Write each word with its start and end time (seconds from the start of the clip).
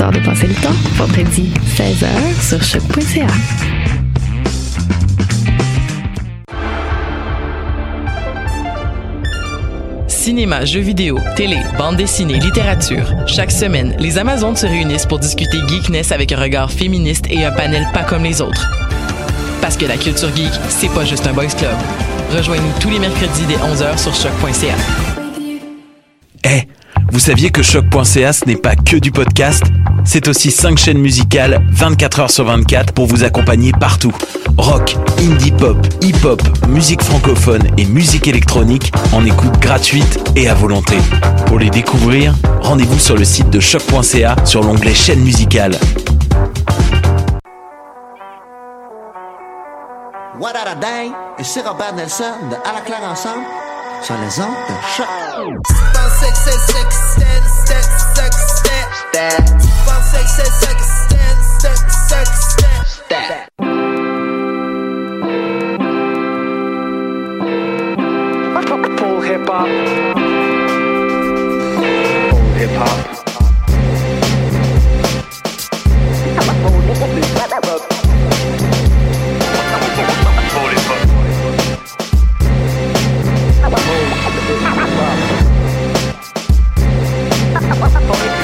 Histoire 0.00 0.12
de 0.12 0.26
passer 0.26 0.46
le 0.46 0.54
temps, 0.54 0.72
vendredi 0.94 1.52
16h 1.76 2.08
sur 2.40 2.62
choc.ca. 2.62 3.26
Cinéma, 10.08 10.64
jeux 10.64 10.80
vidéo, 10.80 11.18
télé, 11.36 11.58
bande 11.76 11.96
dessinée, 11.96 12.38
littérature. 12.38 13.12
Chaque 13.26 13.50
semaine, 13.50 13.94
les 13.98 14.16
Amazones 14.16 14.56
se 14.56 14.64
réunissent 14.64 15.04
pour 15.04 15.18
discuter 15.18 15.58
geekness 15.68 16.12
avec 16.12 16.32
un 16.32 16.40
regard 16.40 16.70
féministe 16.70 17.26
et 17.28 17.44
un 17.44 17.52
panel 17.52 17.86
pas 17.92 18.04
comme 18.04 18.24
les 18.24 18.40
autres. 18.40 18.70
Parce 19.60 19.76
que 19.76 19.84
la 19.84 19.98
culture 19.98 20.34
geek, 20.34 20.52
c'est 20.70 20.94
pas 20.94 21.04
juste 21.04 21.26
un 21.26 21.34
boys 21.34 21.44
club. 21.48 21.76
Rejoignez-nous 22.34 22.80
tous 22.80 22.88
les 22.88 23.00
mercredis 23.00 23.44
dès 23.46 23.56
11h 23.56 23.98
sur 23.98 24.14
choc.ca. 24.14 24.76
Eh, 26.44 26.62
vous 27.12 27.20
saviez 27.20 27.50
que 27.50 27.62
choc.ca 27.62 28.32
ce 28.32 28.46
n'est 28.46 28.56
pas 28.56 28.76
que 28.76 28.96
du 28.96 29.10
podcast? 29.10 29.64
C'est 30.12 30.26
aussi 30.26 30.50
5 30.50 30.76
chaînes 30.76 30.98
musicales 30.98 31.64
24 31.70 32.18
heures 32.18 32.30
sur 32.32 32.44
24 32.44 32.92
pour 32.92 33.06
vous 33.06 33.22
accompagner 33.22 33.70
partout. 33.70 34.10
Rock, 34.58 34.96
indie 35.20 35.52
pop, 35.52 35.78
hip-hop, 36.02 36.42
musique 36.66 37.00
francophone 37.00 37.62
et 37.78 37.84
musique 37.84 38.26
électronique 38.26 38.90
en 39.12 39.24
écoute 39.24 39.56
gratuite 39.60 40.18
et 40.34 40.48
à 40.48 40.54
volonté. 40.54 40.96
Pour 41.46 41.60
les 41.60 41.70
découvrir, 41.70 42.34
rendez-vous 42.60 42.98
sur 42.98 43.16
le 43.16 43.22
site 43.22 43.50
de 43.50 43.60
choc.ca 43.60 44.34
sur 44.44 44.64
l'onglet 44.64 44.94
chaîne 44.94 45.20
musicale. 45.20 45.76
What 50.40 50.56
a 50.56 50.74
Day 50.74 51.12
et 51.38 51.44
c'est 51.44 51.60
Robert 51.60 51.94
Nelson 51.94 52.24
de 52.50 52.56
À 52.68 52.72
la 52.72 52.80
claire 52.80 53.08
ensemble 53.08 53.44
sur 54.02 54.16
les 54.16 54.40
ondes 54.40 54.56
de 54.68 54.74
choc. 54.96 55.06
Full 69.00 69.20
hip 69.22 69.48
hop. 69.48 69.66
Full 72.30 72.52
hip 72.54 72.70
hop. 72.76 73.20
Full 88.06 88.39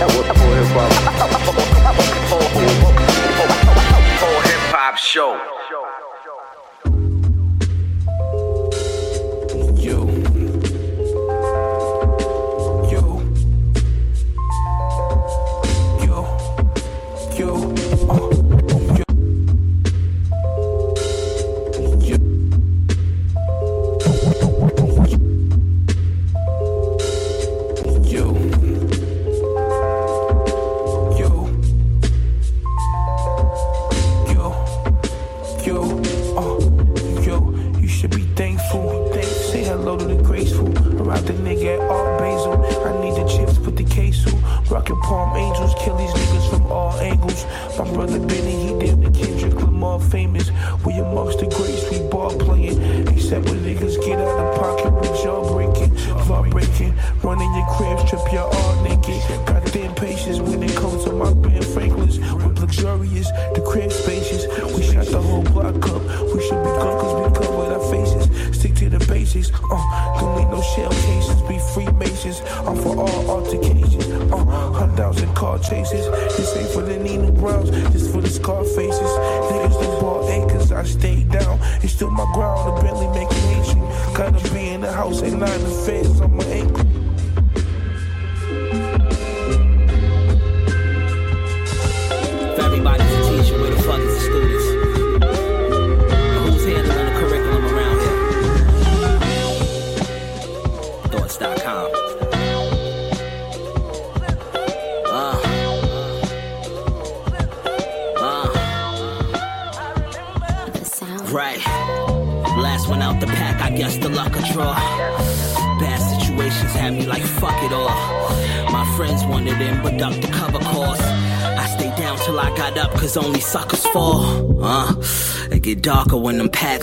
hip 0.00 0.08
hop 4.72 4.96
show. 4.96 5.59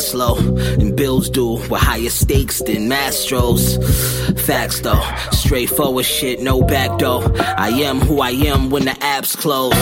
Slow. 0.02 0.38
And 0.38 0.96
bills 0.96 1.30
do 1.30 1.54
with 1.54 1.82
higher 1.82 2.10
stakes 2.10 2.62
than 2.62 2.90
Mastros. 2.90 3.78
Facts 4.40 4.82
though, 4.82 5.02
straightforward 5.32 6.06
shit, 6.06 6.42
no 6.42 6.62
back 6.62 7.00
door. 7.00 7.24
I 7.40 7.70
am 7.70 8.00
who 8.00 8.20
I 8.22 8.32
am 8.32 8.70
when 8.70 8.86
the 8.86 8.92
apps 8.92 9.36
close. 9.36 9.74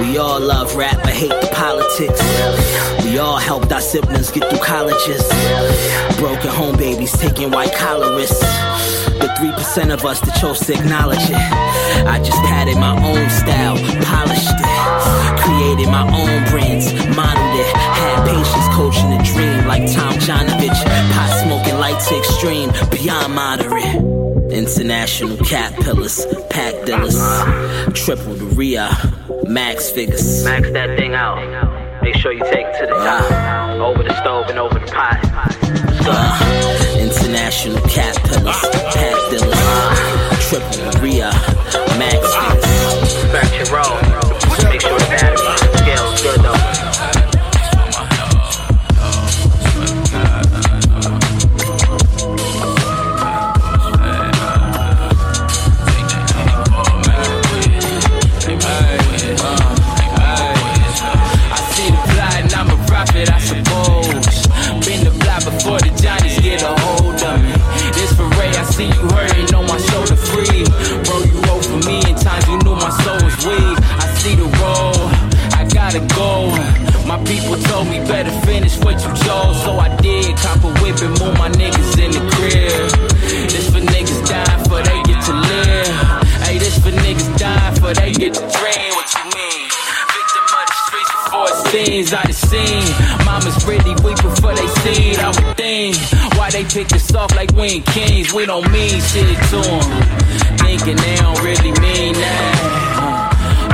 We 0.00 0.18
all 0.18 0.40
love 0.40 0.74
rap 0.76 0.98
but 1.02 1.12
hate 1.12 1.28
the 1.28 1.50
politics. 1.52 3.04
We 3.04 3.18
all 3.18 3.38
helped 3.38 3.72
our 3.72 3.80
siblings 3.80 4.30
get 4.30 4.48
through 4.48 4.60
colleges. 4.60 5.22
Broken 6.18 6.50
home 6.50 6.76
babies 6.76 7.12
taking 7.18 7.50
white 7.50 7.74
collar 7.74 8.16
risks. 8.16 9.03
The 9.20 9.28
3% 9.38 9.92
of 9.92 10.04
us 10.04 10.20
that 10.20 10.34
chose 10.40 10.60
to 10.66 10.74
acknowledge 10.74 11.22
it. 11.30 11.36
I 12.06 12.18
just 12.18 12.42
padded 12.44 12.76
my 12.76 12.94
own 12.96 13.30
style, 13.30 13.76
polished 14.04 14.58
it. 14.58 15.40
Created 15.40 15.88
my 15.90 16.02
own 16.02 16.50
brands, 16.50 16.92
modeled 17.16 17.60
it. 17.60 17.66
Had 17.76 18.26
patience 18.26 18.68
coaching 18.74 19.12
a 19.12 19.22
dream 19.22 19.66
like 19.66 19.82
Tomjanovich. 19.82 20.80
Pot 21.12 21.30
smoking 21.44 21.78
lights 21.78 22.10
extreme, 22.10 22.70
beyond 22.90 23.34
moderate. 23.34 24.52
International 24.52 25.36
cat 25.38 25.72
pillars, 25.80 26.26
pack 26.50 26.74
dealers. 26.84 27.18
Triple 27.94 28.34
the 28.34 28.46
RIA, 28.56 28.90
max 29.44 29.90
figures. 29.90 30.44
Max 30.44 30.70
that 30.72 30.96
thing 30.98 31.14
out. 31.14 32.02
Make 32.02 32.16
sure 32.16 32.32
you 32.32 32.44
take 32.44 32.66
it 32.66 32.80
to 32.80 32.86
the 32.86 32.92
top. 32.92 33.24
Ah. 33.30 33.63
Over 33.84 34.02
the 34.02 34.18
stove 34.22 34.48
and 34.48 34.58
over 34.58 34.78
the 34.78 34.86
pot. 34.86 35.20
Uh, 36.06 36.96
international 36.98 37.78
cat 37.82 38.16
pillars, 38.24 38.56
pack 38.94 39.14
dealers. 39.30 40.48
Triple 40.48 40.90
the 40.90 41.00
RIA, 41.02 41.30
max 41.98 42.16
figures. 42.34 43.32
Back 43.32 43.52
your 43.58 43.76
roll. 43.76 44.23
Seen. 92.54 92.86
Mamas 93.26 93.58
really 93.66 93.94
weeping 94.04 94.34
for 94.40 94.52
they 94.54 94.68
seed. 94.82 95.18
I 95.18 95.28
would 95.34 95.56
think 95.56 95.96
why 96.38 96.50
they 96.50 96.64
pick 96.64 96.92
us 96.92 97.14
off 97.14 97.34
like 97.34 97.50
we 97.52 97.82
ain't 97.82 97.86
kings. 97.86 98.32
We 98.32 98.46
don't 98.46 98.66
mean 98.70 99.00
shit 99.10 99.38
to 99.50 99.60
them. 99.62 99.86
Thinking 100.62 100.96
they 100.96 101.16
don't 101.16 101.40
really 101.42 101.74
mean 101.82 102.14
that. 102.14 102.54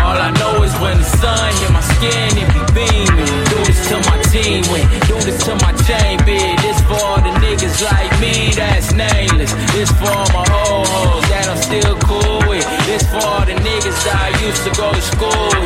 All 0.01 0.19
I 0.19 0.31
know 0.41 0.63
is 0.65 0.75
when 0.81 0.97
the 0.97 1.09
sun 1.21 1.51
hit 1.61 1.71
my 1.77 1.85
skin, 1.95 2.31
it 2.41 2.49
be 2.57 2.63
beaming. 2.77 3.35
Do 3.53 3.59
this 3.69 3.81
to 3.91 3.97
my 4.09 4.19
team 4.33 4.65
win. 4.73 4.87
Do 5.07 5.17
this 5.27 5.39
to 5.47 5.53
my 5.65 5.73
chain 5.87 6.17
bid. 6.25 6.59
This 6.65 6.81
for 6.89 6.99
all 7.05 7.21
the 7.21 7.33
niggas 7.45 7.77
like 7.85 8.13
me 8.21 8.51
that's 8.57 8.93
nameless. 8.93 9.53
This 9.75 9.91
for 9.99 10.09
all 10.09 10.29
my 10.33 10.45
ho 10.49 10.83
hos 10.93 11.25
that 11.29 11.47
I'm 11.53 11.61
still 11.69 11.95
cool 12.09 12.39
with. 12.49 12.65
This 12.89 13.05
for 13.13 13.23
all 13.23 13.45
the 13.45 13.57
niggas 13.61 13.99
that 14.07 14.19
I 14.27 14.31
used 14.47 14.63
to 14.65 14.73
go 14.81 14.89
to 14.93 15.03
school 15.03 15.60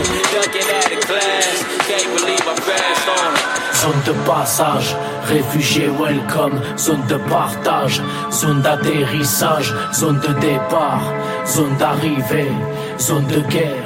de 4.06 4.12
passage, 4.26 4.96
réfugiés 5.24 5.88
welcome, 5.88 6.60
zone 6.76 7.06
de 7.08 7.16
partage, 7.28 8.02
zone 8.30 8.60
d'atterrissage, 8.60 9.74
zone 9.92 10.20
de 10.20 10.32
départ, 10.40 11.12
zone 11.46 11.76
d'arrivée, 11.78 12.52
zone 12.98 13.26
de 13.26 13.40
guerre. 13.50 13.82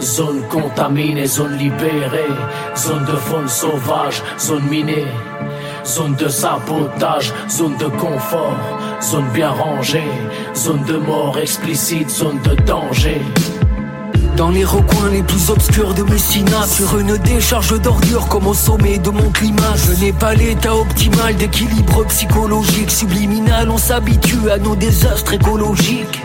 Zone 0.00 0.42
contaminée, 0.48 1.26
zone 1.26 1.56
libérée, 1.56 2.34
zone 2.76 3.04
de 3.04 3.16
faune 3.16 3.48
sauvage, 3.48 4.22
zone 4.38 4.68
minée, 4.70 5.08
zone 5.84 6.14
de 6.14 6.28
sabotage, 6.28 7.32
zone 7.48 7.76
de 7.78 7.86
confort, 7.86 8.78
zone 9.02 9.28
bien 9.34 9.50
rangée, 9.50 10.12
zone 10.54 10.84
de 10.84 10.98
mort 10.98 11.36
explicite, 11.38 12.08
zone 12.08 12.38
de 12.42 12.54
danger. 12.62 13.20
Dans 14.38 14.50
les 14.50 14.64
recoins 14.64 15.10
les 15.10 15.24
plus 15.24 15.50
obscurs 15.50 15.94
de 15.94 16.04
Messina 16.04 16.64
Sur 16.64 16.96
une 17.00 17.16
décharge 17.16 17.76
d'ordures 17.82 18.28
comme 18.28 18.46
au 18.46 18.54
sommet 18.54 18.98
de 18.98 19.10
mon 19.10 19.30
climat. 19.30 19.74
Je 19.74 20.00
n'ai 20.00 20.12
pas 20.12 20.32
l'état 20.32 20.76
optimal 20.76 21.34
d'équilibre 21.34 22.04
psychologique 22.04 22.92
Subliminal, 22.92 23.68
on 23.68 23.78
s'habitue 23.78 24.48
à 24.48 24.58
nos 24.58 24.76
désastres 24.76 25.34
écologiques 25.34 26.22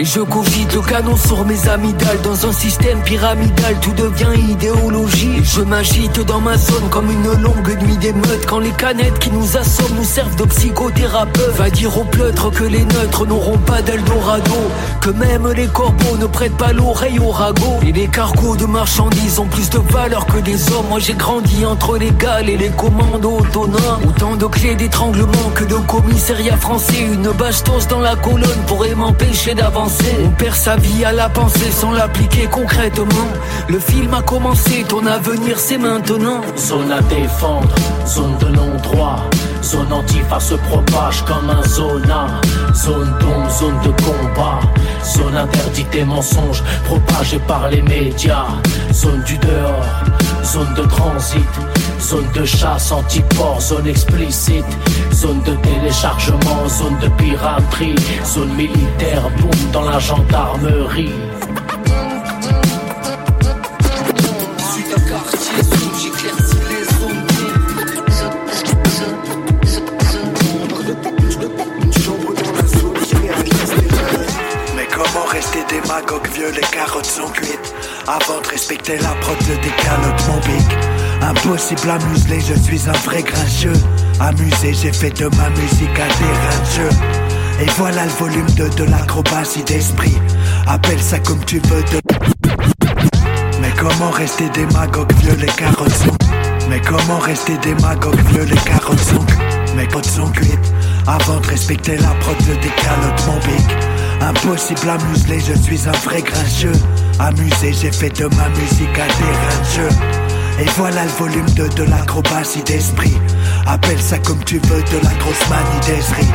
et 0.00 0.04
je 0.04 0.20
cogite 0.20 0.74
le 0.74 0.80
canon 0.80 1.14
sur 1.14 1.44
mes 1.44 1.68
amygdales. 1.68 2.20
Dans 2.22 2.46
un 2.46 2.52
système 2.52 3.02
pyramidal 3.02 3.76
tout 3.82 3.92
devient 3.92 4.50
idéologie. 4.50 5.42
Je 5.42 5.60
m'agite 5.60 6.20
dans 6.20 6.40
ma 6.40 6.56
zone 6.56 6.88
comme 6.90 7.10
une 7.10 7.42
longue 7.42 7.76
nuit 7.82 7.98
d'émeute 7.98 8.46
Quand 8.46 8.60
les 8.60 8.70
canettes 8.70 9.18
qui 9.18 9.30
nous 9.30 9.58
assomment 9.58 9.96
nous 9.96 10.04
servent 10.04 10.36
de 10.36 10.44
psychothérapeute. 10.44 11.54
Va 11.56 11.68
dire 11.68 11.96
aux 11.98 12.04
pleutres 12.04 12.50
que 12.50 12.64
les 12.64 12.84
neutres 12.84 13.26
n'auront 13.26 13.58
pas 13.58 13.82
d'Eldorado. 13.82 14.70
Que 15.02 15.10
même 15.10 15.46
les 15.52 15.66
corbeaux 15.66 16.16
ne 16.18 16.26
prêtent 16.26 16.56
pas 16.56 16.72
l'oreille 16.72 17.18
aux 17.18 17.30
ragots 17.30 17.80
Et 17.82 17.92
les 17.92 18.08
cargos 18.08 18.56
de 18.56 18.64
marchandises 18.64 19.38
ont 19.38 19.48
plus 19.48 19.68
de 19.68 19.78
valeur 19.78 20.24
que 20.24 20.38
des 20.38 20.72
hommes. 20.72 20.86
Moi 20.88 21.00
j'ai 21.00 21.14
grandi 21.14 21.66
entre 21.66 21.98
les 21.98 22.12
gales 22.12 22.48
et 22.48 22.56
les 22.56 22.70
commandos 22.70 23.40
autonomes. 23.40 24.00
Autant 24.08 24.36
de 24.36 24.46
clés 24.46 24.76
d'étranglement 24.76 25.50
que 25.54 25.64
de 25.64 25.74
commissariat 25.74 26.56
français. 26.56 27.06
Une 27.12 27.30
bastos 27.32 27.86
dans 27.88 28.00
la 28.00 28.16
colonne 28.16 28.62
pourrait 28.66 28.94
m'empêcher 28.94 29.54
d'avancer 29.54 29.89
on 30.24 30.30
perd 30.30 30.54
sa 30.54 30.76
vie 30.76 31.04
à 31.04 31.12
la 31.12 31.28
pensée 31.28 31.70
sans 31.70 31.92
l'appliquer 31.92 32.46
concrètement. 32.50 33.28
Le 33.68 33.78
film 33.78 34.12
a 34.14 34.22
commencé, 34.22 34.84
ton 34.88 35.04
avenir 35.06 35.58
c'est 35.58 35.78
maintenant. 35.78 36.40
Zone 36.56 36.92
à 36.92 37.00
défendre, 37.02 37.74
zone 38.06 38.36
de 38.38 38.46
non-droit. 38.46 39.20
Zone 39.62 39.92
antifa 39.92 40.40
se 40.40 40.54
propage 40.54 41.24
comme 41.24 41.50
un 41.50 41.62
zona. 41.62 42.26
Zone 42.74 43.12
d'ombre, 43.20 43.50
zone 43.50 43.80
de 43.84 43.90
combat. 44.02 44.60
Zone 45.04 45.36
interdite 45.36 45.94
et 45.94 46.04
mensonges 46.04 46.62
propagés 46.84 47.40
par 47.46 47.68
les 47.68 47.82
médias. 47.82 48.46
Zone 48.92 49.22
du 49.24 49.36
dehors, 49.38 49.86
zone 50.44 50.74
de 50.74 50.82
transit. 50.82 51.48
Zone 52.00 52.26
de 52.34 52.44
chasse 52.44 52.92
anti-port, 52.92 53.60
zone 53.60 53.88
explicite. 53.88 54.64
Zone 55.12 55.42
de 55.42 55.54
téléchargement, 55.56 56.68
zone 56.68 56.98
de 57.00 57.08
piraterie. 57.08 57.94
Zone 58.24 58.52
militaire, 58.54 59.28
boum 59.38 59.70
dans 59.72 59.82
la 59.82 59.98
gendarmerie. 59.98 61.12
Mais 74.76 74.86
comment 74.92 75.26
rester 75.30 75.58
démagogue 75.68 76.28
vieux, 76.34 76.50
les 76.52 76.60
carottes 76.60 77.06
sont 77.06 77.28
cuites? 77.28 77.74
Avant 78.06 78.40
de 78.40 78.48
respecter 78.48 78.98
la 78.98 79.10
prod, 79.20 79.36
je 79.40 79.54
décalote 79.54 80.28
mon 80.28 80.36
bic 80.40 80.66
Impossible 81.22 81.90
à 81.90 81.98
museler, 82.08 82.40
je 82.40 82.58
suis 82.60 82.88
un 82.88 82.98
vrai 83.04 83.22
grincheux. 83.22 83.78
Amusé, 84.18 84.74
j'ai 84.74 84.92
fait 84.92 85.10
de 85.10 85.26
ma 85.36 85.50
musique 85.50 85.90
un 85.90 86.08
terrain 86.08 86.88
de 87.58 87.62
Et 87.62 87.70
voilà 87.76 88.04
le 88.04 88.10
volume 88.10 88.50
2 88.56 88.70
de 88.70 88.84
l'acrobatie 88.84 89.62
d'esprit. 89.64 90.16
Appelle 90.66 91.00
ça 91.00 91.18
comme 91.18 91.44
tu 91.44 91.60
veux 91.60 91.82
de... 91.82 92.00
Mais 93.60 93.72
comment 93.78 94.10
rester 94.10 94.48
démagogue 94.48 95.12
vieux, 95.20 95.36
les 95.38 95.46
carottes 95.46 96.06
Mais 96.70 96.80
comment 96.80 97.18
rester 97.18 97.56
démagogue 97.58 98.20
vieux, 98.30 98.44
les 98.44 98.56
carottes 98.56 98.98
sont 98.98 99.26
Mes 99.76 99.86
potes 99.86 100.06
sont 100.06 100.30
cuites. 100.30 100.72
Avant 101.06 101.38
de 101.38 101.46
respecter 101.46 101.96
la 101.98 102.14
prod, 102.20 102.36
je 102.40 102.54
décalote 102.54 103.26
mon 103.26 103.36
bic 103.40 103.66
Impossible 104.22 104.88
à 104.88 104.98
museler, 105.08 105.40
je 105.40 105.58
suis 105.60 105.88
un 105.88 105.92
vrai 105.92 106.22
grincheux 106.22 106.72
Amusé, 107.20 107.74
j'ai 107.74 107.92
fait 107.92 108.08
de 108.18 108.24
ma 108.34 108.48
musique 108.48 108.98
un 108.98 109.06
terrain 109.06 109.60
de 109.60 109.68
jeu. 109.76 109.88
Et 110.58 110.68
voilà 110.76 111.04
le 111.04 111.10
volume 111.10 111.50
2 111.50 111.68
de 111.68 111.82
l'acrobatie 111.82 112.62
d'esprit. 112.62 113.16
Appelle 113.66 114.00
ça 114.00 114.18
comme 114.18 114.42
tu 114.44 114.58
veux, 114.58 114.82
de 114.82 115.04
la 115.04 115.14
grosse 115.18 115.48
manie 115.50 115.86
d'esprit 115.86 116.26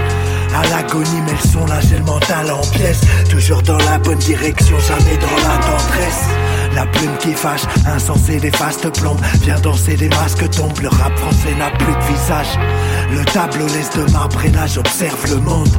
À 0.55 0.63
l'agonie, 0.69 1.21
mais 1.25 1.33
le 1.33 1.49
son, 1.49 1.65
là, 1.65 1.81
j'ai 1.81 1.97
le 1.97 2.05
mental 2.05 2.49
en 2.49 2.61
pièces. 2.61 3.01
Toujours 3.29 3.61
dans 3.61 3.77
la 3.77 3.97
bonne 3.97 4.19
direction, 4.19 4.79
jamais 4.79 5.17
dans 5.17 5.47
la 5.47 5.57
tendresse. 5.57 6.23
La 6.75 6.85
plume 6.85 7.17
qui 7.19 7.33
fâche, 7.33 7.63
insensé 7.85 8.37
des 8.37 8.51
fastes 8.51 8.89
plombes. 8.99 9.19
Viens 9.43 9.59
danser, 9.59 9.95
des 9.95 10.09
masques 10.09 10.49
tombent, 10.49 10.79
le 10.81 10.89
rap 10.89 11.17
français 11.17 11.55
n'a 11.57 11.71
plus 11.71 11.93
de 11.93 12.13
visage. 12.13 12.59
Le 13.11 13.23
tableau 13.25 13.65
laisse 13.67 13.89
de 13.91 14.11
marbre 14.11 14.43
et 14.43 14.51
là 14.51 14.67
j'observe 14.67 15.29
le 15.29 15.37
monde. 15.37 15.69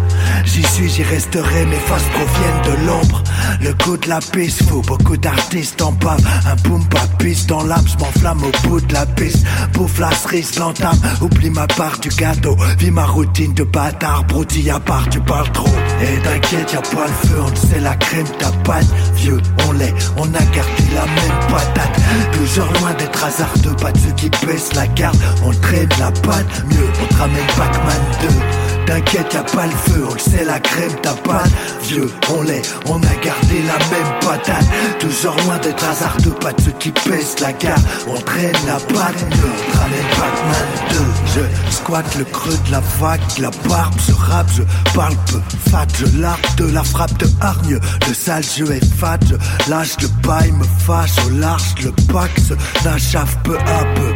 J'y 0.45 0.63
suis, 0.63 0.89
j'y 0.89 1.03
resterai, 1.03 1.67
mes 1.67 1.77
faces 1.77 2.09
proviennent 2.15 2.63
de 2.65 2.87
l'ombre. 2.87 3.23
Le 3.61 3.75
coup 3.75 3.97
de 3.99 4.09
la 4.09 4.21
piste, 4.21 4.63
faut 4.71 4.81
beaucoup 4.83 5.19
d'artistes 5.19 5.83
en 5.83 5.93
bave. 5.93 6.25
Un 6.47 6.57
boom 6.69 6.85
pas 6.89 7.07
piste 7.19 7.49
dans 7.49 7.63
l'âme, 7.63 7.85
m'enflamme 7.99 8.43
au 8.43 8.69
bout 8.69 8.81
de 8.81 8.93
la 8.95 9.05
piste. 9.05 9.45
Bouffe 9.75 9.99
la 9.99 10.11
cerise, 10.13 10.59
l'entame, 10.59 10.99
oublie 11.21 11.51
ma 11.51 11.67
part 11.67 11.99
du 11.99 12.09
gâteau. 12.09 12.57
Vis 12.79 12.91
ma 12.91 13.05
routine 13.05 13.53
de 13.53 13.65
bâtard, 13.65 14.25
broutille 14.67 14.71
à 14.71 14.81
part, 14.81 15.09
tu 15.09 15.21
parles 15.21 15.51
trop. 15.53 15.69
Et 16.01 16.21
t'inquiète, 16.23 16.73
y'a 16.73 16.81
pas 16.81 17.07
le 17.07 17.29
feu, 17.29 17.41
on 17.41 17.57
sait 17.57 17.81
la 17.81 17.95
crème, 17.97 18.27
ta 18.39 18.51
patte. 18.65 18.87
Vieux, 19.15 19.39
on 19.69 19.73
l'est, 19.73 19.95
on 20.17 20.25
a 20.25 20.45
gardé 20.55 20.85
la 20.95 21.07
même 21.07 21.49
patate. 21.49 22.01
Toujours 22.33 22.73
loin 22.81 22.93
d'être 22.95 23.25
hasardeux, 23.25 23.77
pas 23.77 23.93
de 23.93 23.99
ceux 23.99 24.13
qui 24.13 24.31
baissent 24.47 24.75
la 24.75 24.87
garde. 24.89 25.17
On 25.45 25.51
traîne 25.51 25.89
la 25.99 26.11
patte, 26.11 26.65
mieux, 26.71 26.89
on 27.03 27.07
te 27.07 27.15
ramène 27.15 27.47
Pac-Man 27.57 28.03
2. 28.23 28.66
T'inquiète, 28.87 29.35
y'a 29.35 29.43
pas 29.43 29.67
le 29.67 29.73
feu, 29.73 30.05
on 30.09 30.15
le 30.15 30.19
sait, 30.19 30.45
la 30.45 30.61
crème, 30.61 30.95
ta 31.03 31.13
patte. 31.13 31.51
Vieux, 31.83 32.11
on 32.31 32.43
l'est, 32.43 32.63
on 32.87 32.97
a 32.97 33.15
gardé 33.25 33.63
la 33.67 33.79
même 33.91 34.21
patate. 34.21 34.65
Toujours 35.01 35.37
loin 35.45 35.59
d'être 35.59 35.85
hasardeux, 35.85 36.31
pas 36.31 36.53
de 36.53 36.61
ceux 36.61 36.73
qui 36.79 36.91
pèsent 36.91 37.41
la 37.41 37.53
garde. 37.53 37.83
On 38.09 38.21
traîne 38.21 38.53
la 38.67 38.75
patte, 38.75 39.19
te 39.19 39.77
ramène 39.77 40.11
Pac-Man 40.17 40.67
2. 40.91 40.97
Je 41.35 41.75
squatte 41.75 42.15
le 42.17 42.25
creux 42.25 42.59
de 42.67 42.73
la 42.73 42.81
vague, 43.01 43.21
la 43.39 43.51
barbe, 43.69 43.95
je 44.07 44.13
rappe, 44.13 44.51
je 44.57 44.63
parle 44.95 45.17
peu, 45.31 45.41
fat, 45.71 45.87
je 45.99 46.21
largue 46.21 46.55
de 46.57 46.67
la 46.67 46.85
frappe 46.85 47.17
de 47.19 47.27
hargne. 47.41 47.79
Le 48.09 48.15
sale 48.15 48.45
jeu 48.45 48.71
est 48.73 48.95
fat, 48.95 49.19
je 49.29 49.71
lâche 49.71 49.97
le 50.01 50.09
bail, 50.27 50.53
me 50.53 50.65
fâche 50.87 51.17
au 51.27 51.31
large, 51.31 51.75
le 51.83 51.93
pax 52.13 52.53
n'achave 52.85 53.37
peu 53.43 53.59
à 53.59 53.85
peu. 53.95 54.16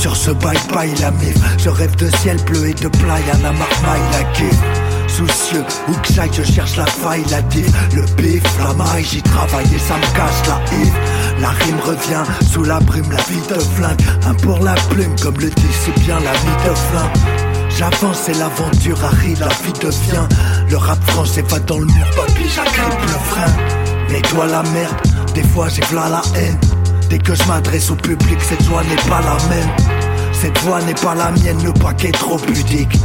Sur 0.00 0.16
ce 0.16 0.30
bye-bye 0.30 0.98
la 1.02 1.10
mif. 1.10 1.36
Je 1.58 1.68
rêve 1.68 1.94
de 1.96 2.08
ciel 2.16 2.38
bleu 2.44 2.68
et 2.68 2.72
de 2.72 2.88
playa 2.88 3.34
La 3.42 3.52
marmaille 3.52 4.00
la 4.12 4.24
kiffe 4.32 4.58
Soucieux, 5.06 5.62
où 5.88 5.92
que 5.92 6.12
j'aille 6.14 6.30
je 6.32 6.42
cherche 6.42 6.76
la 6.76 6.86
faille, 6.86 7.22
la 7.30 7.42
diff. 7.42 7.66
Le 7.94 8.02
bif, 8.16 8.42
la 8.58 8.72
maille, 8.72 9.04
j'y 9.04 9.20
travaille 9.20 9.66
et 9.66 9.78
ça 9.78 9.96
me 9.96 10.16
cache 10.16 10.48
la 10.48 10.74
hive 10.74 10.94
La 11.42 11.50
rime 11.50 11.80
revient 11.84 12.24
sous 12.50 12.64
la 12.64 12.80
brume, 12.80 13.10
la 13.10 13.22
vie 13.24 13.42
te 13.46 13.60
flingue. 13.60 14.00
Un 14.24 14.32
pour 14.36 14.60
la 14.60 14.74
plume, 14.88 15.14
comme 15.22 15.38
le 15.38 15.50
dit 15.50 15.74
si 15.84 15.90
bien 16.00 16.18
la 16.20 16.32
vie 16.32 16.64
te 16.64 16.74
flingue. 16.74 17.68
J'avance 17.76 18.26
et 18.30 18.34
l'aventure 18.34 19.04
arrive, 19.04 19.40
la 19.40 19.48
vie 19.48 19.78
devient. 19.82 20.26
Le 20.70 20.78
rap 20.78 20.98
français 21.10 21.42
va 21.42 21.58
dans 21.58 21.78
le 21.78 21.84
mur, 21.84 22.06
papy, 22.16 22.48
j'agrippe 22.48 23.02
le 23.02 23.18
frein. 23.28 23.80
Toi 24.30 24.46
la 24.46 24.62
merde, 24.62 24.94
des 25.34 25.42
fois 25.42 25.68
j'ai 25.68 25.82
la 25.92 26.22
haine. 26.36 26.56
Dès 27.08 27.18
que 27.18 27.34
je 27.34 27.42
m'adresse 27.48 27.90
au 27.90 27.96
public, 27.96 28.38
cette 28.40 28.62
joie 28.62 28.84
n'est 28.84 29.08
pas 29.08 29.20
la 29.20 29.48
même. 29.48 29.89
Cette 30.40 30.58
voix 30.60 30.80
n'est 30.82 30.94
pas 30.94 31.14
la 31.14 31.30
mienne, 31.32 31.62
le 31.62 31.72
paquet 31.74 32.12
trop 32.12 32.38
pudique. 32.38 32.98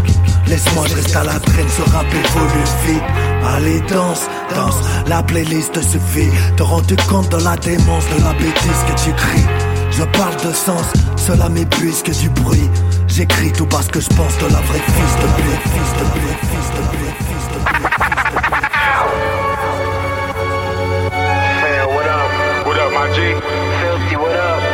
Laisse-moi, 0.47 0.85
je 0.87 0.95
reste 0.95 1.13
à 1.17 1.23
la 1.25 1.37
traîne, 1.37 1.67
ce 1.67 1.81
rap 1.91 2.05
évolue 2.05 2.63
vite. 2.87 3.03
Allez, 3.43 3.81
danse, 3.89 4.29
danse, 4.55 4.75
la 5.07 5.21
playlist 5.21 5.81
suffit. 5.81 6.31
Te 6.55 6.63
rends-tu 6.63 6.95
compte 7.09 7.29
de 7.29 7.43
la 7.43 7.57
démence 7.57 8.05
de 8.15 8.23
la 8.23 8.31
bêtise 8.33 8.83
que 8.87 9.03
tu 9.03 9.11
cries 9.13 9.45
Je 9.91 10.03
parle 10.17 10.37
de 10.47 10.53
sens, 10.53 10.85
cela 11.17 11.49
m'épuise 11.49 12.03
que 12.03 12.11
du 12.11 12.29
bruit. 12.29 12.69
J'écris 13.09 13.51
tout 13.51 13.65
parce 13.65 13.87
que 13.87 13.99
je 13.99 14.07
pense 14.07 14.37
de 14.37 14.45
la 14.45 14.61
vraie 14.61 14.79
fils 14.79 15.15
de 15.17 15.27
blé, 15.35 15.57
fils 15.63 15.93
de 15.99 16.05
blé, 16.13 16.31
fils 16.39 16.69
de 16.71 16.81
blé, 16.89 17.09
fils 17.19 17.47
de 17.51 17.59
blé, 17.59 17.85
my 22.95 24.15
what 24.15 24.31
up? 24.31 24.64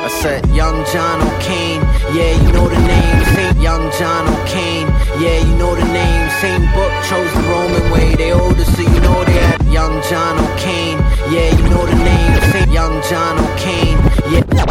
I 0.00 0.08
said, 0.08 0.46
Young 0.48 0.84
John 0.92 1.20
O'Kane, 1.20 1.82
yeah, 2.16 2.32
you 2.32 2.52
know 2.52 2.68
the 2.68 2.80
name. 2.88 3.24
Saint 3.36 3.60
Young 3.60 3.90
John 3.98 4.26
O'Kane, 4.28 4.88
yeah, 5.20 5.38
you 5.44 5.54
know 5.56 5.74
the 5.76 5.84
name. 5.92 6.30
Same 6.40 6.64
book, 6.72 6.92
chose 7.04 7.30
the 7.34 7.42
Roman 7.52 7.90
way. 7.92 8.14
They 8.16 8.32
older, 8.32 8.64
so 8.64 8.80
you 8.80 9.00
know 9.00 9.24
they 9.24 9.36
had 9.36 9.60
Young 9.68 10.00
John 10.08 10.38
O'Kane, 10.38 10.98
yeah, 11.28 11.52
you 11.52 11.64
know 11.68 11.84
the 11.84 11.96
name. 11.96 12.32
Saint 12.50 12.70
Young 12.72 13.02
John 13.10 13.38
O'Kane, 13.38 14.00
yeah. 14.32 14.70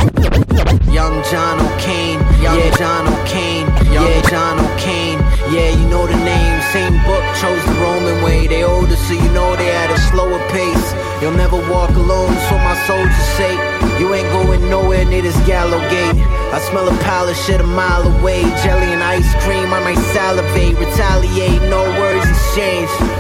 Young 0.90 1.24
John 1.30 1.60
O'Kane, 1.62 2.20
yeah, 2.42 2.76
John 2.76 3.08
O'Kane, 3.08 3.68
yeah, 3.94 4.22
John 4.30 4.60
O'Kane, 4.60 5.19
yeah, 5.52 5.70
you 5.70 5.88
know 5.90 6.06
the 6.06 6.16
name. 6.16 6.62
Same 6.72 6.94
book, 7.06 7.24
chose 7.42 7.64
the 7.66 7.76
Roman 7.82 8.24
way. 8.24 8.48
They 8.48 8.64
older, 8.64 8.96
so 8.96 9.14
you 9.14 9.30
know 9.32 9.56
they 9.56 9.70
at 9.70 9.90
a 9.90 10.00
slower 10.10 10.40
pace. 10.50 10.94
You'll 11.22 11.38
never 11.38 11.58
walk 11.70 11.90
alone, 11.92 12.34
so 12.48 12.58
my 12.60 12.76
soldiers 12.88 13.28
say. 13.38 13.54
You 14.00 14.14
ain't 14.14 14.30
going 14.30 14.70
nowhere 14.70 15.06
near 15.06 15.22
this 15.22 15.38
gallow 15.46 15.80
gate. 15.90 16.16
I 16.54 16.60
smell 16.70 16.88
a 16.88 16.98
pile 17.04 17.28
of 17.28 17.36
shit 17.36 17.62
a 17.62 17.64
mile 17.64 18.04
away. 18.08 18.42
Jelly 18.64 18.94
and 18.94 19.04
ice 19.04 19.32
cream, 19.44 19.74
I 19.74 19.84
might 19.84 20.02
salivate. 20.14 20.78
Retaliate, 20.78 21.62
no 21.70 21.84
words 22.00 22.30
exchanged. 22.30 23.19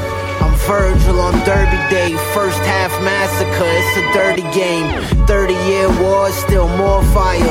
I'm 0.69 0.93
Virgil 0.93 1.19
on 1.19 1.33
Derby 1.45 1.77
Day. 1.89 2.15
First 2.33 2.61
half 2.61 2.91
massacre, 3.01 3.65
it's 3.65 3.97
a 3.97 4.05
dirty 4.13 4.45
game. 4.53 4.85
30 5.25 5.53
year 5.65 5.89
war, 6.01 6.29
still 6.29 6.67
more 6.77 7.03
fire. 7.09 7.41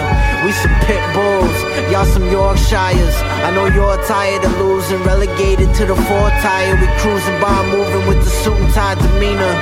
We 0.44 0.52
some 0.52 0.74
pit 0.86 1.02
bulls, 1.14 1.50
y'all 1.90 2.06
some 2.06 2.30
Yorkshires. 2.30 3.14
I 3.42 3.50
know 3.50 3.66
you're 3.66 3.98
tired 4.06 4.44
of 4.44 4.52
losing, 4.58 5.02
relegated 5.02 5.74
to 5.74 5.86
the 5.86 5.96
four 5.96 6.30
tire. 6.46 6.74
We 6.78 6.86
cruising 7.02 7.40
by, 7.40 7.66
moving 7.74 8.06
with 8.06 8.22
the 8.22 8.30
suit 8.30 8.54
and 8.54 8.72
tie 8.72 8.94
demeanor. 8.94 9.54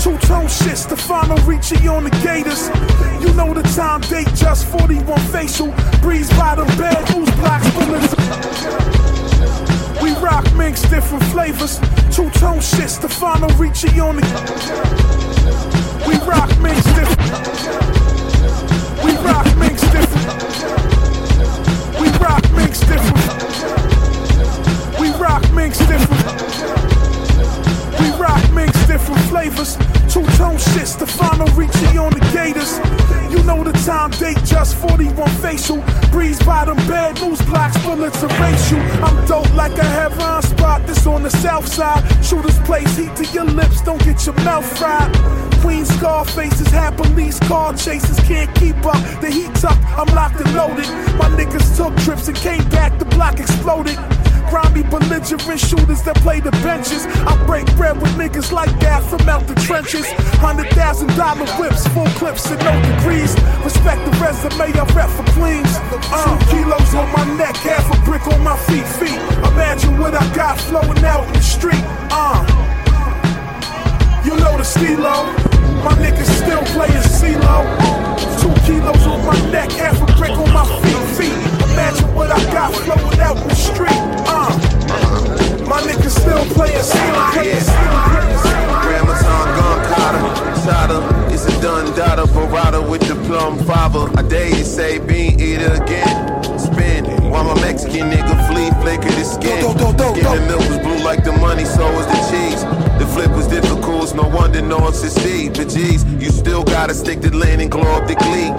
Two 0.00 0.16
tone 0.20 0.48
shit, 0.48 0.78
Stefano 0.78 1.36
Ricci 1.44 1.86
on 1.86 2.04
the 2.04 2.10
Gators. 2.22 2.68
You 3.20 3.34
know 3.34 3.52
the 3.52 3.62
time, 3.76 4.00
Datejust 4.00 4.64
41 4.64 5.20
facial. 5.28 5.74
Breeze 6.00 6.30
by 6.38 6.54
the 6.54 6.64
bed, 6.78 7.06
who's 7.10 7.30
blocks 7.32 7.70
bullets. 7.74 8.14
We 10.02 10.12
rock 10.12 10.50
mix 10.54 10.80
different 10.88 11.22
flavors. 11.24 11.78
Two 12.16 12.30
tone 12.30 12.62
shit, 12.62 12.88
Stefano 12.88 13.48
Ricci 13.58 14.00
on 14.00 14.16
the. 14.16 14.22
We 16.08 16.16
rock 16.26 16.48
mix 16.60 16.82
different. 16.96 17.20
We 19.04 19.12
rock 19.16 19.44
mix 19.58 19.82
different. 19.92 20.26
We 22.00 22.08
rock 22.16 22.50
mix 22.56 22.80
different. 22.80 23.20
We 24.98 25.10
rock 25.20 25.52
mix 25.52 25.78
different. 25.78 26.40
Different 29.00 29.28
flavors. 29.30 29.76
Two 30.12 30.26
tone 30.36 30.58
shit, 30.58 30.86
Stefano 30.86 31.46
Ricci 31.54 31.96
on 31.96 32.12
the 32.12 32.20
Gators. 32.32 32.78
You 33.32 33.42
know 33.44 33.64
the 33.64 33.72
time, 33.84 34.10
Datejust 34.10 34.74
41 34.74 35.28
facial. 35.40 35.82
Breeze 36.10 36.38
by 36.40 36.60
bottom 36.60 36.76
bed, 36.86 37.18
loose 37.20 37.40
blocks, 37.42 37.76
bullets 37.84 38.22
erase 38.22 38.70
you. 38.70 38.76
I'm 38.76 39.26
dope 39.26 39.50
like 39.54 39.78
a 39.78 39.84
heaven 39.84 40.42
spot, 40.42 40.86
this 40.86 41.06
on 41.06 41.22
the 41.22 41.30
south 41.30 41.66
side. 41.66 42.02
Shooters 42.22 42.58
place 42.60 42.94
heat 42.98 43.16
to 43.16 43.24
your 43.32 43.44
lips, 43.44 43.80
don't 43.80 44.02
get 44.04 44.26
your 44.26 44.34
mouth 44.44 44.66
fried. 44.78 45.10
Queen 45.62 45.86
scar 45.86 46.26
faces, 46.26 46.68
have 46.68 46.98
police 46.98 47.38
car 47.48 47.72
chases, 47.74 48.20
can't 48.20 48.54
keep 48.56 48.76
up. 48.84 49.00
The 49.22 49.30
heat's 49.30 49.64
up, 49.64 49.78
I'm 49.98 50.14
locked 50.14 50.40
and 50.40 50.54
loaded. 50.54 50.88
My 51.16 51.30
niggas 51.38 51.76
took 51.78 51.96
trips 52.04 52.28
and 52.28 52.36
came 52.36 52.68
back, 52.68 52.98
the 52.98 53.06
block 53.06 53.40
exploded. 53.40 53.96
Grimy 54.50 54.82
belligerent 54.82 55.60
shooters 55.60 56.02
that 56.02 56.16
play 56.20 56.40
the 56.40 56.52
benches. 56.62 57.06
I 57.26 57.34
break 57.46 57.66
bread 57.76 58.00
with 58.00 58.12
niggas 58.20 58.52
like 58.52 58.72
that 58.80 59.02
from 59.04 59.26
out 59.28 59.46
the 59.46 59.54
trenches. 59.54 60.06
Hundred 60.38 60.70
thousand 60.70 61.08
dollar 61.16 61.46
whips, 61.58 61.86
full 61.88 62.10
clips 62.20 62.50
and 62.50 62.60
no 62.62 62.74
degrees. 62.82 63.32
Respect 63.64 64.04
the 64.04 64.12
resume 64.20 64.70
I 64.76 64.84
rep 64.94 65.10
for 65.10 65.26
Queens. 65.34 65.74
Uh, 66.12 66.36
kilos 66.50 66.94
on 66.94 67.08
my 67.16 67.24
neck, 67.38 67.56
half 67.56 67.86
a 67.90 67.96
brick 68.04 68.26
on 68.28 68.42
my 68.42 68.56
feet. 68.68 68.86
Feet. 69.00 69.18
Imagine 69.50 69.70
Imagine 69.70 70.00
what 70.00 70.14
I 70.14 70.34
got 70.34 70.58
flowing 70.58 71.04
out 71.04 71.26
in 71.28 71.32
the 71.32 71.40
street. 71.40 71.82
Uh. 72.10 72.44
You 74.24 74.36
know 74.36 74.58
the 74.58 74.64
stilo. 74.64 75.24
My 75.84 75.94
niggas 75.94 76.26
still 76.26 76.62
playing 76.74 77.04
CeeLo. 77.06 77.64
Two 78.40 78.52
kilos 78.66 79.06
on 79.06 79.24
my 79.24 79.50
neck, 79.52 79.70
half 79.70 80.02
a 80.02 80.06
brick 80.18 80.32
on 80.32 80.52
my 80.52 80.64
feet. 80.82 81.28
feet. 81.28 81.59
Imagine 81.72 82.14
what 82.14 82.30
I 82.30 82.42
got 82.52 82.74
flowing 82.74 83.20
out 83.20 83.36
the 83.36 83.54
street. 83.54 84.00
Uh. 84.26 84.50
My 85.66 85.80
niggas 85.82 86.18
still 86.18 86.44
playing 86.54 86.82
CeeLo. 86.82 87.32
Playing 87.32 87.56
CeeLo. 87.56 88.10
Playing. 88.10 88.30
Grandma's 88.82 89.22
gun 89.22 89.70
Carter, 89.86 90.18
Chata, 90.62 91.32
it's 91.32 91.46
a 91.46 91.62
done 91.62 91.94
daughter, 91.96 92.24
Barada 92.32 92.80
with 92.90 93.02
the 93.02 93.14
plum 93.26 93.58
father. 93.64 94.10
I 94.18 94.22
dare 94.22 94.48
you 94.48 94.64
say 94.64 94.98
bean 94.98 95.38
eat 95.40 95.60
it 95.60 95.80
again. 95.80 96.58
Spin 96.58 97.04
while 97.30 97.44
my 97.44 97.54
Mexican 97.60 98.10
nigga 98.10 98.34
flee, 98.48 98.70
flicker 98.82 99.14
the 99.14 99.24
skin. 99.24 99.62
Skin 99.62 99.96
the 99.96 100.46
milk 100.48 100.66
was 100.68 100.78
blue 100.78 100.98
like 101.04 101.22
the 101.22 101.32
money, 101.32 101.64
so 101.64 101.86
was 101.94 102.06
the 102.06 102.18
cheese. 102.30 102.62
The 102.98 103.06
flip 103.14 103.30
was 103.30 103.46
difficult, 103.46 103.79
it's 104.10 104.16
no 104.20 104.28
wonder 104.28 104.60
no 104.62 104.78
one 104.78 104.92
succeed. 104.92 105.54
But 105.54 105.68
geez, 105.68 106.04
you 106.04 106.30
still 106.30 106.64
gotta 106.64 106.94
stick 106.94 107.20
to 107.20 107.30
lane 107.34 107.60
and 107.60 107.70
glow 107.70 107.82
up 107.82 108.08
the 108.08 108.14
glee. 108.14 108.50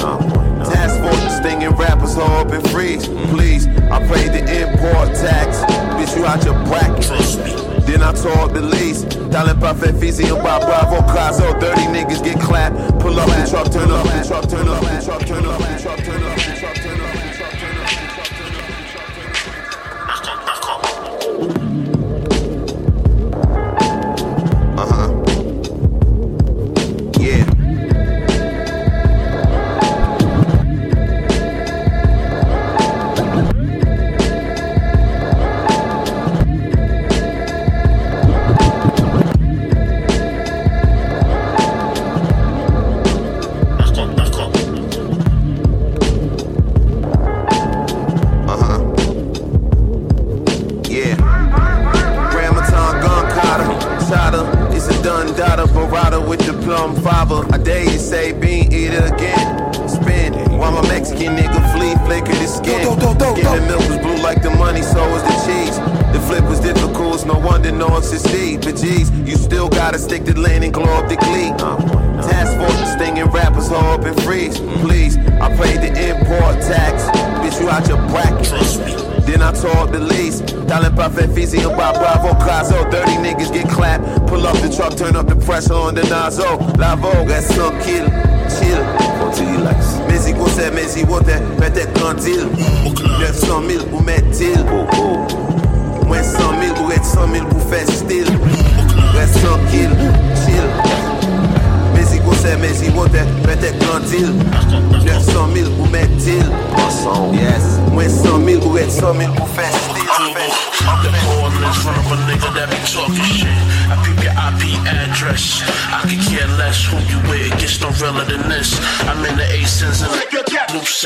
Task 0.71 0.99
force 1.01 1.37
stinging 1.37 1.75
rappers, 1.75 2.15
hold 2.15 2.47
up 2.47 2.51
and 2.51 2.69
freeze. 2.69 3.07
Please, 3.33 3.67
I 3.67 3.99
paid 4.07 4.31
the 4.31 4.43
import 4.61 5.09
tax. 5.15 5.59
Bitch, 5.97 6.15
you 6.17 6.25
out 6.25 6.43
your 6.45 6.55
bracket. 6.65 7.85
Then 7.85 8.01
I 8.01 8.13
tore 8.13 8.31
up 8.39 8.53
the 8.53 8.61
lease. 8.61 9.03
Talent 9.31 9.59
parfait, 9.59 9.93
Fizzy 9.99 10.27
and 10.29 10.41
Bob 10.43 10.61
Bravo, 10.61 11.01
Caso. 11.11 11.59
Dirty 11.59 11.81
niggas 11.81 12.23
get 12.23 12.39
clapped. 12.39 12.75
Pull 12.99 13.19
up 13.19 13.27
the 13.27 13.49
truck, 13.49 13.71
turn 13.71 13.91
up 13.91 14.05
the 14.05 14.27
truck, 14.27 14.47
turn 14.47 14.67
up 14.67 14.81
the 14.81 15.05
truck, 15.05 15.25
turn 15.25 15.45
up 15.45 15.59
the 15.59 15.79
truck, 15.81 15.99
turn 15.99 16.23
up 16.23 16.40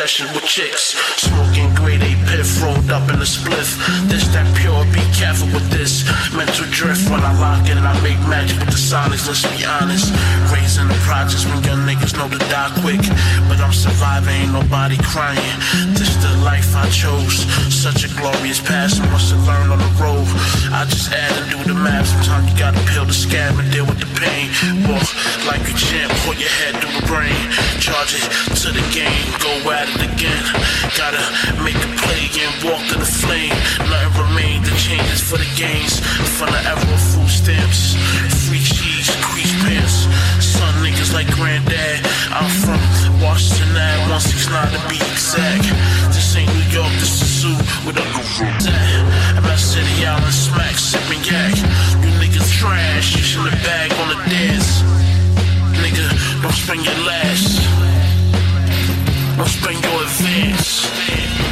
session 0.06 0.30
with 0.36 0.46
chicks. 0.46 0.94
Smoking 1.18 1.74
grade 1.74 2.04
A 2.06 2.14
piff 2.30 2.62
rolled 2.62 2.92
up 2.94 3.10
in 3.10 3.18
a 3.18 3.26
spliff. 3.26 3.74
This 4.06 4.30
that 4.38 4.46
pure, 4.54 4.86
be 4.94 5.02
careful 5.18 5.50
with 5.50 5.66
this. 5.74 6.06
Mental 6.30 6.70
drift 6.70 7.10
when 7.10 7.26
I 7.26 7.34
lock 7.42 7.66
it 7.66 7.74
I 7.74 7.94
make 8.06 8.22
magic 8.30 8.54
with 8.62 8.70
the 8.70 8.78
sonics. 8.78 9.26
Let's 9.26 9.42
be 9.50 9.66
honest. 9.66 10.14
Raising 10.54 10.86
the 10.94 11.00
projects 11.10 11.50
when 11.50 11.58
young 11.66 11.82
niggas 11.90 12.14
know 12.14 12.30
to 12.30 12.38
die 12.54 12.70
quick. 12.86 13.02
But 13.50 13.58
I'm 13.58 13.74
surviving, 13.74 14.46
ain't 14.46 14.54
nobody 14.54 15.02
crying. 15.02 15.58
This 15.98 16.14
the 16.22 16.38
life 16.46 16.70
I 16.78 16.86
chose. 16.94 17.42
Such 17.74 18.06
a 18.06 18.10
glorious 18.14 18.62
past, 18.62 19.02
I 19.02 19.10
must 19.10 19.34
have 19.34 19.42
learned 19.50 19.74
on 19.74 19.82
the 19.82 19.94
road. 19.98 20.30
I 20.70 20.86
just 20.86 21.10
add 21.10 21.34
and 21.34 21.50
do 21.50 21.58
the 21.66 21.78
math. 21.82 22.06
Sometimes 22.06 22.46
you 22.54 22.56
gotta 22.62 22.82
brain. 27.26 27.50
Charge 27.82 28.14
it 28.22 28.26
to 28.62 28.70
the 28.70 28.86
game, 28.94 29.26
go 29.42 29.54
at 29.74 29.90
it 29.90 30.02
again. 30.14 30.46
Gotta 30.98 31.22
make 31.66 31.78
a 31.78 31.90
play 32.06 32.30
and 32.42 32.54
walk 32.62 32.82
to 32.94 32.98
the 32.98 33.06
flame. 33.06 33.56
Nothing 33.90 34.14
remain, 34.22 34.62
the 34.62 34.74
changes 34.78 35.22
for 35.22 35.38
the 35.38 35.50
gains. 35.58 36.00
From 36.38 36.54
the 36.54 36.62
of 36.70 37.02
food 37.10 37.30
stamps, 37.30 37.98
free 38.46 38.62
cheese, 38.62 39.10
crease 39.26 39.54
pants. 39.66 40.06
Son 40.42 40.74
niggas 40.86 41.14
like 41.14 41.30
granddad. 41.34 42.06
I'm 42.30 42.50
from 42.62 42.82
Washington, 43.22 43.74
Ave, 43.74 44.14
169 44.14 44.78
to 44.78 44.82
be 44.90 45.00
exact. 45.10 45.66
This 46.14 46.36
ain't 46.36 46.50
New 46.54 46.68
York, 46.70 46.94
this 47.02 47.22
is 47.22 47.30
Zoo 47.42 47.58
with 47.86 47.98
Uncle 47.98 48.26
Roots 48.38 48.68
at. 48.68 49.38
I'm 49.38 49.46
at 49.46 49.60
City 49.60 50.06
Island, 50.06 50.34
smack, 50.34 50.78
sipping 50.78 51.24
yak. 51.26 51.56
You 52.04 52.12
niggas 52.22 52.50
trash, 52.52 53.16
you 53.16 53.24
should 53.24 53.50
have 53.50 53.64
bag 53.64 53.92
on 54.02 54.10
the 54.14 54.20
dance. 54.30 55.05
Don't 56.46 56.54
spend 56.54 56.86
your 56.86 56.94
last. 57.08 57.58
Don't 59.36 59.48
spend 59.48 59.84
your 59.84 60.04
advance. 60.04 61.45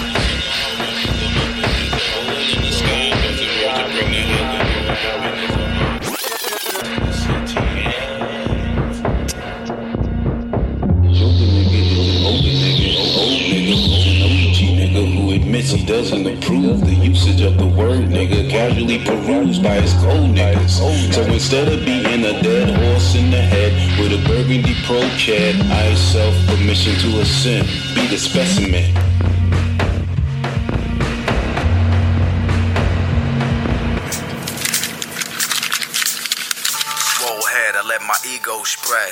He 15.74 15.86
doesn't 15.86 16.28
approve 16.28 16.82
the 16.82 16.94
usage 16.94 17.42
of 17.42 17.58
the 17.58 17.66
word 17.66 18.06
nigga 18.06 18.48
casually 18.50 19.04
perused 19.04 19.64
by 19.64 19.82
his 19.82 19.94
cold 19.94 20.30
niggas. 20.30 20.70
So 21.14 21.22
instead 21.24 21.68
of 21.68 21.84
being 21.84 22.24
a 22.26 22.42
dead 22.44 22.70
horse 22.78 23.16
in 23.16 23.32
the 23.32 23.42
head 23.42 23.74
with 24.00 24.14
a 24.14 24.24
burgundy 24.28 24.76
pro 24.86 25.02
chad, 25.18 25.56
I 25.72 25.96
self 25.96 26.36
permission 26.46 26.94
to 27.00 27.22
ascend, 27.22 27.68
be 27.96 28.06
the 28.08 28.18
specimen. 28.18 28.84
Swole 37.18 37.46
head, 37.48 37.76
I 37.76 37.84
let 37.88 38.02
my 38.04 38.18
ego 38.30 38.62
spread. 38.64 39.12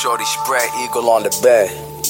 Shorty 0.00 0.24
spread 0.24 0.68
eagle 0.80 1.08
on 1.10 1.22
the 1.22 1.38
bed. 1.42 2.01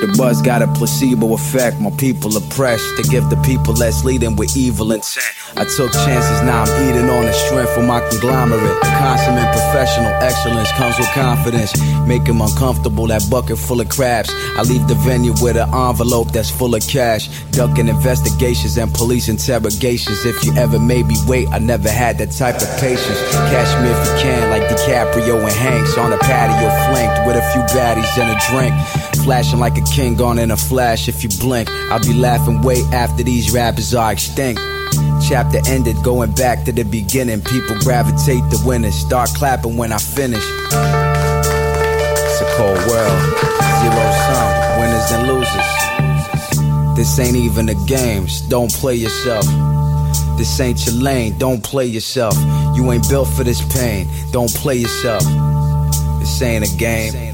The 0.00 0.14
buzz 0.16 0.40
got 0.40 0.62
a 0.62 0.66
placebo 0.66 1.34
effect. 1.34 1.78
My 1.80 1.90
people 1.90 2.36
oppressed. 2.36 2.96
To 2.96 3.02
give 3.02 3.28
the 3.28 3.36
people 3.42 3.74
less 3.74 4.04
leading 4.04 4.36
with 4.36 4.56
evil 4.56 4.92
intent. 4.92 5.26
I 5.56 5.64
took 5.64 5.92
chances, 5.92 6.40
now 6.42 6.62
I'm 6.62 6.88
eating 6.88 7.10
on 7.10 7.26
the 7.26 7.32
strength 7.32 7.76
of 7.76 7.84
my 7.84 8.00
conglomerate. 8.08 8.80
Consummate 8.80 9.52
professional 9.52 10.12
excellence 10.22 10.70
comes 10.72 10.96
with 10.98 11.08
confidence. 11.12 11.72
Make 12.06 12.26
him 12.26 12.40
uncomfortable, 12.40 13.06
that 13.08 13.28
bucket 13.30 13.58
full 13.58 13.80
of 13.80 13.88
crabs. 13.88 14.30
I 14.56 14.62
leave 14.62 14.86
the 14.88 14.94
venue 14.94 15.34
with 15.42 15.56
an 15.56 15.68
envelope 15.74 16.32
that's 16.32 16.50
full 16.50 16.74
of 16.74 16.86
cash. 16.86 17.28
Ducking 17.50 17.88
investigations 17.88 18.78
and 18.78 18.92
police 18.94 19.28
interrogations. 19.28 20.24
If 20.24 20.44
you 20.44 20.54
ever 20.56 20.78
made 20.78 21.06
me 21.06 21.16
wait, 21.26 21.48
I 21.48 21.58
never 21.58 21.90
had 21.90 22.18
that 22.18 22.32
type 22.32 22.56
of 22.56 22.68
patience. 22.80 23.20
Catch 23.52 23.70
me 23.82 23.90
if 23.90 24.00
you 24.06 24.14
can, 24.22 24.50
like 24.50 24.62
DiCaprio 24.70 25.42
and 25.42 25.52
Hanks 25.52 25.98
on 25.98 26.12
a 26.12 26.18
patio 26.18 26.70
flanked 26.88 27.26
with 27.26 27.36
a 27.36 27.44
few 27.52 27.62
baddies 27.76 28.16
and 28.16 28.30
a 28.30 28.38
drink. 28.48 28.74
Flashing 29.24 29.60
like 29.60 29.76
a 29.76 29.82
king 29.82 30.16
gone 30.16 30.38
in 30.38 30.50
a 30.50 30.56
flash 30.56 31.08
if 31.08 31.22
you 31.22 31.28
blink. 31.40 31.68
I'll 31.68 32.00
be 32.00 32.14
laughing 32.14 32.62
way 32.62 32.82
after 32.92 33.22
these 33.22 33.50
rappers 33.52 33.94
are 33.94 34.12
extinct. 34.12 34.60
Chapter 35.28 35.60
ended, 35.66 36.02
going 36.02 36.32
back 36.32 36.64
to 36.64 36.72
the 36.72 36.84
beginning. 36.84 37.42
People 37.42 37.76
gravitate 37.80 38.42
to 38.50 38.58
winners. 38.64 38.94
Start 38.94 39.30
clapping 39.34 39.76
when 39.76 39.92
I 39.92 39.98
finish. 39.98 40.42
It's 40.42 42.40
a 42.40 42.46
cold 42.56 42.78
world. 42.88 43.20
Zero 43.80 44.12
sum, 44.26 44.50
winners 44.80 45.12
and 45.12 45.28
losers. 45.28 45.90
This 46.96 47.18
ain't 47.18 47.36
even 47.36 47.68
a 47.68 47.74
game. 47.86 48.26
Don't 48.48 48.72
play 48.72 48.94
yourself. 48.94 49.46
This 50.36 50.58
ain't 50.60 50.84
your 50.86 50.96
lane. 50.96 51.38
Don't 51.38 51.62
play 51.62 51.86
yourself. 51.86 52.34
You 52.74 52.90
ain't 52.90 53.08
built 53.08 53.28
for 53.28 53.44
this 53.44 53.60
pain. 53.74 54.08
Don't 54.32 54.52
play 54.54 54.76
yourself. 54.76 55.22
This 56.18 56.42
ain't 56.42 56.64
a 56.64 56.76
game. 56.76 57.29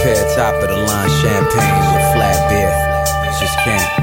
You 0.00 0.14
top 0.34 0.54
of 0.62 0.68
the 0.70 0.76
line 0.76 1.10
champagne 1.20 1.76
with 1.92 2.06
flat 2.14 2.48
beer. 2.48 2.72
Just 3.38 3.58
can't. 3.58 4.00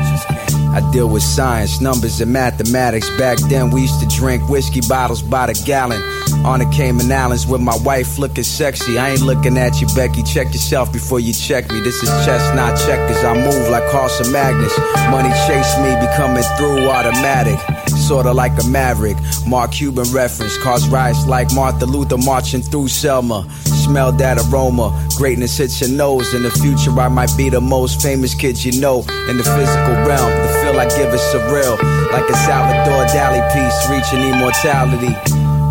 I 0.75 0.91
deal 0.91 1.09
with 1.09 1.23
science, 1.23 1.81
numbers, 1.81 2.21
and 2.21 2.31
mathematics. 2.31 3.09
Back 3.17 3.39
then, 3.49 3.71
we 3.71 3.81
used 3.81 3.99
to 4.01 4.05
drink 4.05 4.47
whiskey 4.47 4.81
bottles 4.87 5.23
by 5.23 5.47
the 5.47 5.59
gallon. 5.65 5.99
On 6.45 6.59
the 6.59 6.65
Cayman 6.67 7.11
Islands 7.11 7.47
with 7.47 7.61
my 7.61 7.75
wife 7.77 8.19
looking 8.19 8.43
sexy. 8.43 8.99
I 8.99 9.09
ain't 9.09 9.23
looking 9.23 9.57
at 9.57 9.81
you, 9.81 9.87
Becky. 9.95 10.21
Check 10.21 10.53
yourself 10.53 10.93
before 10.93 11.19
you 11.19 11.33
check 11.33 11.71
me. 11.71 11.79
This 11.79 12.03
is 12.03 12.09
chess, 12.25 12.55
not 12.55 12.77
checkers. 12.85 13.23
I 13.23 13.33
move 13.33 13.69
like 13.69 13.89
Carson 13.89 14.31
Magnus. 14.31 14.77
Money 15.09 15.29
chase 15.47 15.77
me, 15.79 15.95
becoming 15.99 16.43
through 16.57 16.87
automatic. 16.89 17.57
Sorta 17.89 18.31
like 18.31 18.51
a 18.63 18.67
maverick. 18.67 19.17
Mark 19.47 19.71
Cuban 19.71 20.05
reference. 20.13 20.59
Cause 20.59 20.87
riots 20.89 21.25
like 21.25 21.51
Martin 21.55 21.89
Luther 21.89 22.19
marching 22.19 22.61
through 22.61 22.89
Selma. 22.89 23.47
Smell 23.87 24.11
that 24.11 24.37
aroma. 24.37 24.91
Greatness 25.15 25.57
hits 25.57 25.79
your 25.79 25.89
nose. 25.89 26.33
In 26.33 26.43
the 26.43 26.51
future, 26.51 26.91
I 26.99 27.07
might 27.07 27.31
be 27.37 27.49
the 27.49 27.61
most 27.61 28.01
famous 28.01 28.35
kid 28.35 28.61
you 28.61 28.81
know. 28.81 28.99
In 29.29 29.37
the 29.37 29.45
physical 29.45 29.95
realm, 30.03 30.29
the 30.43 30.49
feel 30.59 30.77
I 30.77 30.89
give 30.89 31.13
is 31.13 31.21
surreal. 31.31 31.81
Like 32.11 32.29
a 32.29 32.35
Salvador 32.35 33.05
Dali 33.15 33.39
piece 33.55 33.89
reaching 33.89 34.27
immortality. 34.27 35.13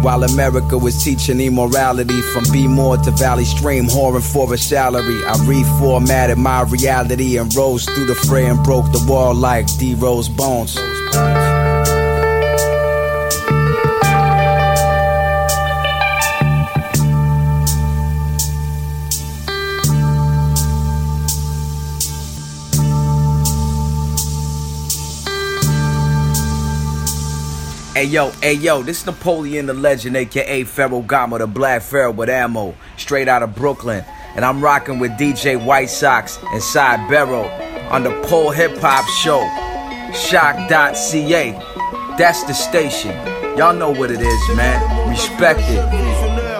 While 0.02 0.24
America 0.24 0.78
was 0.78 1.04
teaching 1.04 1.42
immorality 1.42 2.22
from 2.32 2.44
B 2.50 2.66
More 2.66 2.96
to 2.96 3.10
Valley 3.10 3.44
Stream, 3.44 3.84
whoring 3.84 4.24
for 4.24 4.54
a 4.54 4.56
salary. 4.56 5.22
I 5.26 5.34
reformatted 5.44 6.38
my 6.38 6.62
reality 6.62 7.36
and 7.36 7.54
rose 7.54 7.84
through 7.84 8.06
the 8.06 8.14
fray 8.14 8.46
and 8.46 8.64
broke 8.64 8.90
the 8.92 9.04
wall 9.06 9.34
like 9.34 9.66
D 9.76 9.94
Rose 9.94 10.30
Bones. 10.30 10.78
Hey 27.96 28.04
yo, 28.04 28.28
hey 28.42 28.52
yo, 28.52 28.82
this 28.82 29.00
is 29.00 29.06
Napoleon 29.06 29.64
the 29.64 29.72
Legend, 29.72 30.18
aka 30.18 30.64
Pharaoh 30.64 31.00
Gama, 31.00 31.38
the 31.38 31.46
Black 31.46 31.80
Pharaoh 31.80 32.10
with 32.10 32.28
ammo, 32.28 32.74
straight 32.98 33.26
out 33.26 33.42
of 33.42 33.54
Brooklyn. 33.54 34.04
And 34.34 34.44
I'm 34.44 34.62
rocking 34.62 34.98
with 34.98 35.12
DJ 35.12 35.56
White 35.64 35.88
Sox 35.88 36.38
and 36.52 36.62
Side 36.62 37.08
Barrow 37.08 37.48
on 37.88 38.02
the 38.02 38.10
Pole 38.26 38.50
Hip 38.50 38.76
Hop 38.82 39.06
Show. 39.08 39.40
choc.ca. 40.28 41.52
That's 42.18 42.44
the 42.44 42.52
station. 42.52 43.12
Y'all 43.56 43.72
know 43.72 43.92
what 43.92 44.10
it 44.10 44.20
is, 44.20 44.56
man. 44.56 45.08
Respect 45.08 45.60
it. 45.62 46.55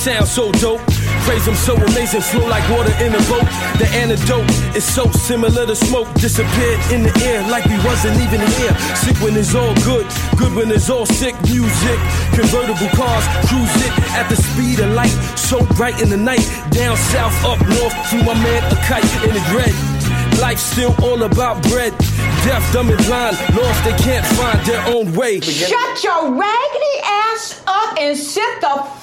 Sounds 0.00 0.32
so 0.32 0.50
dope. 0.52 0.80
Praise 1.28 1.46
him 1.46 1.54
so 1.54 1.76
amazing, 1.76 2.22
flow 2.22 2.48
like 2.48 2.64
water 2.70 2.92
in 3.04 3.12
a 3.12 3.22
boat. 3.28 3.44
The 3.76 3.86
antidote 3.92 4.48
is 4.74 4.82
so 4.82 5.04
similar 5.12 5.66
to 5.66 5.76
smoke, 5.76 6.08
disappeared 6.14 6.80
in 6.90 7.02
the 7.02 7.12
air 7.28 7.46
like 7.50 7.66
we 7.66 7.76
wasn't 7.84 8.16
even 8.16 8.40
here. 8.56 8.72
Sick 8.96 9.16
when 9.20 9.36
it's 9.36 9.54
all 9.54 9.74
good, 9.84 10.06
good 10.38 10.54
when 10.56 10.70
it's 10.70 10.88
all 10.88 11.04
sick. 11.04 11.36
Music, 11.44 11.98
convertible 12.32 12.88
cars, 12.96 13.24
cruise 13.44 13.76
it 13.84 13.92
at 14.16 14.26
the 14.30 14.36
speed 14.36 14.80
of 14.80 14.90
light, 14.92 15.12
so 15.36 15.60
bright 15.76 16.00
in 16.00 16.08
the 16.08 16.16
night. 16.16 16.48
Down 16.70 16.96
south, 16.96 17.36
up 17.44 17.60
north, 17.68 17.92
through 18.08 18.24
my 18.24 18.34
man 18.40 18.64
a 18.72 18.76
kite 18.88 19.04
in 19.28 19.34
the 19.36 19.44
red. 19.52 19.74
Life's 20.40 20.62
still 20.62 20.94
all 21.04 21.22
about 21.24 21.62
bread. 21.64 21.92
Deaf, 22.48 22.64
dumb, 22.72 22.88
and 22.88 23.04
blind, 23.04 23.36
lost, 23.54 23.84
they 23.84 23.92
can't 24.00 24.24
find 24.40 24.58
their 24.64 24.80
own 24.96 25.12
way. 25.12 25.40
Shut 25.40 26.02
your 26.02 26.32
raggedy 26.32 26.96
ass 27.04 27.62
up 27.66 27.98
and 27.98 28.16
sit 28.16 28.60
the. 28.62 28.99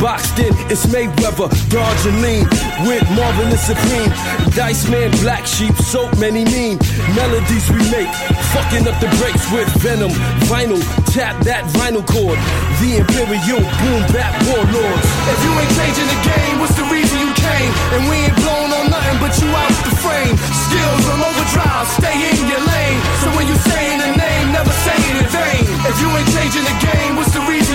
Boxed 0.00 0.38
in, 0.38 0.52
it's 0.68 0.84
Mayweather, 0.92 1.48
dodge 1.72 2.06
and 2.06 2.20
lean. 2.20 2.44
With 2.84 3.02
Marvin 3.16 3.48
and 3.48 3.58
Supreme. 3.58 4.12
Dice 4.52 4.88
Man, 4.92 5.10
Black 5.24 5.46
Sheep, 5.46 5.74
so 5.80 6.10
many 6.20 6.44
mean. 6.44 6.76
Melodies 7.16 7.64
we 7.72 7.80
make. 7.88 8.12
Fucking 8.52 8.84
up 8.84 9.00
the 9.00 9.08
breaks 9.16 9.48
with 9.50 9.68
venom. 9.80 10.12
Vinyl, 10.52 10.80
tap 11.16 11.40
that 11.48 11.64
vinyl 11.72 12.04
cord. 12.04 12.36
The 12.84 13.00
Imperial 13.00 13.64
boom 13.80 14.02
bap 14.12 14.36
warlords. 14.46 15.06
If 15.32 15.38
you 15.40 15.52
ain't 15.56 15.72
changing 15.72 16.08
the 16.12 16.20
game, 16.28 16.54
what's 16.60 16.76
the 16.76 16.86
reason 16.92 17.16
you 17.16 17.32
came? 17.32 17.70
And 17.96 18.04
we 18.12 18.28
ain't 18.28 18.36
blown 18.36 18.68
on 18.76 18.92
nothing 18.92 19.18
but 19.18 19.32
you 19.40 19.48
out 19.48 19.72
the 19.80 19.96
frame. 20.04 20.36
Skills 20.36 21.04
on 21.08 21.24
overdrive, 21.24 21.88
stay 21.96 22.16
in 22.36 22.44
your 22.44 22.60
lane. 22.60 23.00
So 23.24 23.32
when 23.32 23.48
you 23.48 23.56
saying 23.64 23.98
the 23.98 24.12
name, 24.12 24.46
never 24.52 24.72
say 24.84 24.96
it 24.96 25.24
in 25.24 25.28
vain. 25.32 25.64
If 25.88 25.96
you 25.98 26.08
ain't 26.12 26.30
changing 26.36 26.66
the 26.68 26.76
game, 26.84 27.16
what's 27.16 27.32
the 27.32 27.42
reason 27.48 27.65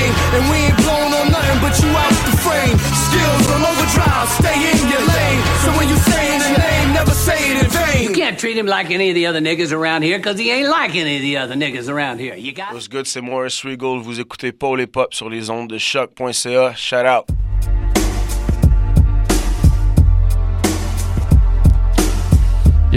you? 0.00 0.12
And 0.36 0.42
we 0.50 0.56
ain't 0.68 0.76
blown 0.78 1.10
on 1.12 1.26
nothing 1.30 1.58
but 1.60 1.74
you 1.82 1.90
out 1.92 2.14
the 2.28 2.34
frame. 2.44 2.76
Skills 3.08 3.44
on 3.54 3.60
overdrive, 3.62 4.28
stay 4.40 4.58
in 4.72 4.88
your 4.88 5.04
lane. 5.04 5.40
So 5.64 5.68
when 5.76 5.88
you 5.88 5.96
saying 5.96 6.40
a 6.40 6.58
name, 6.58 6.92
never 6.92 7.12
say 7.12 7.38
it 7.50 7.64
in 7.64 7.70
vain. 7.70 8.08
You 8.08 8.14
can't 8.14 8.38
treat 8.38 8.56
him 8.56 8.66
like 8.66 8.90
any 8.90 9.08
of 9.10 9.14
the 9.14 9.26
other 9.26 9.40
niggas 9.40 9.72
around 9.72 10.02
here 10.02 10.18
because 10.18 10.38
he 10.38 10.50
ain't 10.50 10.68
like 10.68 10.94
any 10.94 11.16
of 11.16 11.22
the 11.22 11.36
other 11.36 11.54
niggas 11.54 11.88
around 11.88 12.18
here. 12.18 12.34
You 12.34 12.52
got 12.52 12.72
What's 12.72 12.88
good, 12.88 13.06
c'est 13.06 13.20
Morris 13.20 13.62
Regal. 13.64 14.00
Vous 14.00 14.20
écoutez 14.20 14.52
Paul 14.52 14.80
et 14.80 14.86
Pop 14.86 15.14
sur 15.14 15.28
les 15.28 15.50
ondes 15.50 15.68
de 15.68 15.78
choc.ca. 15.78 16.74
Shout 16.74 17.06
out. 17.06 17.26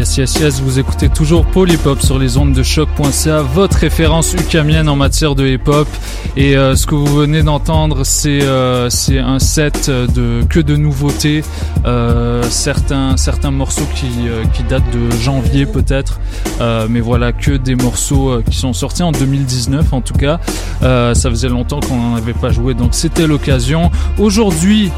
Vous 0.03 0.79
écoutez 0.79 1.07
toujours 1.07 1.45
Hop 1.85 2.01
sur 2.01 2.19
les 2.19 2.35
ondes 2.35 2.51
de 2.51 2.61
choc.ca, 2.61 3.41
votre 3.41 3.77
référence 3.77 4.33
ukamienne 4.33 4.89
en 4.89 4.97
matière 4.97 5.33
de 5.33 5.47
hip 5.47 5.61
hop. 5.67 5.87
Et 6.35 6.57
euh, 6.57 6.75
ce 6.75 6.85
que 6.85 6.93
vous 6.93 7.15
venez 7.15 7.41
d'entendre, 7.41 8.03
c'est 8.03 8.41
euh, 8.41 8.89
c'est 8.89 9.19
un 9.19 9.39
set 9.39 9.89
de 9.89 10.43
que 10.49 10.59
de 10.59 10.75
nouveautés, 10.75 11.43
euh, 11.85 12.43
certains 12.49 13.15
certains 13.15 13.51
morceaux 13.51 13.87
qui 13.95 14.09
qui 14.53 14.63
datent 14.63 14.91
de 14.91 15.09
janvier 15.21 15.65
peut-être, 15.65 16.19
mais 16.89 16.99
voilà 16.99 17.31
que 17.31 17.51
des 17.51 17.75
morceaux 17.75 18.41
qui 18.49 18.57
sont 18.57 18.73
sortis 18.73 19.03
en 19.03 19.13
2019 19.13 19.93
en 19.93 20.01
tout 20.01 20.15
cas. 20.15 20.39
Ça 20.81 21.29
faisait 21.29 21.49
longtemps 21.49 21.79
qu'on 21.79 21.95
n'en 21.95 22.15
avait 22.15 22.33
pas 22.33 22.51
joué, 22.51 22.73
donc 22.73 22.89
c'était 22.91 23.27
l'occasion. 23.27 23.89
Aujourd'hui, 24.17 24.91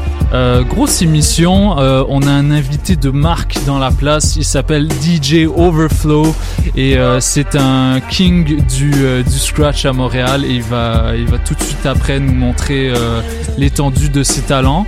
grosse 0.68 1.00
émission, 1.02 1.76
on 1.76 2.22
a 2.22 2.30
un 2.30 2.50
invité 2.50 2.96
de 2.96 3.10
marque 3.10 3.58
dans 3.66 3.78
la 3.78 3.90
place. 3.90 4.36
Il 4.36 4.44
s'appelle 4.44 4.88
DJ 5.00 5.46
Overflow 5.46 6.34
et 6.76 6.98
euh, 6.98 7.20
c'est 7.20 7.56
un 7.56 8.00
king 8.00 8.62
du, 8.66 8.92
euh, 8.96 9.22
du 9.22 9.38
scratch 9.38 9.84
à 9.84 9.92
Montréal 9.92 10.44
et 10.44 10.54
il 10.54 10.62
va, 10.62 11.12
tout 11.44 11.54
de 11.54 11.62
suite 11.62 11.86
après 11.86 12.20
nous 12.20 12.32
montrer 12.32 12.90
euh, 12.90 13.20
l'étendue 13.58 14.08
de 14.08 14.22
ses 14.22 14.42
talents. 14.42 14.86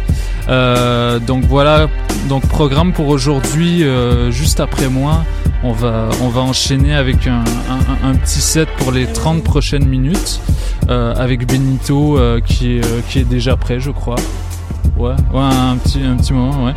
Donc 0.48 1.44
voilà, 1.44 1.88
donc 2.28 2.46
programme 2.46 2.92
pour 2.92 3.08
aujourd'hui, 3.08 3.84
juste 4.30 4.60
après 4.60 4.88
moi, 4.88 5.24
on 5.62 5.72
va, 5.72 6.08
enchaîner 6.36 6.94
avec 6.94 7.26
un, 7.26 8.14
petit 8.14 8.40
set 8.40 8.68
pour 8.78 8.90
les 8.90 9.06
30 9.06 9.44
prochaines 9.44 9.86
minutes 9.86 10.40
avec 10.88 11.46
Benito 11.46 12.18
qui 12.46 12.78
est 12.78 13.28
déjà 13.28 13.56
prêt 13.56 13.78
je 13.78 13.90
crois. 13.90 14.16
Ouais, 14.98 15.10
ouais, 15.32 15.40
un 15.40 15.76
petit, 15.76 16.00
un 16.02 16.16
petit 16.16 16.32
moment, 16.32 16.64
ouais. 16.64 16.72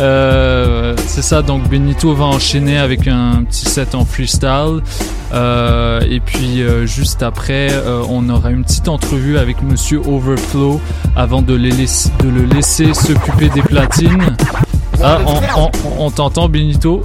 Euh, 0.00 0.94
c'est 1.06 1.22
ça, 1.22 1.42
donc 1.42 1.68
Benito 1.68 2.14
va 2.14 2.24
enchaîner 2.24 2.78
avec 2.78 3.06
un 3.06 3.44
petit 3.44 3.66
set 3.66 3.94
en 3.94 4.04
freestyle. 4.04 4.80
Euh, 5.34 6.00
et 6.08 6.20
puis 6.20 6.62
euh, 6.62 6.86
juste 6.86 7.22
après, 7.22 7.68
on 8.08 8.28
aura 8.30 8.50
une 8.50 8.64
petite 8.64 8.88
entrevue 8.88 9.36
avec 9.38 9.62
Monsieur 9.62 10.00
Overflow 10.06 10.80
avant 11.16 11.42
de, 11.42 11.54
les 11.54 11.70
laisser, 11.70 12.10
de 12.24 12.28
le 12.30 12.44
laisser 12.46 12.94
s'occuper 12.94 13.48
des 13.50 13.62
platines. 13.62 14.36
Ah, 15.02 15.18
on, 15.26 15.60
on- 15.60 15.70
on 16.06 16.10
t'entend 16.10 16.48
Benito? 16.48 17.04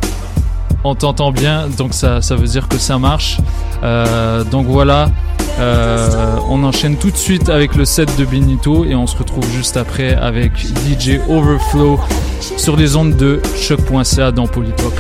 On 0.84 0.96
t'entend 0.96 1.32
bien, 1.32 1.68
donc 1.78 1.94
ça, 1.94 2.20
veut 2.32 2.48
dire 2.48 2.68
que 2.68 2.78
ça 2.78 2.98
marche. 2.98 3.38
Euh, 3.84 4.44
donc 4.44 4.68
voilà, 4.68 5.10
euh, 5.60 6.36
on 6.50 6.64
enchaîne 6.64 6.98
tout 6.98 7.12
de 7.12 7.18
suite 7.18 7.50
avec 7.50 7.76
le 7.76 7.86
set 7.86 8.18
de 8.18 8.26
Benito 8.26 8.86
et 8.86 8.96
on 8.96 9.08
se 9.08 9.18
retrouve 9.18 9.46
juste 9.52 9.78
après 9.78 10.14
avec 10.14 10.54
DJ 10.58 11.20
Overflow 11.30 12.00
sur 12.58 12.76
les 12.76 12.96
ondes 12.96 13.16
de 13.16 13.42
choc.ca 13.56 14.32
dans 14.32 14.48
Polypop. 14.48 14.94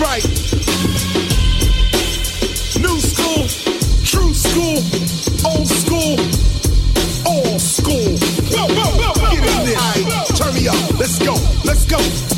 Right. 0.00 0.24
New 2.78 3.00
school, 3.00 3.48
true 4.04 4.32
school, 4.34 4.78
old 5.44 5.66
school, 5.66 6.16
all 7.26 7.58
school. 7.58 8.16
Get 9.30 9.44
in 9.44 9.66
this. 9.66 9.78
Aight, 9.78 10.36
turn 10.36 10.54
me 10.54 10.68
up. 10.68 10.98
Let's 10.98 11.18
go. 11.18 11.34
Let's 11.64 11.84
go. 11.84 12.37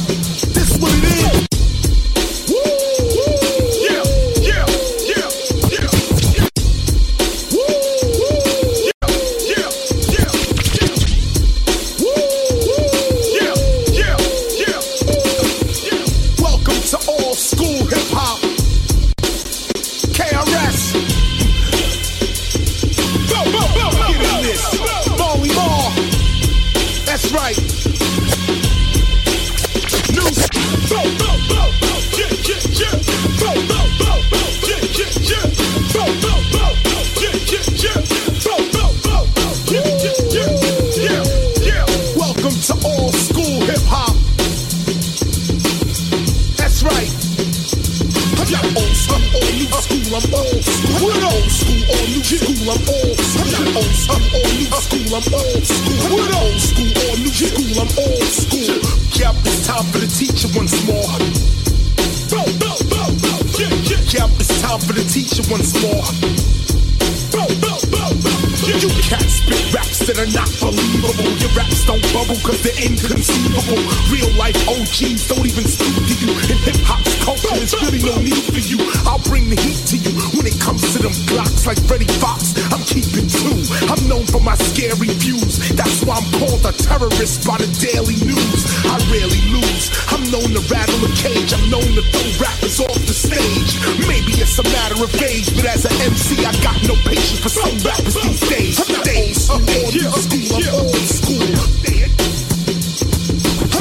Inconceivable. 73.70 74.10
Real 74.10 74.30
life 74.36 74.56
OGs 74.68 75.28
don't 75.28 75.46
even 75.46 75.64
speak 75.64 75.94
to 75.94 76.14
you. 76.18 76.30
In 76.50 76.58
hip 76.66 76.76
hop's 76.82 77.14
culture, 77.24 77.54
there's 77.54 77.74
really 77.82 78.02
no 78.02 78.16
need 78.20 78.42
for 78.50 78.58
you. 78.58 78.78
I'll 79.06 79.22
bring 79.22 79.48
the 79.48 79.58
heat 79.60 79.80
to 79.94 79.96
you 79.96 80.12
when 80.36 80.46
it 80.46 80.58
comes 80.60 80.82
to 80.94 80.98
them 81.02 81.14
glocks 81.30 81.66
like 81.66 81.78
Freddie 81.86 82.10
Fox. 82.18 82.54
I'm 82.72 82.82
keeping 82.84 83.28
two. 83.28 83.62
I'm 83.86 84.02
known 84.08 84.26
for 84.26 84.40
my 84.40 84.54
scary 84.56 85.14
views. 85.22 85.58
That's 85.74 86.04
why 86.04 86.18
I'm 86.18 86.28
called 86.38 86.64
a 86.66 86.72
terrorist 86.72 87.46
by 87.46 87.58
the 87.58 87.70
daily 87.78 88.18
news. 88.26 88.60
I 88.86 88.98
rarely 89.10 89.40
lose. 89.54 89.90
I'm 90.10 90.24
known 90.30 90.50
to 90.54 90.62
rattle 90.70 91.00
a 91.06 91.10
cage. 91.14 91.52
I'm 91.54 91.70
known 91.70 91.86
to 91.94 92.02
throw 92.02 92.28
rappers 92.42 92.80
off 92.80 92.98
the 93.06 93.14
stage. 93.14 93.78
Maybe 94.06 94.38
it's 94.40 94.58
a 94.58 94.66
matter 94.74 94.98
of 95.02 95.10
age, 95.22 95.54
but 95.54 95.66
as 95.66 95.84
an 95.86 95.94
MC, 96.02 96.44
I 96.44 96.52
got 96.62 96.78
no 96.86 96.94
patience 97.06 97.40
for 97.40 97.50
some 97.50 97.76
rappers 97.86 98.14
these 98.14 98.42
days. 98.48 98.76
Days, 99.04 99.50
I'm 99.50 99.62
old 99.62 99.94
school, 99.94 100.56
I'm 100.56 100.74
old 100.74 101.06
school 101.08 101.79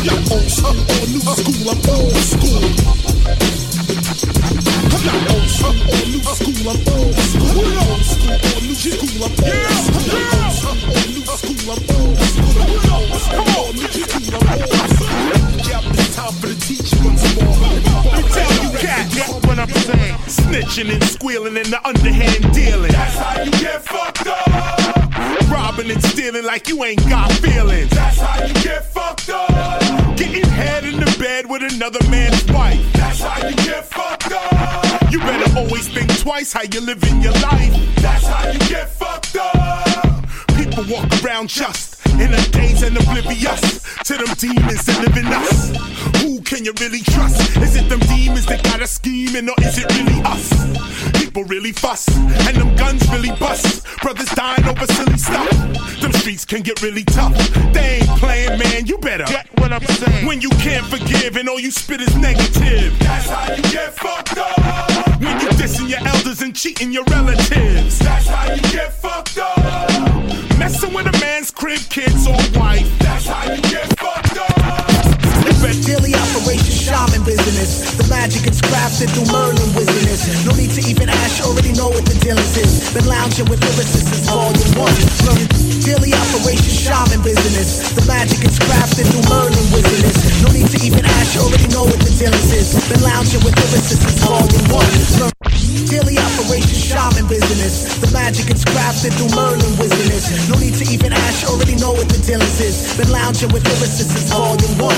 not 0.10 0.32
old 0.32 0.50
school 0.50 0.74
or 0.74 1.06
new 1.10 1.22
school, 1.22 1.70
I'm 1.70 1.78
old 1.90 2.16
school. 2.18 2.64
I'm 4.90 5.04
not 5.06 5.22
old 5.30 5.50
school 5.50 5.78
or 5.90 6.04
new 6.10 6.22
school, 6.24 6.70
I'm 6.70 6.82
old 6.90 7.16
school. 7.30 7.54
We're 7.56 7.78
old 7.80 8.04
school 8.10 8.34
or 8.34 8.60
new 8.66 8.76
school, 8.76 9.24
I'm 9.26 9.34
old 9.40 9.74
school. 9.86 10.00
I'm 10.00 10.10
not 10.10 10.34
old 10.40 10.54
school 10.58 10.78
or 10.90 11.06
new 11.10 11.24
school, 11.26 11.70
I'm 11.70 11.82
old 11.94 12.18
school. 12.20 12.54
We're 12.58 12.90
old 12.90 13.14
school 13.20 13.48
or 13.60 13.74
new 13.74 13.90
school, 13.90 14.34
I'm 14.40 14.58
old 14.60 14.90
school. 14.90 15.14
Yeah, 15.70 15.94
it's 15.94 16.16
time 16.16 16.34
for 16.34 16.48
the 16.48 16.58
teacher 16.60 16.98
once 17.04 17.24
more. 17.36 17.58
They 18.10 18.24
tell 18.34 18.54
you 18.64 18.72
cat, 18.80 19.06
that's 19.14 19.38
what 19.46 19.58
I'm 19.60 19.70
saying. 19.70 20.16
Snitching 20.28 20.90
and 20.94 21.04
squealing 21.04 21.58
and 21.58 21.68
the 21.68 21.80
underhand 21.88 22.54
dealing. 22.54 22.92
That's 22.92 23.18
how 23.18 23.44
you 23.44 23.52
get 23.52 23.84
fucked 23.84 24.28
up. 24.28 24.79
Robbing 25.52 25.92
and 25.92 26.04
stealing 26.04 26.46
like 26.46 26.68
you 26.70 26.84
ain't 26.84 27.08
got 27.10 27.32
feelings. 27.34 27.90
That's 27.92 28.20
how 28.20 28.46
you 28.46 28.54
get 28.56 28.86
fucked 28.86 29.30
up. 29.30 29.82
Getting 30.18 30.50
head 30.50 30.86
in 30.86 31.00
the 31.00 31.16
bed 31.20 31.50
with 31.50 31.64
another 31.64 32.00
man's 32.10 32.44
wife. 32.52 32.82
That's 32.94 33.22
how 33.22 33.48
you 33.48 33.56
get 33.56 33.86
fucked 33.86 34.32
up. 34.32 35.12
You 35.12 35.20
better 35.20 35.58
always 35.58 35.88
think 35.88 36.16
twice 36.20 36.54
how 36.54 36.64
you 36.64 36.82
live 36.82 37.04
in 37.04 37.22
your 37.22 37.34
life. 37.34 37.74
That's 37.98 38.28
how 38.28 38.52
you 38.52 38.60
get 38.60 38.90
fucked 38.90 39.36
up. 39.36 40.26
People 40.56 40.84
walk 40.88 41.08
around 41.24 41.50
just 41.50 41.89
in 42.20 42.34
a 42.34 42.42
daze 42.52 42.84
and 42.84 42.98
oblivious 42.98 43.62
to 44.04 44.18
them 44.18 44.34
demons 44.38 44.86
that 44.86 45.00
live 45.02 45.18
in 45.18 45.28
us. 45.28 46.22
Who 46.22 46.42
can 46.42 46.66
you 46.66 46.74
really 46.80 47.02
trust? 47.02 47.58
Is 47.58 47.76
it 47.76 47.90
them 47.90 48.00
demons 48.02 48.46
that 48.48 48.64
got 48.64 48.82
a 48.82 48.88
scheming, 48.88 49.50
or 49.50 49.56
is 49.60 49.78
it 49.78 49.88
really 49.96 50.22
us? 50.24 50.50
People 51.20 51.44
really 51.46 51.72
fuss, 51.72 52.08
and 52.18 52.58
them 52.58 52.76
guns 52.76 53.08
really 53.10 53.32
bust. 53.40 53.86
Brothers 54.02 54.30
dying 54.30 54.66
over 54.66 54.86
silly 54.88 55.18
stuff. 55.18 55.50
Them 56.02 56.14
streets 56.14 56.46
can 56.46 56.62
get 56.62 56.82
really 56.82 57.04
tough. 57.04 57.36
They 57.74 58.00
ain't 58.02 58.20
playing, 58.20 58.60
man. 58.60 58.86
You 58.86 58.98
better 58.98 59.26
get 59.26 59.48
what 59.60 59.72
I'm 59.72 59.86
saying. 59.86 60.26
When 60.26 60.42
you 60.42 60.50
can't 60.62 60.86
forgive 60.86 61.36
and 61.36 61.50
all 61.50 61.60
you 61.60 61.72
spit 61.72 62.02
is 62.02 62.16
negative. 62.16 62.98
That's 63.00 63.30
how 63.30 63.54
you 63.54 63.64
get 63.64 63.94
fucked 63.94 64.38
up. 64.38 65.20
When 65.20 65.40
you 65.42 65.50
dissing 65.60 65.90
your 65.90 66.06
elders 66.08 66.42
and 66.42 66.56
cheating 66.56 66.92
your 66.92 67.04
relatives. 67.06 68.00
That's 68.00 68.28
how 68.28 68.54
you 68.54 68.62
get 68.72 68.94
fucked 68.94 69.38
up. 69.38 69.90
Messing 70.58 70.94
with 70.94 71.08
a 71.08 71.18
man's 71.20 71.52
crib, 71.52 71.80
kids 71.90 72.28
or 72.28 72.38
wife. 72.60 72.88
That's 73.00 73.26
how 73.26 73.52
you 73.54 73.62
get 73.64 74.00
fucked 74.00 74.38
up. 74.38 75.59
Daily 75.60 76.16
operation 76.16 76.72
shaman 76.72 77.24
business. 77.28 77.92
The 78.00 78.08
magic 78.08 78.48
is 78.48 78.62
crafted 78.64 79.12
through 79.12 79.28
Merlin 79.28 79.70
wizardness. 79.76 80.24
No 80.48 80.56
need 80.56 80.72
to 80.72 80.82
even 80.88 81.10
ask, 81.10 81.44
already 81.44 81.74
know 81.76 81.92
what 81.92 82.06
the 82.08 82.16
deal 82.24 82.40
is. 82.40 82.88
Been 82.96 83.04
lounging 83.04 83.44
with 83.52 83.60
lyricists 83.60 84.08
since 84.08 84.30
volume 84.32 84.72
one. 84.80 84.96
Learning 85.28 85.52
daily 85.84 86.16
operation 86.16 86.72
shaman 86.72 87.20
business. 87.28 87.92
The 87.92 88.08
magic 88.08 88.40
is 88.48 88.56
crafted 88.56 89.12
through 89.12 89.28
Merlin 89.28 89.68
wizardness. 89.76 90.40
No 90.40 90.48
need 90.56 90.72
to 90.72 90.80
even 90.80 91.04
ask, 91.04 91.36
already 91.36 91.68
know 91.76 91.84
what 91.84 92.00
the 92.08 92.14
deal 92.16 92.34
is. 92.56 92.80
Been 92.88 93.04
lounging 93.04 93.44
with 93.44 93.56
lyricists 93.60 94.00
since 94.00 94.24
volume 94.24 94.68
one. 94.72 94.88
Learn 95.20 95.36
Daily 95.90 96.22
operation 96.22 96.78
shaman 96.78 97.26
business. 97.26 97.98
The 97.98 98.14
magic 98.14 98.54
is 98.54 98.64
crafted 98.64 99.10
through 99.18 99.34
Merlin 99.34 99.74
wizardness. 99.82 100.30
No 100.48 100.56
need 100.62 100.78
to 100.78 100.86
even 100.86 101.14
ask, 101.14 101.50
already 101.50 101.76
know 101.82 101.98
what 101.98 102.08
the 102.08 102.22
deal 102.22 102.42
is. 102.62 102.94
Been 102.96 103.10
lounging 103.10 103.50
with 103.50 103.66
lyricists 103.66 104.14
since 104.14 104.30
volume 104.30 104.78
one. 104.78 104.94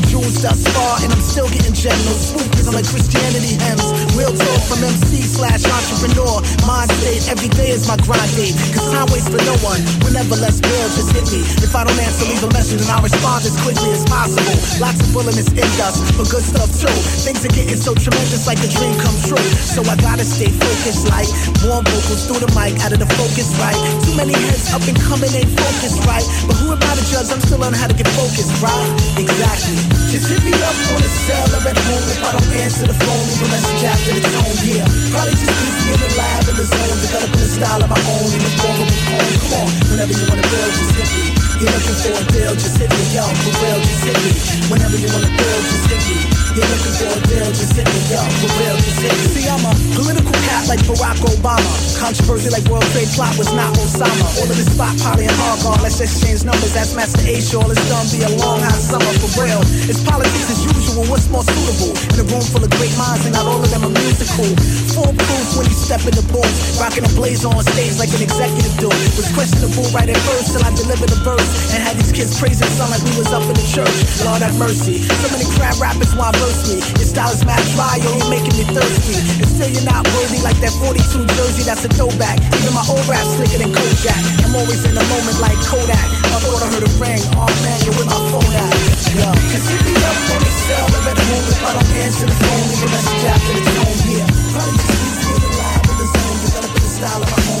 Learning 0.00 0.10
jewels 0.10 0.42
thus 0.42 0.66
far, 0.68 1.02
and 1.02 1.12
I'm 1.12 1.20
still 1.20 1.48
getting. 1.48 1.70
Spookers 1.80 2.68
I'm 2.68 2.76
like 2.76 2.84
Christianity 2.84 3.56
hymns. 3.56 3.88
Real 4.12 4.36
talk 4.36 4.60
from 4.68 4.84
MC 4.84 5.24
slash 5.24 5.64
entrepreneur. 5.64 6.44
Mind 6.68 6.92
state, 7.00 7.24
every 7.32 7.48
day 7.56 7.72
is 7.72 7.88
my 7.88 7.96
grind 8.04 8.28
day. 8.36 8.52
Cause 8.76 8.84
time 8.92 9.08
waits 9.08 9.32
for 9.32 9.40
no 9.48 9.56
one. 9.64 9.80
Whenever 10.04 10.36
less 10.36 10.60
bill, 10.60 10.88
just 10.92 11.16
hit 11.16 11.24
me. 11.32 11.40
If 11.64 11.72
I 11.72 11.88
don't 11.88 11.96
answer, 11.96 12.28
leave 12.28 12.44
a 12.44 12.52
message 12.52 12.84
and 12.84 12.90
I'll 12.92 13.00
respond 13.00 13.48
as 13.48 13.56
quickly 13.64 13.88
as 13.96 14.04
possible. 14.04 14.52
Lots 14.76 15.00
of 15.00 15.08
bulletness 15.16 15.48
in 15.56 15.68
dust, 15.80 16.04
but 16.20 16.28
good 16.28 16.44
stuff 16.44 16.68
too. 16.68 16.92
Things 17.24 17.40
are 17.48 17.54
getting 17.56 17.80
so 17.80 17.96
tremendous 17.96 18.44
like 18.44 18.60
a 18.60 18.68
dream 18.68 18.92
come 19.00 19.16
true. 19.24 19.40
So 19.64 19.80
I 19.88 19.96
gotta 20.04 20.28
stay 20.28 20.52
focused 20.52 21.08
like 21.08 21.32
warm 21.64 21.88
vocals 21.88 22.28
through 22.28 22.44
the 22.44 22.52
mic, 22.52 22.76
out 22.84 22.92
of 22.92 23.00
the 23.00 23.08
focus 23.16 23.56
right. 23.56 23.78
Too 24.04 24.12
many 24.20 24.36
heads 24.36 24.68
up 24.76 24.84
and 24.84 25.00
coming, 25.00 25.32
ain't 25.32 25.48
focused 25.56 26.04
right. 26.04 26.28
But 26.44 26.60
who 26.60 26.76
am 26.76 26.80
I 26.84 26.92
to 26.92 27.04
judge? 27.08 27.32
I'm 27.32 27.40
still 27.40 27.56
learning 27.56 27.80
how 27.80 27.88
to 27.88 27.96
get 27.96 28.08
focused, 28.12 28.52
right? 28.60 28.84
Exactly. 29.16 29.89
Just 30.10 30.26
hit 30.30 30.42
me 30.42 30.52
up 30.52 30.76
on 30.92 31.00
the 31.02 31.10
cell 31.26 31.48
or 31.54 31.62
at 31.68 31.78
home 31.78 32.06
if 32.10 32.20
I 32.22 32.30
don't 32.34 32.52
answer 32.60 32.86
the 32.86 32.94
phone. 32.94 33.24
Leave 33.26 33.42
a 33.42 33.48
message 33.50 33.84
after 33.84 34.12
the 34.14 34.22
tone, 34.26 34.56
yeah. 34.66 34.86
Probably 35.10 35.34
just 35.38 35.54
busy 35.54 35.86
in 35.94 36.00
the 36.00 36.10
lab 36.18 36.48
in 36.48 36.56
the 36.56 36.66
zone, 36.66 36.96
developing 37.00 37.40
a 37.40 37.50
style 37.50 37.82
of 37.82 37.90
my 37.90 38.00
own 38.10 38.30
in 38.34 38.42
the 38.42 38.52
form 38.58 38.78
of 38.82 38.88
a 38.88 38.98
poem. 39.08 39.34
Come 39.40 39.54
on, 39.60 39.70
whenever 39.90 40.12
you 40.12 40.24
wanna 40.28 40.46
build, 40.50 40.72
just 40.74 40.94
hit 40.96 41.34
me. 41.34 41.39
You're 41.60 41.68
looking 41.76 41.92
for 41.92 42.16
a 42.16 42.24
deal, 42.32 42.56
just 42.56 42.80
hit 42.80 42.88
me, 42.88 43.04
yo, 43.12 43.20
for 43.20 43.52
real, 43.60 43.76
just 43.84 44.00
hit 44.08 44.16
me. 44.16 44.32
Whenever 44.72 44.96
you 44.96 45.12
wanna 45.12 45.28
build, 45.28 45.62
just 45.68 45.92
hit 45.92 46.00
me. 46.08 46.16
You're 46.56 46.64
looking 46.72 46.96
for 46.96 47.12
a 47.12 47.20
deal, 47.28 47.48
just 47.52 47.76
hit 47.76 47.84
me, 47.84 48.00
yo, 48.08 48.20
for 48.40 48.48
real, 48.56 48.76
just 48.80 49.00
hit 49.04 49.12
me. 49.12 49.24
See, 49.28 49.44
I'm 49.44 49.60
a 49.68 49.72
political 49.92 50.32
cat 50.48 50.64
like 50.72 50.80
Barack 50.88 51.20
Obama. 51.20 51.68
Controversy 52.00 52.48
like 52.48 52.64
World 52.72 52.88
Trade 52.96 53.12
Plot 53.12 53.36
was 53.36 53.52
not 53.52 53.76
Osama. 53.76 54.24
All 54.40 54.48
of 54.48 54.56
this 54.56 54.72
spot, 54.72 54.96
Polly 55.04 55.28
and 55.28 55.36
Kong. 55.36 55.76
Let's 55.84 56.00
exchange 56.00 56.48
numbers, 56.48 56.72
that's 56.72 56.96
Master 56.96 57.28
A. 57.28 57.36
Shaw. 57.44 57.68
It's 57.68 57.84
gonna 57.92 58.08
be 58.08 58.24
a 58.24 58.32
long, 58.40 58.64
hot 58.64 58.80
summer 58.80 59.12
for 59.20 59.44
real. 59.44 59.60
It's 59.84 60.00
politics 60.00 60.48
as 60.48 60.64
usual, 60.64 61.04
what's 61.12 61.28
more 61.28 61.44
suitable? 61.44 61.92
In 62.16 62.24
a 62.24 62.26
room 62.32 62.40
full 62.40 62.64
of 62.64 62.72
great 62.80 62.96
minds, 62.96 63.28
and 63.28 63.36
not 63.36 63.44
all 63.44 63.60
of 63.60 63.68
them 63.68 63.84
are 63.84 63.92
musical. 64.00 64.48
Full 64.96 65.12
proof 65.12 65.46
when 65.60 65.68
you 65.68 65.76
step 65.76 66.00
in 66.08 66.16
the 66.16 66.24
booth. 66.32 66.80
Rocking 66.80 67.04
a 67.04 67.12
blaze 67.12 67.44
on 67.44 67.60
stage 67.68 68.00
like 68.00 68.08
an 68.16 68.24
executive 68.24 68.80
do. 68.80 68.88
Was 68.88 69.28
questionable 69.36 69.84
right 69.92 70.08
at 70.08 70.16
first 70.24 70.56
till 70.56 70.64
I 70.64 70.72
delivered 70.72 71.12
the 71.12 71.20
verse. 71.20 71.49
And 71.74 71.80
had 71.82 71.96
these 71.96 72.12
kids 72.12 72.36
praising 72.38 72.68
sound 72.74 72.90
like 72.90 73.02
we 73.06 73.14
was 73.18 73.30
up 73.32 73.44
in 73.46 73.54
the 73.54 73.66
church. 73.66 73.94
Lord 74.26 74.42
have 74.42 74.56
mercy. 74.58 75.02
So 75.02 75.26
many 75.30 75.46
crap 75.56 75.78
rappers 75.78 76.14
want 76.14 76.36
verse 76.38 76.66
me. 76.70 76.82
Your 76.98 77.08
style 77.08 77.32
is 77.32 77.44
mad 77.44 77.62
dry, 77.74 78.00
yo, 78.02 78.10
you're 78.16 78.32
making 78.32 78.54
me 78.58 78.64
thirsty. 78.70 79.18
And 79.40 79.48
still 79.48 79.70
you're 79.70 79.88
not 79.88 80.06
worthy 80.14 80.40
like 80.42 80.58
that 80.64 80.74
42 80.78 81.26
jersey, 81.38 81.62
that's 81.62 81.84
a 81.84 81.90
throwback. 81.90 82.40
Even 82.60 82.74
my 82.74 82.84
old 82.86 83.04
rap 83.06 83.24
slicker 83.24 83.58
than 83.58 83.72
Kojak. 83.72 84.20
I'm 84.44 84.54
always 84.56 84.82
in 84.84 84.94
the 84.94 85.04
moment 85.10 85.38
like 85.38 85.58
Kodak. 85.66 86.20
Thought 86.40 86.64
I 86.64 86.68
heard 86.72 86.88
a 86.88 86.92
ring. 86.96 87.20
Oh 87.36 87.46
man, 87.62 87.78
you're 87.84 87.94
with 87.94 88.08
my 88.08 88.16
phone 88.32 88.54
at. 88.56 88.74
Yo, 89.12 89.28
cause 89.28 89.66
hit 89.70 89.82
me 89.84 89.92
up 90.02 90.18
on 90.32 90.40
the 90.40 90.50
cell 90.50 90.88
or 90.88 91.02
at 91.04 91.18
home 91.20 91.46
if 91.46 91.60
I 91.62 91.70
don't 91.76 91.92
answer 92.00 92.26
the 92.26 92.32
phone. 92.32 92.64
Leave 92.64 92.80
a 92.80 92.88
message 92.90 93.24
after 93.28 93.52
the 93.54 93.62
tone, 93.70 93.98
yeah. 94.08 94.26
Probably 94.50 94.80
just 94.80 95.30
in 95.30 95.36
the 95.36 95.50
lab 95.60 95.84
in 95.84 95.96
the 96.00 96.06
zone, 96.08 96.38
developing 96.40 96.80
a 96.80 96.90
style 96.90 97.22
of 97.22 97.30
my 97.30 97.40
the 97.44 97.59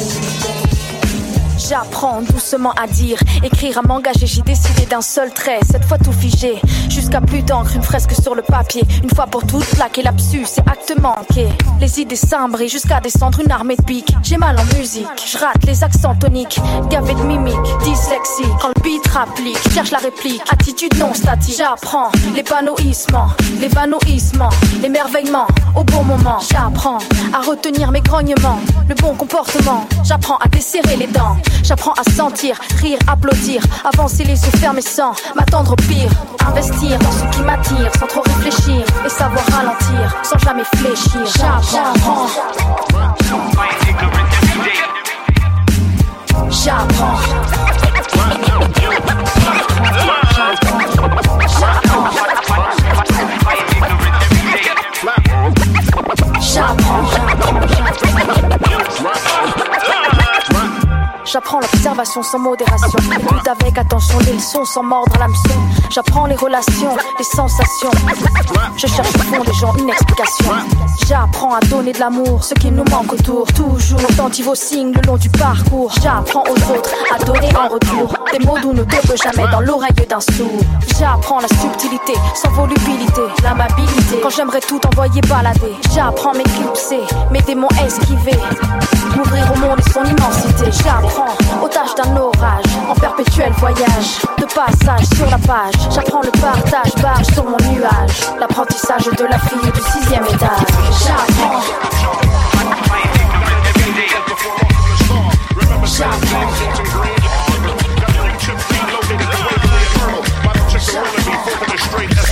J'apprends 1.70 2.20
doucement 2.22 2.72
à 2.72 2.88
dire, 2.88 3.16
écrire 3.44 3.78
à 3.78 3.82
m'engager, 3.82 4.26
j'ai 4.26 4.42
décidé 4.42 4.86
d'un 4.86 5.00
seul 5.00 5.32
trait, 5.32 5.60
cette 5.70 5.84
fois 5.84 5.98
tout 5.98 6.10
figé, 6.10 6.60
jusqu'à 6.88 7.20
plus 7.20 7.42
d'encre, 7.42 7.76
une 7.76 7.82
fresque 7.84 8.20
sur 8.20 8.34
le 8.34 8.42
papier, 8.42 8.82
une 9.04 9.10
fois 9.10 9.28
pour 9.28 9.46
toutes 9.46 9.64
plaquer 9.66 10.02
lapsus 10.02 10.46
et 10.58 10.68
acte 10.68 10.92
manqué. 11.00 11.46
Les 11.80 12.00
idées 12.00 12.16
s'imbrient 12.16 12.68
jusqu'à 12.68 12.98
descendre 12.98 13.38
une 13.38 13.52
armée 13.52 13.76
de 13.76 13.82
piques. 13.84 14.12
J'ai 14.24 14.36
mal 14.36 14.58
en 14.58 14.64
musique, 14.76 15.06
je 15.24 15.38
rate 15.38 15.64
les 15.64 15.84
accents 15.84 16.16
toniques, 16.16 16.58
gavé 16.90 17.14
de 17.14 17.22
mimiques, 17.22 17.54
dyslexie. 17.84 18.50
Quand 18.60 18.72
le 18.74 18.82
beat 18.82 19.06
rapplique, 19.06 19.72
cherche 19.72 19.92
la 19.92 19.98
réplique, 19.98 20.42
attitude 20.50 20.98
non 20.98 21.14
statique. 21.14 21.54
J'apprends 21.56 22.10
l'épanouissement, 22.34 23.28
l'évanouissement, 23.60 24.48
l'émerveillement 24.82 25.46
au 25.76 25.84
bon 25.84 26.02
moment. 26.02 26.40
J'apprends 26.50 26.98
à 27.32 27.42
retenir 27.42 27.92
mes 27.92 28.00
grognements, 28.00 28.58
le 28.88 28.96
bon 28.96 29.14
comportement. 29.14 29.86
J'apprends 30.02 30.38
à 30.38 30.48
desserrer 30.48 30.96
les 30.96 31.06
dents. 31.06 31.36
J'apprends 31.62 31.92
à 31.92 32.10
sentir, 32.10 32.56
rire, 32.80 32.98
applaudir, 33.06 33.62
avancer 33.84 34.24
les 34.24 34.42
yeux 34.44 34.58
fermés 34.58 34.82
sans 34.82 35.12
m'attendre 35.34 35.72
au 35.72 35.76
pire. 35.76 36.10
Investir 36.46 36.98
dans 36.98 37.12
ce 37.12 37.36
qui 37.36 37.42
m'attire 37.42 37.90
sans 37.98 38.06
trop 38.06 38.22
réfléchir 38.22 38.84
et 39.04 39.08
savoir 39.08 39.44
ralentir 39.46 40.16
sans 40.22 40.38
jamais 40.38 40.64
fléchir. 40.76 41.26
J'apprends. 41.26 42.26
J'apprends. 46.50 47.79
J'apprends 61.32 61.60
l'observation 61.60 62.24
sans 62.24 62.40
modération. 62.40 62.98
Écoute 63.16 63.46
avec 63.46 63.78
attention 63.78 64.18
les 64.26 64.32
leçons 64.32 64.64
sans 64.64 64.82
mordre 64.82 65.16
l'hameçon. 65.16 65.60
J'apprends 65.88 66.26
les 66.26 66.34
relations, 66.34 66.96
les 67.18 67.24
sensations. 67.24 67.90
Je 68.76 68.86
cherche 68.88 69.14
au 69.14 69.18
fond 69.18 69.44
des 69.44 69.52
gens 69.52 69.72
une 69.76 69.90
explication. 69.90 70.52
J'apprends 71.06 71.54
à 71.54 71.60
donner 71.60 71.92
de 71.92 72.00
l'amour, 72.00 72.42
ce 72.42 72.54
qui 72.54 72.72
nous 72.72 72.82
manque 72.90 73.12
autour. 73.12 73.46
Toujours 73.52 74.00
attentive 74.10 74.48
aux 74.48 74.54
signes 74.56 74.92
le 74.92 75.02
long 75.02 75.16
du 75.16 75.30
parcours. 75.30 75.92
J'apprends 76.02 76.42
aux 76.42 76.72
autres 76.72 76.90
à 77.14 77.18
donner 77.22 77.54
en 77.54 77.68
retour. 77.68 78.12
Des 78.32 78.44
mots 78.44 78.58
doux 78.58 78.72
ne 78.72 78.82
tombent 78.82 79.16
jamais 79.22 79.48
dans 79.52 79.60
l'oreille 79.60 79.90
d'un 80.08 80.20
sourd. 80.20 80.60
J'apprends 80.98 81.38
la 81.38 81.48
subtilité, 81.48 82.14
sans 82.34 82.50
volubilité, 82.50 83.22
l'amabilité. 83.44 84.18
Quand 84.20 84.30
j'aimerais 84.30 84.60
tout 84.60 84.80
envoyer 84.84 85.20
balader. 85.22 85.76
J'apprends 85.94 86.32
m'éclipser, 86.32 87.02
mes 87.30 87.40
démons 87.42 87.68
esquiver. 87.86 88.38
M'ouvrir 89.16 89.52
au 89.52 89.58
monde 89.58 89.78
et 89.78 89.90
son 89.90 90.04
immensité. 90.04 90.70
J'apprends, 90.84 91.19
otage 91.62 91.94
d'un 91.94 92.16
orage, 92.16 92.64
en 92.88 92.94
perpétuel 92.94 93.52
voyage. 93.58 94.22
De 94.38 94.44
passage 94.44 95.06
sur 95.16 95.26
la 95.26 95.38
page, 95.38 95.74
j'apprends 95.94 96.22
le 96.22 96.30
partage, 96.40 96.94
barge 97.02 97.26
sur 97.32 97.44
mon 97.44 97.58
nuage. 97.70 98.20
L'apprentissage 98.38 99.04
de 99.04 99.24
la 99.24 99.38
fille 99.38 99.72
du 99.72 99.80
sixième 99.80 100.24
étage. 100.24 100.66
J'apprends. 101.06 101.60
Straight 111.80 112.12
as 112.12 112.30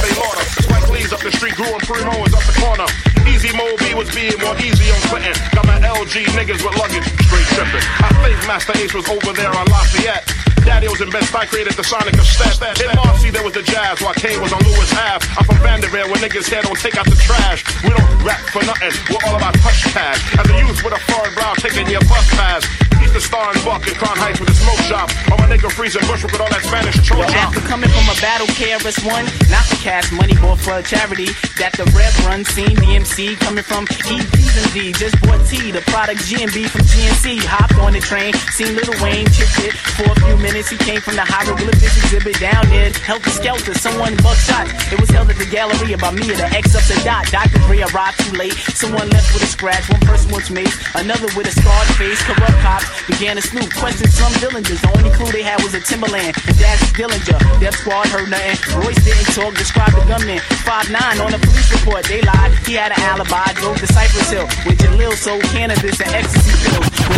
was 3.95 4.12
being 4.14 4.39
more 4.41 4.57
easy 4.59 4.91
on 4.91 5.01
footing. 5.09 5.36
Got 5.55 5.66
my 5.66 5.78
LG 5.80 6.24
niggas 6.36 6.64
with 6.64 6.76
luggage, 6.76 7.07
straight 7.24 7.47
tripping. 7.55 7.84
I 8.03 8.11
think 8.22 8.36
Masta 8.47 8.76
Ace 8.76 8.95
was 8.95 9.09
over 9.09 9.32
there 9.32 9.55
on 9.55 9.66
Lafayette. 9.66 10.47
Daddy 10.64 10.88
was 10.88 11.00
in 11.00 11.11
Best 11.11 11.34
I 11.34 11.46
created 11.46 11.74
the 11.74 11.84
Sonic 11.84 12.14
of 12.14 12.26
Step. 12.26 12.54
In 12.80 12.90
Marcy, 12.96 13.30
there 13.30 13.44
was 13.44 13.52
the 13.52 13.62
Jazz, 13.62 14.00
while 14.00 14.14
Kane 14.14 14.40
was 14.40 14.52
on 14.52 14.62
Lewis 14.62 14.92
Ave. 14.94 15.26
I'm 15.38 15.44
from 15.44 15.59
Vanderbilt, 15.59 16.09
where 16.11 16.20
niggas 16.20 16.48
here 16.48 16.62
don't 16.62 16.78
take 16.78 16.96
out 16.96 17.06
the 17.06 17.16
trash. 17.16 17.62
We 17.84 17.90
don't 17.90 18.09
rap 18.24 18.40
for 18.50 18.64
nothing, 18.64 18.92
we're 19.11 19.22
all 19.28 19.36
about 19.36 19.54
touch 19.61 19.84
cash. 19.94 20.20
As 20.38 20.48
a 20.50 20.56
youth 20.59 20.82
with 20.82 20.94
a 20.94 21.00
foreign 21.11 21.34
brow, 21.34 21.54
taking 21.54 21.86
your 21.88 22.02
bus 22.09 22.26
pass. 22.34 22.64
Eat 22.98 23.14
the 23.14 23.20
star 23.20 23.54
and 23.54 23.62
buck 23.64 23.86
in 23.86 23.94
Crown 23.94 24.18
Heights 24.18 24.40
with 24.40 24.50
a 24.50 24.56
smoke 24.59 24.82
shop. 24.90 25.06
Or 25.30 25.38
my 25.38 25.46
nigga 25.46 25.70
freezing 25.70 26.02
Bushwick 26.11 26.32
with 26.34 26.42
all 26.42 26.50
that 26.50 26.66
Spanish 26.66 26.98
Yo, 27.06 27.22
after 27.22 27.62
coming 27.62 27.90
from 27.90 28.06
a 28.11 28.16
battle, 28.18 28.50
KRS 28.59 29.06
One, 29.06 29.22
not 29.46 29.62
the 29.70 29.78
cash 29.78 30.11
money 30.11 30.34
bought 30.42 30.59
for 30.59 30.74
a 30.74 30.82
charity. 30.82 31.30
That 31.62 31.78
the 31.78 31.86
Rev 31.94 32.14
run 32.26 32.44
seen 32.44 32.74
the 32.74 32.98
MC 32.98 33.36
coming 33.36 33.62
from 33.62 33.86
EPs 33.86 34.54
and 34.59 34.68
Z. 34.74 34.92
Just 34.98 35.14
bought 35.22 35.46
T, 35.46 35.70
the 35.70 35.82
product 35.86 36.26
GMB 36.26 36.66
from 36.66 36.82
GNC. 36.82 37.38
Hopped 37.46 37.78
on 37.78 37.92
the 37.94 38.02
train, 38.02 38.34
seen 38.50 38.74
Lil 38.74 38.90
Wayne, 38.98 39.30
chipped 39.30 39.62
it 39.62 39.74
for 39.94 40.11
a 40.11 40.16
few 40.26 40.36
minutes. 40.36 40.47
He 40.49 40.80
came 40.80 41.01
from 41.01 41.14
the 41.14 41.28
hieroglyphics 41.28 41.96
exhibit 42.01 42.40
down 42.40 42.64
there. 42.72 42.88
Heltah 43.05 43.30
Skeltah, 43.36 43.76
someone 43.76 44.16
buckshot. 44.24 44.64
It 44.88 44.99
was 44.99 45.09
held 45.12 45.28
at 45.28 45.36
the 45.36 45.44
gallery 45.44 45.92
by 46.01 46.11
me 46.11 46.24
and 46.32 46.40
the 46.40 46.49
X 46.49 46.72
up 46.72 46.82
the 46.88 46.96
dot. 47.05 47.28
Dr. 47.28 47.61
Dre 47.68 47.84
arrived 47.84 48.16
too 48.24 48.32
late. 48.32 48.57
Someone 48.72 49.09
left 49.12 49.28
with 49.36 49.44
a 49.44 49.51
scratch. 49.51 49.84
One 49.92 50.01
person 50.01 50.32
was 50.32 50.49
mace, 50.51 50.72
another 50.96 51.28
with 51.36 51.46
a 51.46 51.53
scarred 51.53 51.88
face. 52.01 52.20
Corrupt 52.24 52.59
cops 52.64 52.88
began 53.07 53.36
to 53.36 53.44
snoop. 53.44 53.68
Questioned 53.76 54.09
some 54.09 54.32
Dillingers. 54.40 54.80
The 54.80 54.90
only 54.96 55.12
clue 55.12 55.30
they 55.30 55.44
had 55.44 55.62
was 55.62 55.74
a 55.76 55.80
Timberland. 55.80 56.32
And 56.49 56.57
that's 56.57 56.84
Dillinger. 56.96 57.38
Death 57.61 57.76
Squad 57.76 58.09
heard 58.09 58.32
nothing. 58.32 58.57
Royce 58.80 58.99
didn't 59.05 59.28
talk. 59.36 59.53
Described 59.55 60.01
the 60.01 60.05
gunman. 60.09 60.40
5'9 60.64 60.96
on 61.24 61.32
a 61.32 61.38
police 61.38 61.70
report. 61.76 62.09
They 62.09 62.24
lied. 62.24 62.57
He 62.64 62.74
had 62.74 62.90
an 62.90 63.01
alibi. 63.05 63.53
Drove 63.61 63.78
to 63.78 63.86
Cypress 63.86 64.32
Hill 64.32 64.49
with 64.64 64.80
Jalil 64.80 65.12
sold 65.12 65.44
cannabis 65.53 66.01
and 66.01 66.11
ecstasy 66.12 66.57
pills. 66.66 67.09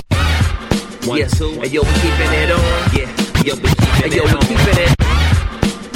One, 1.06 1.26
two, 1.28 1.58
and 1.58 1.72
yo, 1.72 1.82
we 1.82 1.92
keeping 2.04 2.30
it 2.30 2.52
on. 2.52 2.60
Yeah, 2.92 3.08
yo, 3.44 3.54
we 3.56 3.68
keeping 3.68 4.12
yo, 4.12 4.24
we 4.24 4.36
keeping 4.46 4.78
it. 4.84 4.94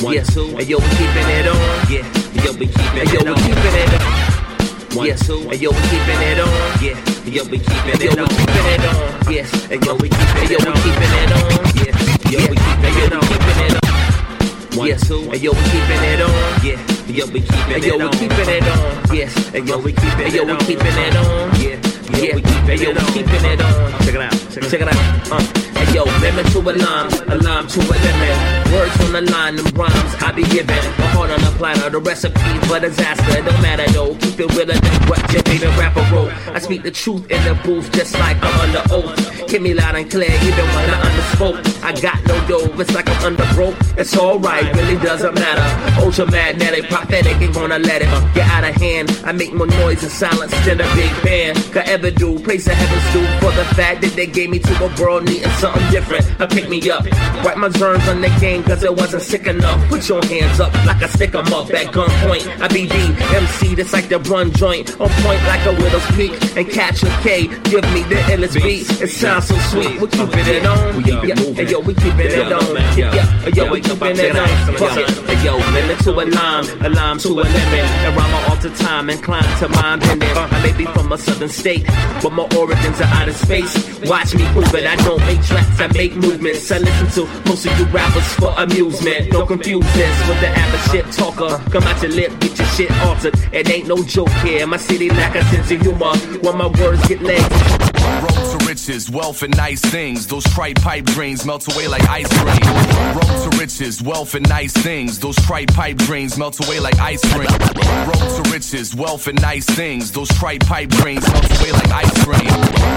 One, 0.02 0.24
two, 0.24 0.56
and 0.56 0.68
yo, 0.68 0.78
we 0.78 0.88
keeping 0.96 1.28
it 1.28 1.46
on. 1.48 1.56
Yeah, 1.90 2.04
yo, 2.44 2.52
we 2.52 2.66
keeping 2.66 3.00
and 3.00 3.12
yo, 3.12 3.20
we 3.24 3.34
keeping 3.40 3.76
it 3.80 3.92
on. 3.94 4.04
One, 4.96 5.16
two, 5.16 5.50
and 5.50 5.60
yo, 5.60 5.70
we 5.70 5.82
keeping 5.90 6.22
it 6.24 6.40
on. 6.40 6.48
Yeah, 6.80 6.96
yo, 7.24 7.44
we 7.44 7.58
keeping 7.58 8.00
it 8.00 8.18
on. 8.18 8.18
Yo, 8.18 8.24
we 8.24 8.36
keeping 8.36 8.68
it 8.72 8.84
on. 8.84 9.32
Yes, 9.32 9.70
and 9.70 9.84
yo, 9.84 9.94
we 9.94 10.08
keeping 10.08 10.50
yo, 10.50 10.58
we 10.58 10.72
keeping 10.84 11.14
it 11.20 11.32
on. 11.32 11.48
Yeah, 11.80 11.94
yo, 12.30 12.38
we 12.48 12.56
keeping 12.56 12.94
yo, 12.94 13.20
keeping 13.20 13.60
it 13.64 13.74
on. 13.74 13.84
One, 14.78 14.98
two, 14.98 15.30
and 15.30 15.42
yo, 15.42 15.52
we 15.52 15.62
keeping 15.72 16.04
it 16.04 16.20
on. 16.20 16.32
Yeah, 16.64 16.78
yo, 17.08 17.26
we 17.26 17.40
keeping 17.40 17.82
it 17.84 17.92
on. 17.92 18.00
Yo, 18.00 18.08
we 18.08 18.18
keeping 18.18 18.48
it 18.48 18.68
on. 18.68 19.16
Yes, 19.16 19.54
and 19.54 19.68
yo, 19.68 19.78
we 19.78 19.92
keeping 19.92 20.34
yo, 20.34 20.44
we 20.44 20.56
keeping 20.64 20.86
it 20.86 21.16
on. 21.16 21.60
Yeah. 21.60 21.83
Yeah, 22.12 22.36
we 22.36 22.42
keeping, 22.42 22.80
yo, 22.80 22.92
we 22.92 23.12
keeping 23.12 23.44
it 23.44 23.60
on. 23.60 23.92
Check 24.02 24.14
it 24.14 24.20
out, 24.20 24.32
check 24.50 24.80
it 24.80 24.88
out. 24.88 25.32
Uh. 25.32 25.40
Hey 25.78 25.94
yo, 25.94 26.04
lemon 26.04 26.44
to 26.52 26.58
a 26.58 26.72
lime, 26.72 27.12
a 27.28 27.36
lime 27.36 27.66
to 27.66 27.80
a 27.80 27.82
lemon. 27.82 28.63
Words 28.74 29.00
on 29.02 29.12
the 29.12 29.20
line, 29.30 29.54
them 29.54 29.66
rhymes 29.76 30.14
I 30.18 30.32
be 30.32 30.42
giving. 30.42 30.74
My 30.98 31.06
heart 31.14 31.30
on 31.30 31.40
the 31.40 31.52
platter, 31.58 31.90
the 31.90 32.00
recipe 32.00 32.40
for 32.66 32.80
disaster. 32.80 33.42
Don't 33.42 33.62
matter 33.62 33.86
though, 33.92 34.16
keep 34.16 34.40
it 34.40 34.50
realer 34.50 34.74
than 34.74 35.08
what 35.08 35.20
your 35.32 35.42
favorite 35.42 35.78
rapper 35.78 36.02
wrote. 36.12 36.32
I 36.48 36.58
speak 36.58 36.82
the 36.82 36.90
truth 36.90 37.30
in 37.30 37.40
the 37.44 37.54
booth, 37.62 37.92
just 37.92 38.18
like 38.18 38.36
I'm 38.42 38.60
under 38.66 38.82
oath. 38.90 39.14
Hear 39.48 39.60
me 39.60 39.74
loud 39.74 39.94
and 39.94 40.10
clear, 40.10 40.30
even 40.42 40.66
when 40.74 40.90
I 40.90 40.98
underspoke. 41.06 41.84
I 41.84 41.92
got 42.00 42.18
no 42.26 42.34
dough, 42.48 42.80
it's 42.80 42.92
like 42.92 43.08
I'm 43.08 43.22
under 43.22 43.46
broke. 43.54 43.76
It's 43.96 44.16
alright, 44.16 44.74
really 44.74 44.96
doesn't 44.96 45.34
matter. 45.36 46.02
Ultra 46.04 46.28
magnetic, 46.28 46.90
prophetic, 46.90 47.36
ain't 47.40 47.54
gonna 47.54 47.78
let 47.78 48.02
it 48.02 48.08
get 48.34 48.50
out 48.50 48.64
of 48.64 48.74
hand. 48.74 49.16
I 49.24 49.30
make 49.30 49.54
more 49.54 49.68
noise 49.68 50.02
and 50.02 50.10
silence 50.10 50.50
than 50.66 50.80
a 50.80 50.94
big 50.96 51.12
band 51.22 51.58
could 51.70 51.86
ever 51.86 52.10
do. 52.10 52.40
Praise 52.40 52.64
the 52.64 52.74
heavens 52.74 53.06
do 53.12 53.22
for 53.38 53.52
the 53.54 53.64
fact 53.76 54.00
that 54.00 54.14
they 54.16 54.26
gave 54.26 54.50
me 54.50 54.58
to 54.58 54.84
a 54.84 55.00
world 55.00 55.26
needing 55.26 55.48
something 55.62 55.88
different. 55.92 56.26
I 56.40 56.46
pick 56.46 56.68
me 56.68 56.90
up, 56.90 57.04
wipe 57.44 57.56
my 57.56 57.68
germs 57.68 58.08
on 58.08 58.20
the 58.20 58.34
game 58.40 58.63
cause 58.64 58.82
it 58.82 58.94
wasn't 58.94 59.22
sick 59.22 59.46
enough. 59.46 59.88
Put 59.88 60.08
your 60.08 60.24
hands 60.24 60.60
up 60.60 60.72
like 60.86 61.02
I 61.02 61.08
stick 61.08 61.34
'em 61.34 61.52
up 61.52 61.72
at 61.72 61.86
gunpoint. 61.92 62.44
I 62.60 62.68
be 62.68 62.86
the 62.86 63.04
MC 63.36 63.74
that's 63.74 63.92
like 63.92 64.08
the 64.08 64.18
run 64.30 64.52
joint. 64.52 64.90
On 65.00 65.08
point 65.08 65.42
like 65.46 65.64
a 65.66 65.72
widow's 65.72 66.06
peak 66.16 66.32
and 66.56 66.68
catch 66.70 67.02
a 67.02 67.10
K. 67.22 67.46
Give 67.64 67.84
me 67.94 68.02
the 68.02 68.16
illest 68.32 68.62
beat. 68.62 68.88
It 69.02 69.10
sounds 69.10 69.48
so 69.48 69.56
sweet. 69.70 70.00
We're 70.00 70.08
keeping 70.08 70.46
it 70.46 70.66
on. 70.66 71.04
Yeah, 71.04 71.34
hey, 71.54 71.66
yo, 71.66 71.80
we 71.80 71.94
keeping 71.94 72.30
it 72.40 72.52
on. 72.52 72.76
Yeah, 72.96 73.48
yo, 73.54 73.70
we 73.70 73.80
keeping 73.80 74.18
it 74.18 74.36
on. 74.36 74.48
Fuck 74.76 74.96
it. 74.98 75.10
Hey, 75.28 75.44
yo, 75.44 75.56
lemon 75.56 75.96
to 75.98 76.10
a 76.12 76.24
lime, 76.24 76.66
a 76.82 76.88
lime 76.88 77.18
to 77.18 77.28
a 77.28 77.44
lemon. 77.44 77.86
And 78.06 78.16
rhyme 78.16 78.34
all 78.48 78.56
the 78.56 78.70
time, 78.70 79.10
inclined 79.10 79.46
to 79.58 79.68
mind 79.68 80.00
bending. 80.02 80.36
I 80.36 80.62
may 80.62 80.72
be 80.72 80.84
from 80.86 81.12
a 81.12 81.18
southern 81.18 81.48
state, 81.48 81.84
but 82.22 82.32
my 82.32 82.46
origins 82.56 83.00
are 83.00 83.12
out 83.18 83.28
of 83.28 83.36
space. 83.36 83.74
Watch 84.04 84.34
me 84.34 84.44
move 84.54 84.74
it. 84.74 84.86
I 84.86 84.96
don't 84.96 85.20
make 85.26 85.42
tracks, 85.42 85.80
I 85.80 85.86
make 85.88 86.14
movements. 86.16 86.70
I 86.70 86.78
listen 86.78 87.08
to 87.16 87.48
most 87.48 87.66
of 87.66 87.78
you 87.78 87.84
rappers 87.86 88.34
for 88.54 88.62
amusement. 88.62 89.30
Don't 89.30 89.46
confuse 89.46 89.84
this 89.94 90.28
with 90.28 90.40
the 90.40 90.48
average 90.48 90.90
shit 90.90 91.12
talker. 91.12 91.58
Come 91.70 91.82
out 91.84 92.02
your 92.02 92.12
lip, 92.12 92.32
get 92.40 92.58
your 92.58 92.68
shit 92.68 92.90
altered. 93.02 93.34
It 93.52 93.68
ain't 93.70 93.88
no 93.88 94.02
joke 94.02 94.30
here. 94.42 94.66
My 94.66 94.76
city 94.76 95.10
lack 95.10 95.34
a 95.36 95.44
sense 95.44 95.70
of 95.70 95.80
humor. 95.80 96.16
When 96.42 96.56
my 96.56 96.66
words 96.66 97.06
get 97.08 97.22
legs. 97.22 97.93
Riches, 98.74 99.08
wealth 99.08 99.44
and 99.44 99.56
nice 99.56 99.80
things. 99.80 100.26
Those 100.26 100.42
tripe 100.52 100.74
pipe 100.80 101.04
dreams 101.04 101.46
melt 101.46 101.72
away 101.72 101.86
like 101.86 102.02
ice 102.08 102.26
cream. 102.40 103.14
Road 103.14 103.48
to 103.48 103.56
riches, 103.56 104.02
wealth 104.02 104.34
and 104.34 104.48
nice 104.48 104.72
things. 104.72 105.20
Those 105.20 105.36
tripe 105.36 105.68
pipe 105.68 105.96
dreams 105.98 106.36
melt 106.36 106.58
away 106.66 106.80
like 106.80 106.98
ice 106.98 107.22
cream. 107.32 107.46
Road 107.46 108.42
to 108.42 108.50
riches, 108.50 108.92
wealth 108.92 109.28
and 109.28 109.40
nice 109.40 109.64
things. 109.64 110.10
Those 110.10 110.26
tripe 110.40 110.66
pipe 110.66 110.88
dreams 110.88 111.24
melt 111.32 111.60
away 111.60 111.70
like 111.70 111.88
ice 111.92 112.24
cream. 112.24 112.50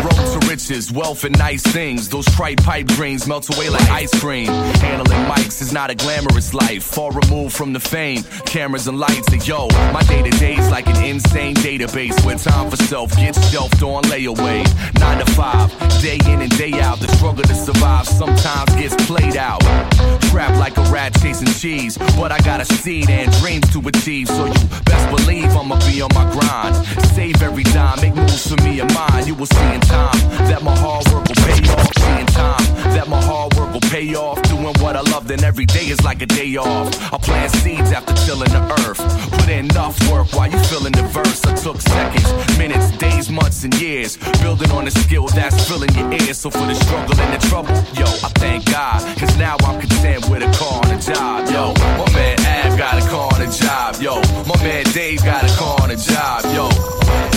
Road 0.03 0.41
to 0.41 0.47
riches, 0.49 0.91
wealth 0.91 1.23
and 1.25 1.37
nice 1.37 1.61
things. 1.61 2.09
Those 2.09 2.25
tripe 2.25 2.57
pipe 2.57 2.87
dreams 2.87 3.27
melt 3.27 3.47
away 3.55 3.69
like 3.69 3.87
ice 3.91 4.19
cream. 4.19 4.47
Handling 4.81 5.25
mics 5.25 5.61
is 5.61 5.71
not 5.71 5.91
a 5.91 5.95
glamorous 5.95 6.55
life. 6.55 6.83
Far 6.85 7.11
removed 7.11 7.55
from 7.55 7.71
the 7.73 7.79
fame, 7.79 8.23
cameras 8.47 8.87
and 8.87 8.99
lights. 8.99 9.31
And 9.31 9.47
yo, 9.47 9.67
my 9.93 10.01
day 10.07 10.23
to 10.23 10.31
day's 10.39 10.71
like 10.71 10.87
an 10.87 11.05
insane 11.05 11.55
database 11.57 12.25
where 12.25 12.35
time 12.35 12.71
for 12.71 12.77
self 12.77 13.15
gets 13.15 13.37
shelved 13.51 13.83
on 13.83 14.03
layaway. 14.05 14.65
Nine 14.99 15.23
to 15.23 15.31
five, 15.33 15.66
day 16.01 16.19
in 16.31 16.41
and 16.41 16.55
day 16.57 16.73
out. 16.79 16.99
The 16.99 17.07
struggle 17.15 17.43
to 17.43 17.55
survive 17.55 18.07
sometimes 18.07 18.73
gets 18.75 18.95
played 19.05 19.37
out. 19.37 19.61
Trapped 20.29 20.57
like 20.57 20.77
a 20.77 20.83
rat 20.91 21.13
chasing 21.21 21.47
cheese, 21.47 21.97
but 22.17 22.31
I 22.31 22.39
got 22.39 22.61
a 22.61 22.65
seed 22.65 23.09
and 23.09 23.31
dreams 23.39 23.71
to 23.73 23.79
achieve. 23.87 24.27
So 24.27 24.45
you 24.45 24.67
best 24.85 25.05
believe 25.15 25.49
I'ma 25.55 25.79
be 25.87 26.01
on 26.01 26.09
my 26.13 26.25
grind. 26.31 26.75
Save 27.15 27.41
every 27.41 27.63
dime, 27.63 27.99
make 28.01 28.15
moves 28.15 28.47
for 28.47 28.61
me 28.63 28.79
and 28.79 28.93
mine. 28.93 29.27
You 29.27 29.35
will 29.35 29.47
see 29.47 29.73
in 29.73 29.81
time 29.81 30.17
that 30.49 30.63
my 30.63 30.75
hard 30.77 31.05
work 31.11 31.27
will 31.27 31.35
pay 31.35 31.61
off. 31.73 31.91
See 31.97 32.19
in 32.19 32.27
time 32.27 32.65
that 32.95 33.07
my 33.07 33.21
hard 33.21 33.53
work 33.55 33.73
will 33.73 33.89
pay 33.89 34.15
off. 34.15 34.41
Doing 34.43 34.75
what 34.81 34.95
I 34.95 35.01
love, 35.01 35.27
then 35.27 35.43
every 35.43 35.65
day 35.65 35.87
is 35.87 36.03
like 36.03 36.21
a 36.21 36.25
day 36.25 36.55
off. 36.57 37.13
I 37.13 37.17
plant 37.17 37.51
seeds 37.51 37.91
after 37.91 38.13
tilling 38.25 38.51
the 38.51 38.63
earth. 38.87 39.01
Put 39.31 39.49
in 39.49 39.65
enough 39.65 39.97
work 40.09 40.31
while 40.33 40.49
you 40.49 40.59
filling 40.65 40.93
the 40.93 41.03
verse. 41.03 41.43
I 41.45 41.55
took 41.55 41.81
seconds, 41.81 42.57
minutes, 42.57 42.91
days, 42.97 43.29
months, 43.29 43.63
and 43.63 43.73
years. 43.79 44.17
Building 44.41 44.71
on 44.71 44.85
the 44.85 44.91
skill 44.91 45.27
that's 45.49 45.67
filling 45.67 45.93
your 45.95 46.11
ears. 46.11 46.37
So 46.37 46.49
for 46.49 46.65
the 46.65 46.75
struggle 46.75 47.15
and 47.19 47.31
the 47.33 47.47
trouble, 47.47 47.73
yo, 47.95 48.05
I 48.23 48.29
thank 48.39 48.65
God. 48.65 48.99
Cause 49.17 49.35
now 49.37 49.55
I'm 49.63 49.79
content 49.79 50.29
with 50.29 50.43
a 50.43 50.51
car 50.57 50.81
and 50.83 50.99
a 50.99 51.01
job, 51.01 51.47
yo. 51.49 51.73
My 51.97 52.07
man 52.13 52.37
Ab 52.43 52.77
got 52.77 52.95
a 52.99 53.05
car 53.07 53.29
and 53.35 53.47
a 53.47 53.51
job, 53.51 53.95
yo. 54.01 54.21
My 54.43 54.57
man 54.63 54.83
Dave 54.93 55.23
got 55.23 55.43
a 55.43 55.51
car 55.55 55.77
and 55.83 55.93
a 55.93 55.97
job, 55.97 56.43
yo. 56.51 56.67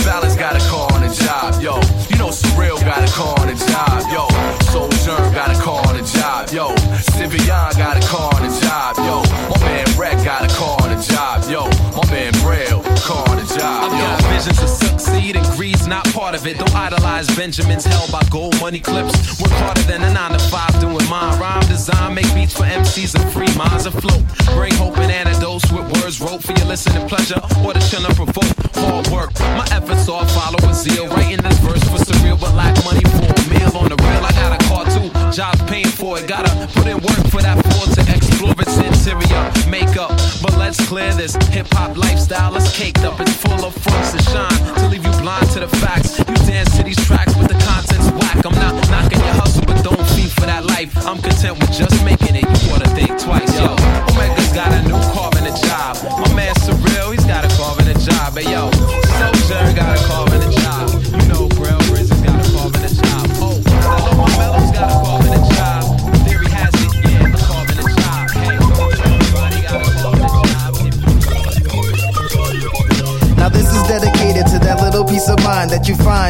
Balance 0.03 0.35
got 0.35 0.55
a 0.55 0.63
car 0.67 0.89
and 0.95 1.05
a 1.05 1.13
job, 1.13 1.61
yo. 1.61 1.75
You 2.09 2.17
know 2.17 2.29
Surreal 2.29 2.79
got 2.83 3.01
a 3.07 3.11
car 3.13 3.35
and 3.47 3.51
a 3.51 3.57
job, 3.71 4.03
yo. 4.11 4.27
Sojourn 4.71 5.33
got 5.33 5.55
a 5.55 5.57
car 5.61 5.83
and 5.89 5.99
a 5.99 6.05
job, 6.05 6.49
yo. 6.51 6.75
Sivian 7.15 7.71
got 7.77 7.95
a 7.95 8.03
car 8.07 8.31
and 8.35 8.51
a 8.51 8.61
job, 8.61 8.97
yo. 8.97 9.23
My 9.51 9.59
man 9.63 9.87
Rec 9.97 10.17
got 10.25 10.43
a 10.43 10.51
car 10.53 10.77
and 10.83 10.99
a 10.99 11.01
job, 11.01 11.47
yo. 11.49 11.63
My 11.95 12.03
man 12.11 12.33
Braille, 12.43 12.81
car 13.07 13.30
job, 13.57 13.91
I've 13.91 13.91
got 13.91 14.23
visions 14.31 14.59
to 14.59 14.67
succeed 14.67 15.35
and 15.35 15.45
greed's 15.57 15.87
not 15.87 16.05
part 16.13 16.35
of 16.35 16.45
it. 16.47 16.57
Don't 16.57 16.75
idolize 16.75 17.27
Benjamins 17.35 17.85
held 17.85 18.11
by 18.11 18.21
gold 18.29 18.59
money 18.59 18.79
clips. 18.79 19.39
Work 19.41 19.51
harder 19.63 19.81
than 19.81 20.03
a 20.03 20.13
9 20.13 20.31
to 20.31 20.39
5 20.39 20.79
doing 20.81 21.09
mine. 21.09 21.39
Rhyme 21.39 21.65
design, 21.67 22.13
make 22.15 22.33
beats 22.33 22.53
for 22.55 22.63
MCs 22.63 23.15
and 23.15 23.25
free 23.31 23.51
minds 23.57 23.85
afloat. 23.85 24.23
Bring 24.55 24.73
hope 24.75 24.97
and 24.97 25.11
antidotes 25.11 25.71
with 25.71 25.85
words 25.95 26.21
wrote 26.21 26.43
for 26.43 26.53
your 26.53 26.67
listening 26.67 27.07
pleasure 27.07 27.41
or 27.65 27.73
to 27.73 27.81
chill 27.89 28.05
and 28.05 28.15
provoke. 28.15 28.55
Hard 28.75 29.07
work, 29.09 29.31
my 29.57 29.67
efforts 29.71 30.07
all 30.07 30.25
follow 30.25 30.59
with 30.67 30.75
zeal. 30.75 31.07
Writing 31.07 31.41
this 31.43 31.59
verse 31.59 31.83
for 31.89 31.99
surreal, 31.99 32.39
but 32.39 32.53
lack 32.55 32.75
money 32.85 33.03
for 33.15 33.27
a 33.27 33.43
meal 33.51 33.71
on 33.77 33.89
the 33.89 33.97
real. 33.97 34.23
I 34.23 34.31
got 34.31 34.55
a 34.55 34.61
car 34.69 34.85
too, 34.85 35.09
jobs 35.35 35.61
paying 35.69 35.85
for 35.85 36.17
it. 36.17 36.27
Gotta 36.27 36.51
put 36.73 36.87
in 36.87 36.97
work 36.97 37.23
for 37.29 37.41
that 37.41 37.57
floor 37.65 37.85
to 37.95 38.01
explore 38.15 38.55
its 38.57 38.77
interior 38.77 39.43
makeup. 39.69 40.09
But 40.41 40.57
let's 40.57 40.79
clear 40.87 41.13
this 41.13 41.35
hip 41.53 41.67
hop 41.71 41.97
lifestyle. 41.97 42.55
It's 42.55 42.75
caked 42.75 43.03
up, 43.03 43.19
it's 43.19 43.40
full 43.41 43.65
of 43.65 43.73
fronts 43.73 44.11
to 44.13 44.21
shine 44.31 44.61
to 44.79 44.87
leave 44.87 45.03
you 45.03 45.13
blind 45.21 45.49
to 45.51 45.59
the 45.59 45.67
facts. 45.83 46.17
You 46.19 46.25
dance 46.47 46.77
to 46.77 46.83
these 46.83 46.99
tracks, 47.05 47.33
but 47.33 47.47
the 47.47 47.59
content's 47.65 48.09
whack. 48.17 48.45
I'm 48.45 48.55
not 48.55 48.73
knocking 48.89 49.19
your 49.19 49.35
hustle, 49.41 49.65
but 49.65 49.83
don't 49.83 50.01
feed 50.15 50.31
for 50.31 50.45
that 50.45 50.65
life. 50.65 50.91
I'm 51.05 51.21
content 51.21 51.59
with 51.59 51.71
just 51.71 51.97
making 52.05 52.35
it. 52.35 52.45
You 52.45 52.73
oughta 52.73 52.89
think 52.95 53.11
twice, 53.19 53.51
yo. 53.59 53.75
Omega's 54.13 54.51
got 54.53 54.71
a 54.71 54.81
new 54.87 54.99
carving 55.11 55.47
a 55.49 55.53
job. 55.67 55.97
My 56.21 56.29
man 56.33 56.53
Surreal, 56.63 57.11
he's 57.11 57.25
got 57.25 57.43
a 57.45 57.49
carving 57.57 57.89
a 57.89 57.97
job. 57.97 58.37
Hey 58.37 58.47
yo, 58.51 58.71
Sojourn 59.19 59.75
got 59.75 59.97
a 59.97 59.99
carving 60.07 60.30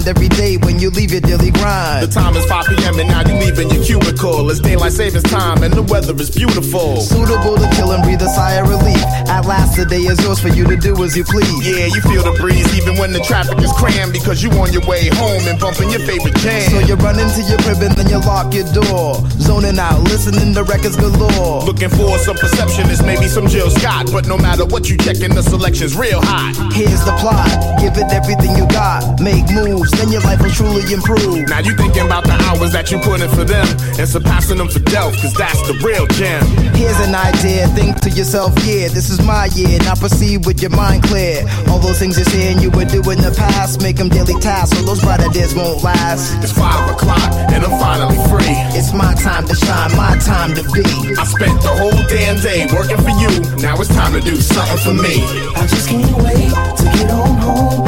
mind 0.01 0.17
every 0.17 0.29
day 0.29 0.57
when 0.57 0.79
you 0.79 0.89
leave 0.89 1.11
your 1.11 1.21
daily 1.21 1.51
grind. 1.51 2.07
The 2.07 2.11
time 2.11 2.35
is 2.35 2.45
5 2.45 2.65
p.m. 2.65 2.99
and 2.99 3.09
now 3.09 3.21
you 3.21 3.35
leaving 3.39 3.69
your 3.69 3.83
cubicle. 3.83 4.49
It's 4.49 4.59
daylight 4.59 4.93
savings 4.93 5.23
time 5.23 5.63
and 5.63 5.73
the 5.73 5.83
weather 5.83 6.13
is 6.15 6.29
beautiful. 6.29 7.01
Suitable 7.01 7.57
to 7.57 7.69
kill 7.75 7.91
and 7.91 8.03
breathe 8.03 8.21
a 8.21 8.29
sigh 8.29 8.53
of 8.61 8.69
relief. 8.69 9.01
At 9.29 9.45
last, 9.45 9.77
the 9.77 9.85
day 9.85 10.01
is 10.01 10.19
yours 10.23 10.39
for 10.39 10.49
you 10.49 10.65
to 10.67 10.77
do 10.77 11.03
as 11.03 11.15
you 11.15 11.23
please. 11.23 11.67
Yeah, 11.67 11.87
you 11.87 12.01
feel 12.01 12.23
the 12.23 12.37
breeze 12.39 12.67
even 12.77 12.97
when 12.97 13.11
the 13.11 13.21
traffic 13.21 13.57
is 13.59 13.71
crammed 13.73 14.13
because 14.13 14.43
you 14.43 14.49
on 14.51 14.73
your 14.73 14.85
way 14.85 15.09
home 15.13 15.43
and 15.47 15.59
bumping 15.59 15.89
your 15.89 16.01
favorite 16.01 16.35
jam. 16.37 16.69
So 16.71 16.79
you 16.79 16.95
run 16.95 17.19
into 17.19 17.41
your 17.43 17.59
crib 17.59 17.81
and 17.81 17.95
then 17.95 18.09
you 18.09 18.19
lock 18.19 18.53
your 18.53 18.67
door. 18.73 19.21
Zoning 19.39 19.79
out, 19.79 20.01
listening 20.09 20.53
to 20.55 20.63
records 20.63 20.95
galore. 20.95 21.63
Looking 21.63 21.89
for 21.89 22.17
some 22.19 22.37
perceptionist, 22.37 23.05
maybe 23.05 23.27
some 23.27 23.47
Jill 23.47 23.69
Scott. 23.69 24.09
But 24.11 24.27
no 24.27 24.37
matter 24.37 24.65
what 24.65 24.89
you 24.89 24.97
checking, 24.97 25.33
the 25.33 25.43
selection's 25.43 25.95
real 25.95 26.21
hot. 26.21 26.55
Here's 26.73 27.03
the 27.05 27.13
plot. 27.19 27.49
Give 27.79 27.95
it 27.97 28.11
everything 28.11 28.55
you 28.57 28.67
got. 28.67 29.19
Make 29.19 29.45
moves, 29.51 29.90
then 29.91 30.11
your 30.11 30.21
life 30.21 30.41
will 30.41 30.51
truly 30.51 30.83
improve. 30.93 31.47
Now 31.49 31.59
you 31.59 31.75
thinking 31.75 32.05
about 32.05 32.23
the 32.25 32.37
hours 32.49 32.71
that 32.73 32.91
you 32.91 32.99
put 32.99 33.21
in 33.21 33.29
for 33.29 33.43
them 33.43 33.65
and 33.99 34.07
surpassing 34.07 34.57
them 34.57 34.69
for 34.69 34.79
Delph, 34.79 35.19
cause 35.21 35.33
that's 35.33 35.61
the 35.67 35.75
real 35.83 36.07
gem. 36.07 36.43
Here's 36.75 36.99
an 36.99 37.15
idea, 37.15 37.67
think 37.75 37.99
to 38.01 38.09
yourself, 38.09 38.53
yeah, 38.65 38.87
this 38.87 39.09
is 39.09 39.21
my 39.25 39.45
year. 39.53 39.79
Now 39.79 39.95
proceed 39.95 40.45
with 40.45 40.61
your 40.61 40.71
mind 40.71 41.03
clear. 41.03 41.45
All 41.69 41.79
those 41.79 41.99
things 41.99 42.17
you're 42.17 42.25
saying 42.25 42.59
you 42.59 42.71
would 42.71 42.87
do 42.89 43.01
in 43.11 43.19
the 43.19 43.33
past, 43.37 43.81
make 43.81 43.97
them 43.97 44.09
daily 44.09 44.39
tasks, 44.39 44.77
so 44.77 44.83
those 44.83 45.01
brighter 45.01 45.29
days 45.29 45.53
won't 45.55 45.83
last. 45.83 46.33
It's 46.43 46.53
five 46.53 46.89
o'clock 46.89 47.31
and 47.51 47.63
I'm 47.63 47.79
finally 47.79 48.17
free. 48.29 48.55
It's 48.77 48.93
my 48.93 49.13
time 49.15 49.47
to 49.47 49.55
shine, 49.55 49.95
my 49.97 50.17
time 50.17 50.53
to 50.55 50.63
be. 50.71 50.83
I 51.15 51.23
spent 51.25 51.61
the 51.61 51.73
whole 51.73 51.91
damn 52.07 52.39
day 52.41 52.67
working 52.73 52.97
for 52.97 53.13
you. 53.21 53.31
Now 53.61 53.75
it's 53.79 53.93
time 53.93 54.13
to 54.13 54.21
do 54.21 54.35
something 54.35 54.77
for 54.79 54.93
me. 54.93 55.23
I 55.55 55.67
just 55.67 55.89
can't 55.89 56.17
wait 56.23 56.49
to 56.49 56.83
get 56.97 57.11
on 57.11 57.37
home, 57.37 57.85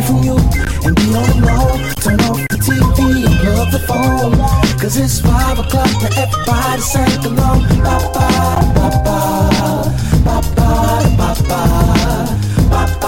away 0.00 0.06
from 0.06 0.22
you, 0.22 0.36
and 0.84 0.96
be 0.96 1.14
on 1.14 1.42
alone. 1.42 1.94
Turn 1.96 2.20
off 2.20 2.38
the 2.48 2.56
TV 2.56 3.26
and 3.26 3.38
plug 3.40 3.70
the 3.70 3.78
phone. 3.80 4.32
Cause 4.78 4.96
it's 4.96 5.20
five 5.20 5.58
o'clock 5.58 5.88
and 6.02 6.14
everybody 6.16 6.80
sing 6.82 7.24
along. 7.24 7.62
Ba 7.82 7.98
ba 8.14 8.28
ba 8.74 8.88
ba 9.04 9.18
ba 10.24 10.40
ba 10.56 10.78
ba 11.16 11.34
ba 11.48 11.70
ba 12.70 12.99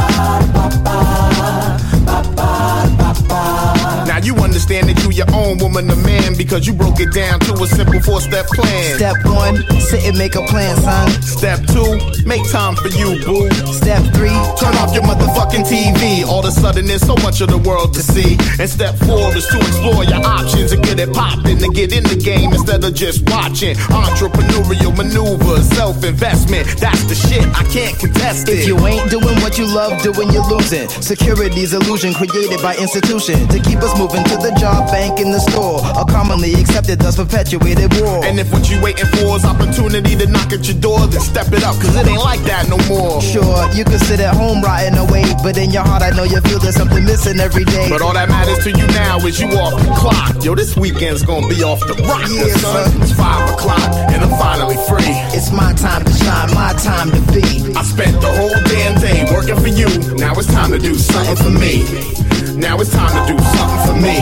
understand 4.62 4.88
that 4.88 5.02
you 5.02 5.10
your 5.10 5.26
own 5.34 5.58
woman, 5.58 5.90
a 5.90 5.96
man, 6.06 6.36
because 6.36 6.66
you 6.66 6.72
broke 6.72 7.00
it 7.00 7.12
down 7.12 7.40
to 7.40 7.52
a 7.62 7.66
simple 7.66 8.00
four-step 8.00 8.46
plan. 8.46 8.96
Step 8.96 9.16
one, 9.26 9.56
sit 9.80 10.06
and 10.06 10.16
make 10.16 10.36
a 10.36 10.42
plan, 10.46 10.76
son. 10.78 11.10
Step 11.22 11.58
two, 11.66 11.98
make 12.24 12.42
time 12.50 12.76
for 12.76 12.88
you, 12.94 13.18
boo. 13.26 13.50
Step 13.74 14.02
three, 14.14 14.32
turn 14.54 14.74
off 14.78 14.94
your 14.94 15.02
motherfucking 15.02 15.66
TV. 15.66 16.24
All 16.24 16.40
of 16.40 16.46
a 16.46 16.52
sudden, 16.52 16.86
there's 16.86 17.02
so 17.02 17.16
much 17.26 17.40
of 17.40 17.50
the 17.50 17.58
world 17.58 17.92
to 17.94 18.02
see. 18.02 18.38
And 18.62 18.70
step 18.70 18.94
four 19.02 19.34
is 19.34 19.46
to 19.50 19.58
explore 19.58 20.04
your 20.04 20.22
options 20.22 20.70
and 20.70 20.82
get 20.82 21.00
it 21.00 21.12
poppin' 21.12 21.58
and 21.58 21.74
get 21.74 21.92
in 21.92 22.04
the 22.04 22.16
game 22.16 22.52
instead 22.52 22.84
of 22.84 22.94
just 22.94 23.28
watching. 23.30 23.74
Entrepreneurial 23.90 24.94
maneuvers, 24.96 25.66
self-investment, 25.74 26.78
that's 26.78 27.04
the 27.10 27.16
shit. 27.18 27.42
I 27.58 27.64
can't 27.74 27.98
contest 27.98 28.48
it. 28.48 28.62
If 28.62 28.68
you 28.68 28.78
ain't 28.86 29.10
doing 29.10 29.36
what 29.42 29.58
you 29.58 29.66
love 29.66 30.00
doing, 30.02 30.30
you're 30.30 30.46
losing. 30.46 30.88
Security's 30.88 31.74
illusion 31.74 32.14
created 32.14 32.62
by 32.62 32.76
institution 32.76 33.48
to 33.48 33.58
keep 33.58 33.82
us 33.82 33.92
moving 33.98 34.22
to 34.24 34.36
the 34.38 34.51
job, 34.58 34.90
bank, 34.90 35.20
in 35.20 35.30
the 35.30 35.40
store. 35.40 35.80
A 35.96 36.04
commonly 36.04 36.54
accepted, 36.54 36.98
thus 37.00 37.16
perpetuated 37.16 37.92
war. 38.00 38.24
And 38.24 38.38
if 38.38 38.52
what 38.52 38.70
you 38.70 38.80
waiting 38.82 39.06
for 39.06 39.36
is 39.36 39.44
opportunity 39.44 40.16
to 40.16 40.26
knock 40.26 40.52
at 40.52 40.66
your 40.68 40.78
door, 40.78 41.06
then 41.06 41.20
step 41.20 41.52
it 41.52 41.62
up, 41.62 41.76
cause 41.80 41.94
it 41.96 42.06
ain't 42.06 42.22
like 42.22 42.42
that 42.44 42.68
no 42.68 42.78
more. 42.88 43.20
Sure, 43.20 43.68
you 43.72 43.84
can 43.84 43.98
sit 43.98 44.20
at 44.20 44.34
home 44.34 44.62
rotting 44.62 44.96
away, 44.98 45.24
but 45.42 45.56
in 45.56 45.70
your 45.70 45.82
heart 45.84 46.02
I 46.02 46.10
know 46.10 46.24
you 46.24 46.40
feel 46.42 46.58
there's 46.58 46.76
something 46.76 47.04
missing 47.04 47.40
every 47.40 47.64
day. 47.64 47.88
But 47.88 48.02
all 48.02 48.14
that 48.14 48.28
matters 48.28 48.62
to 48.64 48.70
you 48.70 48.86
now 48.88 49.18
is 49.26 49.40
you 49.40 49.48
off 49.58 49.74
the 49.80 49.90
clock. 49.94 50.44
Yo, 50.44 50.54
this 50.54 50.76
weekend's 50.76 51.22
gonna 51.22 51.48
be 51.48 51.62
off 51.62 51.80
the 51.80 51.94
rock, 52.04 52.28
Yeah, 52.30 52.52
son. 52.58 52.90
son. 52.90 53.02
It's 53.02 53.12
five 53.12 53.48
o'clock 53.50 53.80
and 54.12 54.22
I'm 54.22 54.30
finally 54.38 54.76
free. 54.88 55.14
It's 55.36 55.50
my 55.52 55.72
time 55.74 56.04
to 56.04 56.12
shine, 56.12 56.54
my 56.54 56.72
time 56.78 57.10
to 57.10 57.20
be. 57.32 57.74
I 57.74 57.82
spent 57.82 58.20
the 58.20 58.30
whole 58.32 58.54
damn 58.66 59.00
day 59.00 59.24
working 59.32 59.56
for 59.56 59.68
you. 59.68 59.88
Now 60.16 60.34
it's 60.34 60.46
time 60.52 60.70
to 60.72 60.78
do 60.78 60.94
something 60.94 61.36
for 61.36 61.50
me. 61.50 62.31
Now 62.56 62.78
it's 62.78 62.90
time 62.90 63.26
to 63.26 63.32
do 63.32 63.42
something 63.42 63.86
for 63.86 64.00
me. 64.00 64.18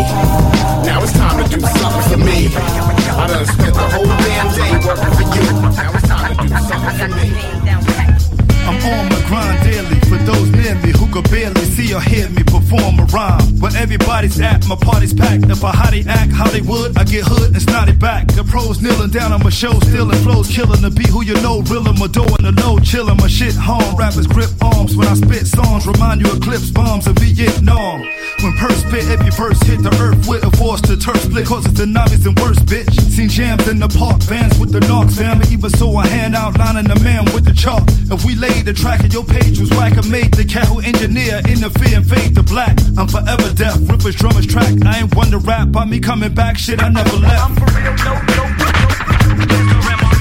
Now 0.87 1.03
it's 1.03 1.13
time 1.13 1.43
to 1.43 1.51
do 1.51 1.61
something 1.61 2.03
for 2.11 2.19
me. 2.19 2.47
I 2.55 3.27
done 3.27 3.47
spent 3.47 3.75
the 3.75 3.89
whole 3.91 4.07
damn 4.07 4.49
day 4.55 4.73
working 4.87 5.13
for 5.19 5.27
you. 5.35 5.47
Now 5.75 5.91
it's 5.95 6.09
time 6.09 6.37
to 6.37 6.43
do 6.43 6.49
something 6.49 6.97
for 6.99 7.09
me. 7.17 7.61
I'm 8.71 8.77
on 8.87 9.09
my 9.09 9.21
grind 9.27 9.63
daily 9.65 9.99
for 10.07 10.19
those 10.23 10.49
near 10.51 10.75
me 10.77 10.93
who 10.93 11.11
could 11.11 11.29
barely 11.31 11.65
see 11.65 11.93
or 11.93 12.01
hear 12.01 12.29
me 12.31 12.45
perform 12.45 13.01
a 13.01 13.05
rhyme. 13.07 13.59
Where 13.59 13.77
everybody's 13.77 14.41
at, 14.41 14.65
my 14.69 14.77
party's 14.77 15.13
packed. 15.13 15.51
If 15.51 15.65
I 15.65 15.73
hottie 15.73 16.07
act 16.07 16.31
Hollywood, 16.31 16.97
I 16.97 17.05
get 17.05 17.25
hood 17.25 17.51
and 17.53 17.61
snotty 17.61 17.95
back. 17.95 18.29
The 18.29 18.45
pros 18.45 18.81
kneeling 18.81 19.11
down 19.11 19.33
on 19.33 19.43
my 19.43 19.51
show, 19.51 19.73
stealing 19.81 20.19
flows, 20.23 20.49
killing 20.49 20.83
the 20.83 20.91
beat. 20.91 21.09
Who 21.09 21.25
you 21.25 21.35
know, 21.43 21.63
reeling 21.63 21.99
my 21.99 22.07
dough 22.07 22.31
in 22.39 22.45
the 22.45 22.55
low, 22.63 22.79
chilling 22.79 23.17
my 23.17 23.27
shit 23.27 23.57
home. 23.57 23.97
Rappers 23.97 24.29
grip 24.29 24.51
arms 24.63 24.97
when 24.97 25.09
I 25.09 25.15
spit 25.15 25.47
songs, 25.49 25.87
remind 25.87 26.21
you 26.21 26.31
of 26.31 26.41
clips, 26.41 26.71
bombs, 26.71 27.09
and 27.09 27.19
Vietnam. 27.19 28.07
When 28.43 28.55
purse 28.55 28.81
spit, 28.81 29.05
every 29.09 29.31
verse 29.31 29.61
hit 29.69 29.83
the 29.83 29.93
earth 30.01 30.27
with 30.27 30.43
a 30.45 30.51
force 30.57 30.81
to 30.89 30.97
turf 30.97 31.21
split, 31.21 31.45
cause 31.45 31.67
it's 31.67 31.77
the 31.77 31.85
novice 31.85 32.25
and 32.25 32.39
worst 32.41 32.65
bitch. 32.65 32.89
Seen 33.13 33.29
jams 33.29 33.69
in 33.69 33.79
the 33.79 33.89
park, 33.89 34.23
vans 34.23 34.59
with 34.59 34.73
the 34.73 34.81
knocks, 34.89 35.17
fam. 35.17 35.43
Even 35.53 35.69
so, 35.69 35.95
I 35.97 36.07
hand 36.07 36.35
outlining 36.35 36.89
the 36.89 36.99
man 37.05 37.27
with 37.35 37.45
the 37.45 37.53
chalk. 37.53 37.85
If 38.09 38.25
we 38.25 38.35
laid 38.37 38.65
the 38.65 38.73
track 38.73 39.01
and 39.01 39.13
your 39.13 39.25
page 39.25 39.61
was 39.61 39.69
whack, 39.71 39.99
I 39.99 40.09
made 40.09 40.33
the 40.33 40.49
who 40.65 40.81
engineer 40.81 41.43
interfere 41.53 41.99
and 41.99 42.09
fade 42.09 42.35
the 42.35 42.43
black. 42.43 42.81
I'm 42.97 43.09
forever 43.09 43.53
deaf, 43.53 43.77
rippers, 43.85 44.17
drummers 44.17 44.47
track. 44.47 44.73
I 44.87 45.01
ain't 45.01 45.15
one 45.15 45.31
to 45.33 45.39
rap 45.39 45.71
by 45.71 45.85
me 45.85 46.01
coming 46.01 46.33
back, 46.33 46.57
shit, 46.57 46.83
I 46.83 46.89
never 46.89 47.17
left. 47.17 47.45
I'm 47.45 47.55
for 47.57 47.69
real, 47.77 47.93
no, 48.09 48.15
no, 48.25 48.51
What's 50.01 50.20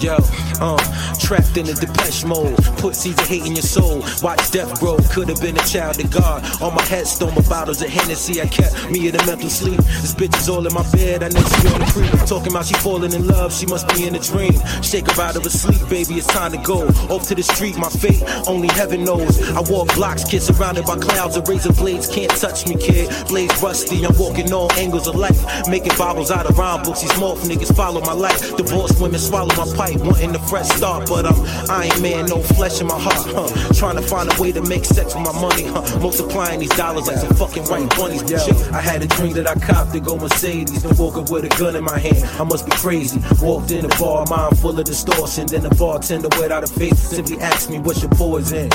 yo, 0.00 0.16
uh, 0.60 0.76
trapped 1.24 1.56
in 1.56 1.66
a 1.68 1.74
depeche 1.74 2.24
mode. 2.24 2.54
Of 2.84 3.18
hate 3.26 3.46
in 3.46 3.52
your 3.52 3.62
soul. 3.62 4.04
Watch 4.22 4.50
death 4.50 4.78
grow. 4.78 4.98
Could 5.10 5.30
have 5.30 5.40
been 5.40 5.56
a 5.56 5.64
child 5.64 5.98
of 6.04 6.10
God. 6.10 6.44
On 6.60 6.74
my 6.74 6.82
headstone, 6.82 7.34
my 7.34 7.40
bottles 7.48 7.80
of 7.80 7.88
Hennessy. 7.88 8.42
I 8.42 8.46
kept 8.46 8.90
me 8.90 9.08
in 9.08 9.16
a 9.16 9.26
mental 9.26 9.48
sleep. 9.48 9.78
This 9.78 10.14
bitch 10.14 10.36
is 10.38 10.48
all 10.50 10.66
in 10.66 10.72
my 10.74 10.84
bed. 10.92 11.22
I 11.22 11.28
know 11.28 11.40
she 11.40 11.68
on 11.68 11.80
the 11.80 11.86
creep. 11.92 12.28
Talking 12.28 12.52
about 12.52 12.66
she 12.66 12.74
falling 12.74 13.12
in 13.14 13.26
love. 13.26 13.54
She 13.54 13.64
must 13.64 13.88
be 13.88 14.06
in 14.06 14.14
a 14.14 14.18
dream. 14.18 14.52
Shake 14.82 15.10
her 15.10 15.22
out 15.22 15.36
of 15.36 15.44
her 15.44 15.50
sleep, 15.50 15.80
baby. 15.88 16.14
It's 16.14 16.26
time 16.26 16.52
to 16.52 16.58
go. 16.58 16.86
Off 17.08 17.26
to 17.28 17.34
the 17.34 17.42
street, 17.42 17.76
my 17.78 17.88
fate. 17.88 18.22
Only 18.46 18.68
heaven 18.68 19.02
knows. 19.02 19.40
I 19.50 19.60
walk 19.62 19.94
blocks, 19.94 20.24
kid 20.24 20.42
surrounded 20.42 20.84
by 20.84 20.98
clouds 20.98 21.36
of 21.36 21.48
razor 21.48 21.72
blades. 21.72 22.06
Can't 22.06 22.30
touch 22.32 22.66
me, 22.68 22.76
kid. 22.76 23.08
Blades 23.28 23.60
rusty. 23.62 24.04
I'm 24.04 24.16
walking 24.18 24.52
all 24.52 24.70
angles 24.74 25.06
of 25.08 25.16
life. 25.16 25.40
Making 25.68 25.96
Bibles 25.96 26.30
out 26.30 26.46
of 26.46 26.58
rhyme 26.58 26.82
books. 26.82 27.00
These 27.00 27.12
morph 27.12 27.40
niggas 27.48 27.74
follow 27.74 28.02
my 28.02 28.12
life. 28.12 28.56
Divorced 28.56 29.00
women 29.00 29.18
swallow 29.18 29.54
my 29.56 29.66
pipe. 29.74 30.00
Wanting 30.00 30.34
a 30.36 30.38
fresh 30.48 30.68
start, 30.68 31.08
but 31.14 31.26
I'm 31.26 31.70
I 31.70 31.84
ain't 31.84 32.02
man, 32.02 32.26
no 32.26 32.42
flesh 32.42 32.80
in 32.80 32.88
my 32.88 32.98
heart, 32.98 33.26
huh? 33.30 33.74
Trying 33.74 33.96
to 33.96 34.02
find 34.02 34.26
a 34.32 34.42
way 34.42 34.50
to 34.50 34.62
make 34.62 34.84
sex 34.84 35.14
with 35.14 35.24
my 35.24 35.32
money, 35.40 35.64
huh? 35.64 35.82
Multiplying 36.00 36.58
these 36.58 36.76
dollars 36.76 37.06
like 37.06 37.18
some 37.18 37.34
fucking 37.34 37.64
white 37.64 37.88
bunnies. 37.96 38.22
Shit, 38.44 38.56
I 38.72 38.80
had 38.80 39.02
a 39.02 39.06
dream 39.06 39.32
that 39.34 39.46
I 39.46 39.54
copped 39.54 39.92
to 39.92 40.00
go 40.00 40.16
Mercedes, 40.18 40.82
then 40.82 40.96
walking 40.96 41.24
with 41.32 41.44
a 41.44 41.52
gun 41.60 41.76
in 41.76 41.84
my 41.84 41.98
hand. 41.98 42.24
I 42.40 42.44
must 42.44 42.66
be 42.66 42.72
crazy. 42.72 43.20
Walked 43.40 43.70
in 43.70 43.86
the 43.86 43.96
bar, 44.00 44.26
mind 44.28 44.58
full 44.58 44.78
of 44.78 44.84
distortion. 44.84 45.46
Then 45.46 45.62
the 45.62 45.74
bartender 45.76 46.28
without 46.40 46.64
a 46.64 46.66
face 46.66 46.98
simply 46.98 47.38
asked 47.40 47.70
me, 47.70 47.78
"What's 47.78 48.02
your 48.02 48.10
poison?" 48.10 48.68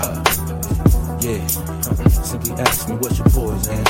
Huh. 0.00 0.22
Yeah, 1.20 1.46
simply 2.30 2.52
asked 2.64 2.88
me, 2.90 2.96
"What's 2.96 3.18
your 3.18 3.28
poison?" 3.28 3.84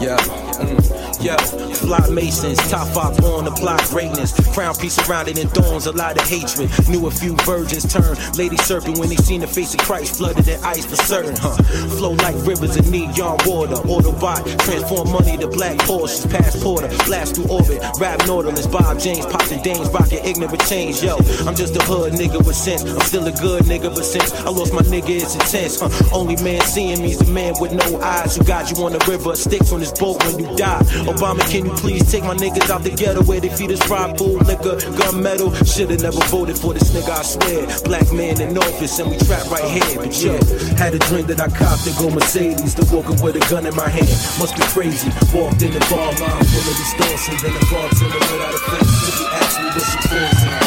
Yeah, 0.00 0.16
yeah. 0.18 0.18
Mm. 0.60 0.99
Yo, 1.20 1.36
fly 1.36 2.08
masons, 2.08 2.58
top 2.70 2.86
five 2.88 3.16
born 3.18 3.44
plot 3.56 3.82
greatness. 3.90 4.32
Crown 4.54 4.74
piece 4.74 4.94
surrounded 4.94 5.38
in 5.38 5.48
thorns, 5.48 5.86
a 5.86 5.92
lot 5.92 6.16
of 6.16 6.26
hatred. 6.28 6.70
Knew 6.88 7.06
a 7.06 7.10
few 7.10 7.36
virgins 7.44 7.90
turn 7.92 8.16
Lady 8.36 8.56
Serpent 8.56 8.98
when 8.98 9.08
they 9.08 9.16
seen 9.16 9.40
the 9.40 9.46
face 9.46 9.74
of 9.74 9.80
Christ 9.80 10.16
flooded 10.16 10.48
in 10.48 10.62
ice 10.64 10.86
for 10.86 10.96
certain, 10.96 11.36
huh? 11.36 11.56
Flow 11.98 12.12
like 12.12 12.36
rivers 12.46 12.76
in 12.76 12.90
neon 12.90 13.38
water. 13.44 13.76
Autobot, 13.88 14.44
transform 14.64 15.10
money 15.10 15.36
to 15.36 15.48
black 15.48 15.76
Porsches, 15.80 16.30
passporter, 16.30 16.88
blast 17.06 17.36
through 17.36 17.48
orbit. 17.48 17.82
Rap 17.98 18.18
Nautilus, 18.26 18.66
Bob 18.66 18.98
James, 18.98 19.26
popping 19.26 19.62
Dames, 19.62 19.88
rocking 19.90 20.24
ignorant 20.24 20.52
with 20.52 20.68
change. 20.68 21.02
Yo, 21.02 21.16
I'm 21.46 21.54
just 21.54 21.76
a 21.76 21.82
hood 21.84 22.14
nigga 22.14 22.38
with 22.44 22.56
sense. 22.56 22.84
I'm 22.84 23.00
still 23.00 23.26
a 23.26 23.32
good 23.32 23.64
nigga, 23.64 23.94
but 23.94 24.04
since 24.04 24.32
I 24.32 24.50
lost 24.50 24.72
my 24.72 24.82
nigga, 24.82 25.20
it's 25.20 25.34
intense. 25.34 25.80
Huh? 25.80 25.90
Only 26.12 26.36
man 26.42 26.60
seeing 26.62 27.02
me's 27.02 27.18
the 27.18 27.30
man 27.30 27.54
with 27.60 27.72
no 27.72 28.00
eyes 28.00 28.36
who 28.36 28.44
got 28.44 28.70
you 28.70 28.84
on 28.84 28.92
the 28.92 29.04
river, 29.08 29.34
sticks 29.36 29.72
on 29.72 29.80
his 29.80 29.92
boat 29.92 30.22
when 30.24 30.38
you 30.38 30.56
die. 30.56 30.80
Obama, 31.06 31.40
can 31.50 31.66
you 31.66 31.72
please 31.72 32.10
take 32.10 32.24
my 32.24 32.34
niggas 32.34 32.68
out 32.70 32.82
the 32.82 32.90
ghetto 32.90 33.22
where 33.24 33.40
they 33.40 33.48
feed 33.48 33.72
us 33.72 33.82
fried 33.82 34.18
food, 34.18 34.46
liquor, 34.46 34.76
gun 34.98 35.22
metal? 35.22 35.52
Should've 35.64 36.02
never 36.02 36.20
voted 36.26 36.58
for 36.58 36.74
this 36.74 36.90
nigga, 36.90 37.10
I 37.10 37.22
swear. 37.22 37.66
Black 37.84 38.12
man 38.12 38.40
in 38.40 38.56
office 38.58 38.98
and 38.98 39.10
we 39.10 39.16
trap 39.18 39.50
right 39.50 39.64
here. 39.64 39.96
But 39.96 40.12
yeah. 40.20 40.38
had 40.76 40.94
a 40.94 40.98
dream 41.10 41.26
that 41.26 41.40
I 41.40 41.48
copped 41.48 41.84
to 41.84 41.92
go 41.98 42.10
Mercedes. 42.10 42.74
To 42.74 42.84
walk 42.94 43.06
up 43.06 43.22
with 43.22 43.36
a 43.36 43.44
gun 43.50 43.66
in 43.66 43.74
my 43.74 43.88
hand. 43.88 44.08
Must 44.38 44.56
be 44.56 44.62
crazy. 44.74 45.08
Walked 45.32 45.62
in 45.62 45.72
the 45.72 45.80
bar, 45.90 46.12
line 46.20 46.44
full 46.44 46.66
of 46.68 46.76
distortion. 46.76 47.34
Then 47.42 47.54
the 47.54 47.66
bartender 47.70 48.18
let 48.18 48.40
out 48.40 48.54
a 48.54 48.58
face. 48.58 49.08
If 49.08 49.20
you 49.20 49.26
ask 49.26 49.60
me 49.60 49.66
what 49.66 49.84
she 49.84 50.08
feels 50.08 50.59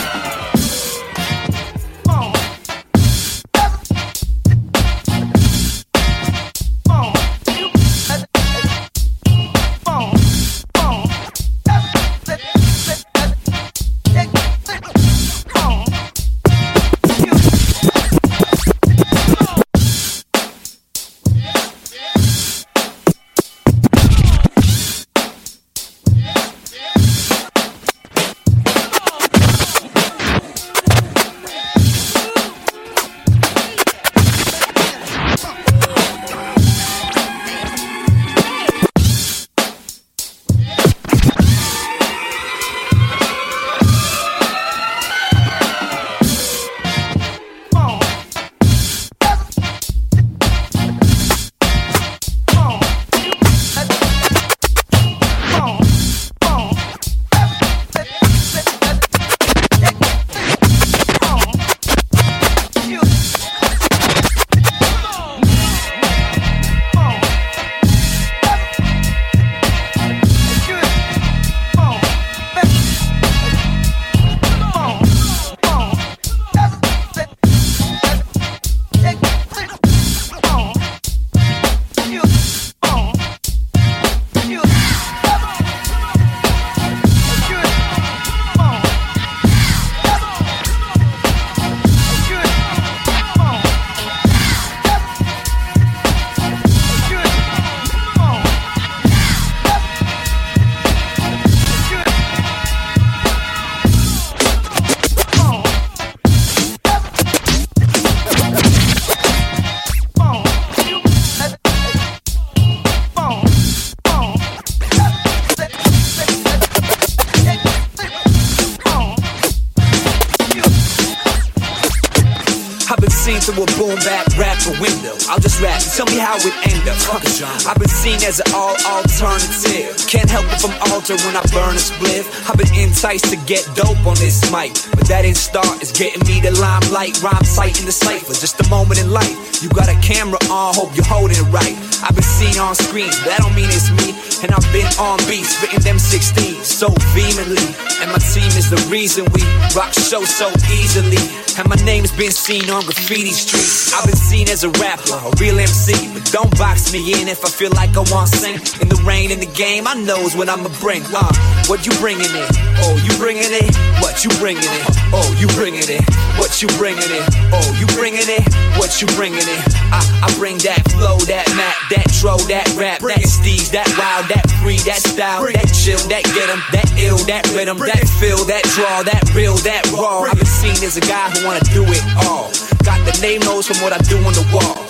if 131.10 131.26
when 131.26 131.36
I 131.36 131.42
burn 131.52 131.76
a 131.76 131.80
spliff. 131.80 132.50
I've 132.50 132.58
been 132.58 132.63
enticed 133.04 133.26
to 133.26 133.36
get 133.46 133.68
dope 133.76 134.00
on 134.08 134.16
this 134.16 134.40
mic, 134.50 134.72
but 134.96 135.04
that 135.12 135.24
didn't 135.24 135.36
start. 135.36 135.82
It's 135.84 135.92
getting 135.92 136.24
me 136.24 136.40
the 136.40 136.56
limelight, 136.56 137.22
rhyme 137.22 137.44
sight 137.44 137.78
in 137.82 137.86
the 137.86 137.92
cipher. 137.92 138.32
Just 138.32 138.64
a 138.64 138.70
moment 138.70 138.98
in 138.98 139.12
life. 139.12 139.62
You 139.62 139.68
got 139.70 139.90
a 139.90 140.00
camera 140.00 140.40
on, 140.48 140.74
hope 140.74 140.96
you're 140.96 141.04
holding 141.04 141.36
it 141.36 141.50
right. 141.52 141.76
I've 142.00 142.16
been 142.16 142.24
seen 142.24 142.56
on 142.60 142.76
screen, 142.76 143.12
that 143.28 143.44
don't 143.44 143.56
mean 143.56 143.68
it's 143.68 143.92
me. 144.00 144.16
And 144.40 144.56
I've 144.56 144.68
been 144.72 144.88
on 145.00 145.20
beats, 145.28 145.56
spitting 145.56 145.84
them 145.84 146.00
16 146.00 146.64
so 146.64 146.88
vehemently. 147.12 147.64
And 148.00 148.12
my 148.12 148.20
team 148.20 148.52
is 148.60 148.72
the 148.72 148.80
reason 148.88 149.28
we 149.36 149.44
rock 149.76 149.92
show 149.92 150.24
so 150.24 150.52
easily. 150.72 151.20
And 151.56 151.70
my 151.70 151.80
name's 151.88 152.12
been 152.12 152.32
seen 152.32 152.70
on 152.70 152.84
graffiti 152.84 153.32
streets. 153.32 153.94
I've 153.94 154.06
been 154.06 154.20
seen 154.20 154.50
as 154.50 154.64
a 154.64 154.70
rapper, 154.84 155.16
a 155.16 155.32
real 155.40 155.60
MC. 155.60 155.96
But 156.12 156.26
don't 156.32 156.52
box 156.58 156.92
me 156.92 157.00
in 157.16 157.28
if 157.28 157.46
I 157.46 157.50
feel 157.50 157.72
like 157.72 157.96
I 157.96 158.04
want 158.12 158.32
to 158.32 158.38
sing. 158.38 158.60
In 158.82 158.90
the 158.90 159.00
rain, 159.06 159.32
in 159.32 159.40
the 159.40 159.52
game, 159.56 159.88
I 159.88 159.94
knows 159.94 160.36
what 160.36 160.50
I'ma 160.50 160.70
bring. 160.82 161.04
Uh, 161.14 161.32
what 161.68 161.86
you 161.86 161.94
bringing 162.04 162.28
in? 162.28 162.50
Oh, 162.84 162.93
Oh, 162.94 163.02
you 163.02 163.18
bringing 163.18 163.50
it? 163.50 163.74
What 164.06 164.22
you 164.22 164.30
bringing 164.38 164.62
it? 164.62 164.86
Oh, 165.10 165.26
you 165.42 165.50
bringing 165.58 165.90
it? 165.90 166.06
What 166.38 166.62
you 166.62 166.70
bringing 166.78 167.10
it? 167.10 167.26
Oh, 167.50 167.66
you 167.82 167.90
bringing 167.98 168.30
it? 168.30 168.46
What 168.78 169.02
you 169.02 169.10
bringing 169.18 169.42
it? 169.42 169.62
I, 169.90 170.06
I 170.22 170.30
bring 170.38 170.62
that 170.62 170.86
flow, 170.94 171.18
that 171.26 171.50
mat, 171.58 171.74
that 171.90 172.06
tro, 172.22 172.38
that 172.54 172.70
rap, 172.78 173.02
that 173.02 173.26
steez, 173.26 173.74
that 173.74 173.90
wild, 173.98 174.30
that 174.30 174.46
free, 174.62 174.78
that 174.86 175.02
style, 175.02 175.42
that 175.42 175.74
chill, 175.74 175.98
that 176.14 176.22
get 176.38 176.46
'em, 176.54 176.62
that 176.70 176.86
ill, 177.02 177.18
that 177.26 177.50
rhythm, 177.58 177.82
that 177.82 178.06
feel, 178.22 178.46
that 178.46 178.62
draw, 178.78 179.02
that 179.02 179.26
real, 179.34 179.58
that 179.66 179.90
raw. 179.90 180.30
I've 180.30 180.38
been 180.38 180.46
seen 180.46 180.78
as 180.86 180.94
a 180.96 181.02
guy 181.02 181.34
who 181.34 181.48
wanna 181.50 181.66
do 181.74 181.82
it 181.90 182.04
all. 182.30 182.54
Got 182.86 183.02
the 183.10 183.18
name 183.26 183.42
notes 183.42 183.66
from 183.74 183.82
what 183.82 183.90
I 183.90 183.98
do 184.06 184.22
on 184.22 184.38
the 184.38 184.46
wall. 184.54 184.86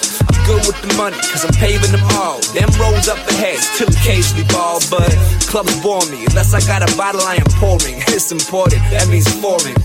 Good 0.46 0.68
with 0.68 0.82
the 0.84 0.94
money, 0.98 1.16
cause 1.32 1.46
I'm 1.46 1.54
paving 1.56 1.92
them 1.92 2.04
all. 2.20 2.40
Them 2.52 2.68
rolls 2.76 3.08
up 3.08 3.18
ahead, 3.32 3.60
still 3.60 3.88
occasionally 3.88 4.44
ball, 4.52 4.80
but 4.92 5.08
clubs 5.48 5.72
bore 5.82 6.04
me. 6.12 6.26
Unless 6.28 6.54
I 6.54 6.60
got 6.68 6.84
a 6.84 6.98
bottle 6.98 7.22
I 7.22 7.36
am 7.36 7.48
pouring. 7.64 8.04
It's 8.12 8.32
important, 8.32 8.82
that 8.92 9.08
means 9.08 9.28
foreign. 9.40 9.76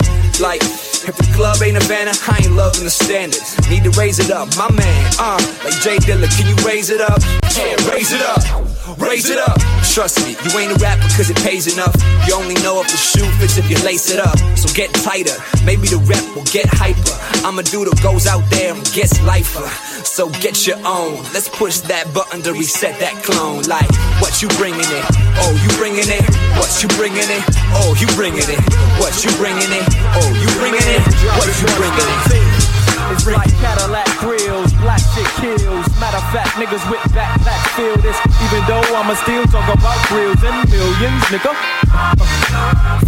Like, 0.42 0.62
if 0.62 1.14
the 1.16 1.30
club 1.34 1.62
ain't 1.62 1.76
a 1.76 1.88
banner, 1.88 2.12
I 2.26 2.42
ain't 2.42 2.52
loving 2.52 2.84
the 2.84 2.90
standards. 2.90 3.54
Need 3.70 3.84
to 3.84 3.90
raise 3.90 4.18
it 4.18 4.30
up, 4.30 4.48
my 4.56 4.70
man. 4.70 5.12
Uh, 5.18 5.38
like 5.64 5.78
J 5.80 5.96
Dilla, 6.02 6.26
can 6.36 6.46
you 6.50 6.56
raise 6.66 6.90
it 6.90 7.00
up? 7.00 7.22
Yeah, 7.54 7.78
raise 7.90 8.12
it 8.12 8.22
up. 8.22 8.77
Raise 8.98 9.30
it 9.30 9.38
up. 9.38 9.58
Trust 9.94 10.18
me, 10.26 10.34
you 10.34 10.58
ain't 10.58 10.72
a 10.72 10.78
rapper 10.82 11.08
cause 11.14 11.30
it 11.30 11.38
pays 11.38 11.72
enough. 11.72 11.94
You 12.26 12.34
only 12.34 12.54
know 12.66 12.80
if 12.80 12.90
the 12.90 12.96
shoe 12.96 13.26
fits 13.38 13.56
if 13.56 13.70
you 13.70 13.78
lace 13.84 14.10
it 14.10 14.18
up. 14.18 14.36
So 14.58 14.68
get 14.74 14.92
tighter. 14.94 15.34
Maybe 15.64 15.88
the 15.88 15.98
rep 16.02 16.22
will 16.34 16.46
get 16.50 16.66
hyper. 16.66 17.16
I'm 17.46 17.58
a 17.58 17.62
dude 17.62 17.88
who 17.88 17.94
goes 18.02 18.26
out 18.26 18.42
there 18.50 18.74
and 18.74 18.84
gets 18.92 19.22
lifer. 19.22 19.66
So 20.04 20.28
get 20.42 20.66
your 20.66 20.78
own. 20.86 21.22
Let's 21.32 21.48
push 21.48 21.78
that 21.86 22.12
button 22.12 22.42
to 22.42 22.52
reset 22.52 22.98
that 22.98 23.14
clone. 23.22 23.62
Like, 23.70 23.88
what 24.18 24.42
you 24.42 24.48
bringing 24.58 24.82
it? 24.82 25.04
Oh, 25.42 25.54
you 25.54 25.70
bringing 25.78 26.10
it? 26.10 26.24
What 26.58 26.70
you 26.82 26.88
bringing 26.98 27.26
it? 27.26 27.44
Oh, 27.78 27.94
you 27.98 28.06
bringing 28.18 28.46
it? 28.46 28.62
What 28.98 29.14
you 29.22 29.30
bringing 29.38 29.70
it? 29.70 29.86
Oh, 30.18 30.28
you 30.34 30.48
bringing 30.58 30.82
it? 30.82 31.02
What 31.38 31.46
you 31.46 31.70
bringing 31.78 32.10
it? 32.10 32.68
It's 33.08 33.24
like 33.26 33.48
Cadillac 33.56 34.06
grills, 34.20 34.67
black 34.80 35.00
shit 35.14 35.26
kills. 35.38 35.86
Matter 36.00 36.18
of 36.18 36.26
fact, 36.32 36.54
niggas 36.58 36.82
with 36.90 37.02
backpack 37.14 37.62
feel 37.76 37.96
this. 37.98 38.18
Even 38.44 38.62
though 38.66 38.84
I'ma 38.94 39.14
still 39.14 39.44
talk 39.46 39.66
about 39.68 39.98
grills 40.08 40.42
and 40.42 40.56
millions, 40.70 41.22
nigga. 41.30 41.52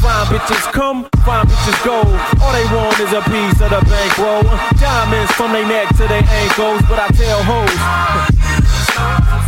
Fine 0.01 0.27
bitches 0.33 0.67
come, 0.73 1.09
fine 1.25 1.47
bitches 1.47 1.79
go. 1.85 2.03
All 2.43 2.53
they 2.53 2.67
want 2.75 2.99
is 3.01 3.13
a 3.13 3.23
piece 3.29 3.59
of 3.61 3.71
the 3.71 3.83
bankroll. 3.89 4.43
Diamonds 4.79 5.33
from 5.33 5.53
their 5.53 5.67
neck 5.67 5.89
to 5.97 6.07
their 6.09 6.25
ankles, 6.25 6.83
but 6.89 6.99
I 6.99 7.09
tell 7.15 7.43
hoes. 7.43 8.60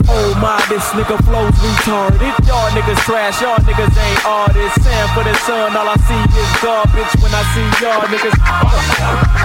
Oh 0.09 0.35
my, 0.41 0.61
this 0.69 0.85
nigga 0.93 1.17
flows 1.25 1.57
retarded. 1.61 2.33
Y'all 2.47 2.71
niggas 2.77 3.01
trash, 3.05 3.41
y'all 3.41 3.57
niggas 3.63 3.93
ain't 3.97 4.23
artists. 4.25 4.83
Sam 4.83 5.09
for 5.15 5.25
the 5.25 5.35
sun, 5.45 5.77
all 5.77 5.89
I 5.89 5.97
see 6.09 6.23
is 6.37 6.51
garbage 6.61 7.13
when 7.21 7.33
I 7.33 7.43
see 7.53 7.67
y'all 7.85 8.05
niggas. 8.09 8.37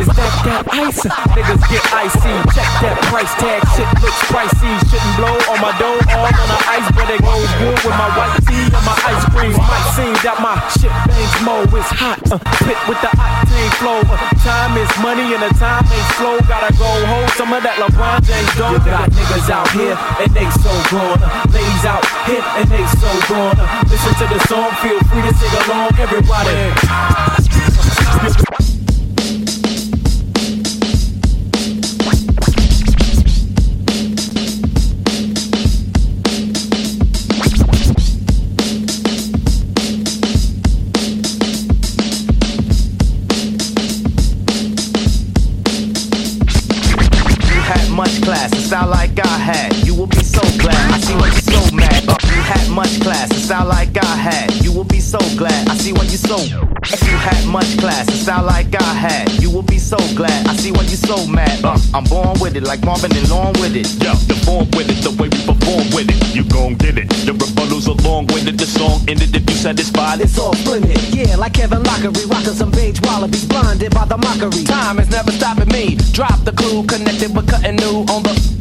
Is 0.01 0.09
that 0.15 0.33
that 0.47 0.63
ice? 0.71 1.03
Niggas 1.35 1.63
get 1.67 1.83
icy. 1.91 2.35
Check 2.55 2.69
that 2.83 2.97
price 3.11 3.33
tag, 3.41 3.61
shit 3.75 3.89
looks 3.99 4.21
pricey. 4.31 4.71
Shouldn't 4.87 5.15
blow 5.19 5.35
on 5.51 5.59
my 5.59 5.73
dough, 5.81 5.99
all 6.15 6.29
on 6.29 6.47
the 6.47 6.59
ice, 6.71 6.89
but 6.95 7.07
it 7.11 7.21
goes 7.21 7.51
good 7.59 7.77
with 7.83 7.97
my 7.97 8.09
white 8.15 8.37
tea 8.47 8.67
and 8.69 8.85
my 8.85 8.95
ice 9.07 9.25
cream. 9.35 9.53
Might 9.57 9.87
seem 9.95 10.13
that 10.23 10.37
my 10.39 10.55
shit 10.77 10.93
bangs 11.09 11.35
mo 11.43 11.65
it's 11.75 11.91
hot. 11.91 12.21
Uh, 12.29 12.39
pit 12.63 12.79
with 12.87 12.99
the 13.01 13.11
octane 13.17 13.73
flow. 13.81 13.99
Uh, 14.05 14.15
time 14.45 14.77
is 14.77 14.91
money 15.01 15.33
and 15.33 15.41
the 15.43 15.51
time 15.57 15.83
ain't 15.89 16.09
slow. 16.15 16.37
Gotta 16.47 16.71
go 16.77 16.87
hold 17.07 17.29
some 17.35 17.51
of 17.51 17.61
that 17.63 17.81
LeBron 17.81 18.23
James 18.23 18.53
dough. 18.55 18.71
You 18.71 18.79
got 18.85 19.09
niggas 19.11 19.49
out 19.49 19.69
here 19.73 19.96
and 20.19 20.33
they 20.33 20.49
so 20.51 20.71
gone. 20.91 21.21
Ladies 21.53 21.85
out 21.85 22.05
here 22.25 22.43
and 22.57 22.67
they 22.69 22.85
so 22.97 23.09
gone. 23.29 23.57
Listen 23.89 24.13
to 24.21 24.25
the 24.33 24.39
song, 24.47 24.71
feel 24.81 24.99
free 25.09 25.21
to 25.21 25.33
sing 25.33 25.53
along, 25.65 25.91
everybody. 25.99 26.73
Style 53.47 53.67
like 53.67 53.95
I 53.95 54.15
had. 54.17 54.51
You 54.61 54.73
will 54.73 54.83
be 54.83 54.99
so 54.99 55.19
glad. 55.37 55.69
I 55.69 55.77
see 55.77 55.93
why 55.93 56.03
you're 56.03 56.19
so. 56.19 56.35
If 56.83 57.01
you 57.07 57.15
had 57.15 57.47
much 57.47 57.77
class, 57.77 58.05
a 58.09 58.11
style 58.11 58.43
like 58.43 58.75
I 58.75 58.93
had, 58.93 59.31
you 59.41 59.49
will 59.49 59.63
be 59.63 59.79
so 59.79 59.95
glad. 60.19 60.47
I 60.47 60.53
see 60.57 60.73
why 60.73 60.81
you're 60.81 60.99
so 60.99 61.25
mad. 61.27 61.63
Uh, 61.63 61.79
I'm 61.93 62.03
born 62.03 62.35
with 62.41 62.57
it, 62.57 62.63
like 62.63 62.83
Marvin 62.83 63.15
and 63.15 63.29
Long 63.29 63.53
with 63.63 63.73
it. 63.73 63.87
Yo, 64.03 64.11
you're 64.27 64.43
born 64.43 64.67
with 64.75 64.91
it, 64.91 64.99
the 64.99 65.15
way 65.15 65.29
we 65.31 65.39
perform 65.47 65.87
with 65.95 66.11
it. 66.11 66.19
You 66.35 66.43
gon' 66.43 66.75
get 66.75 66.97
it. 66.97 67.07
The 67.23 67.31
rebuttal's 67.31 67.87
along 67.87 68.27
with 68.35 68.49
it. 68.51 68.57
The 68.57 68.67
song 68.67 68.99
ended 69.07 69.33
if 69.33 69.49
you 69.49 69.55
satisfied. 69.55 70.19
It's 70.19 70.37
all 70.37 70.53
splendid, 70.53 70.99
yeah, 71.15 71.37
like 71.37 71.53
Kevin 71.53 71.83
Lockery, 71.83 72.25
rocking 72.27 72.51
some 72.51 72.71
beige 72.71 72.99
wallabies, 73.01 73.45
blinded 73.45 73.93
by 73.95 74.03
the 74.03 74.17
mockery. 74.17 74.65
Time 74.65 74.99
is 74.99 75.09
never 75.09 75.31
stopping 75.31 75.71
me. 75.71 75.95
Drop 76.11 76.43
the 76.43 76.51
clue, 76.51 76.83
connected 76.83 77.33
with 77.33 77.47
cutting 77.47 77.77
new 77.77 78.03
on 78.11 78.23
the. 78.23 78.56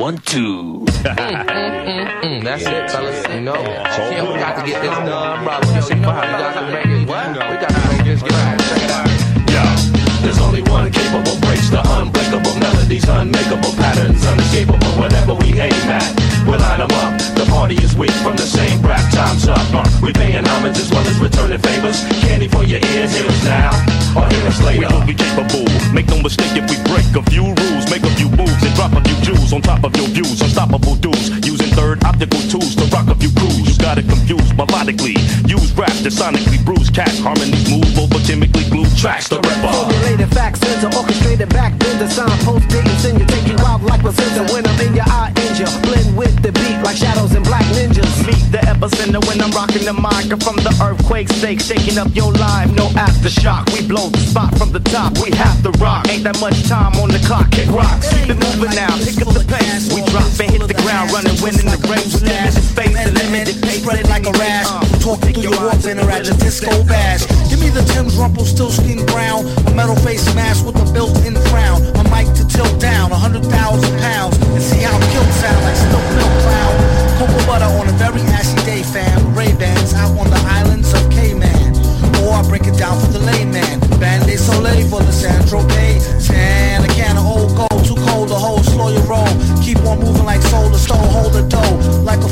One, 0.00 0.16
two. 0.16 0.86
Mm, 0.86 2.42
that's 2.42 2.62
it, 2.62 2.90
fellas. 2.90 3.28
You 3.28 3.40
know, 3.42 3.54
yeah, 3.54 4.32
we 4.32 4.38
got 4.38 4.56
to 4.58 4.66
get 4.66 4.80
this 4.80 4.90
done, 4.90 5.44
brother. 5.44 5.66
Yo, 5.66 5.88
you 5.88 5.94
know 5.96 6.10
how 6.10 6.22
we 6.22 6.32
got 6.40 6.54
to 6.54 6.72
make 6.72 6.86
it. 6.86 7.00
We 7.00 7.04
got 7.04 7.68
to 7.68 7.88
make 7.92 8.04
this 8.06 8.22
get 8.22 8.32
out. 8.32 8.58
Check 8.60 8.82
it 8.82 8.90
out. 8.90 10.22
There's 10.22 10.38
only 10.38 10.62
one 10.62 10.90
capable 10.90 11.38
breaks 11.40 11.68
the 11.68 11.82
unbreakable 11.84 12.58
melodies, 12.58 13.04
unmakeable 13.04 13.74
patterns, 13.76 14.24
unescapable 14.24 14.88
whatever 14.96 15.34
we 15.34 15.60
aim 15.60 15.72
at. 15.92 16.29
We'll 16.46 16.58
line 16.58 16.80
'em 16.80 16.90
up. 17.04 17.12
The 17.34 17.46
party 17.48 17.76
is 17.76 17.94
weak 17.96 18.12
from 18.22 18.36
the 18.36 18.46
same 18.46 18.80
rap. 18.82 19.04
Time's 19.12 19.48
up. 19.48 19.60
Uh, 19.74 19.84
we 20.02 20.12
paying 20.12 20.44
homage 20.44 20.78
as 20.78 20.90
well 20.90 21.06
as 21.06 21.18
returning 21.18 21.58
favors. 21.58 22.04
Candy 22.22 22.48
for 22.48 22.64
your 22.64 22.80
ears, 22.92 23.12
hear 23.16 23.26
us 23.26 23.44
now 23.44 23.70
or 24.16 24.26
hear 24.28 24.46
us 24.46 24.60
later. 24.62 24.88
We 24.88 24.94
will 24.94 25.06
be 25.06 25.14
capable. 25.14 25.64
Make 25.92 26.08
no 26.08 26.18
mistake 26.22 26.54
if 26.56 26.66
we 26.70 26.76
break 26.90 27.06
a 27.16 27.22
few 27.30 27.44
rules, 27.44 27.84
make 27.90 28.04
a 28.04 28.12
few 28.18 28.28
moves, 28.30 28.62
and 28.62 28.74
drop 28.74 28.92
a 28.94 29.00
few 29.00 29.16
jewels 29.26 29.52
on 29.52 29.60
top 29.62 29.84
of 29.84 29.94
your 29.96 30.08
views. 30.08 30.40
Unstoppable 30.40 30.96
dudes 30.96 31.30
using 31.46 31.70
third 31.78 32.02
optical 32.04 32.40
tools 32.52 32.74
to 32.76 32.84
rock 32.94 33.08
a 33.08 33.14
few 33.14 33.30
crews. 33.38 33.64
You 33.68 33.76
got 33.78 33.98
it 33.98 34.06
confused 34.08 34.52
melodically. 34.56 35.16
Use 35.48 35.72
rap 35.72 35.94
to 36.04 36.10
sonically 36.10 36.60
bruise 36.64 36.90
cats. 36.90 37.18
Harmonies 37.20 37.68
move 37.70 37.98
over 37.98 38.18
chemically 38.26 38.64
glued 38.70 38.92
tracks. 38.96 39.28
The 39.28 39.36
ripper. 39.36 39.72
Formulated 39.72 40.30
facts, 40.34 40.60
sends 40.60 40.84
an 40.84 40.94
orchestrated 40.94 41.48
back, 41.50 41.78
bend 41.78 42.00
the 42.00 42.08
signpost, 42.08 42.68
didn't 42.68 42.98
send 42.98 43.18
you, 43.20 43.26
take 43.26 43.46
you 43.46 43.58
out 43.66 43.82
like 43.82 44.00
placenta. 44.00 44.52
When 44.52 44.66
I'm 44.66 44.80
in 44.80 44.94
your 44.94 45.08
eye, 45.08 45.32
injure, 45.46 45.70
blend 45.82 46.16
with 46.16 46.29
the 46.42 46.52
beat 46.52 46.78
like 46.82 46.96
shadows 46.96 47.34
and 47.34 47.44
black 47.44 47.64
ninjas. 47.74 48.10
Meet 48.26 48.52
the 48.52 48.58
epicenter 48.70 49.20
when 49.26 49.40
I'm 49.40 49.50
rocking 49.50 49.84
the 49.84 49.94
mic 49.94 50.30
from 50.42 50.56
the 50.62 50.72
earthquake 50.82 51.28
stake, 51.28 51.60
shaking 51.60 51.98
up 51.98 52.14
your 52.14 52.32
life. 52.32 52.70
No 52.74 52.86
aftershock, 52.94 53.72
we 53.74 53.86
blow 53.86 54.08
the 54.08 54.18
spot 54.18 54.56
from 54.58 54.72
the 54.72 54.80
top. 54.80 55.18
We 55.18 55.30
have 55.36 55.62
to 55.62 55.70
rock. 55.78 56.08
Ain't 56.08 56.24
that 56.24 56.40
much 56.40 56.68
time 56.68 56.94
on 57.02 57.10
the 57.10 57.20
clock. 57.26 57.50
Kick 57.50 57.68
rocks, 57.68 58.08
keep 58.10 58.30
it 58.30 58.38
moving 58.38 58.74
now. 58.74 58.94
Pick 59.02 59.20
up 59.22 59.32
the 59.34 59.44
pace. 59.46 59.92
We 59.94 60.02
drop 60.10 60.28
and 60.40 60.50
hit 60.50 60.66
the 60.66 60.78
ground, 60.82 61.10
running, 61.12 61.36
winning 61.42 61.66
the 61.66 61.78
race. 61.90 62.20
Limited 62.22 62.62
space 62.62 62.96
limited 63.12 63.62
pace. 63.62 63.82
Spread 63.82 64.00
it 64.00 64.08
like 64.08 64.26
a 64.26 64.32
rash. 64.32 64.89
Talking 65.00 65.32
through 65.32 65.42
your 65.48 65.56
walls 65.56 65.86
in 65.86 65.98
a 65.98 66.04
at 66.04 66.26
your 66.26 66.36
disco 66.36 66.68
bash. 66.84 67.24
Give 67.48 67.58
me 67.58 67.70
the 67.70 67.80
Tim's 67.96 68.16
Rumple, 68.16 68.44
still 68.44 68.70
skin 68.70 69.04
brown. 69.06 69.48
A 69.66 69.72
metal 69.72 69.96
face 69.96 70.28
mask 70.34 70.66
with 70.66 70.76
a 70.76 70.92
built-in 70.92 71.34
frown. 71.48 71.80
A 71.96 72.04
mic 72.12 72.28
to 72.36 72.44
tilt 72.46 72.78
down, 72.78 73.10
a 73.10 73.16
hundred 73.16 73.44
thousand 73.46 73.98
pounds. 73.98 74.36
And 74.52 74.62
see 74.62 74.84
how 74.84 74.92
kilt 75.10 75.26
sound 75.40 75.60
like 75.64 75.76
still 75.76 76.04
milk 76.12 76.34
cloud. 76.44 76.74
Cocoa 77.16 77.46
butter 77.48 77.70
on 77.80 77.88
a 77.88 77.96
very 77.96 78.20
ashy 78.36 78.60
day, 78.68 78.82
fam. 78.82 79.34
Ray 79.34 79.52
Bans 79.56 79.94
out 79.94 80.12
on 80.20 80.28
the 80.28 80.42
islands 80.60 80.92
of 80.92 81.08
Cayman. 81.10 81.72
Or 82.20 82.36
I 82.36 82.44
break 82.46 82.68
it 82.68 82.76
down 82.76 83.00
for 83.00 83.08
the 83.08 83.20
layman. 83.20 83.80
Bain 83.98 84.20
de 84.28 84.36
Soleil 84.36 84.86
for 84.88 85.00
the 85.00 85.12
San 85.12 85.40
Tropez. 85.48 86.28
Tan, 86.28 86.84
a 86.84 86.88
can 86.92 87.16
of 87.16 87.24
old 87.24 87.56
gold, 87.56 87.84
too 87.88 87.96
cold 88.04 88.28
to 88.28 88.34
hold, 88.34 88.64
slow 88.66 88.92
your 88.92 89.02
roll. 89.08 89.32
Keep 89.64 89.80
on 89.88 89.98
moving 89.98 90.28
like 90.28 90.42
soul 90.42 90.68
to 90.70 90.78
stone, 90.78 91.08
hold 91.08 91.32
the 91.32 91.42
dough. 91.48 91.59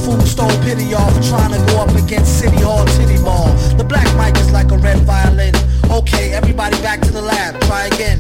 Stole 0.09 0.48
pity 0.62 0.88
for 0.88 1.22
trying 1.28 1.52
to 1.52 1.61
go 1.72 1.82
up 1.82 1.90
against 1.90 2.38
City 2.40 2.62
Hall 2.62 2.84
Titty 2.96 3.18
Ball. 3.22 3.52
The 3.76 3.84
black 3.84 4.09
mic 4.16 4.40
is 4.40 4.50
like 4.52 4.70
a 4.70 4.78
red 4.78 4.98
violin. 5.00 5.54
Okay, 5.90 6.32
everybody 6.32 6.80
back 6.80 7.02
to 7.02 7.11
the 7.11 7.20
lab, 7.20 7.61
try 7.62 7.86
again. 7.86 8.18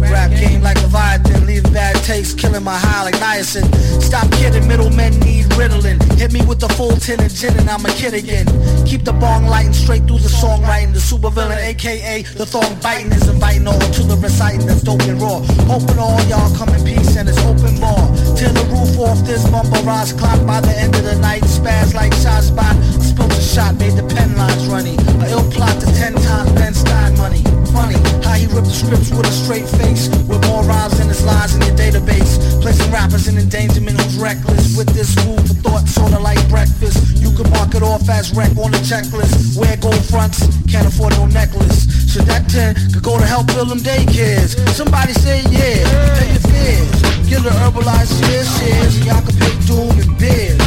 Rap 0.00 0.30
game 0.30 0.60
like 0.60 0.76
Leviathan, 0.82 1.43
leave 1.54 1.72
bad 1.72 1.94
taste, 2.04 2.38
killing 2.38 2.64
my 2.64 2.76
high 2.76 3.04
like 3.04 3.14
niacin. 3.16 3.64
Stop 4.02 4.30
kidding, 4.32 4.66
middlemen 4.66 5.18
need 5.20 5.46
riddling. 5.54 5.98
Hit 6.18 6.32
me 6.32 6.42
with 6.46 6.60
the 6.60 6.68
full 6.70 6.96
tin 6.96 7.20
and 7.20 7.30
gin 7.30 7.56
and 7.58 7.68
I'm 7.70 7.84
a 7.86 7.92
kid 7.94 8.14
again. 8.14 8.46
Keep 8.86 9.04
the 9.04 9.12
bong 9.12 9.46
lighting 9.46 9.72
straight 9.72 10.04
through 10.06 10.18
the 10.18 10.28
songwriting. 10.28 10.92
The 10.92 11.00
super 11.00 11.30
villain, 11.30 11.58
aka 11.58 12.22
the 12.22 12.46
thong 12.46 12.74
biting, 12.80 13.12
is 13.12 13.28
inviting 13.28 13.66
all 13.66 13.78
to 13.78 14.02
the 14.02 14.16
reciting 14.16 14.66
that's 14.66 14.82
dope 14.82 15.02
and 15.02 15.20
raw. 15.20 15.40
Hoping 15.70 15.98
all 15.98 16.20
y'all 16.24 16.50
come 16.56 16.70
in 16.74 16.82
peace 16.84 17.16
and 17.16 17.28
it's 17.28 17.38
open 17.46 17.78
bar. 17.80 18.02
Tear 18.36 18.50
the 18.50 18.64
roof 18.72 18.98
off 18.98 19.18
this 19.26 19.48
bumper 19.50 19.82
rise 19.82 20.12
clock 20.12 20.44
by 20.46 20.60
the 20.60 20.74
end 20.76 20.94
of 20.94 21.04
the 21.04 21.16
night. 21.18 21.42
Spaz 21.42 21.94
like 21.94 22.12
shots 22.14 22.50
by. 22.50 22.70
Spilled 22.98 23.32
a 23.32 23.40
shot, 23.40 23.78
made 23.78 23.94
the 23.94 24.06
pen 24.14 24.36
lines 24.36 24.66
runny. 24.66 24.96
A 25.22 25.30
ill 25.30 25.46
plot 25.50 25.78
to 25.80 25.86
ten 25.94 26.14
times 26.14 26.50
Ben 26.52 26.74
Stein 26.74 27.16
money. 27.16 27.42
Funny 27.70 27.98
how 28.22 28.34
he 28.34 28.46
ripped 28.46 28.70
the 28.70 28.74
scripts 28.74 29.10
with 29.10 29.26
a 29.26 29.32
straight 29.32 29.68
face. 29.80 30.08
With 30.28 30.42
more 30.46 30.62
rhymes 30.62 30.98
than 30.98 31.08
his 31.08 31.24
lines 31.44 31.54
in 31.56 31.62
your 31.62 31.76
database. 31.76 32.62
Placing 32.62 32.90
rappers 32.92 33.28
in 33.28 33.36
endangerment 33.36 34.00
who's 34.00 34.16
reckless. 34.16 34.76
With 34.76 34.88
this 34.94 35.14
food 35.14 35.40
for 35.46 35.54
thought, 35.64 35.88
sorta 35.88 36.18
like 36.18 36.40
breakfast. 36.48 37.18
You 37.20 37.30
could 37.36 37.50
mark 37.50 37.74
it 37.74 37.82
off 37.82 38.08
as 38.08 38.32
wreck 38.34 38.56
on 38.56 38.70
the 38.70 38.78
checklist. 38.78 39.58
Wear 39.58 39.76
gold 39.76 40.04
fronts, 40.06 40.40
can't 40.70 40.86
afford 40.86 41.12
no 41.16 41.26
necklace. 41.26 41.84
Should 42.10 42.26
that 42.26 42.48
10 42.48 42.92
could 42.92 43.02
go 43.02 43.18
to 43.18 43.26
help 43.26 43.46
build 43.48 43.68
them 43.68 43.78
daycares? 43.78 44.56
Somebody 44.70 45.12
say 45.12 45.42
yeah, 45.50 45.84
pay 46.18 46.30
your 46.32 46.44
fears. 46.48 47.02
Get 47.28 47.42
the 47.42 47.50
herbalized 47.50 48.12
share 48.20 48.44
shares. 48.44 49.04
Y'all 49.04 49.20
can 49.20 49.36
pay 49.36 49.54
doom 49.66 49.90
and 50.00 50.18
beers. 50.18 50.58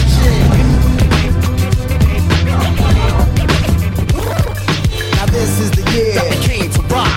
Now 5.16 5.26
this 5.26 5.60
is 5.60 5.72
the 5.72 5.84
year. 5.92 6.57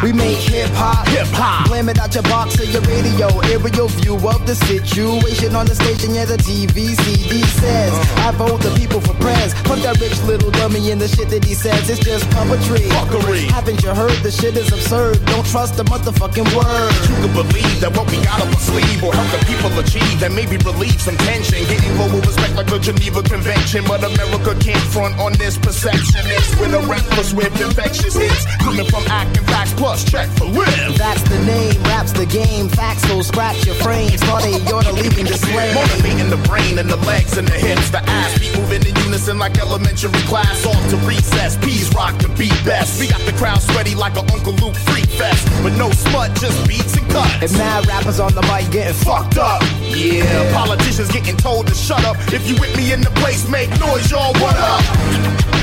We 0.03 0.13
make 0.13 0.39
hip 0.39 0.71
hop, 0.73 1.07
hip 1.09 1.29
hop. 1.37 1.69
Blame 1.69 1.89
it 1.89 1.99
out 1.99 2.15
your 2.15 2.25
box 2.25 2.59
or 2.59 2.65
your 2.65 2.81
radio. 2.83 3.29
Aerial 3.53 3.89
view 4.01 4.17
of 4.17 4.47
the 4.47 4.55
situation 4.55 5.55
on 5.55 5.67
the 5.67 5.75
station. 5.75 6.15
Yeah, 6.15 6.25
the 6.25 6.39
TV 6.39 6.97
CD 7.05 7.43
says. 7.61 7.93
Uh-huh. 7.93 8.29
I 8.29 8.33
vote 8.33 8.61
the 8.63 8.73
people 8.81 9.01
for 9.01 9.13
prez. 9.21 9.53
Put 9.69 9.83
that 9.85 10.01
rich 10.01 10.17
little 10.25 10.51
dummy 10.53 10.91
in 10.91 10.99
the 10.99 11.07
shit 11.07 11.29
that 11.29 11.45
he 11.45 11.55
says. 11.55 11.89
It's 11.91 12.01
just 12.01 12.25
puppetry. 12.33 12.89
Fuckery. 12.89 13.45
Haven't 13.53 13.83
you 13.83 13.91
heard 13.93 14.17
the 14.25 14.31
shit 14.31 14.57
is 14.57 14.73
absurd? 14.73 15.21
Don't 15.27 15.45
trust 15.45 15.77
the 15.77 15.85
motherfucking 15.85 16.49
word. 16.57 16.93
You 17.05 17.17
can 17.21 17.33
believe 17.37 17.81
that 17.85 17.93
what 17.93 18.11
we 18.11 18.17
got 18.25 18.41
up 18.41 18.49
our 18.49 18.61
sleeve 18.65 19.03
will 19.03 19.13
help 19.13 19.29
the 19.37 19.45
people 19.45 19.69
achieve 19.79 20.23
and 20.25 20.35
maybe 20.35 20.57
relieve 20.65 21.01
some 21.01 21.17
tension. 21.29 21.61
Getting 21.69 21.93
global 22.01 22.25
respect 22.25 22.57
like 22.57 22.73
the 22.73 22.81
Geneva 22.81 23.23
Convention. 23.23 23.85
But 23.85 24.01
America 24.01 24.57
can't 24.65 24.81
front 24.89 25.21
on 25.21 25.37
this 25.37 25.59
perception. 25.59 26.25
It's 26.25 26.57
with 26.57 26.73
a 26.73 26.81
reckless 26.89 27.37
with 27.37 27.53
infectious 27.61 28.17
hits. 28.17 28.49
Coming 28.65 28.89
from 28.89 29.05
acting 29.13 29.45
facts 29.61 29.75
plus 29.75 30.05
check 30.05 30.29
for 30.39 30.47
live. 30.47 30.97
That's 30.97 31.23
the 31.23 31.39
name, 31.45 31.83
raps 31.85 32.13
the 32.13 32.25
game. 32.25 32.69
Facts 32.69 33.07
will 33.09 33.23
scratch 33.23 33.67
your 33.67 33.75
frame. 33.77 34.17
Started, 34.17 34.63
you're 34.69 34.83
the 34.83 34.93
leading 34.93 35.27
display. 35.27 35.75
Motivating 35.75 36.31
the 36.31 36.41
brain 36.49 36.79
and 36.79 36.89
the 36.89 36.97
legs 37.05 37.37
and 37.37 37.47
the 37.47 37.59
hips, 37.59 37.91
the 37.91 38.01
ass. 38.09 38.39
Beat 38.39 38.57
moving 38.57 38.87
in 38.87 38.95
unison 39.05 39.39
like 39.39 39.59
elementary 39.59 40.11
class. 40.25 40.65
Off 40.65 40.83
to 40.91 40.97
recess. 41.05 41.57
Peas 41.59 41.93
rock 41.95 42.17
the 42.19 42.29
beat 42.39 42.57
best. 42.65 43.01
We 43.01 43.09
got 43.09 43.21
the 43.21 43.33
crowd 43.33 43.61
sweaty 43.61 43.95
like 43.95 44.17
a 44.17 44.25
Uncle 44.33 44.55
Luke 44.55 44.77
freak 44.89 45.09
fest. 45.21 45.47
But 45.63 45.77
no 45.77 45.91
smut, 45.91 46.35
just 46.37 46.57
beats 46.67 46.97
and 46.97 47.09
cuts. 47.11 47.43
And 47.43 47.53
mad 47.59 47.87
rappers 47.87 48.21
on 48.21 48.33
the 48.35 48.43
mic 48.43 48.71
getting 48.73 48.95
fucked 48.95 49.37
up. 49.37 49.61
Yeah, 49.81 50.25
politicians 50.55 51.13
getting 51.13 51.37
told 51.37 51.67
to 51.67 51.75
shut 51.75 52.05
up. 52.05 52.17
If 52.33 52.49
you 52.49 52.57
with 52.57 52.75
me 52.77 52.93
in 52.93 53.03
the 53.03 53.13
place, 53.21 53.49
make 53.49 53.69
noise, 53.79 54.11
y'all. 54.11 54.33
What 54.41 54.57
up? 54.57 55.60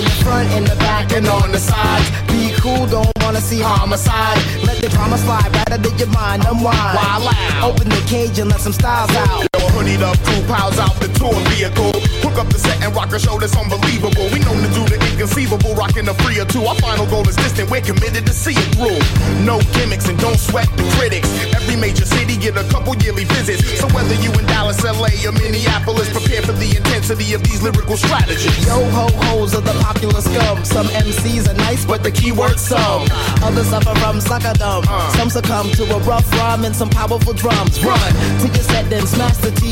In 0.00 0.04
the 0.04 0.10
front, 0.24 0.50
in 0.52 0.64
the 0.64 0.76
back, 0.76 1.12
and 1.12 1.26
on 1.26 1.52
the 1.52 1.58
sides. 1.58 2.10
Be 2.28 2.52
cool, 2.60 2.86
don't 2.86 3.12
wanna 3.22 3.40
see 3.40 3.60
homicide. 3.60 4.38
Let 4.64 4.80
the 4.80 4.88
drama 4.88 5.18
slide, 5.18 5.54
right 5.54 5.72
out 5.72 5.86
of 5.86 5.98
your 5.98 6.08
mind, 6.08 6.44
unwind. 6.46 6.96
Wild 6.96 7.34
out. 7.34 7.70
Open 7.70 7.88
the 7.88 8.02
cage 8.06 8.38
and 8.38 8.50
let 8.50 8.60
some 8.60 8.72
styles 8.72 9.10
out. 9.16 9.49
Hoodied 9.80 10.04
up 10.04 10.18
crew 10.28 10.44
piles 10.44 10.78
out 10.78 10.92
the 11.00 11.08
tour 11.16 11.32
vehicle. 11.56 11.96
Hook 12.20 12.36
up 12.36 12.52
the 12.52 12.60
set 12.60 12.84
and 12.84 12.94
rock 12.94 13.16
a 13.16 13.18
show 13.18 13.40
that's 13.40 13.56
unbelievable. 13.56 14.28
We 14.28 14.44
known 14.44 14.60
to 14.60 14.68
do 14.76 14.84
the 14.84 15.00
inconceivable, 15.00 15.72
rocking 15.72 16.04
a 16.04 16.12
free 16.20 16.36
or 16.36 16.44
two. 16.44 16.60
Our 16.68 16.76
final 16.84 17.08
goal 17.08 17.24
is 17.24 17.36
distant, 17.36 17.72
we're 17.72 17.80
committed 17.80 18.28
to 18.28 18.34
see 18.36 18.52
it 18.52 18.68
through. 18.76 19.00
No 19.40 19.56
gimmicks 19.72 20.04
and 20.04 20.20
don't 20.20 20.36
sweat 20.36 20.68
the 20.76 20.84
critics. 21.00 21.32
Every 21.56 21.80
major 21.80 22.04
city 22.04 22.36
get 22.36 22.60
a 22.60 22.64
couple 22.68 22.92
yearly 23.00 23.24
visits. 23.24 23.64
So 23.80 23.88
whether 23.96 24.12
you 24.20 24.28
in 24.36 24.44
Dallas, 24.44 24.84
LA, 24.84 25.16
or 25.24 25.32
Minneapolis, 25.32 26.12
prepare 26.12 26.44
for 26.44 26.52
the 26.52 26.76
intensity 26.76 27.32
of 27.32 27.40
these 27.40 27.64
lyrical 27.64 27.96
strategies. 27.96 28.52
Yo 28.68 28.84
ho 28.92 29.08
ho's 29.32 29.56
of 29.56 29.64
the 29.64 29.72
popular 29.80 30.20
scum. 30.20 30.60
Some 30.60 30.92
MCs 30.92 31.48
are 31.48 31.56
nice, 31.56 31.88
but 31.88 32.04
the 32.04 32.12
keyword 32.12 32.60
some. 32.60 33.08
Others 33.40 33.72
suffer 33.72 33.96
from 33.96 34.20
suckerdom. 34.20 34.84
Uh. 34.84 35.08
Some 35.16 35.30
succumb 35.32 35.72
to 35.72 35.88
a 35.96 35.98
rough 36.04 36.28
rhyme 36.36 36.68
and 36.68 36.76
some 36.76 36.90
powerful 36.90 37.32
drums. 37.32 37.80
Run 37.80 38.12
to 38.44 38.46
your 38.52 38.66
set, 38.68 38.84
then 38.92 39.06
smash 39.06 39.38
the 39.38 39.48
TV. 39.56 39.69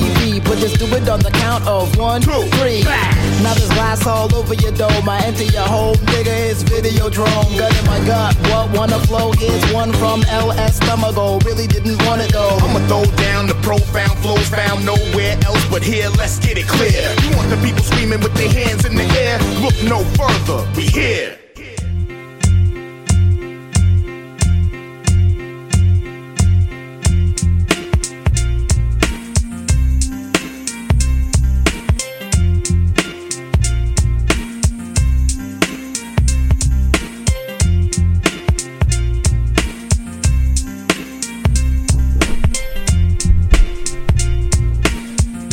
But 0.49 0.59
just 0.59 0.78
do 0.78 0.86
it 0.96 1.09
on 1.09 1.20
the 1.20 1.30
count 1.30 1.66
of 1.66 1.96
one, 1.99 2.20
two, 2.20 2.42
three. 2.57 2.82
Now 3.42 3.55
there's 3.55 3.68
glass 3.70 4.07
all 4.07 4.32
over 4.34 4.55
your 4.55 4.72
dome. 4.72 5.09
I 5.09 5.20
enter 5.24 5.44
your 5.44 5.66
home, 5.66 5.96
nigga. 6.12 6.34
It's 6.51 6.62
video 6.62 7.11
drone. 7.11 7.51
Gun 7.57 7.74
in 7.74 7.86
my 7.86 8.01
gut. 8.07 8.34
What 8.51 8.70
wanna 8.76 8.99
flow? 9.01 9.32
Here's 9.32 9.64
one 9.72 9.92
from 9.92 10.22
LS 10.24 10.80
Stomago. 10.80 11.44
Really 11.44 11.66
didn't 11.66 11.99
want 12.07 12.22
it 12.22 12.32
though. 12.32 12.57
I'ma 12.62 12.80
throw 12.88 13.05
down 13.16 13.46
the 13.46 13.55
profound 13.62 14.18
flows 14.20 14.49
found 14.49 14.84
nowhere 14.86 15.36
else 15.44 15.64
but 15.70 15.82
here. 15.82 16.09
Let's 16.16 16.38
get 16.38 16.59
it 16.59 16.66
clear. 16.66 17.14
You 17.22 17.36
want 17.36 17.51
the 17.51 17.61
people 17.64 17.82
screaming 17.82 18.20
with 18.20 18.34
their 18.34 18.51
hands 18.51 18.84
in 18.84 18.94
the 18.94 19.09
air? 19.18 19.38
Look 19.61 19.76
no 19.84 20.05
further. 20.16 20.66
We 20.76 20.86
here. 20.86 21.38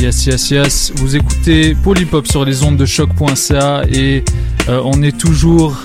Yes, 0.06 0.28
yes, 0.28 0.52
yes. 0.52 0.94
Vous 0.98 1.16
écoutez 1.16 1.74
Polypop 1.74 2.28
sur 2.28 2.46
les 2.46 2.62
ondes 2.62 2.78
de 2.78 2.86
choc.ca 2.86 3.86
et 3.92 4.24
euh, 4.70 4.80
on 4.86 5.02
est 5.02 5.18
toujours 5.18 5.80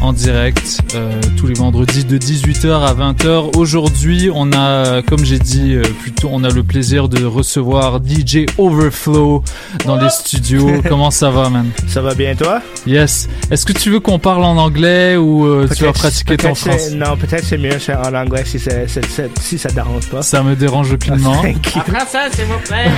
en 0.00 0.12
direct 0.12 0.80
euh, 0.94 1.20
tous 1.36 1.46
les 1.46 1.54
vendredis 1.54 2.04
de 2.04 2.18
18h 2.18 2.84
à 2.84 2.94
20h. 2.94 3.56
Aujourd'hui, 3.56 4.30
on 4.32 4.52
a, 4.52 5.02
comme 5.02 5.24
j'ai 5.24 5.38
dit 5.38 5.74
euh, 5.74 5.82
plus 6.00 6.12
tôt, 6.12 6.28
on 6.32 6.44
a 6.44 6.50
le 6.50 6.62
plaisir 6.62 7.08
de 7.08 7.24
recevoir 7.24 7.98
DJ 8.04 8.46
Overflow 8.58 9.42
dans 9.84 9.96
les 9.96 10.10
studios. 10.10 10.82
Comment 10.88 11.10
ça 11.10 11.30
va, 11.30 11.48
man? 11.50 11.70
Ça 11.86 12.00
va 12.00 12.14
bien, 12.14 12.34
toi? 12.34 12.60
Yes. 12.86 13.28
Est-ce 13.50 13.66
que 13.66 13.72
tu 13.72 13.90
veux 13.90 14.00
qu'on 14.00 14.18
parle 14.18 14.44
en 14.44 14.56
anglais 14.56 15.16
ou 15.16 15.46
euh, 15.46 15.68
tu 15.74 15.84
vas 15.84 15.92
pratiquer 15.92 16.36
ton 16.36 16.54
français? 16.54 16.94
Non, 16.94 17.16
peut-être 17.16 17.44
c'est 17.44 17.58
mieux 17.58 17.78
en 17.88 18.14
anglais 18.14 18.44
si, 18.44 18.58
si 18.58 19.58
ça 19.58 19.68
te 19.68 19.74
dérange 19.74 20.06
pas. 20.08 20.22
Ça 20.22 20.42
me 20.42 20.54
dérange 20.54 20.92
aucunement. 20.92 21.42
You. 21.42 21.54
En 21.76 21.80
français, 21.80 22.30
s'il 22.32 22.44
vous 22.44 22.58
plaît. 22.66 22.90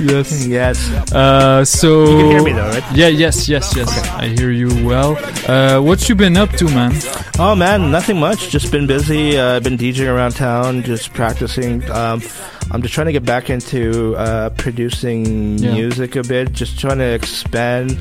yes. 0.00 0.46
Yes. 0.46 0.90
Uh, 1.12 1.64
so 1.64 2.04
You 2.04 2.18
can 2.18 2.30
hear 2.30 2.42
me 2.42 2.52
though, 2.52 2.68
right? 2.68 2.84
Yeah, 2.94 3.08
yes, 3.08 3.48
yes, 3.48 3.74
yes. 3.76 3.88
I 4.18 4.33
hear 4.38 4.50
you 4.50 4.68
well. 4.86 5.16
Uh, 5.48 5.80
what 5.80 6.08
you 6.08 6.14
been 6.14 6.36
up 6.36 6.50
to, 6.52 6.64
man? 6.66 6.92
Oh 7.38 7.54
man, 7.54 7.90
nothing 7.90 8.18
much. 8.18 8.48
Just 8.50 8.70
been 8.70 8.86
busy. 8.86 9.36
Uh, 9.38 9.60
been 9.60 9.76
DJing 9.78 10.08
around 10.12 10.32
town, 10.32 10.82
just 10.82 11.12
practicing. 11.12 11.82
Um, 11.90 12.22
I'm 12.70 12.82
just 12.82 12.94
trying 12.94 13.06
to 13.06 13.12
get 13.12 13.24
back 13.24 13.50
into 13.50 14.14
uh, 14.16 14.50
producing 14.50 15.58
Yeah. 15.58 15.72
music 15.74 16.16
a 16.16 16.22
bit. 16.22 16.52
Just 16.52 16.78
trying 16.78 16.98
to 16.98 17.04
expand 17.12 17.98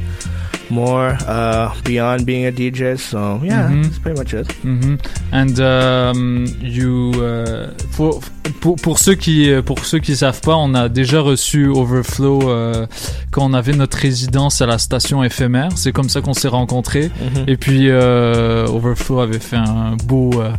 more 0.74 1.16
uh, 1.28 1.70
beyond 1.86 2.26
being 2.26 2.46
a 2.46 2.52
DJ. 2.52 2.98
So 2.98 3.40
yeah, 3.44 3.70
Mhm. 3.70 3.84
that's 3.84 4.00
pretty 4.00 4.20
much 4.20 4.34
it. 4.34 4.48
Mhm. 4.64 4.98
And 5.32 5.60
um, 5.60 6.46
you, 6.62 7.12
uh, 7.16 7.68
for, 7.92 8.20
pour, 8.60 8.76
pour 8.78 9.00
ceux 9.00 9.16
qui 9.16 9.50
pour 9.66 9.86
ceux 9.86 10.00
qui 10.00 10.16
savent 10.16 10.42
pas, 10.42 10.56
on 10.56 10.74
a 10.74 10.90
déjà 10.90 11.20
reçu 11.22 11.68
Overflow 11.68 12.50
euh, 12.50 12.86
quand 13.32 13.46
on 13.50 13.54
avait 13.54 13.74
notre 13.74 13.98
résidence 13.98 14.62
à 14.62 14.66
la 14.66 14.78
station 14.78 15.24
éphémère. 15.24 15.70
C'est 15.76 15.92
comme 15.92 16.10
ça 16.10 16.22
qu'on 16.22 16.34
s'est 16.34 16.48
rencontrés. 16.50 17.10
Mhm. 17.36 17.44
Et 17.48 17.58
puis 17.58 17.90
euh, 17.90 18.66
Overflow 18.68 19.20
avait 19.22 19.40
fait 19.40 19.58
un 19.58 19.96
beau 20.06 20.32
euh, 20.42 20.52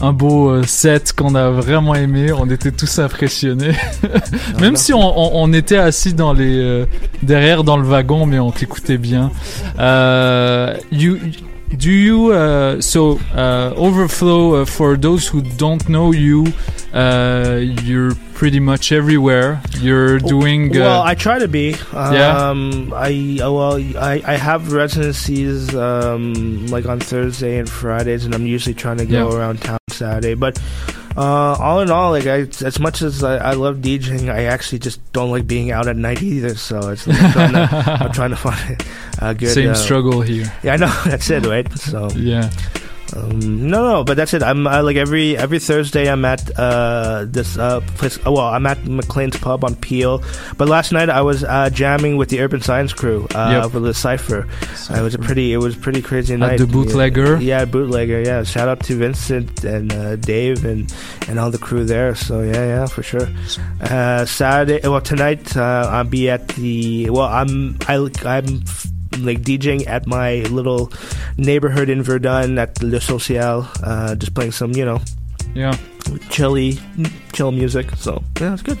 un 0.00 0.12
beau 0.12 0.50
euh, 0.50 0.62
set 0.64 1.12
qu'on 1.12 1.34
a 1.34 1.50
vraiment 1.50 1.94
aimé. 1.94 2.32
On 2.32 2.48
était 2.50 2.72
tous 2.72 2.98
impressionnés. 2.98 3.74
Même 4.60 4.76
si 4.76 4.92
on, 4.92 5.00
on, 5.00 5.42
on 5.44 5.52
était 5.52 5.76
assis 5.76 6.14
dans 6.14 6.32
les 6.32 6.56
euh, 6.58 6.86
derrière 7.22 7.64
dans 7.64 7.76
le 7.76 7.84
wagon, 7.84 8.26
mais 8.26 8.38
on 8.38 8.50
t'écoutait 8.50 8.98
bien. 8.98 9.30
Euh, 9.78 10.78
you 10.90 11.18
do 11.76 11.90
you 11.90 12.32
uh, 12.32 12.80
so 12.80 13.18
uh, 13.34 13.72
overflow 13.76 14.60
uh, 14.60 14.64
for 14.66 14.96
those 14.96 15.26
who 15.26 15.40
don't 15.56 15.88
know 15.88 16.12
you 16.12 16.46
uh, 16.92 17.58
you're 17.82 18.14
pretty 18.34 18.60
much 18.60 18.92
everywhere 18.92 19.60
you're 19.80 20.18
doing 20.18 20.76
uh, 20.76 20.80
Well, 20.80 21.02
I 21.02 21.14
try 21.14 21.38
to 21.38 21.48
be. 21.48 21.76
Yeah? 21.94 22.50
Um, 22.50 22.92
I 22.94 23.38
uh, 23.42 23.50
well, 23.50 23.76
I, 23.96 24.20
I 24.26 24.36
have 24.36 24.72
residencies 24.72 25.74
um, 25.74 26.66
like 26.66 26.84
on 26.86 27.00
Thursday 27.00 27.58
and 27.58 27.68
Fridays, 27.68 28.24
and 28.26 28.34
I'm 28.34 28.46
usually 28.46 28.74
trying 28.74 28.98
to 28.98 29.06
go 29.06 29.30
Yeah. 29.30 29.36
around 29.38 29.62
town 29.62 29.78
Saturday. 29.88 30.34
But 30.34 30.60
uh, 31.16 31.56
all 31.58 31.80
in 31.80 31.90
all, 31.90 32.10
like 32.10 32.26
I, 32.26 32.40
as 32.64 32.78
much 32.78 33.02
as 33.02 33.22
I, 33.22 33.36
I 33.36 33.52
love 33.52 33.76
DJing, 33.76 34.32
I 34.32 34.44
actually 34.44 34.78
just 34.78 35.00
don't 35.12 35.30
like 35.30 35.46
being 35.46 35.70
out 35.70 35.88
at 35.88 35.96
night 35.96 36.22
either. 36.22 36.54
So 36.54 36.90
it's 36.90 37.06
like 37.06 37.20
I'm, 37.20 37.32
trying 37.32 37.52
to, 37.52 37.96
I'm 38.00 38.12
trying 38.12 38.30
to 38.30 38.36
find 38.36 38.86
a 39.20 39.34
good 39.34 39.54
Same 39.54 39.70
uh, 39.70 39.74
struggle 39.74 40.20
here. 40.22 40.52
Yeah, 40.62 40.74
I 40.74 40.76
know 40.76 40.86
that's 41.04 41.30
it, 41.30 41.44
right? 41.46 41.70
So 41.78 42.10
yeah. 42.10 42.50
Um, 43.14 43.68
no, 43.68 43.82
no, 43.82 44.04
but 44.04 44.16
that's 44.16 44.32
it. 44.34 44.42
I'm 44.42 44.66
uh, 44.66 44.82
like 44.82 44.96
every 44.96 45.36
every 45.36 45.58
Thursday. 45.58 46.08
I'm 46.10 46.24
at 46.24 46.50
uh, 46.58 47.26
this 47.28 47.58
uh, 47.58 47.80
place. 47.98 48.22
Well, 48.24 48.38
I'm 48.38 48.66
at 48.66 48.78
McLean's 48.86 49.36
Pub 49.38 49.64
on 49.64 49.74
Peel. 49.76 50.22
But 50.56 50.68
last 50.68 50.92
night 50.92 51.10
I 51.10 51.20
was 51.22 51.44
uh, 51.44 51.70
jamming 51.70 52.16
with 52.16 52.28
the 52.30 52.40
Urban 52.40 52.60
Science 52.62 52.92
crew 52.92 53.26
uh, 53.34 53.60
Yep. 53.62 53.72
for 53.72 53.80
the 53.80 53.92
cipher. 53.94 54.48
Uh, 54.90 54.94
it 54.94 55.02
was 55.02 55.14
a 55.14 55.18
pretty, 55.18 55.52
it 55.52 55.58
was 55.58 55.76
a 55.76 55.78
pretty 55.78 56.00
crazy 56.02 56.34
At 56.34 56.40
night. 56.40 56.58
the 56.58 56.66
Bootlegger? 56.66 57.36
Yeah, 57.40 57.60
yeah, 57.60 57.64
bootlegger. 57.66 58.22
Yeah, 58.22 58.42
shout 58.44 58.68
out 58.68 58.80
to 58.84 58.96
Vincent 58.96 59.62
and 59.64 59.92
uh, 59.92 60.16
Dave 60.16 60.64
and 60.64 60.92
and 61.28 61.38
all 61.38 61.50
the 61.50 61.58
crew 61.58 61.84
there. 61.84 62.14
So 62.14 62.40
yeah, 62.42 62.52
yeah, 62.66 62.86
for 62.86 63.02
sure. 63.02 63.28
Uh, 63.80 64.24
Saturday, 64.24 64.80
well 64.88 65.00
tonight 65.02 65.56
uh, 65.56 65.88
I'll 65.90 66.04
be 66.04 66.30
at 66.30 66.48
the. 66.48 67.10
Well, 67.10 67.26
I'm 67.28 67.76
I 67.88 67.96
I'm 68.24 68.62
like 69.18 69.42
DJing 69.42 69.86
at 69.86 70.06
my 70.06 70.40
little 70.50 70.92
neighborhood 71.36 71.88
in 71.88 72.02
Verdun 72.02 72.58
at 72.58 72.82
Le 72.82 73.00
Social, 73.00 73.66
uh, 73.82 74.14
just 74.14 74.34
playing 74.34 74.52
some, 74.52 74.72
you 74.72 74.84
know, 74.84 75.00
Yeah. 75.54 75.76
chilly, 76.30 76.78
chill 77.32 77.52
music. 77.52 77.90
So 77.96 78.22
yeah, 78.40 78.52
it's 78.54 78.62
good. 78.62 78.78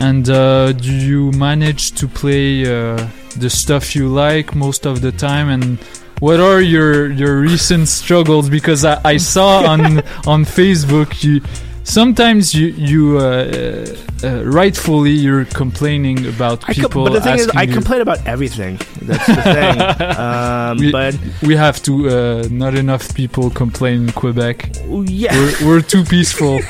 And 0.00 0.28
uh, 0.30 0.72
do 0.72 0.92
you 0.92 1.32
manage 1.32 1.92
to 1.92 2.06
play 2.06 2.62
uh, 2.62 3.06
the 3.36 3.50
stuff 3.50 3.96
you 3.96 4.08
like 4.08 4.54
most 4.54 4.86
of 4.86 5.00
the 5.00 5.10
time? 5.12 5.48
And 5.48 5.78
what 6.20 6.38
are 6.40 6.60
your 6.60 7.10
your 7.10 7.40
recent 7.40 7.88
struggles? 7.88 8.48
Because 8.48 8.84
I, 8.84 9.00
I 9.04 9.16
saw 9.18 9.64
on 9.66 9.98
on 10.26 10.44
Facebook 10.44 11.22
you 11.24 11.40
sometimes 11.88 12.54
you 12.54 12.66
you 12.68 13.18
uh, 13.18 13.86
uh, 14.22 14.44
rightfully 14.44 15.10
you're 15.10 15.44
complaining 15.46 16.26
about 16.26 16.62
I 16.68 16.74
com- 16.74 16.84
people. 16.84 17.04
but 17.04 17.14
the 17.14 17.20
thing 17.20 17.38
is, 17.38 17.48
I 17.54 17.62
you- 17.62 17.72
complain 17.74 18.00
about 18.00 18.24
everything. 18.26 18.78
That's 19.02 19.26
the 19.26 19.42
thing. 19.42 20.18
um, 20.18 20.78
we, 20.78 20.92
but 20.92 21.18
we 21.42 21.56
have 21.56 21.82
to. 21.84 22.08
Uh, 22.08 22.48
not 22.50 22.74
enough 22.74 23.14
people 23.14 23.50
complain 23.50 24.08
in 24.08 24.12
Quebec. 24.12 24.70
yeah. 25.06 25.34
we're, 25.34 25.66
we're 25.66 25.80
too 25.80 26.04
peaceful. 26.04 26.60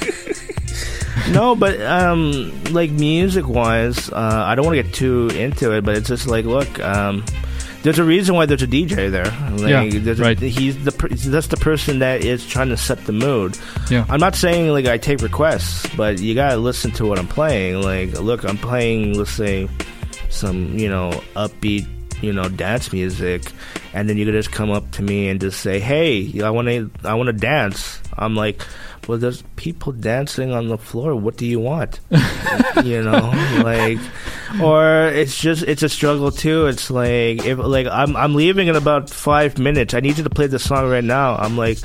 no, 1.30 1.54
but 1.54 1.80
um, 1.82 2.52
like 2.72 2.90
music 2.90 3.48
wise, 3.48 4.10
uh, 4.10 4.44
I 4.46 4.54
don't 4.54 4.64
want 4.64 4.76
to 4.76 4.82
get 4.82 4.94
too 4.94 5.28
into 5.34 5.72
it, 5.72 5.84
but 5.84 5.96
it's 5.96 6.08
just 6.08 6.26
like, 6.26 6.44
look, 6.44 6.78
um, 6.80 7.24
there's 7.82 7.98
a 7.98 8.04
reason 8.04 8.34
why 8.34 8.46
there's 8.46 8.62
a 8.62 8.66
DJ 8.66 9.10
there. 9.10 9.24
Like, 9.56 9.70
Yeah, 9.92 10.00
there's 10.00 10.20
a- 10.20 10.22
right. 10.22 10.38
he's 10.38 10.76
the 10.84 10.90
that's 11.30 11.46
the 11.48 11.56
person 11.56 12.00
that 12.00 12.24
is 12.24 12.46
trying 12.46 12.68
to 12.70 12.76
set 12.76 13.04
the 13.06 13.12
mood. 13.12 13.56
Yeah. 13.90 14.04
I'm 14.08 14.20
not 14.20 14.34
saying 14.34 14.70
like 14.72 14.86
I 14.86 14.98
take 14.98 15.20
requests, 15.22 15.86
but 15.96 16.18
you 16.20 16.34
gotta 16.34 16.56
listen 16.56 16.90
to 16.92 17.06
what 17.06 17.18
I'm 17.18 17.28
playing. 17.28 17.82
Like, 17.82 18.18
look, 18.20 18.44
I'm 18.44 18.58
playing, 18.58 19.16
let's 19.16 19.30
say, 19.30 19.68
some 20.30 20.78
you 20.78 20.88
know 20.88 21.10
upbeat, 21.36 21.86
you 22.22 22.32
know, 22.32 22.48
dance 22.48 22.92
music, 22.92 23.52
and 23.94 24.08
then 24.08 24.16
you 24.18 24.24
could 24.24 24.34
just 24.34 24.52
come 24.52 24.70
up 24.70 24.90
to 24.92 25.02
me 25.02 25.28
and 25.28 25.40
just 25.40 25.60
say, 25.60 25.78
"Hey, 25.80 26.40
I 26.42 26.50
want 26.50 26.68
to, 26.68 26.90
I 27.04 27.14
want 27.14 27.28
to 27.28 27.32
dance." 27.32 28.00
I'm 28.16 28.34
like, 28.34 28.60
"Well, 29.08 29.18
there's 29.18 29.42
people 29.56 29.90
dancing 29.92 30.52
on 30.52 30.68
the 30.68 30.78
floor. 30.78 31.16
What 31.16 31.36
do 31.36 31.46
you 31.46 31.58
want?" 31.58 31.98
you 32.84 33.02
know, 33.02 33.32
like, 33.64 33.98
or 34.62 35.08
it's 35.08 35.36
just 35.36 35.64
it's 35.64 35.82
a 35.82 35.88
struggle 35.88 36.30
too. 36.30 36.66
It's 36.66 36.90
like 36.90 37.44
if 37.44 37.58
like 37.58 37.88
I'm 37.88 38.14
I'm 38.14 38.36
leaving 38.36 38.68
in 38.68 38.76
about 38.76 39.10
five 39.10 39.58
minutes. 39.58 39.94
I 39.94 40.00
need 40.00 40.18
you 40.18 40.24
to 40.24 40.30
play 40.30 40.46
the 40.46 40.60
song 40.60 40.88
right 40.88 41.02
now. 41.02 41.34
I'm 41.34 41.56
like. 41.56 41.78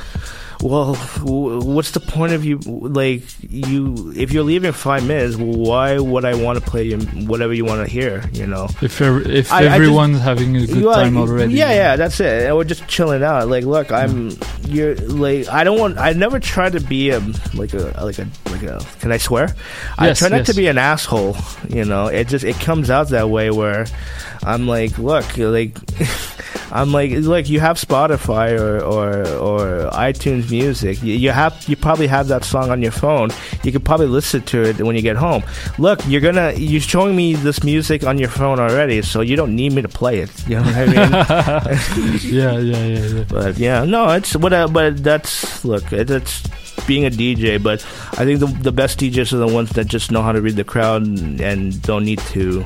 Well, 0.63 0.95
what's 0.95 1.91
the 1.91 1.99
point 1.99 2.31
of 2.31 2.45
you? 2.45 2.57
Like 2.59 3.23
you, 3.41 4.13
if 4.15 4.31
you're 4.31 4.43
leaving 4.43 4.71
five 4.71 5.05
minutes, 5.05 5.35
why 5.35 5.99
would 5.99 6.23
I 6.23 6.35
want 6.35 6.57
to 6.57 6.65
play 6.69 6.83
you 6.83 6.99
whatever 7.27 7.53
you 7.53 7.65
want 7.65 7.85
to 7.85 7.91
hear? 7.91 8.23
You 8.31 8.47
know, 8.47 8.69
If 8.81 9.01
if 9.01 9.51
I- 9.51 9.57
I 9.57 9.63
just- 9.63 9.75
everyone's 9.75 10.21
having 10.21 10.55
a 10.55 10.65
good 10.65 10.83
time 10.83 11.17
already. 11.17 11.53
Yeah, 11.53 11.71
yeah, 11.71 11.95
that's 11.97 12.19
it. 12.21 12.43
And 12.47 12.55
we're 12.55 12.63
just 12.63 12.87
chilling 12.87 13.23
out. 13.23 13.49
Like, 13.49 13.65
look, 13.65 13.91
I'm 13.91 14.37
you're 14.67 14.95
like 14.95 15.49
I 15.49 15.65
don't 15.65 15.79
want. 15.79 15.97
I 15.97 16.13
never 16.13 16.39
try 16.39 16.69
to 16.69 16.79
be 16.79 17.09
a 17.09 17.19
like 17.53 17.73
a 17.73 17.93
like 18.01 18.19
a 18.19 18.27
like 18.49 18.63
a. 18.63 18.79
Can 19.01 19.11
I 19.11 19.17
swear? 19.17 19.53
I 19.97 20.13
try 20.13 20.29
not 20.29 20.37
yes. 20.37 20.47
to 20.47 20.53
be 20.53 20.67
an 20.67 20.77
asshole. 20.77 21.35
You 21.67 21.83
know, 21.83 22.07
it 22.07 22.29
just 22.29 22.45
it 22.45 22.55
comes 22.59 22.89
out 22.89 23.09
that 23.09 23.29
way 23.29 23.51
where 23.51 23.85
I'm 24.45 24.67
like, 24.67 24.97
look, 24.97 25.37
like. 25.37 25.77
I'm 26.71 26.91
like, 26.91 27.11
look, 27.11 27.49
you 27.49 27.59
have 27.59 27.77
Spotify 27.77 28.59
or, 28.59 28.79
or, 28.83 29.27
or 29.37 29.91
iTunes 29.91 30.49
Music. 30.49 31.03
You, 31.03 31.13
you 31.13 31.29
have, 31.29 31.63
you 31.67 31.75
probably 31.75 32.07
have 32.07 32.29
that 32.29 32.43
song 32.43 32.71
on 32.71 32.81
your 32.81 32.91
phone. 32.91 33.29
You 33.63 33.71
could 33.71 33.85
probably 33.85 34.07
listen 34.07 34.41
to 34.43 34.63
it 34.63 34.81
when 34.81 34.95
you 34.95 35.03
get 35.03 35.15
home. 35.15 35.43
Look, 35.77 35.99
you're 36.07 36.19
gonna, 36.21 36.53
you're 36.53 36.81
showing 36.81 37.15
me 37.15 37.35
this 37.35 37.63
music 37.63 38.03
on 38.03 38.17
your 38.17 38.29
phone 38.29 38.59
already, 38.59 39.03
so 39.03 39.21
you 39.21 39.35
don't 39.35 39.55
need 39.55 39.73
me 39.73 39.83
to 39.83 39.87
play 39.87 40.19
it. 40.21 40.31
You 40.47 40.55
know 40.55 40.63
what 40.63 40.75
I 40.75 40.85
mean? 40.87 42.23
yeah, 42.33 42.57
yeah, 42.57 42.85
yeah, 42.85 43.05
yeah. 43.17 43.23
But 43.29 43.57
yeah, 43.59 43.85
no, 43.85 44.09
it's 44.09 44.35
what. 44.35 44.51
I- 44.51 44.65
But 44.65 45.03
that's 45.03 45.63
look, 45.63 45.93
it, 45.93 46.09
it's 46.09 46.41
being 46.87 47.05
a 47.05 47.11
DJ. 47.11 47.61
But 47.61 47.85
I 48.13 48.25
think 48.25 48.39
the 48.39 48.47
the 48.47 48.71
best 48.71 48.99
DJs 48.99 49.31
are 49.33 49.37
the 49.37 49.47
ones 49.47 49.69
that 49.71 49.85
just 49.85 50.11
know 50.11 50.23
how 50.23 50.31
to 50.31 50.41
read 50.41 50.55
the 50.55 50.63
crowd 50.63 51.03
and, 51.05 51.39
and 51.39 51.79
don't 51.83 52.03
need 52.05 52.19
to. 52.33 52.65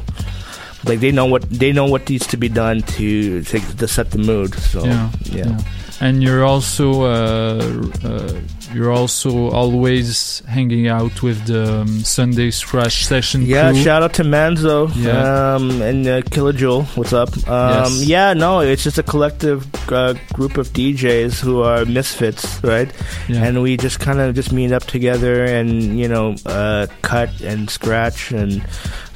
Like 0.87 0.99
they 0.99 1.11
know 1.11 1.25
what 1.25 1.43
they 1.49 1.71
know 1.71 1.85
what 1.85 2.09
needs 2.09 2.27
to 2.27 2.37
be 2.37 2.49
done 2.49 2.81
to 2.97 3.43
to, 3.43 3.59
to 3.59 3.87
set 3.87 4.11
the 4.11 4.17
mood. 4.19 4.53
So 4.55 4.85
yeah, 4.85 5.11
yeah. 5.23 5.59
And 5.99 6.21
you're 6.23 6.45
also 6.45 7.03
uh, 7.03 7.89
uh, 8.03 8.39
you're 8.73 8.91
also 8.91 9.49
always 9.51 10.41
hanging 10.47 10.87
out 10.87 11.21
with 11.23 11.45
the 11.47 11.81
um, 11.81 11.99
Sunday 12.03 12.51
Scratch 12.51 13.05
session 13.05 13.41
Yeah, 13.43 13.71
crew. 13.71 13.81
shout 13.83 14.03
out 14.03 14.13
to 14.15 14.23
Manzo 14.23 14.91
Yeah. 14.95 15.55
um, 15.55 15.81
and 15.81 16.05
uh, 16.07 16.21
Killer 16.29 16.53
Jewel. 16.53 16.83
What's 16.95 17.13
up? 17.13 17.29
Um, 17.47 17.85
Yes. 17.93 18.03
Yeah, 18.05 18.33
no, 18.33 18.59
it's 18.59 18.83
just 18.83 18.97
a 18.97 19.03
collective 19.03 19.65
uh, 19.91 20.15
group 20.33 20.57
of 20.57 20.69
DJs 20.69 21.39
who 21.39 21.61
are 21.61 21.85
misfits, 21.85 22.61
right? 22.63 22.91
Yeah. 23.29 23.43
And 23.45 23.61
we 23.61 23.77
just 23.77 23.99
kind 23.99 24.19
of 24.19 24.35
just 24.35 24.51
meet 24.51 24.71
up 24.71 24.83
together 24.83 25.45
and 25.45 25.97
you 25.99 26.07
know 26.07 26.35
uh, 26.45 26.87
cut 27.01 27.29
and 27.41 27.69
scratch 27.69 28.31
and 28.31 28.61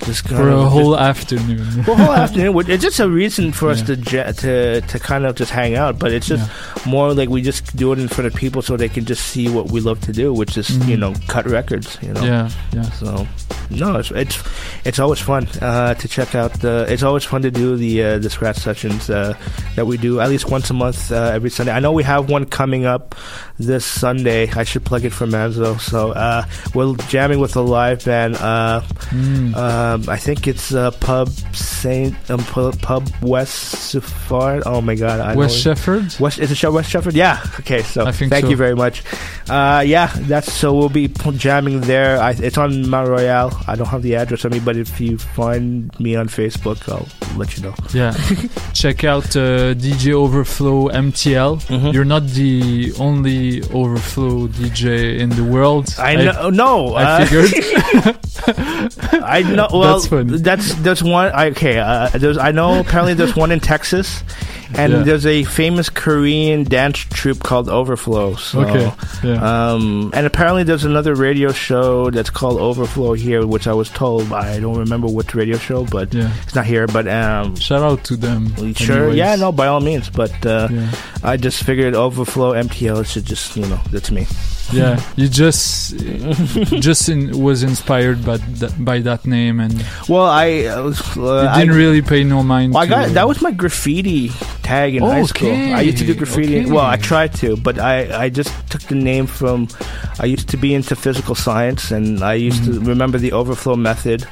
just 0.05 0.27
for 0.27 0.47
a 0.49 0.51
just- 0.61 0.71
whole 0.71 0.97
afternoon. 0.97 1.83
well, 1.87 1.95
whole 1.97 2.13
afternoon. 2.13 2.57
It's 2.69 2.83
just 2.83 2.99
a 2.99 3.09
reason 3.09 3.51
for 3.51 3.69
us 3.69 3.81
to 3.83 3.95
je- 3.97 4.31
to 4.31 4.81
to 4.81 4.99
kind 4.99 5.25
of 5.25 5.35
just 5.35 5.51
hang 5.51 5.75
out, 5.75 5.99
but 5.99 6.11
it's 6.13 6.27
just 6.27 6.49
more 6.85 7.13
like 7.13 7.29
we 7.29 7.41
just 7.41 7.75
do 7.75 7.91
it 7.93 7.99
in 7.99 8.07
front 8.07 8.27
of 8.27 8.33
people 8.33 8.61
so 8.61 8.77
they 8.77 8.89
can 8.89 9.05
just 9.05 9.25
see 9.25 9.40
what 9.49 9.71
we 9.71 9.81
love 9.81 9.99
to 10.01 10.11
do, 10.13 10.33
which 10.33 10.57
is 10.57 10.69
Mhm. 10.69 10.87
you 10.87 10.97
know 10.97 11.13
cut 11.27 11.45
records. 11.45 11.97
You 12.01 12.13
know. 12.13 12.23
Yeah, 12.23 12.49
yeah. 12.73 12.83
So 12.91 13.27
no, 13.69 13.97
it's 13.97 14.11
it's 14.11 14.37
it's 14.85 14.99
always 14.99 15.19
fun 15.19 15.47
uh, 15.61 15.93
to 15.95 16.07
check 16.07 16.35
out. 16.35 16.53
The, 16.61 16.85
it's 16.89 17.03
always 17.03 17.23
fun 17.23 17.41
to 17.43 17.51
do 17.51 17.75
the 17.77 18.03
uh, 18.03 18.17
the 18.19 18.29
scratch 18.29 18.57
sessions 18.57 19.09
uh, 19.09 19.33
that 19.75 19.85
we 19.87 19.97
do 19.97 20.19
at 20.19 20.29
least 20.29 20.49
once 20.49 20.69
a 20.69 20.73
month 20.73 21.11
uh, 21.11 21.31
every 21.33 21.49
Sunday. 21.49 21.71
I 21.71 21.79
know 21.79 21.91
we 21.91 22.03
have 22.03 22.29
one 22.29 22.45
coming 22.45 22.85
up 22.85 23.15
this 23.61 23.85
Sunday. 23.85 24.49
I 24.51 24.63
should 24.63 24.83
plug 24.85 25.05
it 25.05 25.11
for 25.11 25.25
Manzo. 25.27 25.79
So 25.79 26.11
uh, 26.11 26.45
we're 26.73 26.95
jamming 27.07 27.39
with 27.39 27.55
a 27.55 27.61
live 27.61 28.03
band. 28.05 28.35
Uh, 28.35 28.81
Mm. 29.11 29.53
um, 29.57 30.09
I 30.09 30.15
think 30.15 30.47
it's 30.47 30.73
uh, 30.73 30.91
Pub 30.91 31.27
Saint 31.53 32.15
um, 32.31 32.39
Pub 32.45 33.09
West 33.21 33.75
Safard. 33.93 34.63
Oh 34.65 34.79
my 34.81 34.95
God, 34.95 35.19
I 35.19 35.35
West 35.35 35.57
Shefford? 35.65 36.17
West 36.19 36.39
is 36.39 36.49
it 36.51 36.55
Sh- 36.55 36.63
West 36.65 36.89
Shefford? 36.93 37.13
Yeah. 37.13 37.41
Okay. 37.59 37.81
So 37.81 38.09
thank 38.11 38.45
so. 38.45 38.49
you 38.49 38.55
very 38.55 38.75
much. 38.75 39.03
Uh, 39.49 39.83
yeah, 39.85 40.11
that's 40.21 40.51
so 40.51 40.73
we'll 40.73 40.87
be 40.89 41.09
jamming 41.09 41.81
there. 41.81 42.21
I, 42.21 42.31
it's 42.31 42.57
on 42.57 42.87
Mount 42.89 43.09
Royale. 43.09 43.51
I 43.67 43.75
don't 43.75 43.87
have 43.87 44.01
the 44.01 44.15
address 44.15 44.45
on 44.45 44.51
me, 44.51 44.59
but 44.61 44.77
if 44.77 45.01
you 45.01 45.17
find 45.17 45.91
me 45.99 46.15
on 46.15 46.27
Facebook, 46.29 46.87
I'll 46.89 47.07
let 47.37 47.57
you 47.57 47.63
know. 47.63 47.73
Yeah. 47.93 48.11
Check 48.73 49.03
out 49.03 49.35
uh, 49.35 49.73
DJ 49.75 50.13
Overflow 50.13 50.89
MTL. 50.89 51.61
Mm-hmm. 51.67 51.87
You're 51.87 52.05
not 52.05 52.27
the 52.27 52.93
only 52.99 53.61
Overflow 53.71 54.47
DJ 54.47 55.19
in 55.19 55.29
the 55.29 55.43
world. 55.43 55.93
I 55.99 56.15
know. 56.15 56.49
No, 56.49 56.93
I 56.95 57.03
uh, 57.03 57.25
figured. 57.25 58.17
I 59.23 59.43
know. 59.43 59.67
Well, 59.71 59.93
That's 59.99 60.07
funny. 60.07 60.37
that's 60.37 60.73
there's 60.75 61.03
one. 61.03 61.31
I- 61.33 61.51
Okay, 61.51 61.77
uh, 61.79 62.07
there's. 62.09 62.37
I 62.37 62.51
know. 62.51 62.79
Apparently, 62.79 63.13
there's 63.13 63.35
one 63.35 63.51
in 63.51 63.59
Texas, 63.59 64.23
and 64.73 64.93
Yeah. 64.93 65.03
there's 65.03 65.25
a 65.25 65.43
famous 65.43 65.89
Korean 65.89 66.63
dance 66.63 66.97
troupe 66.99 67.39
called 67.43 67.67
Overflow. 67.67 68.35
So, 68.35 68.61
Okay, 68.61 68.91
yeah. 69.23 69.41
Um, 69.73 70.11
and 70.13 70.25
apparently, 70.25 70.63
there's 70.63 70.85
another 70.85 71.13
radio 71.13 71.51
show 71.51 72.09
that's 72.09 72.29
called 72.29 72.59
Overflow 72.59 73.13
here, 73.13 73.45
which 73.45 73.67
I 73.67 73.73
was 73.73 73.89
told. 73.89 74.31
I 74.31 74.59
don't 74.61 74.77
remember 74.77 75.07
which 75.07 75.35
radio 75.35 75.57
show, 75.57 75.83
but 75.85 76.13
Yeah. 76.13 76.31
it's 76.43 76.55
not 76.55 76.65
here. 76.65 76.87
But 76.87 77.05
um, 77.07 77.11
Shout 77.55 77.81
out 77.83 78.03
to 78.05 78.15
them. 78.15 78.53
Sure, 78.75 78.97
anyways. 78.97 79.17
yeah, 79.17 79.35
no, 79.35 79.51
by 79.51 79.67
all 79.67 79.81
means. 79.81 80.09
But 80.09 80.33
uh, 80.45 80.67
Yeah. 80.71 80.91
I 81.23 81.37
just 81.37 81.63
figured 81.63 81.93
Overflow 81.95 82.53
MTL 82.53 83.05
should 83.05 83.25
just, 83.25 83.55
you 83.55 83.65
know, 83.67 83.79
that's 83.91 84.11
me. 84.11 84.25
Yeah, 84.71 85.01
you 85.17 85.27
just 85.27 85.97
just 86.79 87.09
in, 87.09 87.37
was 87.43 87.61
inspired 87.61 88.23
by 88.23 88.37
that, 88.63 88.73
by 88.85 88.99
that 89.03 89.25
name, 89.25 89.59
and 89.59 89.73
Well, 90.07 90.23
I 90.25 90.63
uh, 90.71 90.93
uh, 91.17 91.51
you 91.57 91.59
didn't 91.59 91.75
I, 91.75 91.75
really 91.75 92.01
pay 92.01 92.23
no 92.23 92.41
mind. 92.41 92.73
Well, 92.73 92.83
I 92.83 92.87
got 92.87 93.09
that 93.13 93.27
was 93.27 93.41
my 93.41 93.51
graffiti 93.51 94.29
tag 94.63 94.95
in 94.95 95.03
high 95.03 95.23
school. 95.27 95.51
I 95.51 95.81
used 95.81 95.97
to 95.97 96.05
do 96.05 96.15
graffiti. 96.15 96.61
okay. 96.61 96.71
Well, 96.71 96.85
I 96.85 96.95
tried 96.95 97.33
to, 97.43 97.57
but 97.57 97.79
I 97.79 98.25
I 98.25 98.29
just 98.29 98.53
took 98.71 98.81
the 98.83 98.95
name 98.95 99.27
from. 99.27 99.67
I 100.23 100.25
used 100.25 100.47
to 100.49 100.57
be 100.57 100.73
into 100.73 100.95
physical 100.95 101.35
science, 101.35 101.91
and 101.91 102.23
I 102.23 102.35
used 102.35 102.63
Mm-hmm. 102.63 102.83
to 102.85 102.89
remember 102.95 103.17
the 103.19 103.33
overflow 103.33 103.75
method. 103.75 104.23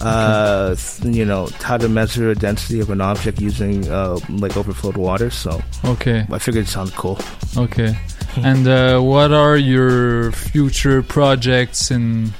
Uh, 0.00 0.76
you 1.02 1.24
know 1.24 1.48
how 1.62 1.76
to 1.76 1.88
measure 1.88 2.34
the 2.34 2.40
density 2.40 2.80
of 2.80 2.90
an 2.90 3.00
object 3.00 3.40
using 3.40 3.88
uh, 3.90 4.18
like 4.28 4.56
overflowed 4.56 4.96
water. 4.96 5.30
So 5.30 5.60
Okay. 5.84 6.26
I 6.30 6.38
figured 6.38 6.64
it 6.66 6.68
sounded 6.68 6.94
cool. 6.94 7.18
Okay. 7.56 7.96
and 8.36 8.68
uh, 8.68 9.00
what 9.00 9.32
are 9.32 9.56
your 9.56 10.30
future 10.32 11.02
projects 11.02 11.90
and 11.90 12.32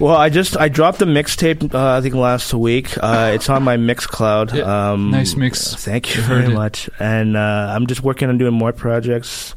Well, 0.00 0.16
I 0.16 0.28
just 0.28 0.56
I 0.56 0.68
dropped 0.68 1.00
a 1.02 1.06
mixtape 1.06 1.72
uh, 1.74 1.96
I 1.98 2.00
think 2.00 2.14
last 2.14 2.52
week. 2.54 2.96
Uh, 2.96 3.32
it's 3.34 3.48
on 3.48 3.62
my 3.62 3.76
Mixcloud. 3.76 4.52
Um, 4.64 5.10
nice 5.10 5.36
mix. 5.36 5.74
Thank 5.74 6.14
you 6.16 6.22
very 6.22 6.46
it. 6.46 6.54
much. 6.54 6.88
And 6.98 7.36
uh, 7.36 7.72
I'm 7.74 7.86
just 7.86 8.02
working 8.02 8.28
on 8.28 8.36
doing 8.38 8.52
more 8.54 8.72
projects, 8.72 9.54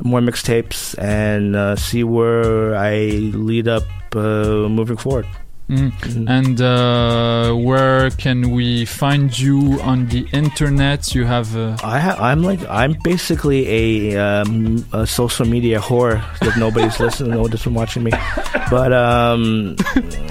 more 0.00 0.20
mixtapes, 0.20 0.94
and 0.98 1.56
uh, 1.56 1.76
see 1.76 2.04
where 2.04 2.74
I 2.76 2.96
lead 3.32 3.68
up 3.68 3.84
uh, 4.14 4.68
moving 4.68 4.96
forward. 4.96 5.26
Mm. 5.68 5.90
Mhm. 5.90 6.30
And 6.30 6.60
uh, 6.60 7.52
where 7.54 8.10
can 8.10 8.50
we 8.52 8.84
find 8.84 9.36
you 9.36 9.80
on 9.82 10.06
the 10.06 10.24
internet? 10.32 11.12
You 11.12 11.24
have 11.24 11.56
a 11.56 11.76
I 11.82 11.98
ha- 11.98 12.16
I'm 12.20 12.42
like 12.44 12.60
I'm 12.70 12.92
basically 13.02 13.66
a, 14.14 14.16
um, 14.16 14.86
a 14.92 15.04
social 15.08 15.44
media 15.44 15.80
whore 15.80 16.22
that 16.38 16.56
nobody's 16.56 17.00
listening, 17.04 17.32
nobody's 17.32 17.66
watching 17.66 18.04
me. 18.04 18.12
But 18.70 18.92
um, 18.92 19.74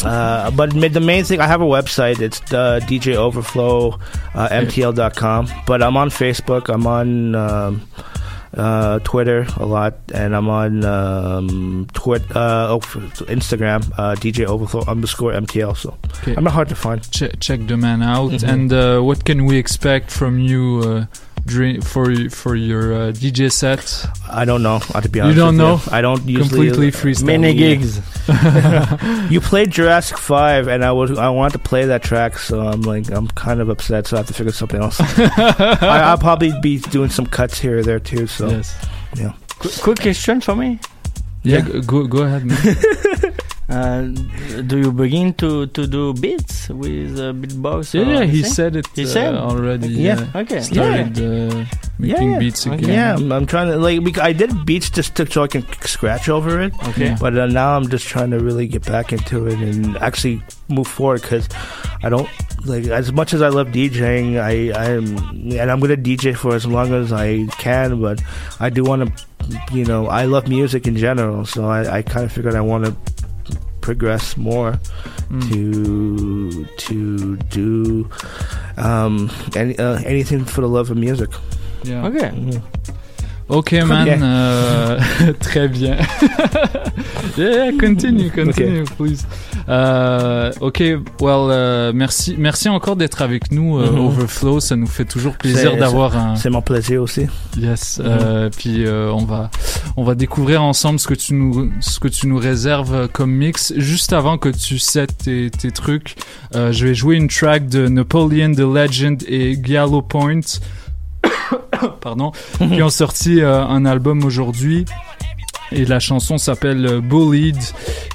uh, 0.05 0.51
but 0.51 0.71
the 0.71 1.01
main 1.03 1.25
thing 1.25 1.41
I 1.41 1.47
have 1.47 1.59
a 1.61 1.65
website. 1.65 2.21
It's 2.21 2.39
uh, 2.53 2.79
DJ 2.87 3.15
Overflow 3.15 3.99
uh, 4.35 4.47
MTL.com. 4.49 5.49
But 5.67 5.83
I'm 5.83 5.97
on 5.97 6.11
Facebook. 6.11 6.69
I'm 6.73 6.87
on. 6.87 7.35
Um, 7.35 7.81
uh, 8.55 8.99
Twitter 8.99 9.45
a 9.57 9.65
lot, 9.65 9.93
and 10.13 10.35
I'm 10.35 10.49
on 10.49 10.83
um, 10.85 11.87
Twit, 11.93 12.23
uh, 12.35 12.67
oh, 12.71 12.79
Instagram, 13.27 13.81
uh, 13.97 14.15
DJ 14.15 14.45
Overflow 14.45 14.83
underscore 14.87 15.33
MTL. 15.33 15.75
So 15.75 15.97
Okay. 16.21 16.35
I'm 16.35 16.43
not 16.43 16.53
hard 16.53 16.69
to 16.69 16.75
find. 16.75 17.01
Che- 17.11 17.35
check 17.39 17.67
the 17.67 17.77
man 17.77 18.01
out. 18.01 18.31
Mhm. 18.31 18.47
And 18.53 18.73
uh, 18.73 19.01
what 19.01 19.25
can 19.25 19.45
we 19.45 19.57
expect 19.57 20.09
from 20.11 20.39
you 20.39 20.81
uh, 20.85 21.05
during 21.45 21.81
for 21.81 22.13
for 22.29 22.55
your 22.55 22.93
uh, 22.93 23.11
DJ 23.11 23.51
set? 23.51 24.05
I 24.29 24.45
don't 24.45 24.63
know. 24.63 24.79
uh, 24.93 25.01
To 25.01 25.09
be 25.09 25.19
honest, 25.19 25.35
You 25.35 25.41
don't 25.43 25.57
with 25.57 25.87
know? 25.87 25.95
I 25.95 26.01
don't 26.01 26.23
usually 26.27 26.69
Completely 26.69 26.91
freestyle. 26.91 27.25
Mini 27.25 27.53
gigs. 27.53 28.01
you 29.31 29.39
played 29.41 29.69
Jurassic 29.71 30.17
Five, 30.17 30.67
and 30.67 30.83
I 30.83 30.91
was 30.91 31.17
I 31.17 31.29
wanted 31.29 31.53
to 31.53 31.59
play 31.59 31.85
that 31.85 32.01
track, 32.03 32.37
so 32.39 32.61
I'm 32.61 32.81
like 32.81 33.09
I'm 33.11 33.27
kind 33.29 33.61
of 33.61 33.69
upset. 33.69 34.07
So 34.07 34.17
I 34.17 34.19
have 34.19 34.27
to 34.27 34.33
figure 34.33 34.51
something 34.51 34.81
else. 34.81 34.97
I, 34.99 36.01
I'll 36.09 36.17
probably 36.17 36.51
be 36.61 36.79
doing 36.79 37.09
some 37.09 37.25
cuts 37.27 37.59
here 37.59 37.77
or 37.79 37.83
there 37.83 37.99
too. 37.99 38.25
So 38.27 38.49
Yes. 38.49 38.75
yeah. 39.15 39.33
Quick, 39.59 39.73
quick 39.81 39.99
question 40.01 40.41
for 40.41 40.55
me. 40.55 40.79
Yeah, 41.43 41.61
g- 41.61 41.81
go 41.81 42.07
go 42.07 42.23
ahead. 42.23 42.41
Man. 43.67 44.17
Uh, 44.17 44.61
do 44.61 44.77
you 44.77 44.91
begin 44.91 45.33
to, 45.35 45.65
to 45.67 45.87
do 45.87 46.13
beats 46.13 46.69
with 46.69 47.17
uh, 47.19 47.33
beatbox? 47.33 47.93
Yeah, 47.93 48.19
yeah, 48.19 48.25
he 48.25 48.43
said 48.43 48.75
it 48.75 48.87
He 48.93 49.03
uh, 49.03 49.07
said 49.07 49.35
already. 49.35 49.87
Yeah. 49.87 50.27
uh, 50.33 50.39
Okay. 50.39 50.61
Started 50.61 51.17
uh, 51.19 51.65
making 51.97 52.31
yeah. 52.31 52.39
beats 52.39 52.65
again. 52.65 52.89
Yeah, 52.89 53.15
I'm, 53.15 53.31
I'm 53.31 53.45
trying 53.45 53.67
to 53.69 53.77
like. 53.77 54.03
bec- 54.03 54.19
I 54.19 54.33
did 54.33 54.65
beats 54.65 54.89
just 54.89 55.15
to, 55.15 55.29
so 55.29 55.43
I 55.43 55.47
can 55.47 55.65
scratch 55.81 56.29
over 56.29 56.61
it. 56.61 56.73
Okay. 56.89 57.15
But 57.19 57.37
uh, 57.37 57.47
now 57.47 57.75
I'm 57.75 57.89
just 57.89 58.05
trying 58.07 58.31
to 58.31 58.39
really 58.39 58.67
get 58.67 58.85
back 58.85 59.11
into 59.11 59.47
it 59.47 59.57
and 59.59 59.97
actually 59.97 60.41
move 60.69 60.87
forward 60.87 61.21
because 61.21 61.49
I 62.03 62.09
don't 62.09 62.29
like 62.65 62.85
as 62.85 63.11
much 63.11 63.33
as 63.33 63.41
I 63.41 63.49
love 63.49 63.67
DJing. 63.69 64.37
I 64.39 64.73
I'm 64.77 65.17
and 65.57 65.71
I'm 65.71 65.79
gonna 65.79 65.97
DJ 65.97 66.35
for 66.35 66.53
as 66.53 66.65
long 66.65 66.93
as 66.93 67.11
I 67.11 67.45
can. 67.57 67.99
But 68.01 68.21
I 68.59 68.69
do 68.69 68.83
want 68.83 69.09
to, 69.17 69.61
you 69.73 69.85
know, 69.85 70.07
I 70.07 70.25
love 70.25 70.47
music 70.47 70.85
in 70.87 70.97
general. 70.97 71.45
So 71.45 71.65
I, 71.65 71.97
I 71.97 72.01
kind 72.03 72.25
of 72.25 72.31
figured 72.31 72.55
I 72.55 72.61
want 72.61 72.85
to 72.85 72.95
progress 73.85 74.35
more 74.37 74.71
to 75.49 76.65
to 76.87 76.97
do 77.53 78.09
um 78.77 79.29
any 79.55 79.73
uh, 79.77 79.97
anything 80.05 80.45
for 80.45 80.61
the 80.65 80.67
love 80.77 80.89
of 80.91 80.97
music. 80.97 81.29
Yeah. 81.83 82.07
Okay. 82.09 82.29
Mhm. 82.33 82.61
Ok, 83.47 83.73
man. 83.73 84.03
bien. 84.05 84.21
euh, 84.23 84.99
très 85.39 85.67
bien. 85.67 85.97
yeah, 87.37 87.71
continue, 87.79 88.31
continue, 88.31 88.83
please. 88.97 89.25
Euh, 89.69 90.51
ok, 90.61 90.79
well, 91.21 91.49
euh, 91.51 91.91
merci, 91.93 92.35
merci 92.39 92.69
encore 92.69 92.95
d'être 92.95 93.21
avec 93.21 93.51
nous, 93.51 93.77
euh, 93.79 93.91
Mhm. 93.91 93.99
Overflow. 93.99 94.59
Ça 94.59 94.75
nous 94.75 94.87
fait 94.87 95.05
toujours 95.05 95.37
plaisir 95.37 95.77
d'avoir 95.77 96.17
un. 96.17 96.35
C'est 96.35 96.49
mon 96.49 96.61
plaisir 96.63 97.01
aussi. 97.03 97.27
Yes. 97.57 97.99
Mhm. 97.99 98.05
euh, 98.09 98.49
puis 98.55 98.85
euh, 98.85 99.11
on 99.11 99.25
va, 99.25 99.51
on 99.95 100.03
va 100.03 100.15
découvrir 100.15 100.63
ensemble 100.63 100.99
ce 100.99 101.07
que 101.07 101.13
tu 101.13 101.33
nous, 101.35 101.69
ce 101.81 101.99
que 101.99 102.07
tu 102.07 102.27
nous 102.27 102.37
réserves 102.37 103.07
comme 103.09 103.31
mix. 103.31 103.73
Juste 103.77 104.13
avant 104.13 104.37
que 104.39 104.49
tu 104.49 104.79
sets 104.79 105.07
tes, 105.07 105.51
tes 105.51 105.71
trucs, 105.71 106.15
euh, 106.55 106.71
je 106.71 106.87
vais 106.87 106.95
jouer 106.95 107.15
une 107.15 107.27
track 107.27 107.67
de 107.67 107.87
Napoleon 107.87 108.53
the 108.53 108.59
Legend 108.59 109.23
et 109.27 109.55
Gallo 109.57 110.01
Point. 110.01 110.39
Pardon, 112.01 112.31
qui 112.57 112.81
ont 112.81 112.89
sorti 112.89 113.41
euh, 113.41 113.63
un 113.65 113.85
album 113.85 114.23
aujourd'hui. 114.23 114.85
Et 115.71 115.83
la 115.83 115.99
chanson 115.99 116.37
s'appelle 116.37 116.85
euh, 116.85 117.01
Bullied. 117.01 117.57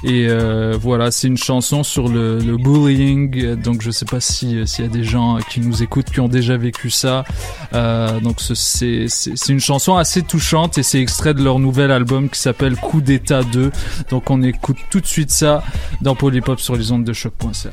Et 0.05 0.27
euh, 0.29 0.77
voilà 0.81 1.11
c'est 1.11 1.27
une 1.27 1.37
chanson 1.37 1.83
sur 1.83 2.07
le, 2.07 2.39
bullying. 2.57 3.55
Donc 3.55 3.81
je 3.81 3.91
sais 3.91 4.05
pas 4.05 4.21
si 4.21 4.65
s'il 4.65 4.85
y 4.85 4.87
a 4.87 4.91
des 4.91 5.03
gens 5.03 5.37
qui 5.49 5.59
nous 5.59 5.83
écoutent 5.83 6.09
qui 6.09 6.21
ont 6.21 6.29
déjà 6.29 6.55
vécu 6.57 6.89
ça. 6.89 7.23
Donc 7.73 8.39
ce- 8.39 8.55
c'est 8.55 9.05
c'est 9.09 9.33
c'est 9.35 9.51
une 9.53 9.59
chanson 9.59 9.95
assez 9.97 10.21
touchante 10.23 10.77
et 10.77 10.83
c'est 10.83 11.01
extrait 11.01 11.33
de 11.33 11.43
leur 11.43 11.59
nouvel 11.59 11.91
album 11.91 12.29
qui 12.29 12.39
s'appelle 12.39 12.75
Coup 12.77 13.01
d'état 13.01 13.43
2 13.43 13.71
donc 14.09 14.29
on 14.31 14.41
écoute 14.41 14.77
tout 14.89 14.99
de 15.01 15.05
suite 15.05 15.29
ça 15.31 15.61
dans 16.01 16.15
Polypop 16.15 16.59
sur 16.59 16.75
les 16.75 16.91
ondes 16.91 17.03
de 17.03 17.13
choc.ca 17.13 17.71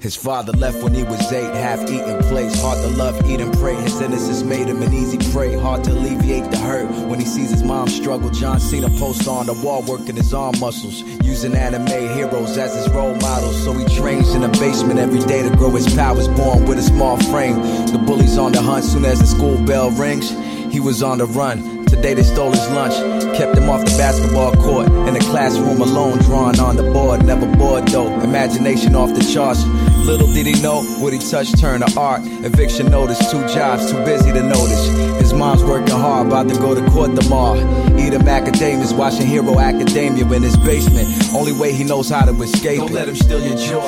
His 0.00 0.14
father 0.14 0.52
left 0.52 0.80
when 0.80 0.94
he 0.94 1.02
was 1.02 1.32
eight, 1.32 1.52
half 1.54 1.82
eaten 1.90 2.18
place. 2.28 2.60
Hard 2.60 2.78
to 2.78 2.88
love, 2.96 3.28
eat 3.28 3.40
and 3.40 3.52
pray. 3.58 3.74
His 3.74 4.00
innocence 4.00 4.44
made 4.44 4.68
him 4.68 4.80
an 4.80 4.94
easy 4.94 5.18
prey. 5.32 5.58
Hard 5.58 5.82
to 5.84 5.92
alleviate 5.92 6.48
the 6.52 6.58
hurt 6.58 6.88
when 7.08 7.18
he 7.18 7.26
sees 7.26 7.50
his 7.50 7.64
mom 7.64 7.88
struggle. 7.88 8.30
John 8.30 8.60
Cena 8.60 8.90
post 8.90 9.26
on 9.26 9.46
the 9.46 9.54
wall 9.54 9.82
working 9.82 10.14
his 10.14 10.32
arm 10.32 10.54
muscles. 10.60 11.02
Using 11.24 11.54
anime 11.56 11.86
heroes 11.86 12.56
as 12.56 12.76
his 12.76 12.88
role 12.90 13.16
models. 13.16 13.60
So 13.64 13.72
he 13.72 13.84
trains 13.96 14.34
in 14.34 14.42
the 14.42 14.48
basement 14.48 15.00
every 15.00 15.20
day 15.20 15.42
to 15.42 15.54
grow 15.56 15.70
his 15.70 15.92
powers. 15.94 16.28
Born 16.28 16.64
with 16.66 16.78
a 16.78 16.82
small 16.82 17.16
frame. 17.32 17.56
The 17.90 17.98
bully's 17.98 18.38
on 18.38 18.52
the 18.52 18.62
hunt 18.62 18.84
soon 18.84 19.04
as 19.04 19.18
the 19.18 19.26
school 19.26 19.58
bell 19.66 19.90
rings. 19.90 20.30
He 20.72 20.78
was 20.78 21.02
on 21.02 21.18
the 21.18 21.26
run. 21.26 21.77
Today 21.98 22.14
they 22.14 22.22
stole 22.22 22.52
his 22.52 22.70
lunch, 22.70 22.94
kept 23.36 23.58
him 23.58 23.68
off 23.68 23.80
the 23.80 23.90
basketball 23.98 24.52
court. 24.54 24.86
In 25.08 25.14
the 25.14 25.18
classroom 25.18 25.80
alone, 25.80 26.18
drawing 26.18 26.60
on 26.60 26.76
the 26.76 26.84
board. 26.84 27.26
Never 27.26 27.44
bored 27.56 27.88
though, 27.88 28.20
imagination 28.20 28.94
off 28.94 29.12
the 29.12 29.24
charts. 29.34 29.64
Little 30.06 30.28
did 30.28 30.46
he 30.46 30.62
know 30.62 30.84
what 31.02 31.12
he 31.12 31.18
touched 31.18 31.58
turned 31.58 31.84
to 31.84 31.98
art. 31.98 32.20
Eviction 32.24 32.88
notice, 32.88 33.18
two 33.32 33.44
jobs, 33.48 33.90
too 33.90 33.98
busy 34.04 34.30
to 34.30 34.42
notice. 34.44 34.86
His 35.18 35.32
mom's 35.32 35.64
working 35.64 35.88
hard, 35.88 36.28
about 36.28 36.48
to 36.48 36.54
go 36.60 36.72
to 36.72 36.88
court 36.92 37.16
tomorrow. 37.16 37.58
Edom 37.98 38.22
Macadamia's 38.22 38.94
watching 38.94 39.26
Hero 39.26 39.58
Academia 39.58 40.24
in 40.24 40.42
his 40.44 40.56
basement. 40.56 41.34
Only 41.34 41.52
way 41.52 41.72
he 41.72 41.82
knows 41.82 42.10
how 42.10 42.24
to 42.24 42.42
escape. 42.42 42.78
Don't 42.78 42.92
let 42.92 43.08
him 43.08 43.16
steal 43.16 43.44
your 43.44 43.56
joy. 43.56 43.82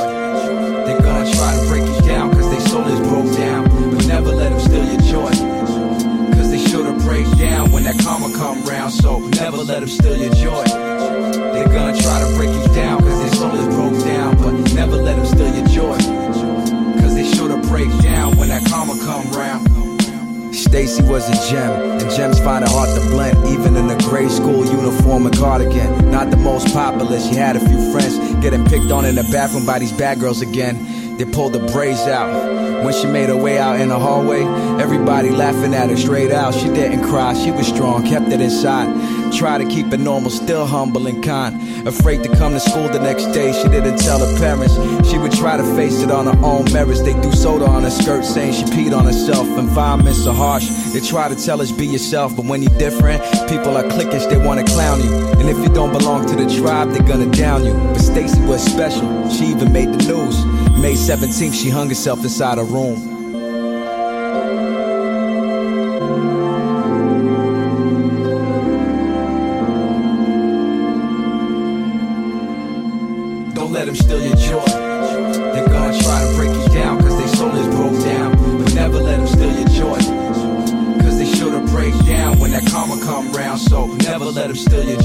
They're 0.85 1.01
gonna 1.01 1.31
try 1.31 1.57
to 1.57 1.69
break 1.69 1.87
you 1.87 2.01
down, 2.09 2.33
cause 2.33 2.51
they 2.51 2.59
soul 2.69 2.89
is 2.89 2.99
broke 3.09 3.33
down. 3.37 3.69
But 3.95 4.05
never 4.09 4.35
let 4.35 4.51
him 4.51 4.59
steal 4.59 4.85
your 4.85 5.01
joy. 5.01 5.40
Cause 6.71 6.85
they 6.85 7.05
break 7.05 7.27
down 7.37 7.73
when 7.73 7.83
that 7.83 7.99
karma 7.99 8.33
come 8.37 8.63
round. 8.65 8.93
So 8.93 9.19
never 9.19 9.57
let 9.57 9.81
them 9.81 9.89
steal 9.89 10.17
your 10.17 10.33
joy. 10.35 10.63
They're 10.65 11.67
gonna 11.67 12.01
try 12.01 12.21
to 12.21 12.37
break 12.37 12.51
you 12.51 12.75
down 12.75 13.01
cause 13.01 13.19
their 13.19 13.35
soul 13.35 13.55
is 13.57 13.75
broke 13.75 14.05
down. 14.05 14.37
But 14.37 14.53
never 14.73 14.95
let 14.95 15.17
them 15.17 15.27
steal 15.27 15.53
your 15.53 15.67
joy. 15.67 15.99
Cause 17.01 17.15
they 17.17 17.25
should've 17.25 17.63
break 17.63 17.91
down 18.03 18.37
when 18.37 18.51
that 18.51 18.65
karma 18.71 18.95
come 19.01 19.29
round. 19.33 19.67
Stacy 20.55 21.03
was 21.03 21.29
a 21.29 21.51
gem, 21.51 21.71
and 22.01 22.11
gems 22.11 22.39
find 22.39 22.65
it 22.65 22.71
hard 22.71 22.89
to 22.91 23.09
blend, 23.09 23.37
even 23.49 23.77
in 23.77 23.91
a 23.91 23.99
gray 24.05 24.29
school 24.29 24.65
uniform 24.65 25.27
and 25.27 25.37
cardigan. 25.37 26.11
Not 26.11 26.31
the 26.31 26.37
most 26.37 26.73
popular, 26.73 27.19
she 27.19 27.35
had 27.35 27.57
a 27.57 27.61
few 27.61 27.93
friends 27.93 28.17
getting 28.41 28.65
picked 28.65 28.93
on 28.93 29.05
in 29.05 29.17
the 29.17 29.25
bathroom 29.33 29.67
by 29.67 29.81
these 29.81 29.93
bad 29.93 30.21
girls 30.21 30.41
again. 30.41 30.77
They 31.21 31.31
pulled 31.31 31.53
the 31.53 31.59
braids 31.59 32.01
out. 32.07 32.83
When 32.83 32.95
she 32.95 33.07
made 33.07 33.29
her 33.29 33.37
way 33.37 33.59
out 33.59 33.79
in 33.79 33.91
the 33.91 33.99
hallway, 33.99 34.41
everybody 34.81 35.29
laughing 35.29 35.75
at 35.75 35.91
her 35.91 35.97
straight 35.99 36.33
out. 36.33 36.55
She 36.55 36.69
didn't 36.69 37.03
cry, 37.03 37.35
she 37.35 37.51
was 37.51 37.67
strong, 37.67 38.07
kept 38.07 38.33
it 38.33 38.41
inside. 38.41 38.89
Try 39.31 39.59
to 39.59 39.67
keep 39.67 39.93
it 39.93 40.01
normal, 40.01 40.31
still 40.31 40.65
humble 40.65 41.07
and 41.07 41.23
kind. 41.23 41.87
Afraid 41.87 42.23
to 42.23 42.35
come 42.37 42.55
to 42.55 42.61
school 42.61 42.89
the 42.89 43.01
next 43.01 43.27
day, 43.33 43.53
she 43.53 43.69
didn't 43.69 43.99
tell 43.99 44.19
her 44.19 44.39
parents. 44.39 44.75
She 45.11 45.19
would 45.19 45.33
try 45.33 45.59
to 45.59 45.77
face 45.77 46.01
it 46.01 46.11
on 46.11 46.25
her 46.25 46.43
own 46.43 46.73
merits. 46.73 47.03
They 47.03 47.13
threw 47.13 47.33
soda 47.33 47.67
on 47.67 47.83
her 47.83 47.91
skirt, 47.91 48.25
saying 48.25 48.55
she 48.55 48.65
peed 48.73 48.97
on 48.97 49.05
herself. 49.05 49.47
Environments 49.59 50.27
are 50.27 50.35
harsh. 50.35 50.69
They 50.95 51.01
try 51.01 51.29
to 51.29 51.37
tell 51.37 51.61
us 51.61 51.71
be 51.71 51.87
yourself, 51.87 52.35
but 52.35 52.47
when 52.47 52.63
you're 52.63 52.79
different, 52.79 53.23
people 53.47 53.77
are 53.77 53.85
cliquish, 53.85 54.27
they 54.31 54.39
wanna 54.39 54.65
clown 54.65 55.03
you. 55.03 55.15
And 55.39 55.51
if 55.51 55.59
you 55.59 55.69
don't 55.69 55.93
belong 55.93 56.25
to 56.29 56.35
the 56.35 56.49
tribe, 56.63 56.93
they're 56.93 57.07
gonna 57.07 57.31
down 57.31 57.67
you. 57.67 57.75
But 57.75 58.01
Stacy 58.01 58.41
was 58.47 58.65
special, 58.65 59.29
she 59.29 59.45
even 59.49 59.71
made 59.71 59.93
the 59.93 60.15
news. 60.15 60.60
May 60.81 60.95
17th, 60.95 61.53
she 61.53 61.69
hung 61.69 61.91
herself 61.91 62.21
inside 62.23 62.57
a 62.57 62.65
room. 62.65 62.97
Don't 73.53 73.73
let 73.73 73.85
them 73.85 73.95
steal 73.95 74.25
your 74.25 74.37
joy. 74.37 74.65
They're 74.65 75.69
gonna 75.69 75.99
try 76.01 76.25
to 76.25 76.35
break 76.37 76.49
you 76.49 76.69
down 76.71 76.99
cause 77.03 77.19
their 77.19 77.29
soul 77.37 77.55
is 77.57 77.67
broke 77.77 78.03
down. 78.03 78.63
But 78.63 78.75
never 78.75 79.01
let 79.01 79.19
them 79.19 79.27
steal 79.27 79.53
your 79.53 79.69
joy. 79.69 79.99
Cause 81.03 81.19
they 81.19 81.27
should've 81.27 81.67
break 81.67 81.93
down 82.07 82.39
when 82.39 82.53
that 82.53 82.67
karma 82.71 82.99
come 83.03 83.31
round. 83.33 83.61
So 83.61 83.85
never 83.87 84.25
let 84.25 84.47
them 84.47 84.57
steal 84.57 84.85
your 84.89 85.00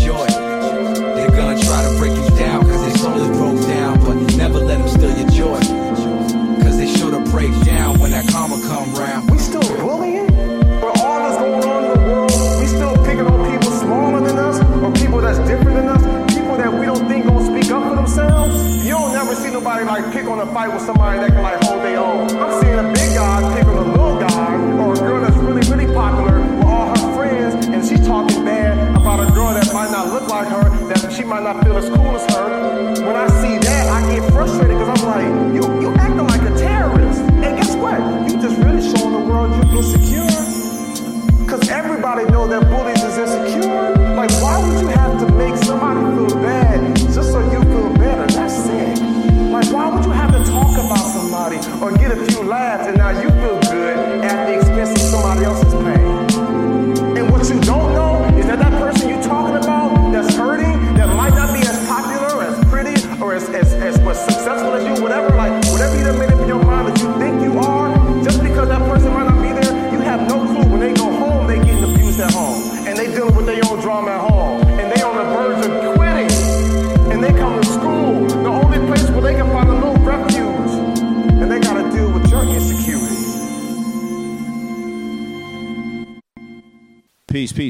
fight 20.56 20.72
with 20.72 20.84
somebody 20.84 21.20
that 21.20 21.32
can 21.32 21.44
like 21.44 21.62
hold 21.66 21.82
their 21.84 22.00
own. 22.00 22.30
I'm 22.32 22.62
seeing 22.62 22.80
a 22.80 22.88
big 22.94 23.14
guy 23.14 23.58
pick 23.58 23.68
on 23.68 23.76
a 23.76 23.92
little 23.92 24.18
guy 24.18 24.56
or 24.80 24.94
a 24.94 24.96
girl 24.96 25.20
that's 25.20 25.36
really, 25.36 25.70
really 25.70 25.94
popular 25.94 26.40
with 26.40 26.64
all 26.64 26.88
her 26.96 27.14
friends 27.14 27.66
and 27.68 27.86
she's 27.86 28.08
talking 28.08 28.46
bad 28.46 28.96
about 28.96 29.20
a 29.20 29.30
girl 29.34 29.54
that 29.54 29.68
might 29.74 29.92
not 29.92 30.14
look 30.14 30.30
like 30.30 30.48
her, 30.48 30.70
that 30.88 31.12
she 31.12 31.26
might 31.26 31.44
not 31.44 31.62
feel 31.62 31.76
as 31.76 31.90
cool 31.90 32.16
as 32.16 32.24
her. 32.34 33.06
When 33.06 33.18
I 33.18 33.28
see 33.42 33.58
that, 33.68 33.75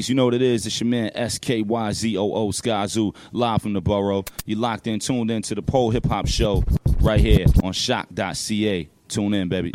You 0.08 0.14
know 0.14 0.26
what 0.26 0.34
it 0.34 0.42
is. 0.42 0.66
It's 0.66 0.80
your 0.80 0.88
man 0.88 1.10
S-K-Y-Z-O-O 1.14 2.48
Skyzoo, 2.50 3.14
live 3.32 3.62
from 3.62 3.72
the 3.72 3.80
borough. 3.80 4.24
You 4.44 4.56
locked 4.56 4.86
in, 4.86 5.00
tuned 5.00 5.30
in 5.30 5.42
to 5.42 5.54
the 5.54 5.62
Pole 5.62 5.90
Hip 5.90 6.06
Hop 6.06 6.26
Show 6.26 6.64
right 7.00 7.20
here 7.20 7.46
on 7.62 7.72
choc.ca. 7.72 8.88
Tune 9.08 9.34
in, 9.34 9.48
baby. 9.48 9.72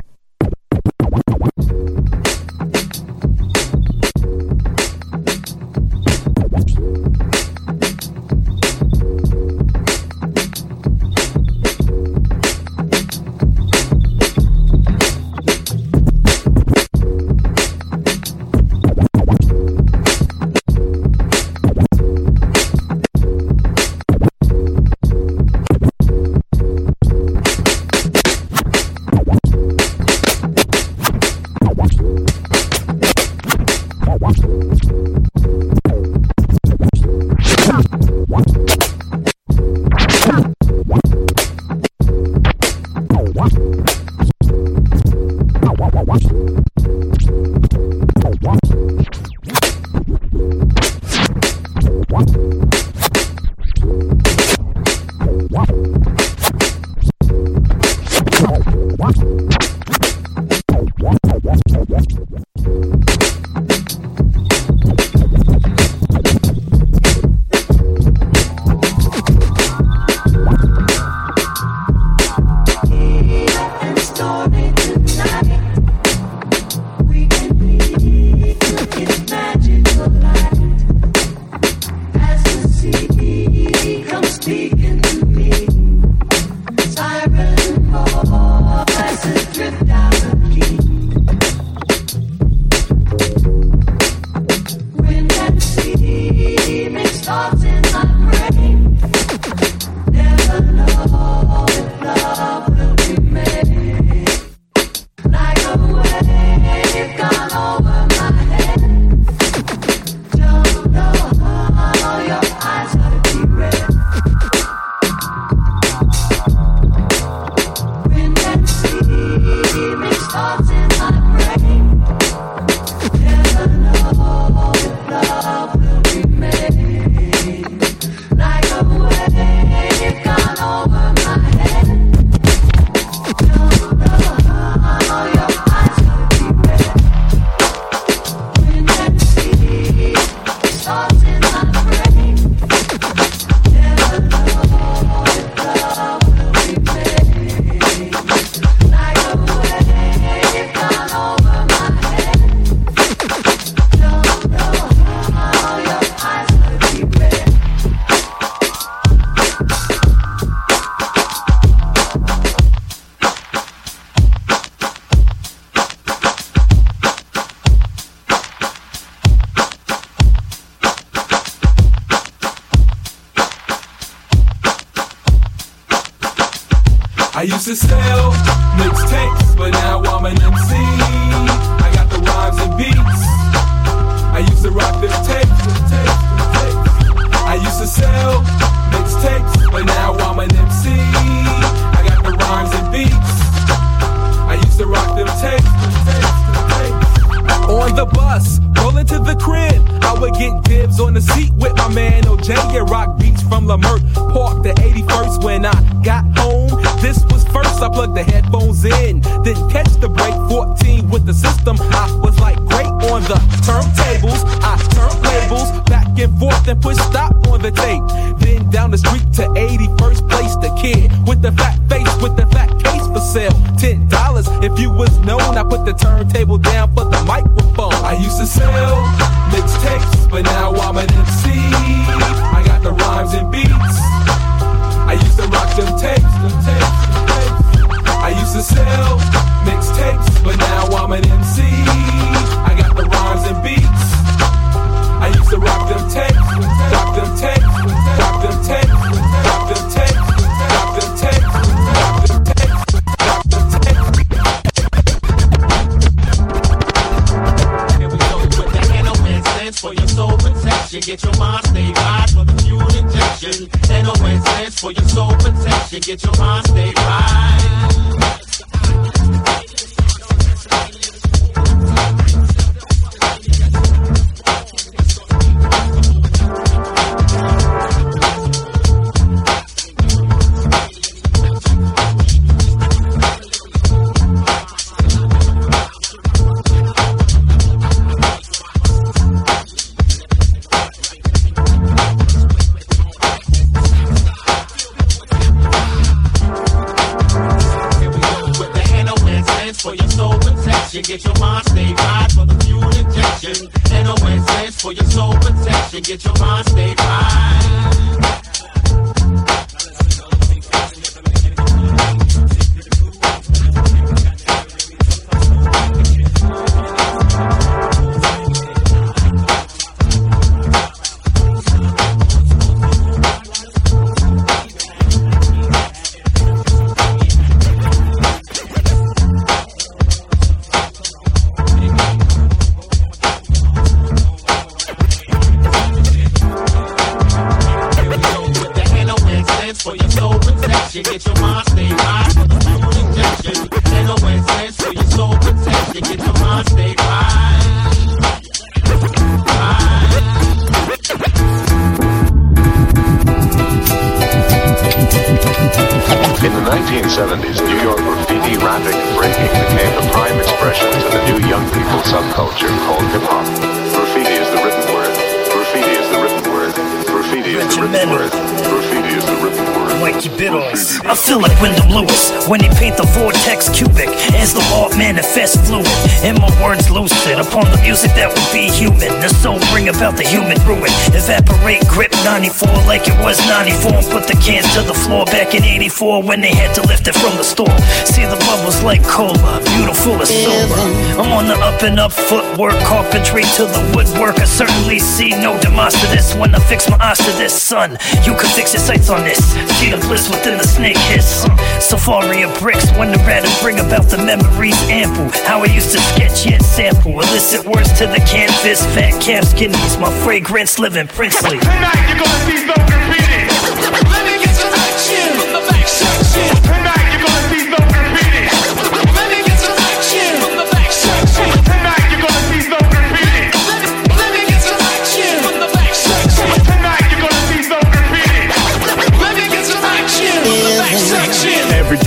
The 372.98 373.08
vortex 373.18 373.70
cubic 373.70 374.10
as 374.38 374.54
the 374.54 374.64
art 374.76 374.98
manifests 374.98 375.58
fluid. 375.68 375.88
And 376.24 376.40
my 376.40 376.52
words 376.62 376.90
lucid 376.90 377.40
upon 377.40 377.70
the 377.72 377.80
music 377.82 378.12
that 378.16 378.30
would 378.30 378.50
be 378.52 378.70
human. 378.70 379.12
The 379.22 379.30
soul 379.30 379.60
bring 379.72 379.90
about 379.90 380.18
the 380.18 380.24
human 380.28 380.58
ruin. 380.68 380.92
Evaporate 381.14 381.86
grip 381.88 382.12
94 382.24 382.70
like 382.90 383.08
it 383.08 383.18
was 383.22 383.38
94 383.48 384.02
and 384.02 384.08
put 384.12 384.28
the 384.28 384.38
cans 384.40 384.68
to 384.76 384.82
the 384.82 384.94
floor 384.94 385.26
back 385.26 385.54
in 385.56 385.64
84 385.64 386.24
when 386.24 386.42
they 386.42 386.54
had 386.54 386.74
to 386.76 386.82
lift 386.88 387.08
it 387.08 387.16
from 387.16 387.36
the 387.38 387.44
store. 387.44 387.72
See 388.06 388.26
the 388.26 388.40
bubbles 388.48 388.82
like 388.84 389.04
cola, 389.04 389.62
beautiful 389.78 390.22
as 390.22 390.30
sober. 390.30 390.82
I'm 391.20 391.32
on 391.32 391.48
the 391.48 391.58
up 391.60 391.82
and 391.84 392.00
up 392.00 392.12
footwork, 392.12 392.78
carpentry 392.84 393.44
to 393.58 393.64
the 393.66 393.84
woodwork. 393.96 394.40
I 394.40 394.46
certainly 394.46 395.00
see 395.00 395.32
no 395.32 395.60
Demosthenes 395.62 396.34
when 396.36 396.54
I 396.56 396.60
fix 396.60 396.90
my 396.90 396.98
eyes 397.00 397.18
to 397.20 397.32
this, 397.38 397.54
son. 397.54 397.98
You 398.24 398.34
can 398.36 398.50
fix 398.52 398.74
your 398.74 398.82
sights 398.82 399.10
on 399.10 399.24
this. 399.24 399.40
See 399.80 399.92
the 399.92 399.98
bliss 400.08 400.30
within 400.30 400.58
the 400.58 400.68
snake 400.68 400.98
hiss. 401.12 401.46
Uh, 401.46 401.80
Safari 401.80 402.44
of 402.44 402.52
bricks 402.82 402.98
when 402.98 403.12
the 403.12 403.18
and 403.32 403.62
bring 403.62 403.80
about 403.80 404.10
the 404.10 404.18
memories 404.18 404.80
ample. 404.90 405.30
How 405.46 405.62
I 405.62 405.66
used 405.66 405.92
to 405.92 406.00
sketch 406.00 406.46
yet 406.46 406.62
sample. 406.62 407.14
Illicit 407.14 407.66
words 407.66 407.92
to 408.00 408.08
the 408.08 408.24
canvas. 408.28 408.84
Fat 408.94 409.22
calves, 409.22 409.54
kidneys, 409.54 409.98
my 409.98 410.12
fragrance 410.24 410.80
living 410.80 411.08
princely. 411.08 411.60
Tonight 411.60 412.10
you're 412.10 412.20
gonna 412.20 412.46
see 412.46 412.58
some 412.68 413.01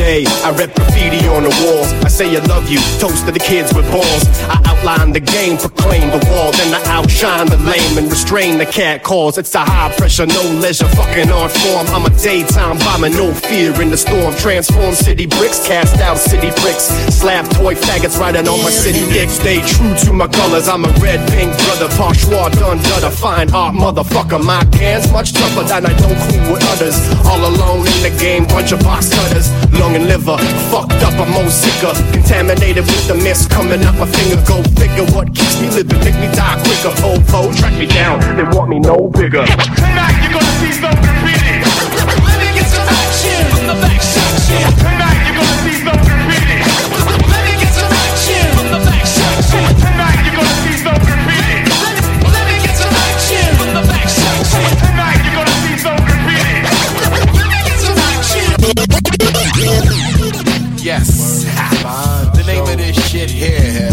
day 0.05 0.25
I 0.45 0.53
rep 0.53 0.75
graffiti 0.77 1.25
on 1.33 1.43
the 1.49 1.55
walls. 1.65 1.89
I 2.05 2.09
say 2.09 2.29
I 2.37 2.41
love 2.45 2.69
you, 2.69 2.79
toast 3.01 3.25
to 3.27 3.33
the 3.33 3.41
kids 3.41 3.73
with 3.73 3.89
balls. 3.91 4.25
I 4.53 4.61
outline 4.69 5.13
the 5.13 5.25
game, 5.25 5.57
proclaim 5.57 6.13
the 6.13 6.21
wall, 6.29 6.53
then 6.53 6.71
I 6.77 6.81
outshine 6.93 7.49
the 7.49 7.57
lame 7.65 7.97
and 7.97 8.07
restrain 8.13 8.59
the 8.59 8.67
cat 8.67 9.03
calls. 9.03 9.39
It's 9.39 9.55
a 9.55 9.65
high 9.65 9.93
pressure, 9.97 10.27
no 10.27 10.43
leisure, 10.61 10.89
fucking 10.99 11.31
art 11.31 11.53
form. 11.53 11.87
I'm 11.97 12.05
a 12.05 12.13
daytime 12.21 12.79
bomber, 12.85 13.09
no 13.09 13.33
fear 13.33 13.73
in 13.81 13.89
the 13.91 13.97
storm. 13.97 14.35
Transform 14.37 14.95
city 14.95 15.27
bricks, 15.27 15.67
cast 15.67 15.97
out 16.07 16.19
city 16.19 16.53
bricks. 16.61 16.93
Slap 17.21 17.49
toy 17.57 17.75
faggots 17.75 18.19
riding 18.21 18.47
on 18.47 18.61
my 18.63 18.71
city 18.71 19.05
dicks. 19.13 19.41
Stay 19.41 19.65
true 19.65 19.95
to 20.05 20.13
my 20.13 20.29
colors. 20.29 20.69
I'm 20.69 20.85
a 20.85 20.93
red, 21.01 21.21
pink 21.33 21.51
brother, 21.65 21.89
parchois, 21.97 22.53
done, 22.61 22.79
done, 22.83 23.13
fine 23.13 23.49
art 23.55 23.75
motherfucker. 23.75 24.43
My 24.45 24.65
cans 24.77 25.11
much 25.11 25.33
tougher 25.33 25.65
than 25.65 25.87
I 25.87 25.93
don't 25.97 26.21
cool 26.29 26.53
with 26.53 26.65
others. 26.77 26.97
All 27.25 27.41
alone 27.41 27.87
in 27.89 28.01
the 28.05 28.13
game, 28.21 28.45
bunch 28.47 28.73
of 28.73 28.81
box 28.81 29.09
cutters. 29.09 29.49
Lung 29.95 30.03
and 30.03 30.11
liver, 30.11 30.37
fucked 30.75 31.03
up, 31.07 31.15
I'm 31.23 31.31
more 31.31 31.49
sicker. 31.49 31.95
Contaminated 32.11 32.85
with 32.85 33.07
the 33.07 33.15
mist 33.15 33.49
coming 33.51 33.81
out 33.85 33.95
my 33.97 34.07
finger. 34.07 34.43
Go 34.43 34.61
figure 34.75 35.07
what 35.15 35.33
keeps 35.35 35.61
me 35.61 35.71
living, 35.71 35.99
make 36.01 36.19
me 36.19 36.27
die 36.35 36.59
quicker. 36.67 36.91
Popo, 36.99 37.53
track 37.55 37.79
me 37.79 37.87
down, 37.87 38.19
they 38.37 38.43
want 38.43 38.71
me 38.71 38.81
no 38.81 39.07
bigger. 39.07 39.47
Tonight 39.47 40.19
you're 40.19 40.35
gonna 40.35 40.59
see 40.59 40.73
some 40.83 40.99
graffiti. 40.99 41.63
Let 42.27 42.39
me 42.43 42.49
get 42.59 42.67
some 42.67 42.89
action 42.91 43.39
from 43.55 43.67
the 43.71 43.77
back 43.87 44.03
section. 44.03 44.67
Tonight 44.83 45.21
you're 45.31 45.39
gonna 45.39 45.63
see 45.63 45.79
some 45.87 46.24
shit 63.29 63.31
here 63.31 63.89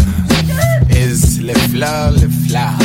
is 0.90 1.40
Le 1.42 1.54
Fleur, 1.70 2.12
Le 2.12 2.28
Fleur. 2.28 2.76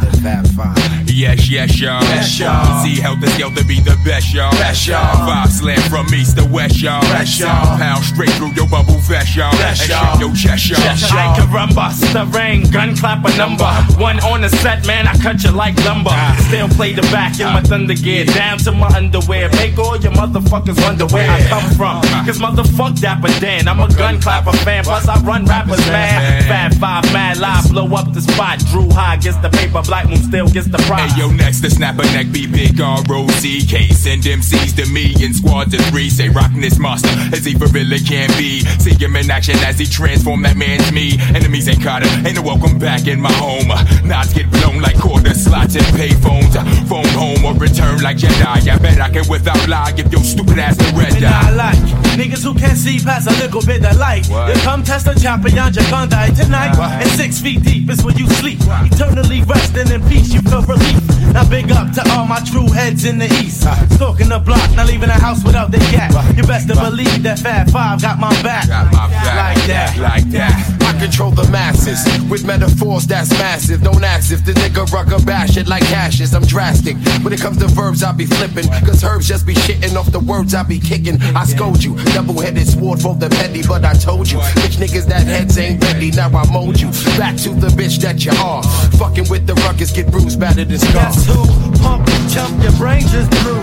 The 0.00 0.16
Vampa. 0.20 0.97
Yes, 1.18 1.50
yes, 1.50 1.80
y'all. 1.80 2.00
Yes, 2.14 2.38
y'all. 2.38 2.84
See, 2.84 3.00
help 3.00 3.20
us 3.22 3.36
yell 3.36 3.50
to 3.50 3.64
be 3.64 3.80
the 3.80 3.98
best, 4.04 4.32
y'all. 4.32 4.52
Best, 4.52 4.86
y'all. 4.86 5.26
Five 5.26 5.50
slam 5.50 5.80
from 5.90 6.06
east 6.14 6.38
to 6.38 6.44
west, 6.46 6.80
y'all. 6.80 7.02
Best, 7.10 7.40
y'all. 7.40 7.76
Pound 7.76 8.04
straight 8.04 8.30
through 8.38 8.52
your 8.52 8.68
bubble 8.68 9.02
vest, 9.02 9.34
y'all. 9.34 9.50
Best, 9.58 9.88
y'all. 9.88 10.12
shake 10.12 10.20
your 10.20 10.32
chest, 10.32 10.70
y'all. 10.70 10.78
Chest, 10.78 11.12
I 11.12 11.34
can 11.36 11.50
run 11.50 11.74
bust 11.74 12.06
the 12.14 12.24
rain, 12.26 12.70
gun 12.70 12.94
clap 12.94 13.24
a 13.26 13.36
number. 13.36 13.66
One 13.98 14.20
on 14.20 14.42
the 14.42 14.48
set, 14.48 14.86
man, 14.86 15.08
I 15.08 15.18
cut 15.18 15.42
you 15.42 15.50
like 15.50 15.74
lumber. 15.84 16.14
Ah. 16.14 16.38
Still 16.46 16.68
play 16.68 16.92
the 16.92 17.02
back 17.10 17.40
in 17.40 17.46
my 17.46 17.62
thunder 17.62 17.94
gear, 17.94 18.24
down 18.24 18.58
to 18.58 18.70
my 18.70 18.86
underwear. 18.94 19.48
Make 19.58 19.76
all 19.76 19.96
your 19.98 20.12
motherfuckers 20.12 20.80
wonder 20.86 21.06
where 21.06 21.28
I 21.28 21.42
come 21.48 21.68
from. 21.74 21.98
Ah. 22.14 22.22
Cause 22.26 22.38
motherfuck 22.38 23.00
Dapper 23.00 23.34
Dan, 23.40 23.66
I'm 23.66 23.80
a 23.80 23.88
gun 23.88 24.20
clapper 24.20 24.56
fan. 24.58 24.84
Plus 24.84 25.08
I 25.08 25.18
run 25.22 25.44
rappers 25.46 25.84
mad. 25.88 26.44
Fab 26.44 26.74
five, 26.74 27.12
mad 27.12 27.38
live, 27.38 27.68
blow 27.70 27.90
up 27.96 28.12
the 28.12 28.20
spot. 28.20 28.60
Drew 28.70 28.88
High 28.90 29.16
gets 29.16 29.36
the 29.38 29.50
paper, 29.50 29.82
Black 29.82 30.06
Moon 30.08 30.18
still 30.18 30.46
gets 30.46 30.68
the 30.68 30.78
prize. 30.86 31.07
Yo, 31.16 31.30
next 31.30 31.60
to 31.60 31.70
snap 31.70 31.98
a 31.98 32.02
neck, 32.12 32.30
be 32.32 32.46
big 32.46 32.80
R-O-C-K. 32.80 33.88
Send 33.88 34.22
MCs 34.22 34.76
to 34.76 34.92
me 34.92 35.14
in 35.24 35.32
squads 35.32 35.74
of 35.74 35.80
three. 35.86 36.10
Say, 36.10 36.28
rockin' 36.28 36.60
this 36.60 36.78
monster 36.78 37.10
as 37.32 37.44
he 37.44 37.54
for 37.54 37.66
really 37.68 37.98
can 38.00 38.28
be. 38.38 38.60
See 38.78 38.94
him 38.94 39.16
in 39.16 39.30
action 39.30 39.56
as 39.66 39.78
he 39.78 39.86
transform 39.86 40.42
that 40.42 40.56
man's 40.56 40.92
me. 40.92 41.18
Enemies 41.34 41.68
ain't 41.68 41.82
caught 41.82 42.02
him, 42.04 42.26
ain't 42.26 42.36
no 42.36 42.42
welcome 42.42 42.78
back 42.78 43.06
in 43.06 43.20
my 43.20 43.32
home. 43.32 43.68
Knots 44.06 44.32
get 44.34 44.50
blown 44.50 44.80
like 44.80 44.98
quarter 44.98 45.34
slot 45.34 45.70
to 45.70 45.78
payphones. 45.98 46.54
Phone 46.88 47.08
home 47.14 47.44
or 47.44 47.54
return 47.54 48.02
like 48.02 48.18
Jedi. 48.18 48.68
I 48.68 48.78
bet 48.78 49.00
I 49.00 49.10
can 49.10 49.28
without 49.28 49.68
lie 49.68 49.92
give 49.92 50.12
your 50.12 50.22
stupid 50.22 50.58
ass 50.58 50.76
the 50.76 50.92
red 50.96 51.14
And 51.16 51.24
I 51.24 51.50
like 51.50 51.78
niggas 52.18 52.42
who 52.42 52.52
can't 52.54 52.76
see 52.76 52.98
past 52.98 53.28
a 53.28 53.34
little 53.42 53.62
bit 53.62 53.84
of 53.84 53.96
light. 53.96 54.26
What? 54.26 54.54
You 54.54 54.60
come 54.62 54.82
test 54.82 55.06
a 55.06 55.14
chopper, 55.14 55.50
gonna 55.50 55.70
die 56.08 56.30
tonight. 56.30 56.76
What? 56.76 56.90
And 57.02 57.10
six 57.10 57.40
feet 57.40 57.62
deep 57.62 57.88
is 57.88 58.04
when 58.04 58.16
you 58.16 58.28
sleep. 58.42 58.58
Eternally 58.60 59.42
resting 59.42 59.90
in 59.90 60.02
peace, 60.08 60.32
you 60.32 60.40
feel 60.42 60.62
relief. 60.62 60.97
Now 61.32 61.48
big 61.48 61.70
up 61.70 61.92
to 61.92 62.02
all 62.12 62.26
my 62.26 62.40
true 62.40 62.68
heads 62.68 63.04
in 63.04 63.18
the 63.18 63.26
east. 63.42 63.62
Stalking 63.94 64.28
the 64.28 64.38
block, 64.38 64.74
not 64.74 64.86
leaving 64.86 65.08
the 65.08 65.14
house 65.14 65.44
without 65.44 65.70
the 65.70 65.78
gat. 65.92 66.10
You 66.36 66.42
best 66.42 66.68
to 66.68 66.74
believe 66.74 67.22
that 67.22 67.38
Fab 67.38 67.70
Five 67.70 68.00
got 68.00 68.18
my 68.18 68.30
back. 68.42 68.68
Like 68.68 69.62
that. 69.66 69.96
Like 69.98 70.28
that. 70.30 70.78
I 70.82 70.98
control 70.98 71.30
the 71.30 71.46
masses 71.50 72.00
with 72.30 72.46
metaphors 72.46 73.06
that's 73.06 73.30
massive. 73.30 73.82
Don't 73.82 74.02
ask 74.02 74.32
if 74.32 74.44
the 74.44 74.52
nigga 74.52 74.90
rucker 74.90 75.22
bash 75.24 75.56
it 75.56 75.68
like 75.68 75.82
hashes. 75.84 76.34
I'm 76.34 76.42
drastic. 76.42 76.96
When 77.22 77.32
it 77.32 77.40
comes 77.40 77.58
to 77.58 77.68
verbs, 77.68 78.02
I 78.02 78.12
be 78.12 78.26
flipping. 78.26 78.68
Cause 78.86 79.04
herbs 79.04 79.28
just 79.28 79.46
be 79.46 79.54
shitting 79.54 79.96
off 79.96 80.10
the 80.10 80.20
words 80.20 80.54
I 80.54 80.62
be 80.62 80.78
kicking. 80.78 81.20
I 81.36 81.44
scold 81.44 81.84
you. 81.84 81.96
Double 82.14 82.40
headed 82.40 82.66
sword 82.66 83.00
for 83.00 83.14
the 83.14 83.28
petty, 83.28 83.62
but 83.62 83.84
I 83.84 83.92
told 83.94 84.30
you. 84.30 84.38
Bitch 84.58 84.76
niggas 84.78 85.06
that 85.06 85.26
heads 85.26 85.58
ain't 85.58 85.82
ready. 85.84 86.10
Now 86.10 86.30
I 86.30 86.50
mold 86.50 86.80
you. 86.80 86.88
Back 87.18 87.36
to 87.44 87.50
the 87.50 87.68
bitch 87.68 87.98
that 88.00 88.24
you 88.24 88.32
are. 88.42 88.62
Fucking 88.98 89.28
with 89.28 89.46
the 89.46 89.54
ruckus, 89.66 89.92
get 89.92 90.10
bruised, 90.10 90.40
battered 90.40 90.70
and 90.70 90.80
Guess 90.92 91.26
who? 91.26 91.38
Pump, 91.82 92.06
chump, 92.32 92.52
your 92.62 92.72
brain 92.72 93.02
just 93.06 93.30
blew. 93.42 93.58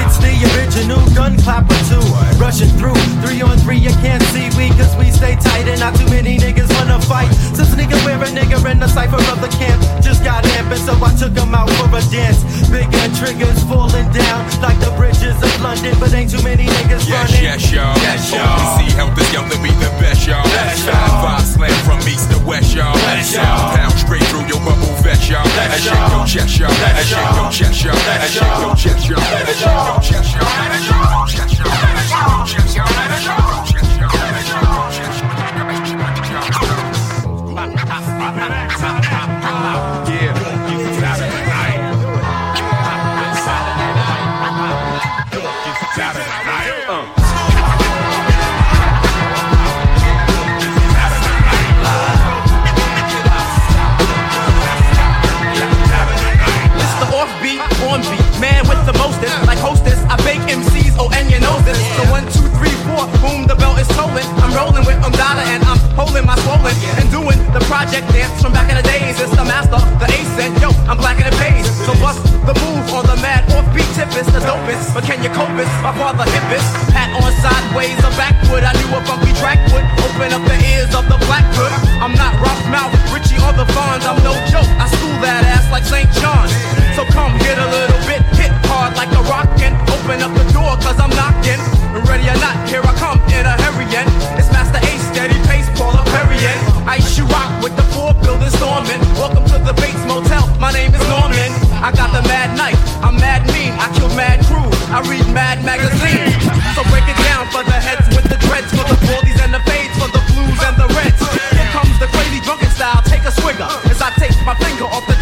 It's 0.00 0.18
the 0.22 0.32
original 0.54 1.02
gun 1.14 1.36
clapper 1.42 1.78
too. 1.90 2.02
Rushing 2.38 2.70
through, 2.78 2.94
three 3.24 3.42
on 3.42 3.56
three, 3.58 3.78
you 3.78 3.90
can't 4.04 4.22
see 4.30 4.46
we 4.56 4.68
cause 4.78 4.94
we 4.96 5.10
stay 5.10 5.34
tight 5.36 5.66
and 5.66 5.80
not 5.80 5.94
too 5.96 6.06
many 6.10 6.38
niggas 6.38 6.70
wanna 6.78 7.00
fight. 7.02 7.32
Since 7.56 7.74
nigga 7.74 7.96
wear 8.04 8.16
a 8.22 8.28
nigga 8.28 8.60
in 8.70 8.78
the 8.78 8.88
cipher 8.88 9.16
of 9.32 9.40
the 9.40 9.48
camp, 9.58 9.80
just 10.02 10.22
got 10.22 10.44
amping, 10.58 10.78
so 10.84 10.92
I 11.02 11.10
took 11.16 11.34
him 11.36 11.54
out 11.54 11.68
for 11.70 11.88
a 11.90 12.02
dance. 12.12 12.44
Bigger 12.70 13.06
triggers 13.18 13.58
falling 13.64 14.06
down 14.12 14.40
like 14.60 14.78
the 14.80 14.92
bridges 14.96 15.34
of 15.42 15.52
London, 15.62 15.96
but 15.98 16.12
ain't 16.14 16.30
too 16.30 16.42
many 16.42 16.64
niggas 16.66 17.08
Yes, 17.08 17.30
running. 17.32 17.42
yes, 17.42 17.72
y'all. 17.72 17.96
Yes, 18.04 18.30
y'all. 18.30 18.46
OPC 18.46 18.92
helped 18.94 19.18
us 19.18 19.32
young 19.32 19.48
to 19.50 19.58
be 19.58 19.70
the 19.82 19.90
best, 19.98 20.26
y'all. 20.26 20.44
Best, 20.44 20.86
y'all. 20.86 21.22
five 21.24 21.42
slam 21.46 21.74
from 21.86 21.98
east 22.06 22.30
to 22.30 22.38
west, 22.46 22.74
y'all. 22.76 22.94
Best, 22.94 23.34
y'all. 23.34 23.74
pounds 23.76 23.98
straight 24.00 24.22
through 24.30 24.46
your 24.46 24.60
bubble 24.62 24.92
vest, 25.02 25.28
y'all. 25.30 25.42
Shake 25.46 25.86
y'all. 25.86 26.26
your 26.36 26.46
shake 26.56 26.68
y'all. 26.70 27.42
your 27.42 27.52
chest, 27.52 27.84
y'all. 27.84 27.94
And 27.94 28.06
Best, 28.06 28.32
shake 28.32 28.42
your 28.42 28.56
y'all. 28.56 28.74
chest, 28.74 29.08
y'all. 29.10 29.20
And 29.20 29.56
shake 29.56 29.68
your 31.10 31.26
chest, 32.46 32.76
y'all. 33.26 33.65
Rolling 64.56 64.88
with 64.88 64.96
Umdala 65.04 65.44
and 65.52 65.60
I'm 65.68 65.76
holding 65.92 66.24
my 66.24 66.34
swollen 66.40 66.72
and 66.96 67.04
doing 67.12 67.36
the 67.52 67.60
project 67.68 68.08
dance 68.08 68.40
from 68.40 68.56
back 68.56 68.72
in 68.72 68.80
the 68.80 68.86
days. 68.88 69.20
It's 69.20 69.36
the 69.36 69.44
master, 69.44 69.76
the 70.00 70.08
ace, 70.08 70.36
and 70.40 70.56
yo, 70.56 70.72
I'm 70.88 70.96
black 70.96 71.20
in 71.20 71.28
the 71.28 71.36
page. 71.36 71.68
So 71.84 71.92
bust 72.00 72.24
the 72.48 72.56
move 72.64 72.88
on 72.96 73.04
the 73.04 73.20
mad 73.20 73.44
offbeat 73.52 73.86
tip 73.92 74.08
is 74.16 74.24
the 74.32 74.40
dopest. 74.40 74.96
But 74.96 75.04
can 75.04 75.20
you 75.20 75.28
cope 75.36 75.52
it? 75.60 75.68
My 75.84 75.92
father 75.92 76.24
hippest. 76.24 76.72
Hat 76.96 77.12
on 77.20 77.28
sideways, 77.44 78.00
a 78.00 78.10
backwood. 78.16 78.64
I 78.64 78.72
knew 78.80 78.88
a 78.96 79.00
funky 79.04 79.36
track 79.36 79.60
would 79.76 79.84
open 80.00 80.32
up 80.32 80.42
the 80.48 80.56
ears 80.72 80.92
of 80.96 81.04
the 81.04 81.20
blackwood. 81.28 81.72
I'm 82.00 82.16
not 82.16 82.32
rough 82.40 82.64
mouth, 82.72 82.96
Richie 83.12 83.36
or 83.44 83.52
the 83.52 83.68
Fonz. 83.76 84.08
I'm 84.08 84.16
no 84.24 84.32
joke. 84.48 84.72
I 84.80 84.88
school 84.88 85.16
that 85.20 85.44
ass 85.44 85.68
like 85.68 85.84
St. 85.84 86.08
John's. 86.16 86.52
So 86.96 87.04
come 87.12 87.36
hit 87.44 87.60
a 87.60 87.68
little 87.68 88.00
bit, 88.08 88.24
hit 88.40 88.55
hard 88.70 88.96
like 88.96 89.10
a 89.14 89.22
rockin'. 89.30 89.74
Open 89.90 90.22
up 90.22 90.32
the 90.34 90.46
door, 90.52 90.76
cause 90.82 90.98
I'm 90.98 91.10
knocking. 91.14 91.60
Ready 92.06 92.28
or 92.28 92.38
not, 92.38 92.56
here 92.68 92.84
I 92.84 92.92
come 93.00 93.18
in 93.32 93.46
a 93.46 93.54
hurricane. 93.64 94.08
It's 94.36 94.50
Masta 94.52 94.78
Ace, 94.92 95.04
steady 95.10 95.38
pace, 95.48 95.66
Paula 95.78 96.04
Perrier. 96.12 96.54
Ice 96.86 97.16
you 97.16 97.24
rock 97.32 97.50
with 97.62 97.74
the 97.74 97.86
four 97.94 98.12
building 98.20 98.52
storming. 98.60 99.00
Welcome 99.16 99.46
to 99.48 99.58
the 99.58 99.72
Bates 99.80 100.02
Motel, 100.04 100.44
my 100.60 100.70
name 100.72 100.92
is 100.92 101.02
Norman. 101.08 101.50
I 101.80 101.90
got 101.96 102.12
the 102.12 102.22
mad 102.28 102.52
knife, 102.56 102.78
I'm 103.00 103.16
mad 103.16 103.48
mean, 103.54 103.72
I 103.80 103.88
kill 103.96 104.12
mad 104.12 104.44
crew. 104.44 104.68
I 104.92 105.00
read 105.08 105.26
mad 105.32 105.64
magazines. 105.64 106.36
So 106.76 106.84
break 106.92 107.08
it 107.08 107.18
down 107.24 107.48
for 107.48 107.64
the 107.64 107.78
heads 107.80 108.06
with 108.12 108.28
the 108.28 108.38
dreads, 108.46 108.70
for 108.70 108.84
the 108.84 108.98
baldies 109.08 109.40
and 109.40 109.52
the 109.56 109.62
fades, 109.64 109.96
for 109.96 110.08
the 110.12 110.22
blues 110.30 110.60
and 110.62 110.76
the 110.76 110.88
reds. 110.94 111.20
Here 111.56 111.70
comes 111.72 111.96
the 111.98 112.08
crazy 112.12 112.40
drunken 112.44 112.70
style, 112.76 113.00
take 113.08 113.24
a 113.24 113.32
swigger. 113.32 113.68
As 113.88 114.00
I 114.04 114.12
take 114.20 114.36
my 114.44 114.54
finger 114.60 114.84
off 114.84 115.08
the 115.08 115.15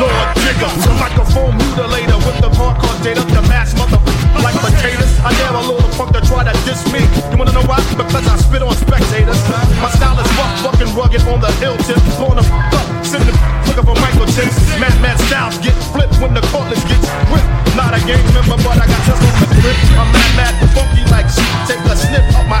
Lord 0.00 0.28
Jigger, 0.42 0.70
the 0.82 0.92
microphone 0.98 1.54
mutilator 1.54 2.18
with 2.26 2.38
the 2.42 2.50
hardcore 2.50 2.98
data, 3.02 3.22
the 3.30 3.42
mass 3.46 3.74
mother 3.78 3.98
like 4.42 4.58
potatoes. 4.58 5.14
I 5.22 5.30
dare 5.38 5.54
a 5.54 5.62
little 5.62 5.88
punk 5.94 6.12
to 6.18 6.20
try 6.26 6.42
to 6.42 6.54
diss 6.66 6.82
me. 6.90 7.00
You 7.30 7.36
wanna 7.38 7.54
know 7.54 7.62
why? 7.64 7.78
Because 7.94 8.26
I 8.26 8.34
spit 8.36 8.62
on 8.62 8.74
spectators. 8.74 9.38
My 9.78 9.90
style 9.94 10.18
is 10.18 10.26
rough, 10.34 10.52
fucking 10.66 10.90
rugged 10.98 11.22
on 11.30 11.38
the 11.40 11.52
hill 11.62 11.78
tip. 11.86 12.02
Blowing 12.18 12.42
the 12.42 12.44
f- 12.44 12.74
up, 12.74 12.86
sitting 13.06 13.30
the 13.30 13.34
looking 13.70 13.86
for 13.86 13.96
microchips. 14.02 14.58
Mad, 14.82 14.94
mad 15.00 15.16
styles 15.30 15.58
get 15.62 15.74
flipped 15.94 16.18
when 16.18 16.34
the 16.34 16.42
cordless 16.50 16.82
gets 16.90 17.06
ripped. 17.30 17.48
Not 17.78 17.94
a 17.94 18.00
gang 18.02 18.26
member, 18.34 18.58
but 18.66 18.74
I 18.74 18.86
got 18.90 19.02
just 19.06 19.22
on 19.22 19.34
the 19.46 19.48
grip. 19.62 19.78
I'm 19.94 20.10
mad, 20.10 20.30
mad, 20.34 20.54
funky 20.74 21.06
like 21.14 21.30
shit. 21.30 21.46
Take 21.70 21.82
a 21.86 21.94
sniff 21.94 22.26
of 22.34 22.44
my 22.50 22.58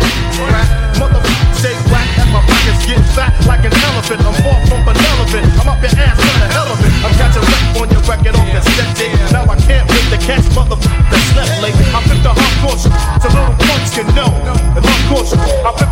rap. 0.54 0.70
Motherfucker, 1.02 1.34
stay 1.58 1.74
whack 1.90 2.08
and 2.22 2.30
my 2.30 2.42
pockets 2.46 2.86
get 2.86 3.02
fat 3.12 3.34
like 3.50 3.66
an 3.66 3.74
elephant. 3.90 4.22
I'm 4.22 4.34
far 4.46 4.58
from 4.70 4.93
to 10.80 10.88
catch 10.88 11.04
motherfuckers 11.04 11.10
that 11.10 11.22
slept 11.32 11.62
late. 11.62 11.76
I 11.94 12.00
flip 12.02 12.20
the 12.22 12.32
hardcore 12.34 12.78
so 12.78 12.88
little 13.28 13.54
punks 13.66 13.90
can 13.94 14.06
know. 14.14 14.30
The 14.74 14.80
hardcore 14.80 15.24
shit. 15.28 15.38
I 15.38 15.83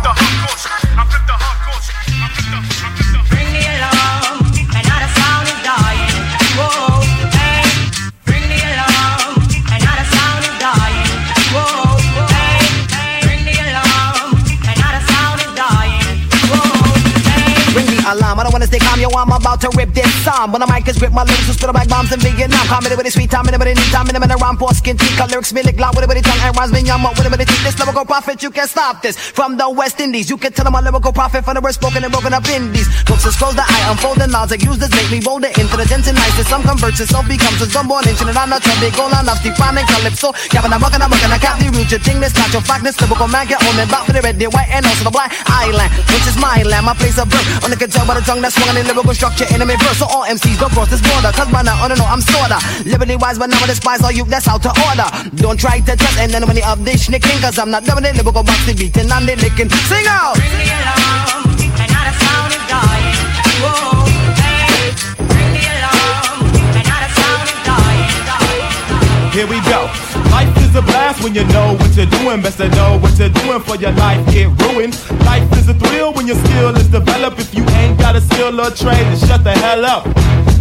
I'm 19.15 19.31
about 19.31 19.61
to 19.61 19.69
rip 19.77 19.93
this 19.93 20.09
song. 20.25 20.51
When 20.51 20.61
the 20.61 20.67
mic 20.67 20.87
is 20.87 20.97
grip, 20.97 21.13
my 21.13 21.23
lyrics 21.23 21.47
will 21.47 21.55
spit 21.55 21.73
like 21.73 21.89
bombs 21.89 22.11
in 22.11 22.19
Vietnam. 22.19 22.65
Comedy 22.67 22.95
with 22.95 23.05
the 23.05 23.11
sweet 23.11 23.29
time, 23.29 23.45
the 23.45 23.57
need 23.57 23.77
time, 23.93 24.07
the 24.07 24.37
rhyme, 24.41 24.57
for 24.57 24.73
skin 24.73 24.97
teeth, 24.97 25.19
lyrics, 25.19 25.53
me 25.53 25.61
lick 25.63 25.79
loud 25.79 25.95
with 25.95 26.07
the 26.09 26.21
tongue, 26.21 26.41
and 26.41 26.55
rhymes, 26.57 26.71
me 26.73 26.81
yum 26.81 27.05
up 27.05 27.17
with 27.17 27.29
the 27.29 27.45
teeth. 27.45 27.63
This 27.63 27.77
lyrical 27.79 28.05
prophet, 28.05 28.41
you 28.41 28.51
can't 28.51 28.69
stop 28.69 29.01
this. 29.01 29.15
From 29.17 29.57
the 29.57 29.69
West 29.69 29.99
Indies, 29.99 30.29
you 30.29 30.37
can 30.37 30.51
tell 30.51 30.67
I'm 30.67 30.75
a 30.75 30.81
lyrical 30.81 31.13
prophet 31.13 31.45
from 31.45 31.55
the 31.55 31.61
word 31.61 31.73
spoken 31.73 32.03
and 32.03 32.11
broken 32.11 32.33
up 32.33 32.47
indies. 32.49 32.87
Books 33.05 33.25
is 33.25 33.35
close 33.35 33.55
the 33.55 33.63
eye, 33.63 33.91
unfolding 33.91 34.31
laws 34.31 34.51
like 34.51 34.63
use 34.63 34.77
this, 34.77 34.91
make 34.91 35.09
me 35.11 35.19
bolder, 35.19 35.51
intelligent 35.59 36.07
and 36.07 36.17
nice. 36.17 36.35
Some 36.47 36.63
converts, 36.63 36.99
it 36.99 37.07
so 37.07 37.23
becomes 37.23 37.61
a 37.63 37.67
unborn 37.79 38.07
ancient 38.07 38.29
and 38.29 38.37
I'm 38.37 38.49
not 38.49 38.63
go 38.63 39.05
on 39.07 39.27
up, 39.27 39.39
deep 39.41 39.57
and 39.59 39.87
calypso. 39.87 40.33
Gavin, 40.49 40.73
I'm 40.73 40.81
rockin', 40.81 41.01
I'm 41.01 41.11
rockin', 41.11 41.31
I 41.31 41.39
can't 41.39 41.59
root 41.75 41.89
your 41.89 41.99
thing, 41.99 42.19
this 42.19 42.35
not 42.35 42.51
your 42.51 42.61
fact, 42.61 42.83
lyrical 42.83 43.27
man, 43.27 43.47
get 43.47 43.59
on 43.63 43.75
me, 43.75 43.85
back 43.87 44.05
for 44.05 44.13
the 44.13 44.21
red, 44.21 44.37
the 44.39 44.47
white, 44.51 44.69
and 44.69 44.85
also 44.85 45.03
the 45.05 45.13
black 45.13 45.31
island, 45.47 45.91
which 46.11 46.25
is 46.27 46.37
my 46.37 46.63
land, 46.63 46.85
my 46.85 46.93
place 46.93 47.17
of 47.17 47.29
birth. 47.29 47.47
Only 47.63 47.77
can 47.77 47.89
tell 47.89 48.05
by 48.05 48.15
the 48.19 48.25
tongue 48.25 48.41
that's 48.41 48.55
swung 48.55 48.75
in 48.75 48.85
lyrical 48.85 49.02
structure, 49.11 49.43
enemy 49.51 49.75
verse. 49.75 49.99
So 49.99 50.07
all 50.07 50.23
MCs 50.23 50.55
don't 50.55 50.71
cross 50.71 50.87
this 50.87 51.03
border, 51.03 51.35
cause 51.35 51.51
by 51.51 51.61
now, 51.61 51.75
I 51.83 51.91
don't 51.91 51.99
know, 51.99 52.07
I'm 52.07 52.23
sorta. 52.23 52.63
Liberty 52.87 53.19
wise, 53.19 53.37
but 53.37 53.51
now 53.51 53.59
I 53.59 53.67
despise 53.67 53.99
all 54.01 54.11
you, 54.11 54.23
that's 54.23 54.47
out 54.47 54.63
to 54.63 54.71
order. 54.87 55.09
Don't 55.35 55.59
try 55.59 55.83
to 55.83 55.95
test 55.99 56.15
and 56.15 56.31
any 56.31 56.39
enemy 56.39 56.63
of 56.63 56.85
this 56.85 57.09
nicking, 57.09 57.35
cause 57.43 57.59
I'm 57.59 57.71
not 57.71 57.83
doing 57.83 58.05
it, 58.07 58.15
lyrical 58.15 58.43
box, 58.43 58.63
the 58.63 58.73
beating, 58.73 59.11
and 59.11 59.27
the 59.27 59.35
licking. 59.35 59.67
Sing 59.91 60.07
out! 60.07 60.39
Bring 60.39 60.55
me 60.55 60.71
along, 60.71 61.51
another 61.75 62.15
sound 62.23 62.55
is 62.55 62.63
dying. 62.71 63.19
Whoa, 63.59 64.07
hey, 64.39 64.95
bring 65.19 65.51
me 65.51 65.67
along, 65.67 66.47
another 66.79 67.11
sound 67.11 67.51
is 67.51 67.59
dying. 67.67 69.35
Here 69.35 69.47
we 69.51 69.59
go. 69.67 70.02
Life 70.33 70.57
is 70.65 70.75
a 70.75 70.81
blast 70.81 71.23
when 71.23 71.35
you 71.35 71.45
know 71.53 71.75
what 71.79 71.95
you're 71.95 72.07
doing. 72.07 72.41
Best 72.41 72.57
to 72.57 72.67
know 72.69 72.97
what 72.97 73.19
you're 73.19 73.29
doing 73.29 73.61
for 73.61 73.75
your 73.75 73.91
life 73.91 74.19
get 74.33 74.49
ruined. 74.63 74.97
Life 75.29 75.45
is 75.59 75.69
a 75.69 75.75
thrill 75.75 76.11
when 76.13 76.25
your 76.25 76.37
skill 76.37 76.75
is 76.75 76.87
developed. 76.87 77.39
If 77.39 77.53
you 77.53 77.63
ain't 77.77 77.99
got 77.99 78.15
a 78.15 78.21
skill 78.21 78.59
or 78.59 78.71
trade, 78.71 79.05
then 79.05 79.19
shut 79.27 79.43
the 79.43 79.51
hell 79.51 79.85
up. 79.85 80.03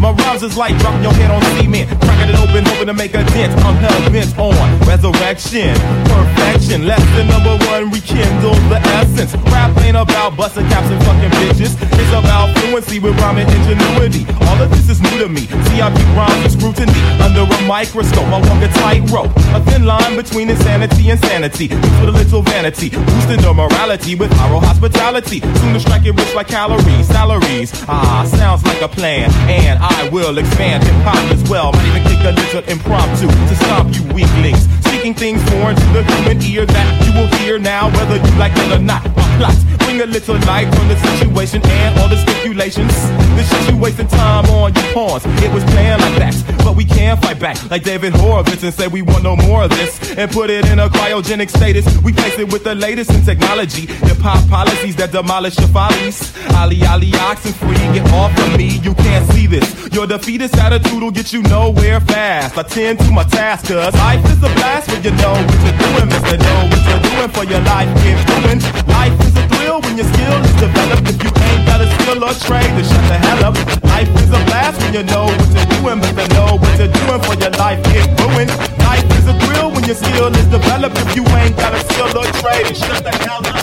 My 0.03 0.11
rhymes 0.11 0.43
is 0.43 0.57
like 0.57 0.77
dropping 0.79 1.05
your 1.05 1.15
head 1.15 1.31
on 1.31 1.41
cement, 1.55 1.87
cracking 2.03 2.35
it 2.35 2.39
open, 2.43 2.67
hoping 2.67 2.89
to 2.91 2.93
make 2.93 3.15
a 3.15 3.23
dent. 3.23 3.55
I'm 3.63 3.79
hell 3.79 4.11
bent 4.11 4.37
on 4.37 4.51
resurrection, 4.83 5.79
perfection. 6.11 6.89
Lesson 6.91 7.29
number 7.31 7.55
one, 7.71 7.87
rekindle 7.95 8.59
the 8.67 8.83
essence. 8.99 9.31
Rap 9.55 9.71
ain't 9.79 9.97
about 9.97 10.37
busting 10.37 10.67
caps 10.67 10.91
and 10.91 10.99
fucking 11.07 11.31
bitches. 11.39 11.79
It's 11.79 12.11
about 12.19 12.51
fluency 12.59 12.99
with 12.99 13.15
rhyming 13.23 13.47
ingenuity. 13.47 14.27
All 14.43 14.59
of 14.59 14.71
this 14.75 14.91
is 14.91 15.01
new 15.01 15.23
to 15.23 15.29
me. 15.29 15.47
see 15.71 15.79
I 15.79 15.87
beat 15.95 16.11
rhymes 16.19 16.43
with 16.43 16.59
scrutiny 16.59 16.99
under 17.23 17.47
a 17.47 17.63
microscope. 17.63 18.27
I 18.27 18.43
walk 18.43 18.59
a 18.59 18.75
tightrope, 18.83 19.31
a 19.55 19.63
thin 19.71 19.87
line 19.87 20.17
between 20.17 20.51
insanity 20.51 21.11
and 21.11 21.21
sanity. 21.21 21.69
Mixed 21.69 22.01
with 22.03 22.11
a 22.11 22.19
little 22.19 22.43
vanity, 22.43 22.91
boosting 22.91 23.41
the 23.41 23.55
morality 23.55 24.17
with 24.17 24.33
viral 24.33 24.67
hospitality. 24.67 25.39
Soon 25.63 25.75
to 25.75 25.79
strike 25.79 26.05
it 26.07 26.19
rich 26.19 26.35
like 26.35 26.49
calories, 26.49 27.07
salaries. 27.07 27.71
Ah, 27.87 28.27
sounds 28.27 28.65
like 28.65 28.83
a 28.83 28.89
plan, 28.89 29.31
and 29.47 29.79
I 29.79 29.92
will 30.13 30.39
expand 30.39 30.85
hip 30.85 30.95
hop 31.05 31.19
as 31.33 31.43
well. 31.49 31.73
Might 31.73 31.87
even 31.89 32.03
kick 32.05 32.21
a 32.25 32.33
little 32.33 32.65
impromptu 32.71 33.27
to 33.27 33.55
stomp 33.65 33.95
you 33.95 34.03
weaklings. 34.15 34.69
Speaking 34.87 35.15
things 35.15 35.43
foreign 35.51 35.77
to 35.77 35.87
the 35.93 36.03
human 36.05 36.43
ear 36.43 36.67
that 36.67 36.87
you 37.05 37.13
will 37.19 37.31
hear 37.39 37.59
now, 37.59 37.91
whether 37.91 38.17
you 38.17 38.33
like 38.39 38.53
it 38.57 38.73
or 38.73 38.83
not. 38.83 39.05
My 39.17 39.27
plots 39.39 39.65
a 40.01 40.07
little 40.07 40.37
light 40.47 40.67
on 40.79 40.89
the 40.89 40.97
situation 40.97 41.61
and 41.65 41.99
all 41.99 42.09
the 42.09 42.17
stipulations. 42.17 42.93
The 43.37 43.45
shit 43.45 43.75
you 43.75 43.81
wasting 43.81 44.09
time 44.09 44.47
on 44.47 44.75
your 44.75 44.85
pawns. 44.93 45.25
It 45.43 45.53
was 45.53 45.65
planned 45.65 46.01
like 46.03 46.17
that, 46.17 46.35
but 46.65 46.77
we 46.77 46.85
can 46.85 47.17
fight 47.19 47.39
back 47.39 47.59
like 47.71 47.83
David 47.83 48.13
Horowitz 48.15 48.63
and 48.63 48.73
say 48.73 48.89
we 48.89 49.03
want 49.03 49.23
no 49.23 49.37
more 49.37 49.65
of 49.65 49.71
this 49.71 50.17
and 50.17 50.31
put 50.31 50.51
it 50.51 50.67
in 50.67 50.79
a 50.79 50.89
cryogenic 50.89 51.51
status. 51.51 51.85
We 52.03 52.13
place 52.13 52.39
it 52.39 52.53
with 52.53 52.65
the 52.65 52.75
latest 52.75 53.11
in 53.11 53.23
technology. 53.25 53.87
Hip 53.87 54.19
hop 54.19 54.49
policies 54.49 54.97
that 54.97 55.13
demolish 55.13 55.59
your 55.59 55.69
follies. 55.69 56.33
Ali 56.55 56.85
Ali 56.87 57.13
oxen 57.21 57.53
free, 57.53 57.75
get 57.93 58.07
off 58.13 58.37
of 58.39 58.57
me. 58.57 58.79
You 58.79 58.95
can't 58.95 59.29
see 59.33 59.47
this. 59.47 59.67
Your 59.93 60.07
defeatist 60.07 60.57
attitude 60.57 61.03
will 61.03 61.11
get 61.11 61.33
you 61.33 61.43
nowhere 61.43 62.01
fast. 62.01 62.57
I 62.57 62.63
tend 62.63 62.99
to 63.01 63.11
my 63.13 63.25
task, 63.25 63.69
cause 63.69 63.95
life 63.95 64.25
is 64.27 64.39
a 64.39 64.53
blast 64.57 64.89
when 64.91 65.03
you 65.03 65.11
know 65.13 65.33
what 65.33 65.61
you're 65.65 65.79
doing, 65.79 66.09
Mister. 66.09 66.37
Know 66.39 66.69
what 66.71 66.83
you're 66.89 67.03
doing 67.11 67.31
for 67.31 67.45
your 67.45 67.61
life. 67.61 67.89
Get 68.03 68.27
doing. 68.27 68.61
Life 68.89 69.21
is 69.27 69.37
a 69.37 69.42
thrill 69.63 69.81
when 69.81 69.97
your 69.97 70.07
skill 70.07 70.39
is 70.43 70.55
developed. 70.59 71.09
If 71.09 71.23
you 71.23 71.31
ain't 71.31 71.67
got 71.67 71.81
a 71.81 71.87
skill 71.95 72.25
or 72.25 72.35
trade, 72.35 72.71
then 72.77 72.85
shut 72.85 73.05
the 73.07 73.19
hell 73.19 73.45
up. 73.47 73.55
Life 73.85 74.11
is 74.23 74.31
a 74.31 74.41
blast 74.51 74.81
when 74.83 74.95
you 74.95 75.03
know 75.05 75.27
what 75.27 75.49
you're 75.55 75.71
doing, 75.79 75.99
Mister. 76.03 76.27
Know 76.35 76.59
what 76.59 76.79
you're 76.79 76.89
doing 76.91 77.23
for 77.23 77.35
your 77.39 77.55
life. 77.63 77.83
Get 77.85 78.07
ruined. 78.21 78.51
Life 78.83 79.07
is 79.19 79.27
a 79.29 79.35
thrill 79.43 79.71
when 79.71 79.85
your 79.85 79.95
skill 79.95 80.35
is 80.35 80.47
developed. 80.47 80.99
If 80.99 81.17
you 81.17 81.25
ain't 81.39 81.57
got 81.57 81.75
a 81.75 81.81
skill 81.81 82.11
or 82.19 82.27
trade, 82.41 82.67
then 82.67 82.75
shut 82.75 83.05
the 83.05 83.15
hell 83.25 83.47
up. 83.47 83.61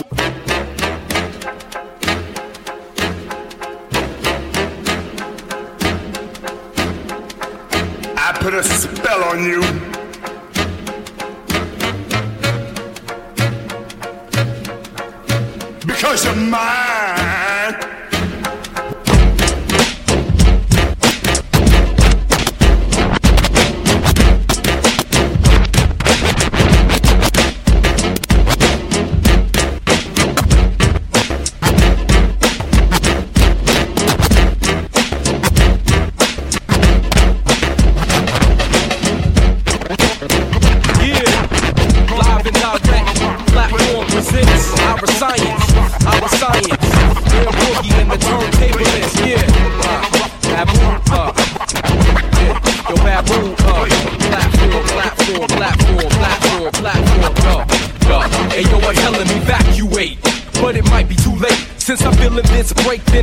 I 8.16 8.32
put 8.38 8.54
a 8.54 8.62
spell 8.62 9.24
on 9.24 9.44
you. 9.44 9.99
Because 16.00 16.24
you're 16.24 16.34
mine. 16.34 17.19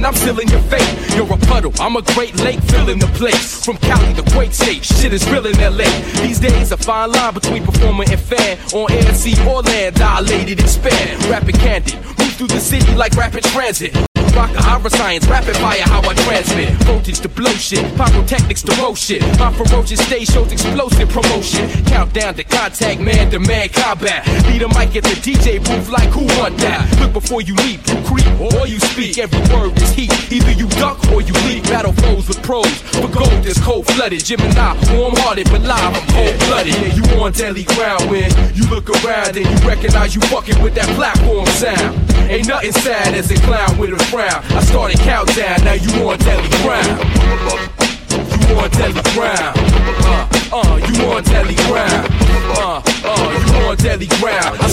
I'm 0.07 0.13
sealing 0.13 0.47
your 0.47 0.61
fate. 0.61 1.15
You're 1.17 1.33
a 1.33 1.37
puddle, 1.37 1.73
I'm 1.81 1.97
a 1.97 2.01
great 2.01 2.33
lake 2.37 2.61
filling 2.61 2.97
the 2.97 3.07
place. 3.07 3.65
From 3.65 3.75
Cali 3.75 4.13
to 4.13 4.21
Great 4.31 4.53
State, 4.53 4.85
shit 4.85 5.11
is 5.11 5.29
real 5.29 5.45
in 5.45 5.57
LA. 5.57 5.83
These 6.21 6.39
days, 6.39 6.71
a 6.71 6.77
fine 6.77 7.11
line 7.11 7.33
between 7.33 7.65
performer 7.65 8.05
and 8.09 8.17
fan. 8.17 8.57
On 8.73 8.89
air, 8.89 9.13
sea, 9.13 9.35
or 9.45 9.61
land, 9.63 9.95
dilated, 9.95 10.61
expand. 10.61 11.25
Rapid 11.25 11.55
candid, 11.55 11.95
move 11.95 12.33
through 12.35 12.47
the 12.47 12.59
city 12.61 12.95
like 12.95 13.17
rapid 13.17 13.43
transit. 13.43 14.06
Rock 14.37 14.53
horror 14.53 14.89
science, 14.91 15.25
rapid 15.25 15.57
fire, 15.57 15.81
how 15.81 15.99
I 16.07 16.13
transmit. 16.13 16.69
Voltage 16.85 17.21
to 17.21 17.29
blow 17.29 17.49
shit, 17.53 17.83
pyrotechnics 17.97 18.61
to 18.61 18.75
roll 18.79 18.93
shit. 18.93 19.23
My 19.39 19.51
ferocious 19.51 19.99
stage 20.05 20.27
shows 20.27 20.51
explosive 20.51 21.09
promotion. 21.09 21.67
Countdown 21.85 22.35
to 22.35 22.43
contact, 22.43 23.01
man 23.01 23.31
to 23.31 23.39
man 23.39 23.69
combat. 23.69 24.27
Lead 24.45 24.61
a 24.61 24.67
mic 24.67 24.95
at 24.95 25.03
the 25.09 25.17
DJ 25.25 25.57
booth 25.57 25.89
like 25.89 26.09
who 26.09 26.25
want 26.37 26.55
that? 26.59 26.85
Look 26.99 27.13
before 27.13 27.41
you 27.41 27.55
leap, 27.65 27.81
you 27.87 27.97
creep, 28.05 28.29
or 28.39 28.67
you 28.67 28.79
speak. 28.79 29.17
Every 29.17 29.41
word 29.51 29.75
is 29.81 29.89
heat. 29.93 30.13
Either 30.31 30.51
you 30.51 30.67
duck 30.77 31.01
or 31.09 31.21
you 31.21 31.33
leap. 31.49 31.63
Battle 31.63 31.93
foes 31.93 32.27
with 32.27 32.43
pros. 32.43 32.69
but 32.93 33.11
gold 33.11 33.43
is 33.43 33.57
cold 33.57 33.87
flooded. 33.87 34.23
Gemini, 34.23 34.77
warm 34.93 35.15
hearted, 35.17 35.49
but 35.49 35.61
live, 35.61 35.97
I'm 35.97 36.07
cold 36.13 36.37
blooded. 36.45 36.75
Yeah, 36.75 36.93
you 36.93 37.03
on 37.23 37.31
deadly 37.31 37.63
ground 37.63 38.07
when 38.11 38.29
you 38.53 38.69
look 38.69 38.87
around 39.01 39.35
and 39.35 39.49
you 39.49 39.67
recognize 39.67 40.13
you 40.13 40.21
fucking 40.29 40.61
with 40.61 40.75
that 40.75 40.89
platform 40.93 41.47
sound. 41.57 41.97
Ain't 42.29 42.47
nothing 42.47 42.73
sad 42.73 43.15
as 43.15 43.31
a 43.31 43.35
clown 43.41 43.77
with 43.79 43.93
a 43.93 44.03
frown. 44.11 44.26
I 44.27 44.61
started 44.61 44.99
countdown, 44.99 45.63
now 45.63 45.73
you 45.73 46.09
on 46.09 46.17
deadly 46.19 46.49
ground. 46.63 46.99
You 48.47 48.55
on 48.59 48.69
deadly 48.71 49.01
ground. 49.15 49.55
Uh, 50.03 50.27
uh, 50.51 50.75
you 50.83 51.05
on 51.11 51.23
deadly 51.23 51.55
ground. 51.67 52.07
Uh, 52.51 52.81
uh, 53.05 53.61
you 53.61 53.67
on 53.67 53.77
deadly 53.77 54.07
ground. 54.19 54.59
I 54.59 54.67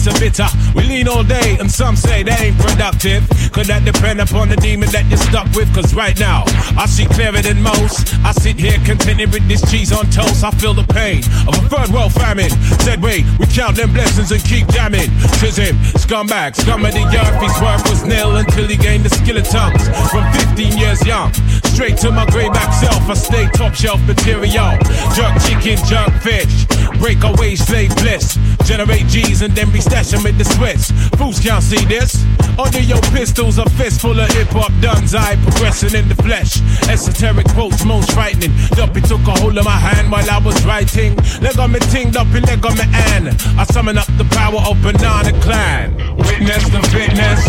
drown 0.00 0.06
10 0.06 0.06
pints 0.06 0.06
of 0.06 0.20
bitter. 0.20 0.48
We 0.74 0.84
lean 0.84 1.08
all 1.08 1.24
day, 1.24 1.56
and 1.58 1.70
some 1.70 1.96
say 1.96 2.22
that 2.22 2.40
ain't 2.40 2.58
productive. 2.58 3.28
Could 3.52 3.66
that 3.66 3.84
depend 3.84 4.20
upon 4.20 4.48
the 4.48 4.56
demon 4.56 4.88
that 4.90 5.06
you're 5.06 5.18
stuck 5.18 5.46
with? 5.54 5.72
Cause 5.74 5.94
right 5.94 6.18
now, 6.18 6.44
I 6.76 6.86
see 6.86 7.06
clearer 7.06 7.42
than 7.42 7.62
most. 7.62 8.14
I 8.24 8.32
sit 8.32 8.58
here 8.58 8.78
contented 8.84 9.32
with 9.32 9.46
this 9.48 9.62
cheese 9.70 9.92
on 9.92 10.06
toast. 10.10 10.44
I 10.44 10.50
feel 10.52 10.74
the 10.74 10.84
pain 10.84 11.22
of 11.48 11.54
a 11.58 11.68
third 11.68 11.90
world 11.90 12.12
famine. 12.12 12.50
Said, 12.84 13.02
wait, 13.02 13.24
we 13.38 13.46
count 13.46 13.76
them 13.76 13.92
blessings 13.92 14.30
and 14.32 14.42
keep 14.44 14.68
jamming. 14.68 15.10
Tis 15.40 15.56
him, 15.56 15.76
scumbag, 15.98 16.56
scum 16.56 16.84
of 16.84 16.92
the 16.92 17.04
earth. 17.04 17.36
His 17.42 17.56
worth 17.60 17.84
was 17.90 18.04
nil 18.04 18.36
until 18.36 18.66
he 18.66 18.76
gained 18.76 19.04
the 19.04 19.10
skill 19.10 19.36
of 19.36 19.48
tongues. 19.48 19.88
From 20.10 20.24
15 20.54 20.78
years 20.78 21.04
young, 21.06 21.32
straight 21.74 21.96
to 21.98 22.10
my 22.10 22.26
grayback 22.26 22.72
self, 22.74 23.02
I 23.08 23.14
stay 23.14 23.46
top 23.54 23.74
shelf 23.74 24.00
material. 24.06 24.78
Jerk 25.16 25.34
chicken, 25.42 25.78
jerk 25.86 26.12
fish. 26.22 26.66
Break 26.98 27.24
away 27.24 27.56
slave 27.56 27.94
bliss. 27.96 28.36
Generate 28.70 29.08
G's 29.08 29.42
and 29.42 29.52
then 29.52 29.68
be 29.72 29.80
stashing 29.80 30.22
with 30.22 30.38
the 30.38 30.44
Swiss. 30.44 30.92
Fools 31.18 31.40
can't 31.40 31.60
see 31.60 31.84
this. 31.86 32.24
Under 32.56 32.78
your 32.78 33.02
pistols, 33.10 33.58
a 33.58 33.68
fist 33.70 34.00
full 34.00 34.14
of 34.14 34.30
hip 34.30 34.46
hop 34.54 34.70
duns. 34.80 35.12
I 35.12 35.34
progressing 35.42 35.98
in 35.98 36.06
the 36.06 36.14
flesh. 36.14 36.62
Esoteric 36.86 37.48
quotes, 37.48 37.84
most 37.84 38.12
frightening. 38.12 38.54
Duppy 38.78 39.00
took 39.00 39.26
a 39.26 39.34
hold 39.42 39.58
of 39.58 39.64
my 39.64 39.74
hand 39.74 40.06
while 40.12 40.30
I 40.30 40.38
was 40.38 40.54
writing. 40.64 41.16
Leg 41.42 41.58
on 41.58 41.72
me 41.72 41.80
ting, 41.90 42.12
Duppy 42.12 42.38
leg 42.46 42.64
on 42.64 42.78
me 42.78 42.86
an. 43.10 43.34
I 43.58 43.64
summon 43.74 43.98
up 43.98 44.06
the 44.14 44.28
power 44.30 44.62
of 44.62 44.80
Banana 44.86 45.34
Clan. 45.42 45.98
Witness 46.14 46.70
the 46.70 46.78
fitness. 46.94 47.42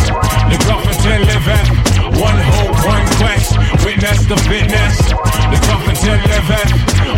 The 0.50 0.58
live 1.22 1.48
at. 1.54 1.68
One 2.18 2.42
hope, 2.50 2.82
one 2.82 3.06
quest. 3.22 3.62
Witness 3.86 4.26
the 4.26 4.38
fitness. 4.50 4.98
The 5.54 6.18
live 6.18 6.50
at. 6.50 6.70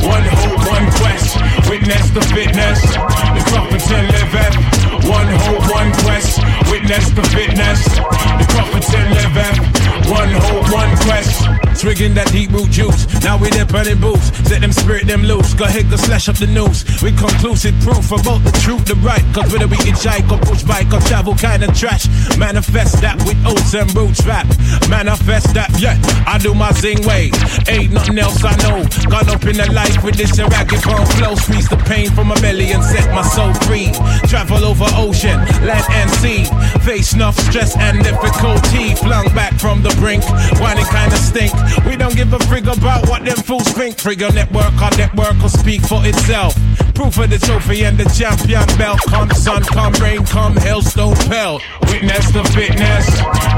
One 0.03 0.27
hope, 0.27 0.59
one 0.67 0.91
quest. 0.99 1.39
Witness 1.69 2.09
the 2.11 2.21
fitness. 2.35 2.81
The 2.83 3.41
Goffington 3.47 3.92
live 4.01 4.35
at. 4.35 4.82
One 5.09 5.27
hope, 5.27 5.71
one 5.71 5.91
quest. 6.03 6.39
Witness 6.71 7.09
the 7.11 7.23
fitness. 7.35 7.83
The 7.83 8.45
Goffington 8.55 9.09
live 9.11 9.37
at. 9.37 9.83
One 10.09 10.31
hope, 10.31 10.71
one 10.71 10.97
quest. 11.03 11.43
Triggering 11.83 12.13
that 12.15 12.31
deep 12.31 12.51
root 12.51 12.69
juice. 12.69 13.03
Now 13.23 13.37
we're 13.37 13.49
there 13.49 13.65
burning 13.65 13.99
boots. 13.99 14.31
Set 14.47 14.61
them 14.61 14.71
spirit 14.71 15.07
them 15.07 15.23
loose. 15.23 15.53
Go 15.53 15.65
ahead, 15.65 15.89
go 15.89 15.97
slash 15.97 16.29
up 16.29 16.37
the 16.37 16.47
news. 16.47 16.85
We 17.01 17.11
conclusive 17.11 17.75
proof 17.81 18.11
about 18.11 18.39
the 18.45 18.51
truth, 18.63 18.85
the 18.85 18.95
right. 19.03 19.23
Cause 19.33 19.51
whether 19.51 19.67
we 19.67 19.75
get 19.83 19.99
hike 19.99 20.29
or 20.31 20.39
push 20.39 20.63
bike 20.63 20.93
or 20.93 21.01
travel 21.01 21.35
kind 21.35 21.63
of 21.63 21.75
trash. 21.75 22.07
Manifest 22.37 23.01
that 23.01 23.17
with 23.25 23.35
oats 23.45 23.73
and 23.73 23.89
roots 23.95 24.23
rap. 24.25 24.47
Manifest 24.87 25.53
that, 25.55 25.71
yeah. 25.79 25.99
I 26.27 26.37
do 26.37 26.53
my 26.53 26.71
zing 26.73 27.03
way. 27.03 27.31
Ain't 27.67 27.91
nothing 27.91 28.19
else 28.19 28.43
I 28.43 28.55
know. 28.63 28.85
Gone 29.09 29.27
up 29.27 29.43
in 29.43 29.57
the 29.57 29.67
life 29.73 30.03
with 30.03 30.15
this 30.15 30.39
ragged 30.39 30.83
bone 30.83 31.05
flow. 31.17 31.35
Squeeze 31.35 31.67
the 31.67 31.77
pain 31.83 32.09
from 32.11 32.27
my 32.27 32.39
belly 32.39 32.71
and 32.71 32.83
set 32.83 33.09
my 33.11 33.23
soul 33.23 33.53
free. 33.67 33.91
Travel 34.29 34.63
over 34.63 34.87
ocean, 34.95 35.39
land 35.65 35.85
and 35.91 36.09
sea. 36.19 36.45
Face 36.83 37.13
enough 37.13 37.37
stress 37.47 37.77
and 37.77 38.03
difficulty. 38.03 38.95
Flung 38.95 39.27
back 39.33 39.53
from 39.59 39.81
the 39.81 39.93
brink. 39.99 40.23
Why 40.59 40.73
Whining 40.73 40.85
kinda 40.85 41.17
stink. 41.17 41.53
We 41.85 41.95
don't 41.95 42.15
give 42.15 42.33
a 42.33 42.39
frig 42.39 42.65
about 42.65 43.07
what 43.07 43.23
them 43.25 43.37
fools 43.37 43.67
think. 43.69 43.97
Trigger 43.97 44.31
network, 44.31 44.73
our 44.81 44.91
network 44.97 45.39
will 45.41 45.49
speak 45.49 45.81
for 45.81 46.05
itself. 46.05 46.55
Proof 46.95 47.17
of 47.17 47.29
the 47.29 47.39
trophy 47.39 47.83
and 47.83 47.97
the 47.97 48.05
champion 48.09 48.65
belt. 48.77 48.99
Come 49.07 49.29
sun, 49.31 49.63
come 49.63 49.93
rain, 49.93 50.25
come 50.25 50.55
hailstone 50.55 51.15
pelt. 51.29 51.61
Witness 51.89 52.31
the 52.31 52.43
fitness, 52.55 53.05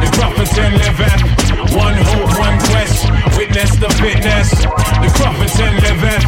the 0.02 0.10
prophets 0.18 0.58
and 0.58 0.74
living. 0.76 1.20
One 1.76 1.96
hope, 2.10 2.40
one 2.40 2.60
quest. 2.70 3.10
Witness 3.38 3.72
the 3.76 3.90
fitness, 4.02 4.50
the 4.52 5.12
prophets 5.16 5.60
and 5.60 5.76
living. 5.84 6.24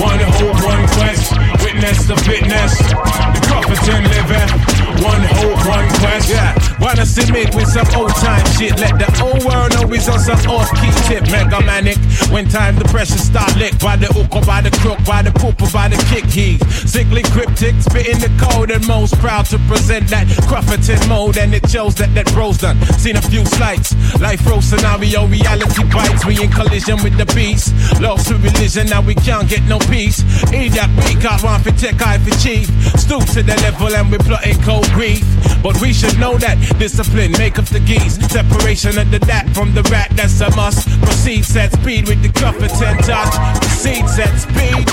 One 0.00 0.20
hope, 0.20 0.64
one 0.64 0.86
quest. 0.96 1.49
Witness 1.72 2.04
the 2.08 2.16
fitness, 2.16 2.78
the 2.78 3.94
and 3.94 4.06
living. 4.10 4.80
One 5.06 5.22
hope, 5.22 5.66
one 5.66 5.88
quest. 6.02 6.28
Yeah, 6.28 6.52
wanna 6.80 7.06
submit 7.06 7.54
with 7.54 7.68
some 7.68 7.86
old 7.94 8.10
time 8.16 8.44
shit. 8.58 8.78
Let 8.80 8.98
the 8.98 9.08
old 9.22 9.44
world 9.44 9.72
know 9.72 9.86
we's 9.86 10.08
on 10.08 10.18
some 10.18 10.40
off 10.50 10.68
key 10.80 10.90
tip. 11.06 11.30
Mega 11.30 11.60
manic. 11.64 11.96
When 12.30 12.48
time 12.48 12.76
the 12.76 12.84
pressure 12.86 13.18
start 13.18 13.56
lick 13.56 13.78
by 13.78 13.96
the 13.96 14.06
hook 14.06 14.34
or 14.34 14.42
by 14.42 14.60
the 14.60 14.70
crook, 14.82 14.98
by 15.06 15.22
the 15.22 15.30
poop 15.30 15.62
or 15.62 15.70
by 15.70 15.88
the 15.88 15.96
kick 16.10 16.26
heave. 16.26 16.60
Sickly 16.90 17.22
cryptic, 17.22 17.74
spitting 17.80 18.18
the 18.18 18.30
code 18.36 18.70
and 18.70 18.86
most 18.86 19.16
proud 19.18 19.46
to 19.46 19.58
present 19.70 20.08
that 20.08 20.26
Crufferton 20.50 21.08
mode. 21.08 21.38
And 21.38 21.54
it 21.54 21.70
shows 21.70 21.94
that 21.96 22.12
that 22.14 22.26
bro's 22.34 22.58
done. 22.58 22.82
Seen 22.98 23.16
a 23.16 23.22
few 23.22 23.46
slights. 23.46 23.94
Life 24.20 24.44
row 24.46 24.60
scenario, 24.60 25.26
reality 25.26 25.84
bites. 25.88 26.26
We 26.26 26.42
in 26.42 26.50
collision 26.50 27.02
with 27.02 27.16
the 27.16 27.26
beast. 27.32 27.72
Lost 28.00 28.28
to 28.28 28.34
religion, 28.34 28.88
now 28.88 29.00
we 29.00 29.14
can't 29.14 29.48
get 29.48 29.62
no 29.64 29.78
peace. 29.78 30.20
Idiot, 30.52 30.90
we 31.06 31.14
got 31.14 31.42
one 31.42 31.62
for 31.70 31.78
tech, 31.78 32.00
eye 32.02 32.18
for 32.18 32.36
chief. 32.38 32.66
Stoop 32.98 33.24
to 33.34 33.42
the 33.42 33.54
level 33.62 33.94
and 33.94 34.10
we 34.10 34.18
plotting 34.18 34.60
cold 34.62 34.88
grief. 34.92 35.24
But 35.62 35.80
we 35.80 35.92
should 35.92 36.18
know 36.18 36.36
that 36.38 36.56
discipline 36.78 37.32
make 37.32 37.58
up 37.58 37.66
the 37.66 37.80
geese. 37.80 38.16
Separation 38.30 38.98
of 38.98 39.10
the 39.10 39.18
dat 39.18 39.48
from 39.54 39.74
the 39.74 39.82
rat, 39.84 40.10
that's 40.14 40.40
a 40.40 40.50
must. 40.56 40.88
Proceed, 41.02 41.44
set 41.44 41.72
speed 41.72 42.08
with 42.08 42.22
the 42.22 42.28
Crufferton 42.28 42.96
touch. 43.04 43.34
Proceed, 43.60 44.08
set 44.08 44.32
speed. 44.38 44.86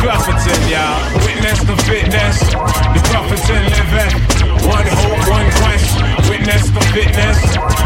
Crufferton, 0.00 0.60
y'all. 0.70 0.98
Witness 1.26 1.60
the 1.64 1.76
fitness. 1.84 2.38
The 2.94 3.00
Crufferton 3.10 3.62
living. 3.76 4.12
One 4.68 4.86
hope, 4.86 5.28
one 5.28 5.50
quest. 5.60 6.29
Witness 6.50 6.70
the 6.70 6.80
fitness. 6.90 7.38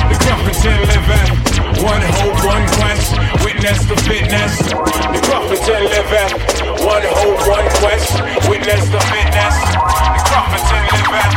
The 0.08 0.16
Crufferton 0.24 0.80
living. 0.88 1.84
One 1.84 2.00
hope, 2.00 2.40
one 2.48 2.66
quest. 2.80 3.12
Witness 3.44 3.84
the 3.84 3.96
fitness. 4.08 4.56
The 4.56 5.20
Crufferton 5.20 5.84
living. 5.92 6.32
One 6.80 7.04
hope, 7.04 7.46
one 7.46 7.68
quest. 7.76 8.24
Witness 8.48 8.88
the 8.88 9.00
fitness. 9.12 9.56
The 9.68 10.20
Crufferton 10.24 10.84
living. 10.96 11.32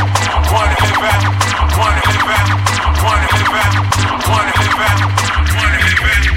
One 0.56 0.72
living. 0.80 1.20
One 1.76 2.00
living. 2.08 2.48
One 3.04 3.20
living. 3.36 3.74
One 4.24 4.48
living. 4.56 4.98
One 5.52 5.74
living. 5.84 6.27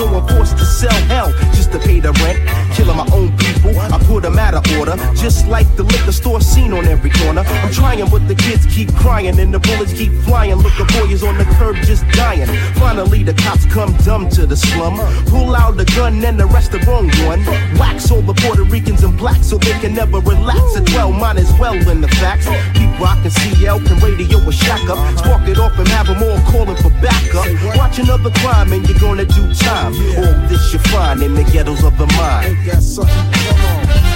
So 0.00 0.06
I'm 0.06 0.26
forced 0.28 0.56
to 0.56 0.64
sell 0.64 0.98
hell 1.12 1.30
just 1.52 1.72
to 1.72 1.78
pay 1.78 2.00
the 2.00 2.12
rent. 2.24 2.69
Just 5.14 5.46
like 5.46 5.68
the 5.76 5.84
liquor 5.84 6.12
store 6.12 6.40
scene 6.40 6.72
on 6.72 6.86
every 6.86 7.10
corner. 7.10 7.42
I'm 7.46 7.72
trying, 7.72 8.08
but 8.08 8.26
the 8.26 8.34
kids 8.34 8.66
keep 8.66 8.92
crying 8.96 9.38
and 9.38 9.54
the 9.54 9.58
bullets 9.58 9.92
keep 9.92 10.12
flying. 10.22 10.56
Look, 10.56 10.76
the 10.76 10.84
boy 10.84 11.12
is 11.12 11.22
on 11.22 11.36
the 11.38 11.44
curb 11.56 11.76
just 11.76 12.06
dying. 12.10 12.46
Finally, 12.74 13.22
the 13.22 13.34
cops 13.34 13.66
come 13.66 13.92
dumb 14.04 14.28
to 14.30 14.46
the 14.46 14.56
slum. 14.56 14.98
Pull 15.26 15.54
out 15.54 15.76
the 15.76 15.84
gun 15.96 16.24
and 16.24 16.40
arrest 16.40 16.72
the 16.72 16.78
wrong 16.80 17.08
one. 17.26 17.44
Wax 17.78 18.10
all 18.10 18.22
the 18.22 18.34
Puerto 18.34 18.64
Ricans 18.64 19.02
and 19.02 19.16
blacks 19.16 19.46
so 19.46 19.58
they 19.58 19.78
can 19.80 19.94
never 19.94 20.18
relax. 20.18 20.60
A 20.76 20.84
12 20.84 21.14
mine 21.14 21.38
as 21.38 21.52
well 21.58 21.74
in 21.88 22.00
the 22.00 22.08
facts. 22.20 22.46
Pete 22.74 22.90
Rock 22.98 23.18
and 23.22 23.32
CL 23.32 23.80
can 23.80 23.98
radio 24.00 24.38
a 24.38 24.52
shack 24.52 24.88
up. 24.88 24.98
Spark 25.18 25.46
it 25.48 25.58
off 25.58 25.78
and 25.78 25.88
have 25.88 26.06
them 26.06 26.22
all 26.22 26.40
calling 26.50 26.76
for 26.76 26.90
backup. 27.02 27.46
Watch 27.76 27.98
another 27.98 28.30
crime 28.40 28.72
and 28.72 28.88
you're 28.88 28.98
gonna 28.98 29.24
do 29.24 29.54
time. 29.54 29.94
All 30.18 30.48
this 30.48 30.72
you 30.72 30.78
find 30.90 31.22
in 31.22 31.34
the 31.34 31.44
ghettos 31.44 31.84
of 31.84 31.96
the 31.98 32.06
mind. 32.18 32.56
Sister 32.82 34.09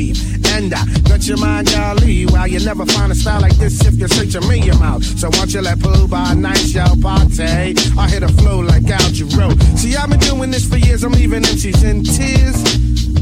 And 0.00 0.72
I 0.72 0.84
got 1.08 1.26
your 1.26 1.36
mind, 1.36 1.70
golly, 1.70 2.24
while 2.24 2.48
you 2.48 2.58
never 2.64 2.86
find 2.86 3.12
a 3.12 3.14
style 3.14 3.42
like 3.42 3.56
this 3.56 3.84
if 3.86 3.94
you're 3.94 4.08
searching 4.08 4.48
me 4.48 4.62
your 4.62 4.78
mouth. 4.78 5.04
So 5.04 5.28
once 5.34 5.52
you 5.52 5.60
let 5.60 5.78
poo 5.78 6.08
by 6.08 6.32
night, 6.34 6.64
y'all 6.68 6.96
party. 7.00 7.76
I 7.98 8.08
hit 8.08 8.22
a 8.22 8.28
flow 8.28 8.60
like 8.60 8.88
Al 8.88 9.10
Jarreau. 9.12 9.52
See, 9.76 9.96
I've 9.96 10.08
been 10.08 10.20
doing 10.20 10.50
this 10.50 10.66
for 10.66 10.78
years. 10.78 11.04
I'm 11.04 11.12
leaving 11.12 11.42
MCs 11.42 11.84
in 11.84 12.02
tears, 12.02 12.64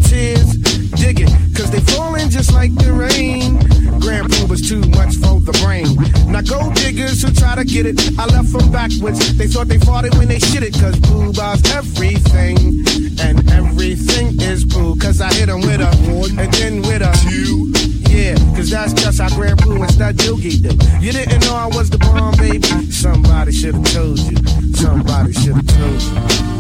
tears. 0.08 0.78
Dig 0.98 1.20
it, 1.20 1.30
cause 1.54 1.70
they 1.70 1.80
falling 1.94 2.28
just 2.30 2.52
like 2.52 2.74
the 2.74 2.92
rain. 2.92 3.58
Grand 4.00 4.30
Poo 4.32 4.46
was 4.46 4.66
too 4.66 4.80
much 4.98 5.14
for 5.16 5.38
the 5.38 5.52
brain. 5.62 5.94
Now 6.32 6.40
go 6.40 6.72
diggers 6.74 7.22
who 7.22 7.30
try 7.30 7.54
to 7.54 7.64
get 7.64 7.86
it, 7.86 8.00
I 8.18 8.26
left 8.26 8.52
them 8.52 8.70
backwards. 8.72 9.36
They 9.36 9.46
thought 9.46 9.68
they 9.68 9.78
fought 9.78 10.06
it 10.06 10.14
when 10.16 10.28
they 10.28 10.38
shit 10.38 10.62
it, 10.62 10.74
cause 10.74 10.98
Pooh 11.00 11.32
everything, 11.76 12.82
and 13.20 13.50
everything 13.50 14.40
is 14.40 14.64
Pooh 14.64 14.87
cause 15.08 15.22
I 15.22 15.32
hit 15.32 15.48
him 15.48 15.62
with 15.62 15.80
a 15.80 15.88
one 16.12 16.38
and 16.38 16.52
then 16.52 16.82
with 16.82 17.00
a 17.00 17.10
two. 17.24 17.72
Yeah, 18.12 18.34
cause 18.54 18.68
that's 18.68 18.92
just 18.92 19.20
how 19.20 19.34
Grand 19.34 19.58
Poo 19.58 19.80
and 19.80 19.90
Stud 19.90 20.16
Doogie 20.16 20.60
do. 20.60 20.74
You 21.00 21.12
didn't 21.12 21.40
know 21.46 21.54
I 21.54 21.66
was 21.66 21.88
the 21.88 21.96
bomb, 21.96 22.36
baby. 22.36 22.60
Somebody 22.92 23.52
should've 23.52 23.84
told 23.92 24.18
you. 24.18 24.36
Somebody 24.74 25.32
should've 25.32 25.66
told 25.66 26.02
you. 26.02 26.14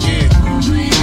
Yeah. 0.08 0.97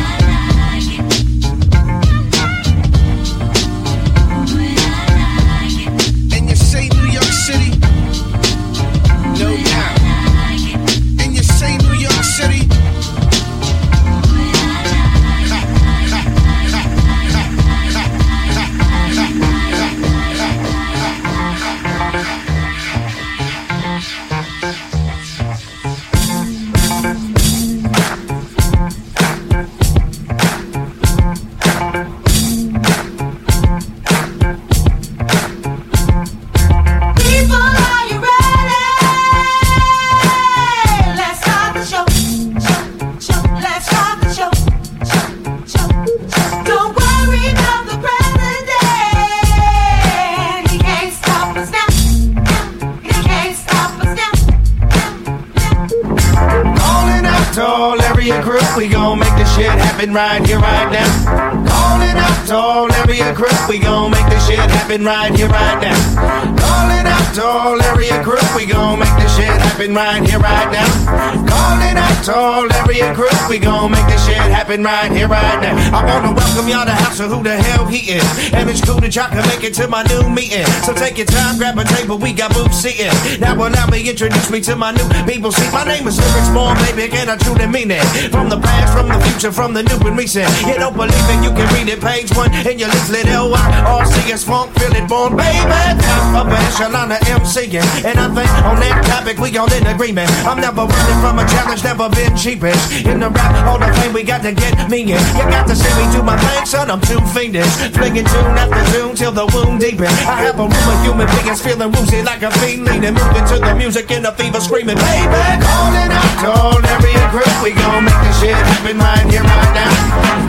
Right 74.67 75.11
here, 75.11 75.27
right 75.27 75.61
now. 75.61 75.75
I 75.93 76.01
wanna 76.05 76.33
welcome 76.33 76.67
y'all 76.67 76.85
to 76.85 76.91
the 76.91 76.97
house 76.97 77.19
of 77.19 77.29
who 77.29 77.43
the 77.43 77.55
hell 77.55 77.85
he 77.85 78.17
is. 78.17 78.25
And 78.53 78.69
it's 78.69 78.81
cool 78.81 78.99
that 78.99 79.15
y'all 79.15 79.29
can 79.29 79.45
make 79.47 79.63
it 79.63 79.73
to 79.75 79.87
my 79.87 80.01
new 80.09 80.27
meeting. 80.29 80.65
So 80.81 80.93
take 80.93 81.17
your 81.17 81.27
time, 81.27 81.57
grab 81.57 81.77
a 81.77 81.83
table, 81.83 82.17
we 82.17 82.33
got 82.33 82.53
booths 82.53 82.81
seating. 82.81 83.13
Now 83.39 83.53
allow 83.53 83.87
me 83.87 84.09
introduce 84.09 84.49
me 84.49 84.61
to 84.61 84.75
my 84.75 84.91
new 84.91 85.05
people. 85.29 85.51
See, 85.51 85.69
my 85.71 85.85
name 85.85 86.07
is 86.07 86.17
Lyrics 86.17 86.49
Born, 86.49 86.77
baby, 86.81 87.07
can 87.13 87.29
I 87.29 87.37
truly 87.37 87.67
mean 87.67 87.91
it? 87.91 88.01
From 88.31 88.49
the 88.49 88.57
past, 88.57 88.97
from 88.97 89.07
the 89.07 89.19
future, 89.29 89.51
from 89.51 89.73
the 89.73 89.83
new 89.83 90.01
and 90.01 90.17
recent. 90.17 90.49
You 90.65 90.75
don't 90.81 90.97
believe 90.97 91.13
it, 91.13 91.43
you 91.45 91.53
can 91.53 91.67
read 91.77 91.87
it, 91.87 92.01
page 92.01 92.33
one 92.33 92.49
in 92.65 92.79
your 92.79 92.89
leaflet. 92.89 93.27
L-Y-R-C 93.27 94.31
is 94.33 94.43
funk, 94.43 94.73
feel 94.79 94.93
it 94.97 95.07
born, 95.07 95.37
baby. 95.37 95.61
Top 96.01 96.41
of 96.41 96.49
echelon 96.49 97.11
of 97.13 97.21
MCing. 97.21 97.85
And 98.01 98.17
I 98.17 98.27
think 98.33 98.49
on 98.65 98.81
that 98.81 99.05
topic, 99.05 99.37
we 99.37 99.55
all 99.57 99.71
in 99.71 99.85
agreement. 99.85 100.29
I'm 100.41 100.59
never 100.59 100.89
running 100.89 101.19
from 101.21 101.37
a 101.37 101.45
challenge, 101.45 101.83
never 101.83 102.09
been 102.09 102.33
cheapish. 102.33 103.05
In 103.05 103.19
the 103.19 103.29
rap, 103.29 103.53
all 103.67 103.77
the 103.77 103.93
fame, 104.01 104.13
we 104.13 104.23
got 104.23 104.41
to 104.41 104.54
get 104.55 104.89
me 104.89 105.01
in. 105.03 105.21
You 105.35 105.45
got 105.51 105.67
to 105.67 105.75
see 105.75 105.91
me 105.99 106.05
do 106.15 106.23
my 106.23 106.37
thing, 106.37 106.65
son, 106.65 106.89
I'm 106.89 107.01
too 107.01 107.19
fiendish. 107.35 107.67
Flinging 107.93 108.25
tune 108.25 108.55
after 108.55 108.83
tune 108.91 109.15
till 109.15 109.31
the 109.31 109.45
wound 109.53 109.79
deepen. 109.79 110.09
I 110.25 110.47
have 110.47 110.59
a 110.59 110.65
room 110.65 110.87
of 110.91 110.97
human 111.03 111.27
beings 111.27 111.61
feeling 111.61 111.91
woozy 111.91 112.21
like 112.23 112.41
a 112.41 112.51
fiend 112.59 112.85
leaning. 112.85 113.13
Moving 113.13 113.45
to 113.51 113.57
the 113.59 113.73
music 113.75 114.09
in 114.11 114.25
a 114.25 114.31
fever, 114.31 114.59
screaming, 114.59 114.97
baby. 114.97 115.41
Calling 115.61 116.11
out 116.11 116.33
to 116.41 116.49
all 116.49 116.79
area 116.79 117.23
crew, 117.29 117.51
we 117.63 117.71
gon' 117.75 118.03
make 118.05 118.21
this 118.25 118.39
shit 118.39 118.55
happen 118.55 118.97
right 118.97 119.25
here, 119.29 119.43
right 119.43 119.73
now. 119.75 119.93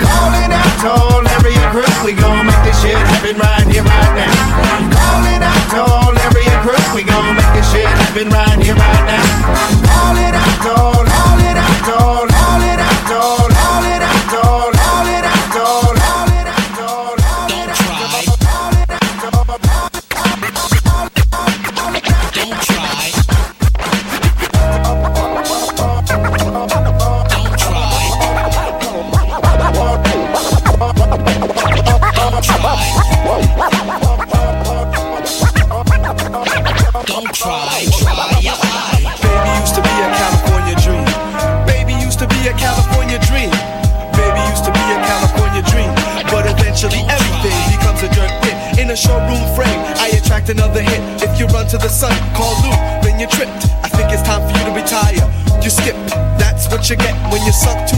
Calling 0.00 0.52
out 0.52 0.74
to 0.82 0.88
all 0.90 1.22
area 1.26 1.64
crew, 1.74 1.92
we 2.04 2.12
gon' 2.14 2.46
make 2.46 2.62
this 2.64 2.78
shit 2.80 2.96
happen 2.96 3.36
right 3.36 3.66
here, 3.68 3.84
right 3.84 4.14
now. 4.14 4.34
Calling 4.94 5.42
out 5.42 5.64
to 5.74 5.80
all 5.82 6.14
area 6.14 6.56
crew, 6.62 6.84
we 6.94 7.02
gon' 7.02 7.34
make 7.36 7.52
this 7.52 7.66
shit 7.72 7.86
happen 7.86 8.28
right 8.30 8.58
here, 8.62 8.76
right 8.76 9.04
now. 9.10 9.26
Calling 9.84 10.34
out 10.34 10.58
to 10.64 10.70
all, 10.76 11.04
all 11.04 11.38
it 11.40 11.56
out 11.56 11.76
all, 11.90 12.25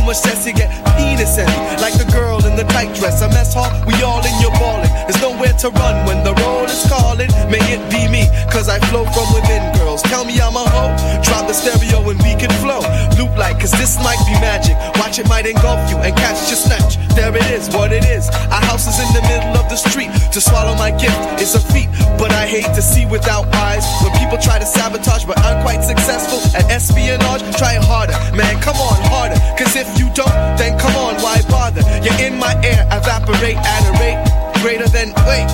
much 0.08 0.24
cess. 0.24 0.46
You 0.46 0.54
get 0.54 0.72
penis 0.96 1.36
envy, 1.36 1.52
like 1.84 1.92
the 2.00 2.08
girl 2.08 2.40
in 2.48 2.56
the 2.56 2.64
tight 2.72 2.96
dress. 2.96 3.20
A 3.20 3.28
mess 3.28 3.52
hall, 3.52 3.68
we 3.84 3.92
all 4.00 4.24
in 4.24 4.32
your 4.40 4.52
balling. 4.56 4.88
There's 5.04 5.20
nowhere 5.20 5.52
to 5.60 5.68
run 5.68 6.06
when 6.08 6.24
the 6.24 6.32
road 6.40 6.72
is 6.72 6.80
calling. 6.88 7.28
May 7.52 7.60
it 7.68 7.82
be 7.92 8.08
me, 8.08 8.24
cause 8.48 8.72
I 8.72 8.80
flow 8.88 9.04
from 9.12 9.28
within. 9.36 9.60
Girls 9.76 10.00
tell 10.08 10.24
me 10.24 10.40
I'm 10.40 10.56
a 10.56 10.64
hoe. 10.64 10.96
Drop 11.20 11.44
the 11.46 11.52
stereo 11.52 12.00
and 12.08 12.18
we 12.24 12.32
can 12.40 12.48
flow. 12.64 12.80
Loop 13.20 13.36
like, 13.36 13.60
cause 13.60 13.72
this 13.76 14.00
might 14.00 14.20
be 14.24 14.32
magic. 14.40 14.80
Watch 14.96 15.18
it 15.18 15.28
might 15.28 15.44
engulf 15.44 15.84
you 15.92 16.00
and 16.00 16.16
catch 16.16 16.48
your 16.48 16.56
snatch. 16.56 16.96
There 17.12 17.34
it 17.36 17.44
is, 17.52 17.68
what 17.68 17.92
it 17.92 18.04
is. 18.08 18.32
Our 18.48 18.64
house 18.64 18.88
is 18.88 18.96
in 19.04 19.12
the 19.12 19.22
middle 19.28 19.60
of 19.60 19.68
the 19.68 19.76
street. 19.76 20.08
To 20.32 20.40
swallow 20.40 20.74
my 20.76 20.90
gift 20.96 21.20
is 21.36 21.54
a 21.54 21.60
feat, 21.60 21.87
but 22.16 22.32
I 22.32 22.46
hate 22.46 22.70
to 22.74 22.82
see 22.82 23.04
without 23.06 23.44
eyes. 23.54 23.84
When 24.02 24.12
people 24.18 24.38
try 24.38 24.58
to 24.58 24.66
sabotage, 24.66 25.24
but 25.24 25.38
I'm 25.40 25.62
quite 25.62 25.82
successful 25.82 26.40
at 26.56 26.70
espionage. 26.70 27.42
Try 27.56 27.76
harder, 27.76 28.18
man, 28.36 28.60
come 28.60 28.76
on, 28.76 28.96
harder. 29.12 29.38
Cause 29.58 29.76
if 29.76 29.88
you 29.98 30.08
don't, 30.14 30.32
then 30.56 30.78
come 30.78 30.96
on, 30.96 31.16
why 31.20 31.42
bother? 31.48 31.82
You're 32.02 32.20
in 32.20 32.38
my 32.38 32.54
air, 32.64 32.86
evaporate 32.90 33.56
at 33.56 33.82
a 33.88 33.92
rate 34.00 34.38
greater 34.62 34.88
than. 34.88 35.14
Wait, 35.26 35.46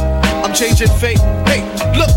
I'm 0.45 0.55
changing 0.55 0.89
fate. 0.89 1.19
Hey, 1.49 1.61
look, 1.97 2.11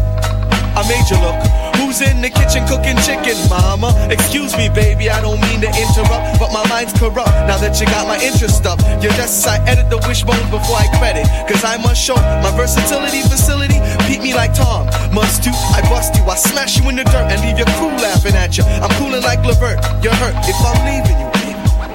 I 0.76 0.82
made 0.90 1.08
you 1.08 1.18
look. 1.24 1.38
Who's 1.78 2.02
in 2.02 2.20
the 2.20 2.30
kitchen 2.30 2.66
cooking 2.68 2.98
chicken, 3.06 3.38
mama? 3.48 3.94
Excuse 4.12 4.58
me, 4.58 4.68
baby, 4.68 5.10
I 5.10 5.22
don't 5.22 5.40
mean 5.48 5.62
to 5.62 5.72
interrupt, 5.72 6.42
but 6.42 6.52
my 6.52 6.66
mind's 6.68 6.92
corrupt 6.98 7.32
now 7.48 7.58
that 7.62 7.80
you 7.80 7.86
got 7.88 8.08
my 8.10 8.20
interest 8.20 8.66
up. 8.66 8.82
Your 9.00 9.14
desks, 9.16 9.48
I 9.48 9.62
edit 9.70 9.90
the 9.90 10.02
wishbones 10.04 10.50
before 10.52 10.76
I 10.76 10.90
credit, 11.00 11.24
cause 11.48 11.64
I 11.64 11.78
must 11.78 12.02
show 12.02 12.20
my 12.44 12.52
versatility 12.60 13.24
facility. 13.24 13.80
Beat 14.10 14.20
me 14.20 14.34
like 14.36 14.52
Tom, 14.52 14.92
must 15.16 15.48
do, 15.48 15.52
I 15.72 15.80
bust 15.88 16.18
you, 16.20 16.26
I 16.28 16.36
smash 16.36 16.76
you 16.76 16.90
in 16.90 17.00
the 17.00 17.06
dirt 17.08 17.32
and 17.32 17.40
leave 17.46 17.58
your 17.58 17.70
crew 17.80 17.94
laughing 18.04 18.36
at 18.36 18.58
you. 18.58 18.66
I'm 18.84 18.92
cooling 19.00 19.24
like 19.24 19.40
Levert, 19.48 19.80
you're 20.04 20.18
hurt 20.20 20.36
if 20.44 20.60
I'm 20.60 20.80
leaving 20.84 21.16
you. 21.16 21.30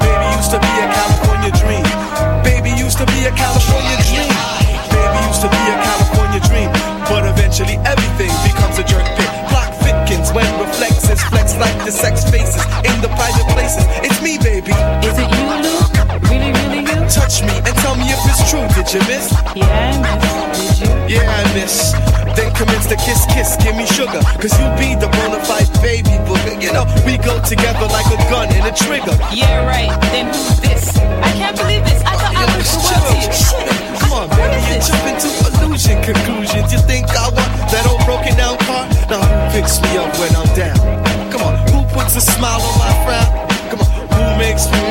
Baby 0.01 0.27
used 0.41 0.51
to 0.51 0.59
be 0.59 0.73
a 0.81 0.87
California 0.89 1.53
dream. 1.61 1.85
Baby 2.43 2.71
used 2.81 2.97
to 2.97 3.07
be 3.07 3.29
a 3.29 3.33
California 3.37 3.97
dream. 4.09 4.33
Baby 4.89 5.19
used 5.29 5.43
to 5.45 5.49
be 5.53 5.61
a 5.69 5.77
California 5.85 6.41
dream. 6.49 6.72
Eventually 7.53 7.85
everything 7.85 8.33
becomes 8.49 8.79
a 8.81 8.85
jerk 8.89 9.05
pit. 9.13 9.29
Clock 9.53 9.77
Fitkins 9.85 10.33
when 10.33 10.49
reflexes 10.57 11.21
flex 11.29 11.53
like 11.61 11.77
the 11.85 11.93
sex 11.93 12.25
faces 12.25 12.65
in 12.81 12.97
the 13.05 13.13
private 13.13 13.45
places. 13.53 13.85
It's 14.01 14.25
me, 14.25 14.41
baby. 14.41 14.73
Is 15.05 15.21
it 15.21 15.29
you, 15.29 15.45
Luke? 15.61 15.93
Really, 16.33 16.49
really 16.49 16.81
you? 16.81 16.97
Touch 17.13 17.45
me 17.45 17.53
and 17.53 17.77
tell 17.85 17.93
me 17.93 18.09
if 18.09 18.25
it's 18.25 18.49
true. 18.49 18.65
Did 18.73 18.89
you 18.97 19.05
miss? 19.05 19.37
Yeah, 19.53 19.69
I 19.69 20.17
missed. 20.17 20.81
Did 20.81 20.89
you? 20.89 21.21
Yeah, 21.21 21.29
I 21.29 21.45
miss. 21.53 21.93
Then 22.33 22.49
commence 22.57 22.89
the 22.89 22.97
kiss, 22.97 23.21
kiss, 23.29 23.61
give 23.61 23.77
me 23.77 23.85
sugar. 23.85 24.25
Cause 24.41 24.57
you 24.57 24.65
be 24.81 24.97
the 24.97 25.13
bona 25.13 25.45
fide 25.45 25.69
baby 25.85 26.17
booger. 26.25 26.57
You 26.57 26.73
know, 26.73 26.89
we 27.05 27.21
go 27.21 27.37
together 27.45 27.85
like 27.93 28.09
a 28.09 28.17
gun 28.33 28.49
and 28.49 28.65
a 28.65 28.73
trigger. 28.73 29.13
Yeah, 29.29 29.69
right. 29.69 29.93
Then 30.09 30.33
who's 30.33 30.57
this? 30.65 30.97
I 30.97 31.37
can't 31.37 31.57
believe 31.61 31.85
this. 31.85 32.01
I 32.01 32.22
Come 34.01 34.13
on, 34.13 34.29
baby, 34.35 34.59
you 34.67 34.77
jump 34.83 35.05
into 35.07 35.29
illusion 35.47 36.03
conclusions. 36.03 36.73
You 36.73 36.79
think 36.85 37.09
I 37.11 37.31
want 37.31 37.53
that 37.71 37.87
old 37.87 38.03
broken 38.05 38.37
down 38.37 38.59
car? 38.67 38.89
Now 39.11 39.23
who 39.23 39.39
picks 39.55 39.81
me 39.83 39.97
up 39.97 40.11
when 40.19 40.35
I'm 40.35 40.51
down? 40.55 40.79
Come 41.31 41.43
on, 41.43 41.55
who 41.71 41.87
puts 41.95 42.17
a 42.17 42.21
smile 42.21 42.61
on 42.61 42.75
my 42.79 42.93
frown? 43.05 43.29
Come 43.71 43.81
on, 43.81 43.91
who 44.11 44.25
makes 44.39 44.67
me 44.71 44.83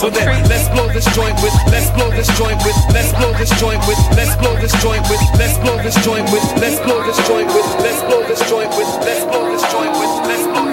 so 0.00 0.08
then, 0.08 0.48
let's 0.48 0.66
blow 0.70 0.88
this 0.88 1.04
joint 1.14 1.36
with, 1.42 1.52
let's 1.68 1.90
blow 1.90 2.08
this 2.10 2.28
joint 2.38 2.56
with, 2.64 2.76
let's 2.94 3.12
blow 3.12 3.32
this 3.36 3.50
joint 3.60 3.84
with, 3.86 3.98
let's 4.16 4.34
blow 4.40 4.56
this 4.56 4.72
joint 4.80 5.02
with, 5.10 5.20
let's 5.36 5.58
blow 5.58 5.76
this 5.82 5.94
joint 6.06 6.24
with, 6.32 6.42
let's 6.56 6.80
blow 6.80 7.04
this 7.04 7.18
joint 7.28 7.48
with, 7.48 7.66
let's 7.84 8.00
blow 8.08 8.22
this 8.24 8.40
joint 8.48 8.70
with, 8.70 8.88
let's 9.04 9.24
blow 9.26 9.44
this 9.52 9.62
joint 9.70 9.92
with, 9.92 10.69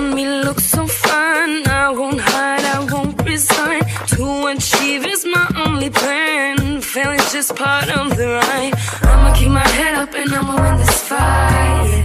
Me 0.00 0.26
looks 0.26 0.64
so 0.64 0.86
fine. 0.86 1.66
I 1.68 1.90
won't 1.90 2.20
hide, 2.20 2.64
I 2.64 2.78
won't 2.92 3.22
resign. 3.22 3.82
To 4.14 4.46
achieve 4.46 5.04
is 5.06 5.24
my 5.26 5.46
only 5.66 5.90
plan. 5.90 6.80
Failing's 6.80 7.30
just 7.32 7.54
part 7.54 7.88
of 7.90 8.16
the 8.16 8.28
ride. 8.40 8.74
I'ma 9.02 9.34
keep 9.34 9.50
my 9.50 9.68
head 9.78 9.94
up 10.02 10.12
and 10.14 10.32
I'ma 10.32 10.54
win 10.62 10.76
this 10.78 11.02
fight. 11.08 12.04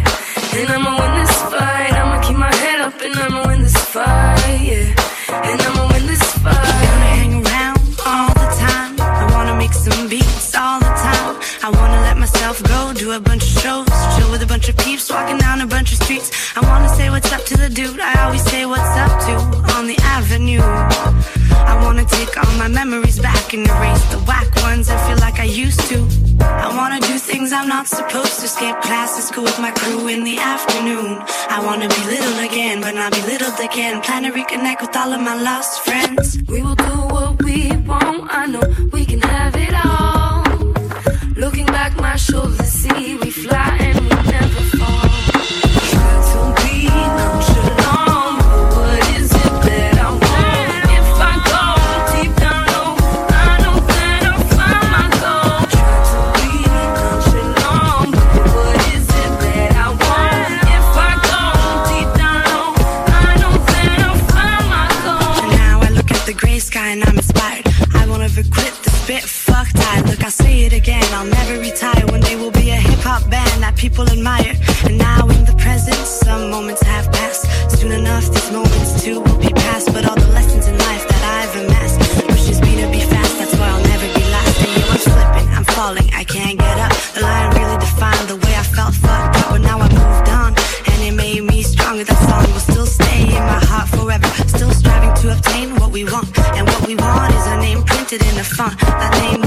And 0.57 0.69
I'ma 0.75 0.91
win 0.99 1.13
this 1.21 1.34
bunch 14.65 14.79
of 14.79 14.85
peeps, 14.85 15.11
walking 15.11 15.37
down 15.37 15.61
a 15.61 15.67
bunch 15.67 15.91
of 15.91 16.01
streets. 16.01 16.31
I 16.57 16.61
wanna 16.61 16.89
say 16.89 17.11
what's 17.11 17.31
up 17.31 17.45
to 17.45 17.57
the 17.57 17.69
dude 17.69 17.99
I 17.99 18.23
always 18.23 18.43
say 18.49 18.65
what's 18.65 18.97
up 18.97 19.13
to 19.27 19.33
on 19.77 19.85
the 19.85 19.97
avenue. 20.01 20.61
I 21.71 21.79
wanna 21.83 22.05
take 22.05 22.35
all 22.35 22.51
my 22.57 22.67
memories 22.67 23.19
back 23.19 23.53
and 23.53 23.67
erase 23.67 24.05
the 24.09 24.17
whack 24.25 24.49
ones 24.63 24.89
I 24.89 24.97
feel 25.07 25.19
like 25.19 25.39
I 25.39 25.43
used 25.43 25.81
to. 25.89 25.97
I 26.41 26.75
wanna 26.75 26.99
do 26.99 27.19
things 27.19 27.53
I'm 27.53 27.67
not 27.67 27.87
supposed 27.87 28.39
to, 28.41 28.47
skip 28.47 28.81
class 28.81 29.15
to 29.17 29.21
school 29.21 29.43
with 29.43 29.59
my 29.59 29.71
crew 29.71 30.07
in 30.07 30.23
the 30.23 30.37
afternoon. 30.39 31.21
I 31.49 31.63
wanna 31.63 31.87
be 31.87 32.01
little 32.15 32.39
again, 32.49 32.81
but 32.81 32.95
not 32.95 33.11
be 33.13 33.21
little 33.21 33.53
again. 33.63 34.01
Plan 34.01 34.23
to 34.23 34.31
reconnect 34.31 34.81
with 34.81 34.95
all 34.97 35.13
of 35.13 35.21
my 35.21 35.35
lost 35.43 35.85
friends. 35.85 36.39
We 36.47 36.63
will 36.63 36.79
do 36.89 36.95
what 37.13 37.43
we 37.43 37.71
want. 37.85 38.29
I 38.31 38.47
know 38.47 38.65
we 38.91 39.05
can 39.05 39.21
have 39.21 39.55
it 39.55 39.75
all. 39.85 40.43
Looking 41.35 41.67
back, 41.67 41.95
my 41.97 42.15
shoulders 42.15 42.71
see 42.81 43.15
we 43.17 43.29
fly 43.29 43.84
people 73.89 74.09
admire. 74.09 74.53
And 74.85 74.97
now 74.97 75.21
in 75.35 75.45
the 75.45 75.55
present, 75.65 76.01
some 76.07 76.49
moments 76.49 76.81
have 76.81 77.05
passed. 77.11 77.45
Soon 77.77 77.91
enough, 77.91 78.25
these 78.33 78.51
moments 78.51 79.03
too 79.03 79.17
will 79.21 79.39
be 79.47 79.51
past. 79.65 79.93
But 79.93 80.09
all 80.09 80.19
the 80.25 80.31
lessons 80.37 80.65
in 80.67 80.75
life 80.89 81.03
that 81.11 81.23
I've 81.37 81.53
amassed 81.61 81.99
pushes 82.27 82.59
me 82.65 82.71
to 82.81 82.87
be 82.89 83.01
fast. 83.13 83.33
That's 83.37 83.53
why 83.59 83.67
I'll 83.73 83.87
never 83.93 84.07
be 84.17 84.25
last. 84.35 84.57
And 84.65 84.73
yo, 84.77 84.83
I'm 84.95 85.03
slipping, 85.09 85.49
I'm 85.57 85.67
falling, 85.77 86.09
I 86.21 86.23
can't 86.23 86.57
get 86.57 86.77
up. 86.85 86.93
The 87.13 87.21
line 87.29 87.49
really 87.59 87.77
defined 87.77 88.27
the 88.33 88.37
way 88.43 88.53
I 88.63 88.65
felt 88.75 88.93
fucked 88.95 89.37
up, 89.41 89.49
but 89.53 89.61
now 89.69 89.77
I 89.85 89.87
moved 90.01 90.29
on, 90.41 90.51
and 90.89 90.99
it 91.09 91.13
made 91.13 91.43
me 91.43 91.61
stronger. 91.61 92.05
That 92.09 92.21
song 92.25 92.45
will 92.53 92.65
still 92.71 92.89
stay 92.99 93.21
in 93.37 93.43
my 93.53 93.61
heart 93.69 93.87
forever. 93.93 94.29
Still 94.49 94.73
striving 94.81 95.13
to 95.21 95.25
obtain 95.37 95.67
what 95.79 95.91
we 95.91 96.05
want, 96.05 96.27
and 96.57 96.65
what 96.71 96.81
we 96.87 96.95
want 96.95 97.29
is 97.37 97.45
a 97.53 97.57
name 97.61 97.83
printed 97.83 98.21
in 98.29 98.33
the 98.41 98.47
font. 98.55 98.79
That 98.79 99.13
name 99.21 99.44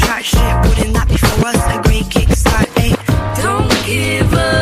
Chart. 0.00 0.24
Shit, 0.24 0.54
wouldn't 0.66 0.94
that 0.94 1.08
be 1.08 1.16
for 1.16 1.46
us 1.46 1.56
a 1.74 1.80
great 1.82 2.04
kickstart? 2.14 2.68
Hey, 2.78 2.94
Don't 3.42 3.70
give 3.86 4.32
up. 4.34 4.59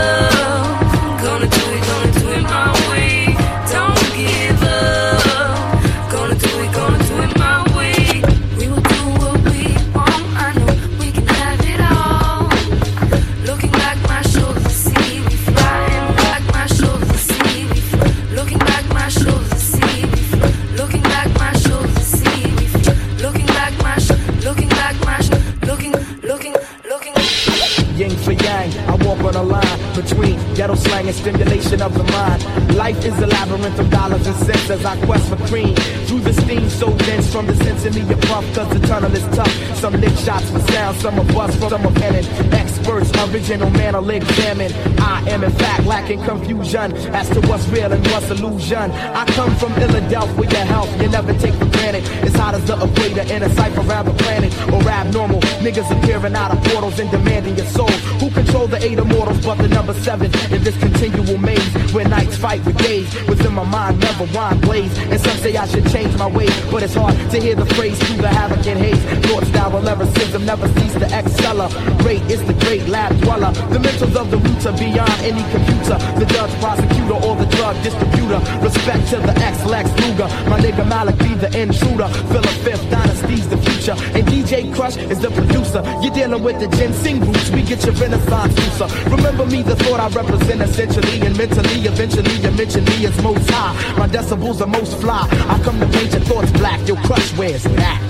As 34.70 34.84
I 34.84 34.96
quest 35.06 35.28
for 35.28 35.36
cream. 35.48 35.74
Through 36.06 36.20
the 36.20 36.32
steam 36.32 36.68
so 36.68 36.92
dense 36.98 37.32
from 37.32 37.46
the 37.46 37.54
sense 37.56 37.84
in 37.84 37.94
me 37.94 38.02
a 38.12 38.16
puff, 38.16 38.44
cause 38.54 38.68
the 38.68 38.86
tunnel 38.86 39.12
is 39.12 39.24
tough. 39.36 39.52
Some 39.76 39.94
lick 39.94 40.14
shots 40.16 40.50
for 40.50 40.60
sound, 40.72 40.96
some 40.98 41.18
are 41.18 41.32
bust 41.32 41.58
from 41.58 41.70
some 41.70 41.86
are 41.86 41.92
penning. 41.92 42.24
Experts, 42.52 43.10
original 43.28 43.70
man 43.70 43.94
will 43.94 44.10
examine. 44.10 44.72
I 44.98 45.22
am 45.28 45.44
in 45.44 45.52
fact 45.52 45.84
lacking 45.84 46.22
confusion 46.24 46.92
as 47.14 47.28
to 47.30 47.40
what's 47.48 47.66
real 47.68 47.92
and 47.92 48.04
what's 48.08 48.30
illusion. 48.30 48.90
I 48.90 49.24
come 49.32 49.54
from 49.56 49.72
Philadelphia, 49.74 50.64
health 50.64 50.90
you 51.00 51.08
never 51.08 51.32
take 51.38 51.54
for 51.54 51.66
granted. 51.66 52.04
It's 52.26 52.36
hot 52.36 52.54
as 52.54 52.64
the 52.66 52.74
equator 52.74 53.32
in 53.32 53.42
a 53.42 53.50
cipher 53.54 53.77
around 53.88 54.06
the 54.06 54.14
planet. 54.24 54.52
Or 54.72 54.82
abnormal, 54.88 55.40
niggas 55.64 55.90
appearing 55.90 56.34
out 56.34 56.50
of 56.50 56.62
portals 56.64 56.98
and 56.98 57.10
demanding 57.10 57.56
your 57.56 57.66
soul. 57.66 57.90
Who 58.20 58.30
control 58.30 58.66
the 58.66 58.82
eight 58.84 58.98
immortals 58.98 59.44
but 59.44 59.58
the 59.58 59.68
number 59.68 59.94
seven 59.94 60.26
in 60.52 60.62
this 60.62 60.76
continual 60.78 61.38
maze 61.38 61.72
where 61.92 62.08
nights 62.08 62.36
fight 62.36 62.64
with 62.64 62.78
days? 62.78 63.08
Within 63.28 63.54
my 63.54 63.64
mind, 63.64 64.00
never 64.00 64.24
wine 64.36 64.60
blaze. 64.60 64.96
And 64.98 65.20
some 65.20 65.36
say 65.38 65.56
I 65.56 65.66
should 65.66 65.88
change 65.90 66.16
my 66.16 66.28
ways, 66.28 66.54
but 66.70 66.82
it's 66.82 66.94
hard 66.94 67.14
to 67.30 67.40
hear 67.40 67.54
the 67.54 67.66
phrase 67.74 67.98
through 68.04 68.22
the 68.22 68.28
havoc 68.28 68.66
and 68.66 68.78
haze. 68.78 69.02
Thoughts 69.26 69.48
style 69.48 69.70
will 69.70 69.88
ever 69.88 70.06
system 70.18 70.44
never 70.44 70.68
cease 70.68 70.94
to 70.94 71.06
accelerate. 71.12 71.72
Great 71.98 72.22
is 72.30 72.44
the 72.46 72.54
great 72.64 72.86
lab 72.88 73.18
dweller. 73.20 73.52
The 73.72 73.78
mentals 73.78 74.16
of 74.16 74.30
the 74.30 74.38
roots 74.38 74.66
are 74.66 74.76
beyond 74.76 75.12
any 75.22 75.42
computer. 75.50 75.96
The 76.18 76.26
judge, 76.26 76.52
prosecutor, 76.60 76.97
or 77.16 77.36
the 77.36 77.46
drug 77.56 77.76
distributor. 77.82 78.40
Respect 78.60 79.08
to 79.10 79.16
the 79.16 79.34
ex 79.40 79.64
Lex 79.64 79.90
Luger. 80.00 80.28
My 80.48 80.58
nigga 80.60 80.86
Malik 80.86 81.18
B 81.18 81.34
the 81.34 81.50
intruder. 81.58 82.08
Philip 82.32 82.56
Fifth 82.64 82.90
Dynasty's 82.90 83.48
the 83.48 83.56
future. 83.58 83.96
And 84.16 84.26
DJ 84.26 84.74
Crush 84.74 84.96
is 84.96 85.20
the 85.20 85.30
producer. 85.30 85.82
You're 86.02 86.14
dealing 86.14 86.42
with 86.42 86.60
the 86.60 86.68
ginseng 86.76 87.20
roots. 87.20 87.50
We 87.50 87.62
get 87.62 87.84
your 87.84 87.94
renaissance 87.94 88.54
juicer. 88.54 88.88
Remember 89.10 89.46
me, 89.46 89.62
the 89.62 89.76
thought 89.76 90.00
I 90.00 90.08
represent 90.08 90.60
essentially 90.62 91.20
and 91.20 91.36
mentally. 91.36 91.80
Eventually, 91.86 92.34
you 92.36 92.50
mention 92.52 92.84
me 92.84 93.06
as 93.06 93.22
most 93.22 93.48
high. 93.50 93.74
My 93.98 94.08
decibels 94.08 94.60
are 94.60 94.66
most 94.66 95.00
fly. 95.00 95.26
I 95.48 95.60
come 95.62 95.78
to 95.80 95.86
paint 95.86 96.12
your 96.12 96.22
thoughts 96.22 96.50
black. 96.52 96.86
Your 96.86 96.96
crush 96.98 97.36
wears 97.36 97.62
that. 97.64 98.07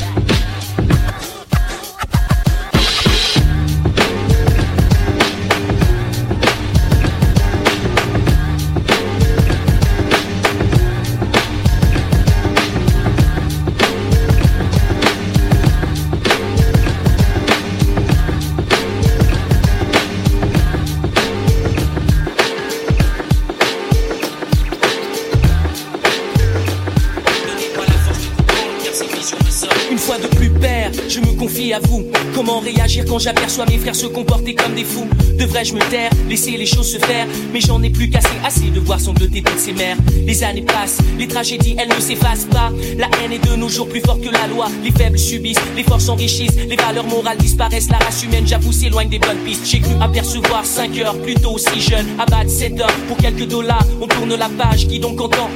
Quand 33.07 33.19
j'aperçois 33.19 33.67
mes 33.67 33.79
frères 33.79 33.95
se 33.95 34.07
comporter 34.07 34.55
comme 34.55 34.75
des 34.75 34.85
fous 34.85 35.09
Devrais-je 35.39 35.75
me 35.75 35.81
taire, 35.91 36.11
laisser 36.29 36.53
les 36.53 36.67
choses 36.67 36.91
se 36.91 36.99
faire 36.99 37.27
Mais 37.53 37.61
j'en 37.61 37.83
ai 37.83 37.91
plus 37.91 38.09
qu'assez, 38.09 38.29
assez 38.45 38.71
de 38.71 38.81
voir 38.81 38.99
sangloter 38.99 39.43
toutes 39.43 39.59
ces 39.59 39.73
mères. 39.73 39.97
Les 40.27 40.43
années 40.43 40.63
passent, 40.63 40.99
les 41.19 41.29
tragédies 41.29 41.77
elles 41.79 41.89
ne 41.89 42.01
s'effacent 42.01 42.47
pas. 42.47 42.73
La 42.97 43.07
haine 43.23 43.33
est 43.33 43.47
de 43.47 43.57
nos 43.57 43.69
jours 43.69 43.89
plus 43.89 44.01
forte 44.01 44.23
que 44.23 44.31
la 44.31 44.47
loi. 44.47 44.69
Les 44.83 44.91
faibles 44.91 45.19
subissent, 45.19 45.61
les 45.77 45.83
forts 45.83 46.01
s'enrichissent, 46.01 46.57
les 46.57 46.77
valeurs 46.77 47.07
morales 47.07 47.39
disparaissent. 47.39 47.91
La 47.91 47.99
race 47.99 48.23
humaine, 48.23 48.47
j'avoue, 48.47 48.73
s'éloigne 48.73 49.09
des 49.09 49.19
bonnes 49.19 49.45
pistes. 49.45 49.67
J'ai 49.67 49.81
cru 49.81 49.93
apercevoir 50.01 50.65
5 50.65 50.99
heures 50.99 51.19
plus 51.21 51.35
tôt, 51.35 51.59
si 51.59 51.81
jeune. 51.81 52.07
Abattre 52.19 52.51
7 52.51 52.81
heures 52.81 52.99
pour 53.07 53.17
quelques 53.19 53.47
dollars. 53.47 53.87
On 54.01 54.07
tourne 54.07 54.35
la 54.35 54.49
page, 54.49 54.89
qui 54.89 54.99
donc 54.99 55.21
entend 55.21 55.51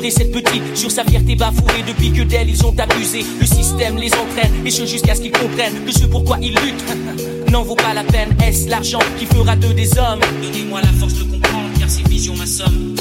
Pleurer 0.00 0.12
cette 0.16 0.32
petite 0.32 0.78
sur 0.78 0.90
sa 0.90 1.04
fierté 1.04 1.36
bafouée 1.36 1.84
depuis 1.86 2.10
que 2.10 2.22
d'elle 2.22 2.48
ils 2.48 2.64
ont 2.64 2.74
abusé. 2.78 3.22
Le 3.38 3.44
système 3.44 3.98
les 3.98 4.10
entraîne 4.14 4.64
et 4.64 4.70
ce 4.70 4.86
jusqu'à 4.86 5.14
ce 5.14 5.20
qu'ils 5.20 5.32
comprennent 5.32 5.84
que 5.84 5.92
ce 5.92 6.06
pourquoi 6.06 6.38
ils 6.40 6.54
luttent 6.54 7.50
n'en 7.50 7.64
vaut 7.64 7.74
pas 7.74 7.92
la 7.92 8.02
peine. 8.04 8.34
Est-ce 8.42 8.70
l'argent 8.70 9.00
qui 9.18 9.26
fera 9.26 9.56
d'eux 9.56 9.74
des 9.74 9.98
hommes? 9.98 10.20
Donnez-moi 10.42 10.80
la 10.80 10.92
force 10.98 11.12
de 11.12 11.24
comprendre 11.24 11.68
car 11.78 11.90
ces 11.90 12.02
visions 12.04 12.34
m'assomment. 12.34 12.96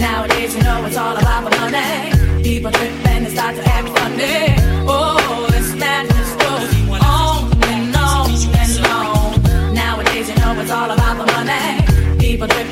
Nowadays, 0.00 0.56
you 0.56 0.62
know 0.64 0.84
it's 0.84 0.96
all 0.96 1.16
about 1.16 1.48
the 1.48 1.60
money. 1.60 2.42
People 2.42 2.72
trip 2.72 2.90
and 3.06 3.24
they 3.24 3.30
start 3.30 3.54
to 3.54 3.62
act 3.62 3.88
funny. 3.96 4.56
Oh, 4.88 5.46
this 5.50 5.76
madness 5.76 6.34
goes 6.42 6.74
on 6.90 7.52
and 7.70 7.94
on 7.94 8.30
and 8.58 8.86
on. 8.90 9.74
Nowadays, 9.74 10.28
you 10.28 10.34
know 10.42 10.60
it's 10.60 10.72
all 10.72 10.90
about 10.90 11.24
the 11.24 11.32
money. 11.32 12.18
People 12.18 12.48
trip 12.48 12.71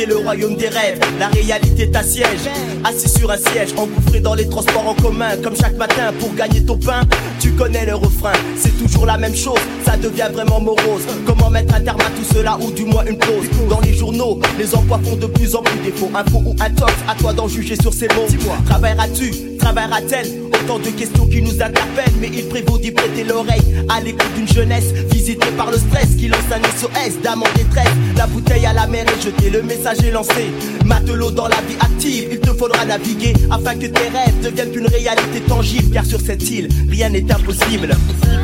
quitter 0.00 0.06
le 0.06 0.16
royaume 0.16 0.56
des 0.56 0.68
rêves. 0.68 1.00
La 1.18 1.28
réalité 1.28 1.90
t'assiège. 1.90 2.48
Assis 2.84 3.08
sur 3.08 3.30
un 3.30 3.36
siège, 3.36 3.70
engouffré 3.76 4.20
dans 4.20 4.34
les 4.34 4.48
transports 4.48 4.86
en 4.86 4.94
commun. 4.94 5.36
Comme 5.42 5.56
chaque 5.56 5.76
matin 5.76 6.12
pour 6.18 6.34
gagner 6.34 6.64
ton 6.64 6.76
pain. 6.76 7.02
Tu 7.40 7.52
connais 7.52 7.86
le 7.86 7.94
refrain, 7.94 8.32
c'est 8.56 8.76
toujours 8.78 9.06
la 9.06 9.16
même 9.16 9.34
chose. 9.34 9.58
Ça 9.84 9.96
devient 9.96 10.28
vraiment 10.32 10.60
morose. 10.60 11.02
Comment 11.26 11.50
mettre 11.50 11.74
un 11.74 11.80
terme 11.80 12.00
à 12.00 12.10
tout 12.10 12.34
cela 12.34 12.58
ou 12.60 12.70
du 12.70 12.84
moins 12.84 13.04
une 13.06 13.18
pause? 13.18 13.48
Dans 13.68 13.80
les 13.80 13.94
journaux, 13.94 14.40
les 14.58 14.74
emplois 14.74 15.00
font 15.02 15.16
de 15.16 15.26
plus 15.26 15.54
en 15.54 15.62
plus 15.62 15.78
défaut. 15.80 16.10
Info 16.14 16.42
ou 16.44 16.54
intox, 16.60 16.92
à 17.08 17.14
toi 17.14 17.32
d'en 17.32 17.48
juger 17.48 17.76
sur 17.80 17.92
ces 17.92 18.08
mots. 18.08 18.26
Travailleras-tu 18.66 19.32
Travaillera-t-elle? 19.58 20.26
Autant 20.48 20.78
de 20.78 20.88
questions 20.88 21.26
qui 21.26 21.42
nous 21.42 21.62
interpellent, 21.62 22.14
mais 22.20 22.30
il 22.32 22.48
prévaut 22.48 22.78
d'y 22.78 22.90
prêter 22.90 23.24
l'oreille 23.24 23.84
à 23.88 24.00
l'écoute 24.00 24.32
d'une 24.34 24.48
jeunesse 24.48 24.92
visitée 25.10 25.50
par 25.56 25.70
le 25.70 25.78
stress 25.78 26.09
un 26.52 26.62
SOS 26.62 27.20
d'âme 27.22 27.42
en 27.42 27.52
détresse. 27.56 27.88
La 28.16 28.26
bouteille 28.26 28.66
à 28.66 28.72
la 28.72 28.86
mer 28.86 29.04
est 29.06 29.22
jetée, 29.22 29.50
le 29.50 29.62
message 29.62 29.98
est 30.04 30.10
lancé. 30.10 30.50
Matelot 30.84 31.30
dans 31.30 31.48
la 31.48 31.60
vie 31.62 31.76
active, 31.80 32.28
il 32.32 32.40
te 32.40 32.52
faudra 32.52 32.84
naviguer 32.84 33.34
afin 33.50 33.74
que 33.76 33.86
tes 33.86 34.08
rêves 34.08 34.40
deviennent 34.42 34.74
une 34.74 34.86
réalité 34.86 35.40
tangible. 35.48 35.92
Car 35.92 36.04
sur 36.04 36.20
cette 36.20 36.48
île, 36.50 36.68
rien 36.88 37.08
n'est 37.08 37.30
impossible. 37.30 37.94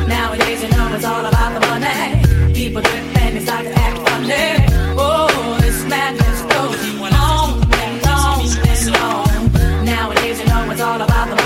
Nowadays, 0.07 0.61
you 0.61 0.69
know 0.69 0.95
it's 0.95 1.05
all 1.05 1.25
about 1.25 1.59
the 1.59 1.67
money. 1.67 2.53
People 2.53 2.81
drip 2.81 3.03
and 3.21 3.35
they 3.35 3.41
start 3.41 3.63
to 3.63 3.71
act 3.71 3.97
funny. 4.07 4.65
Oh, 4.97 5.57
this 5.59 5.83
madness 5.87 6.41
goes 6.43 6.77
on 7.11 7.61
and 7.73 8.05
on 8.07 8.39
and 8.67 8.95
on. 8.95 9.85
Nowadays, 9.85 10.39
you 10.39 10.45
know 10.47 10.71
it's 10.71 10.81
all 10.81 11.01
about 11.01 11.29
the 11.29 11.36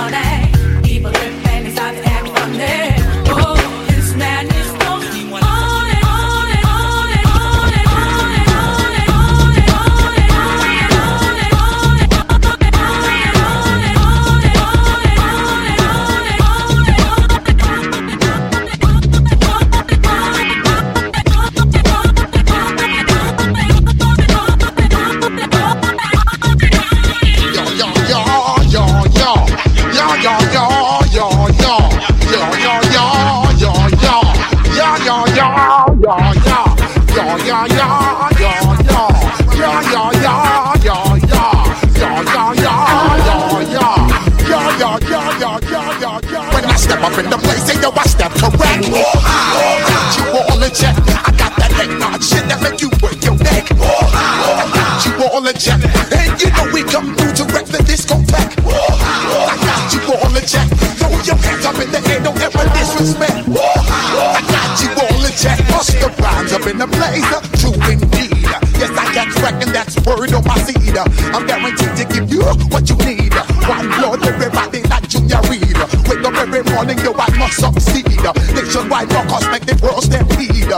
up 66.61 66.67
in 66.69 66.77
the 66.77 66.87
place. 66.87 67.25
True 67.57 67.73
indeed. 67.89 68.45
Yes, 68.77 68.91
I 68.97 69.13
got 69.13 69.29
wreck 69.41 69.57
and 69.61 69.73
that's 69.73 69.95
word 70.05 70.33
on 70.33 70.43
my 70.45 70.57
seed. 70.61 70.97
I'm 70.97 71.45
guaranteed 71.45 71.95
to 71.97 72.05
give 72.05 72.29
you 72.31 72.43
what 72.69 72.89
you 72.89 72.97
need. 73.01 73.33
One 73.65 73.87
blood, 73.97 74.25
everybody 74.25 74.81
like 74.83 75.07
Junior 75.07 75.41
Reid. 75.49 75.77
Wake 76.07 76.25
up 76.25 76.35
every 76.37 76.63
morning, 76.73 76.97
yo, 76.99 77.13
I 77.17 77.29
must 77.37 77.57
succeed. 77.57 78.05
Nationwide 78.53 79.11
rockers 79.13 79.47
make 79.49 79.65
the 79.65 79.77
world 79.81 80.03
stampede. 80.03 80.69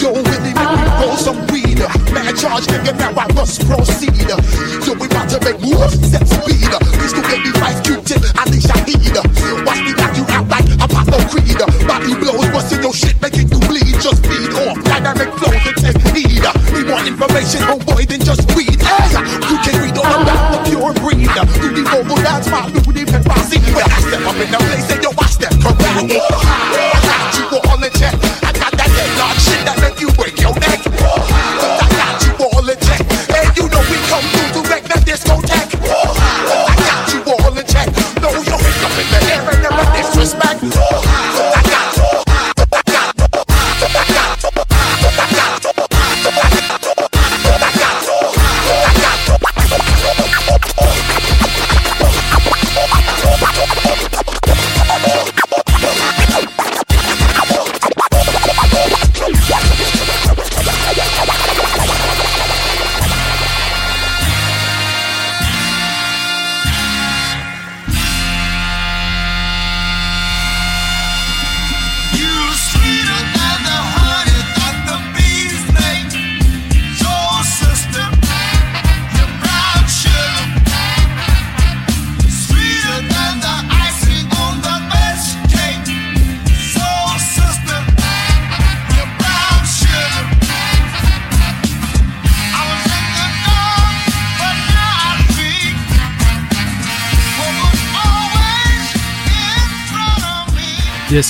Yo, 0.00 0.12
Willie, 0.12 0.52
make 0.52 0.72
me 0.72 0.88
roll 1.00 1.16
some 1.16 1.40
weed. 1.48 1.80
Man, 2.12 2.34
charge, 2.36 2.66
nigga, 2.68 2.96
now 2.98 3.12
I 3.16 3.32
must 3.32 3.66
proceed. 3.66 4.01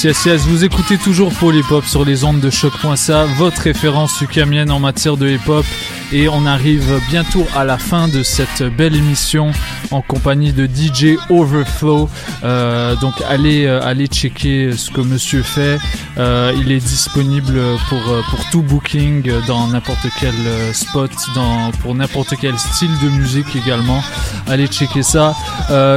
Vous 0.04 0.64
écoutez 0.64 0.98
toujours 0.98 1.30
Hop 1.70 1.84
sur 1.84 2.04
les 2.04 2.24
ondes 2.24 2.40
de 2.40 2.50
choc.ca, 2.50 3.24
votre 3.36 3.62
référence 3.62 4.20
ukamienne 4.20 4.72
en 4.72 4.80
matière 4.80 5.16
de 5.16 5.28
hip 5.28 5.48
hop. 5.48 5.64
Et 6.12 6.28
on 6.28 6.44
arrive 6.44 7.00
bientôt 7.08 7.46
à 7.54 7.64
la 7.64 7.78
fin 7.78 8.08
de 8.08 8.24
cette 8.24 8.64
belle 8.76 8.96
émission 8.96 9.52
en 9.90 10.00
compagnie 10.00 10.52
de 10.52 10.66
DJ 10.66 11.16
Overflow. 11.30 12.08
Euh, 12.44 12.94
donc 12.96 13.14
allez, 13.28 13.66
euh, 13.66 13.80
allez 13.82 14.06
checker 14.06 14.72
ce 14.76 14.90
que 14.90 15.00
monsieur 15.00 15.42
fait. 15.42 15.78
Euh, 16.18 16.52
il 16.58 16.72
est 16.72 16.80
disponible 16.80 17.60
pour, 17.88 18.02
pour 18.30 18.50
tout 18.50 18.62
booking 18.62 19.30
dans 19.46 19.66
n'importe 19.68 20.06
quel 20.20 20.34
spot, 20.72 21.10
dans, 21.34 21.70
pour 21.82 21.94
n'importe 21.94 22.34
quel 22.40 22.58
style 22.58 22.90
de 23.02 23.08
musique 23.08 23.56
également. 23.56 24.02
Allez 24.48 24.66
checker 24.66 25.02
ça. 25.02 25.34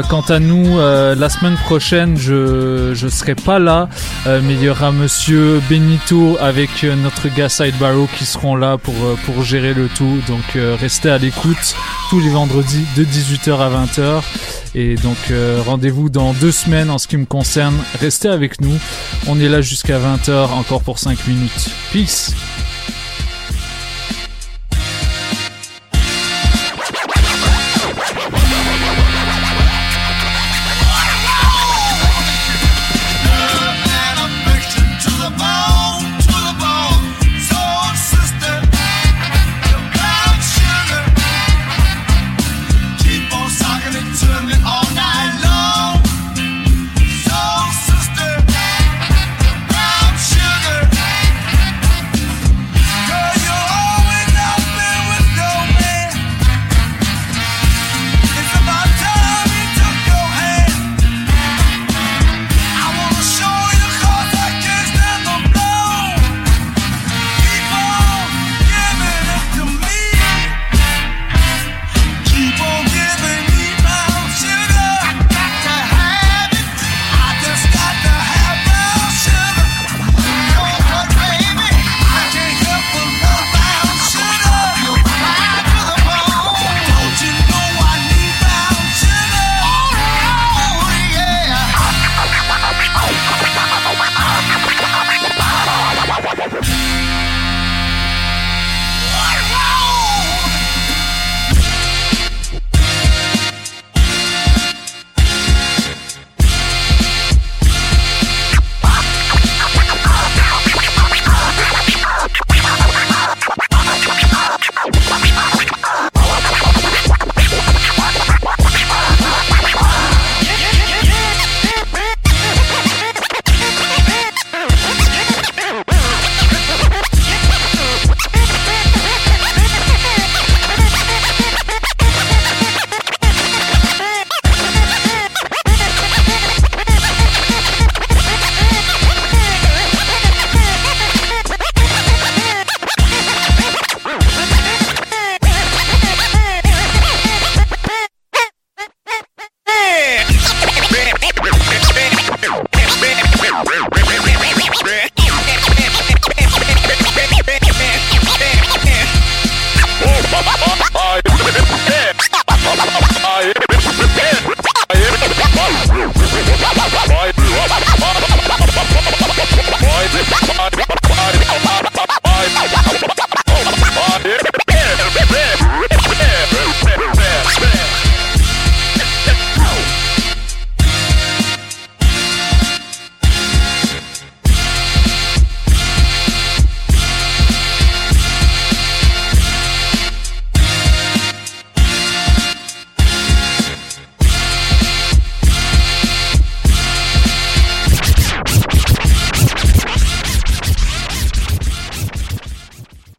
Quant 0.10 0.26
à 0.30 0.40
nous, 0.40 0.78
la 0.78 1.30
semaine 1.30 1.56
prochaine, 1.56 2.18
je 2.18 2.94
je 2.94 3.08
serai 3.08 3.36
pas 3.36 3.60
là, 3.60 3.90
mais 4.26 4.54
il 4.54 4.64
y 4.64 4.70
aura 4.70 4.92
Monsieur 4.92 5.62
Benito 5.70 6.38
avec 6.40 6.84
notre 6.84 7.28
gars 7.30 7.50
Sidebarrow 7.50 8.08
qui 8.18 8.26
seront 8.26 8.56
là 8.56 8.78
pour 8.78 8.96
pour 9.26 9.44
gérer 9.44 9.74
le 9.74 9.88
tout. 9.88 10.20
Donc 10.28 10.58
restez 10.80 11.10
à 11.10 11.18
l'écoute 11.18 11.76
tous 12.10 12.20
les 12.20 12.30
vendredis 12.30 12.86
de 12.96 13.04
18h 13.04 13.60
à 13.60 13.70
20h. 13.76 14.24
Et 14.74 14.96
donc 14.96 15.18
euh, 15.32 15.62
rendez-vous 15.66 16.10
dans 16.10 16.34
deux 16.34 16.52
semaines 16.52 16.90
en 16.90 16.98
ce 16.98 17.08
qui 17.08 17.18
me 17.18 17.26
concerne. 17.26 17.76
Restez 18.00 18.30
avec 18.30 18.62
nous. 18.62 18.78
On 19.28 19.40
est 19.40 19.50
là 19.50 19.62
jusqu'à 19.62 20.00
20h 20.00 20.52
encore 20.52 20.82
pour 20.82 21.00
5 21.00 21.28
minutes. 21.28 21.70
Peace. 21.92 22.34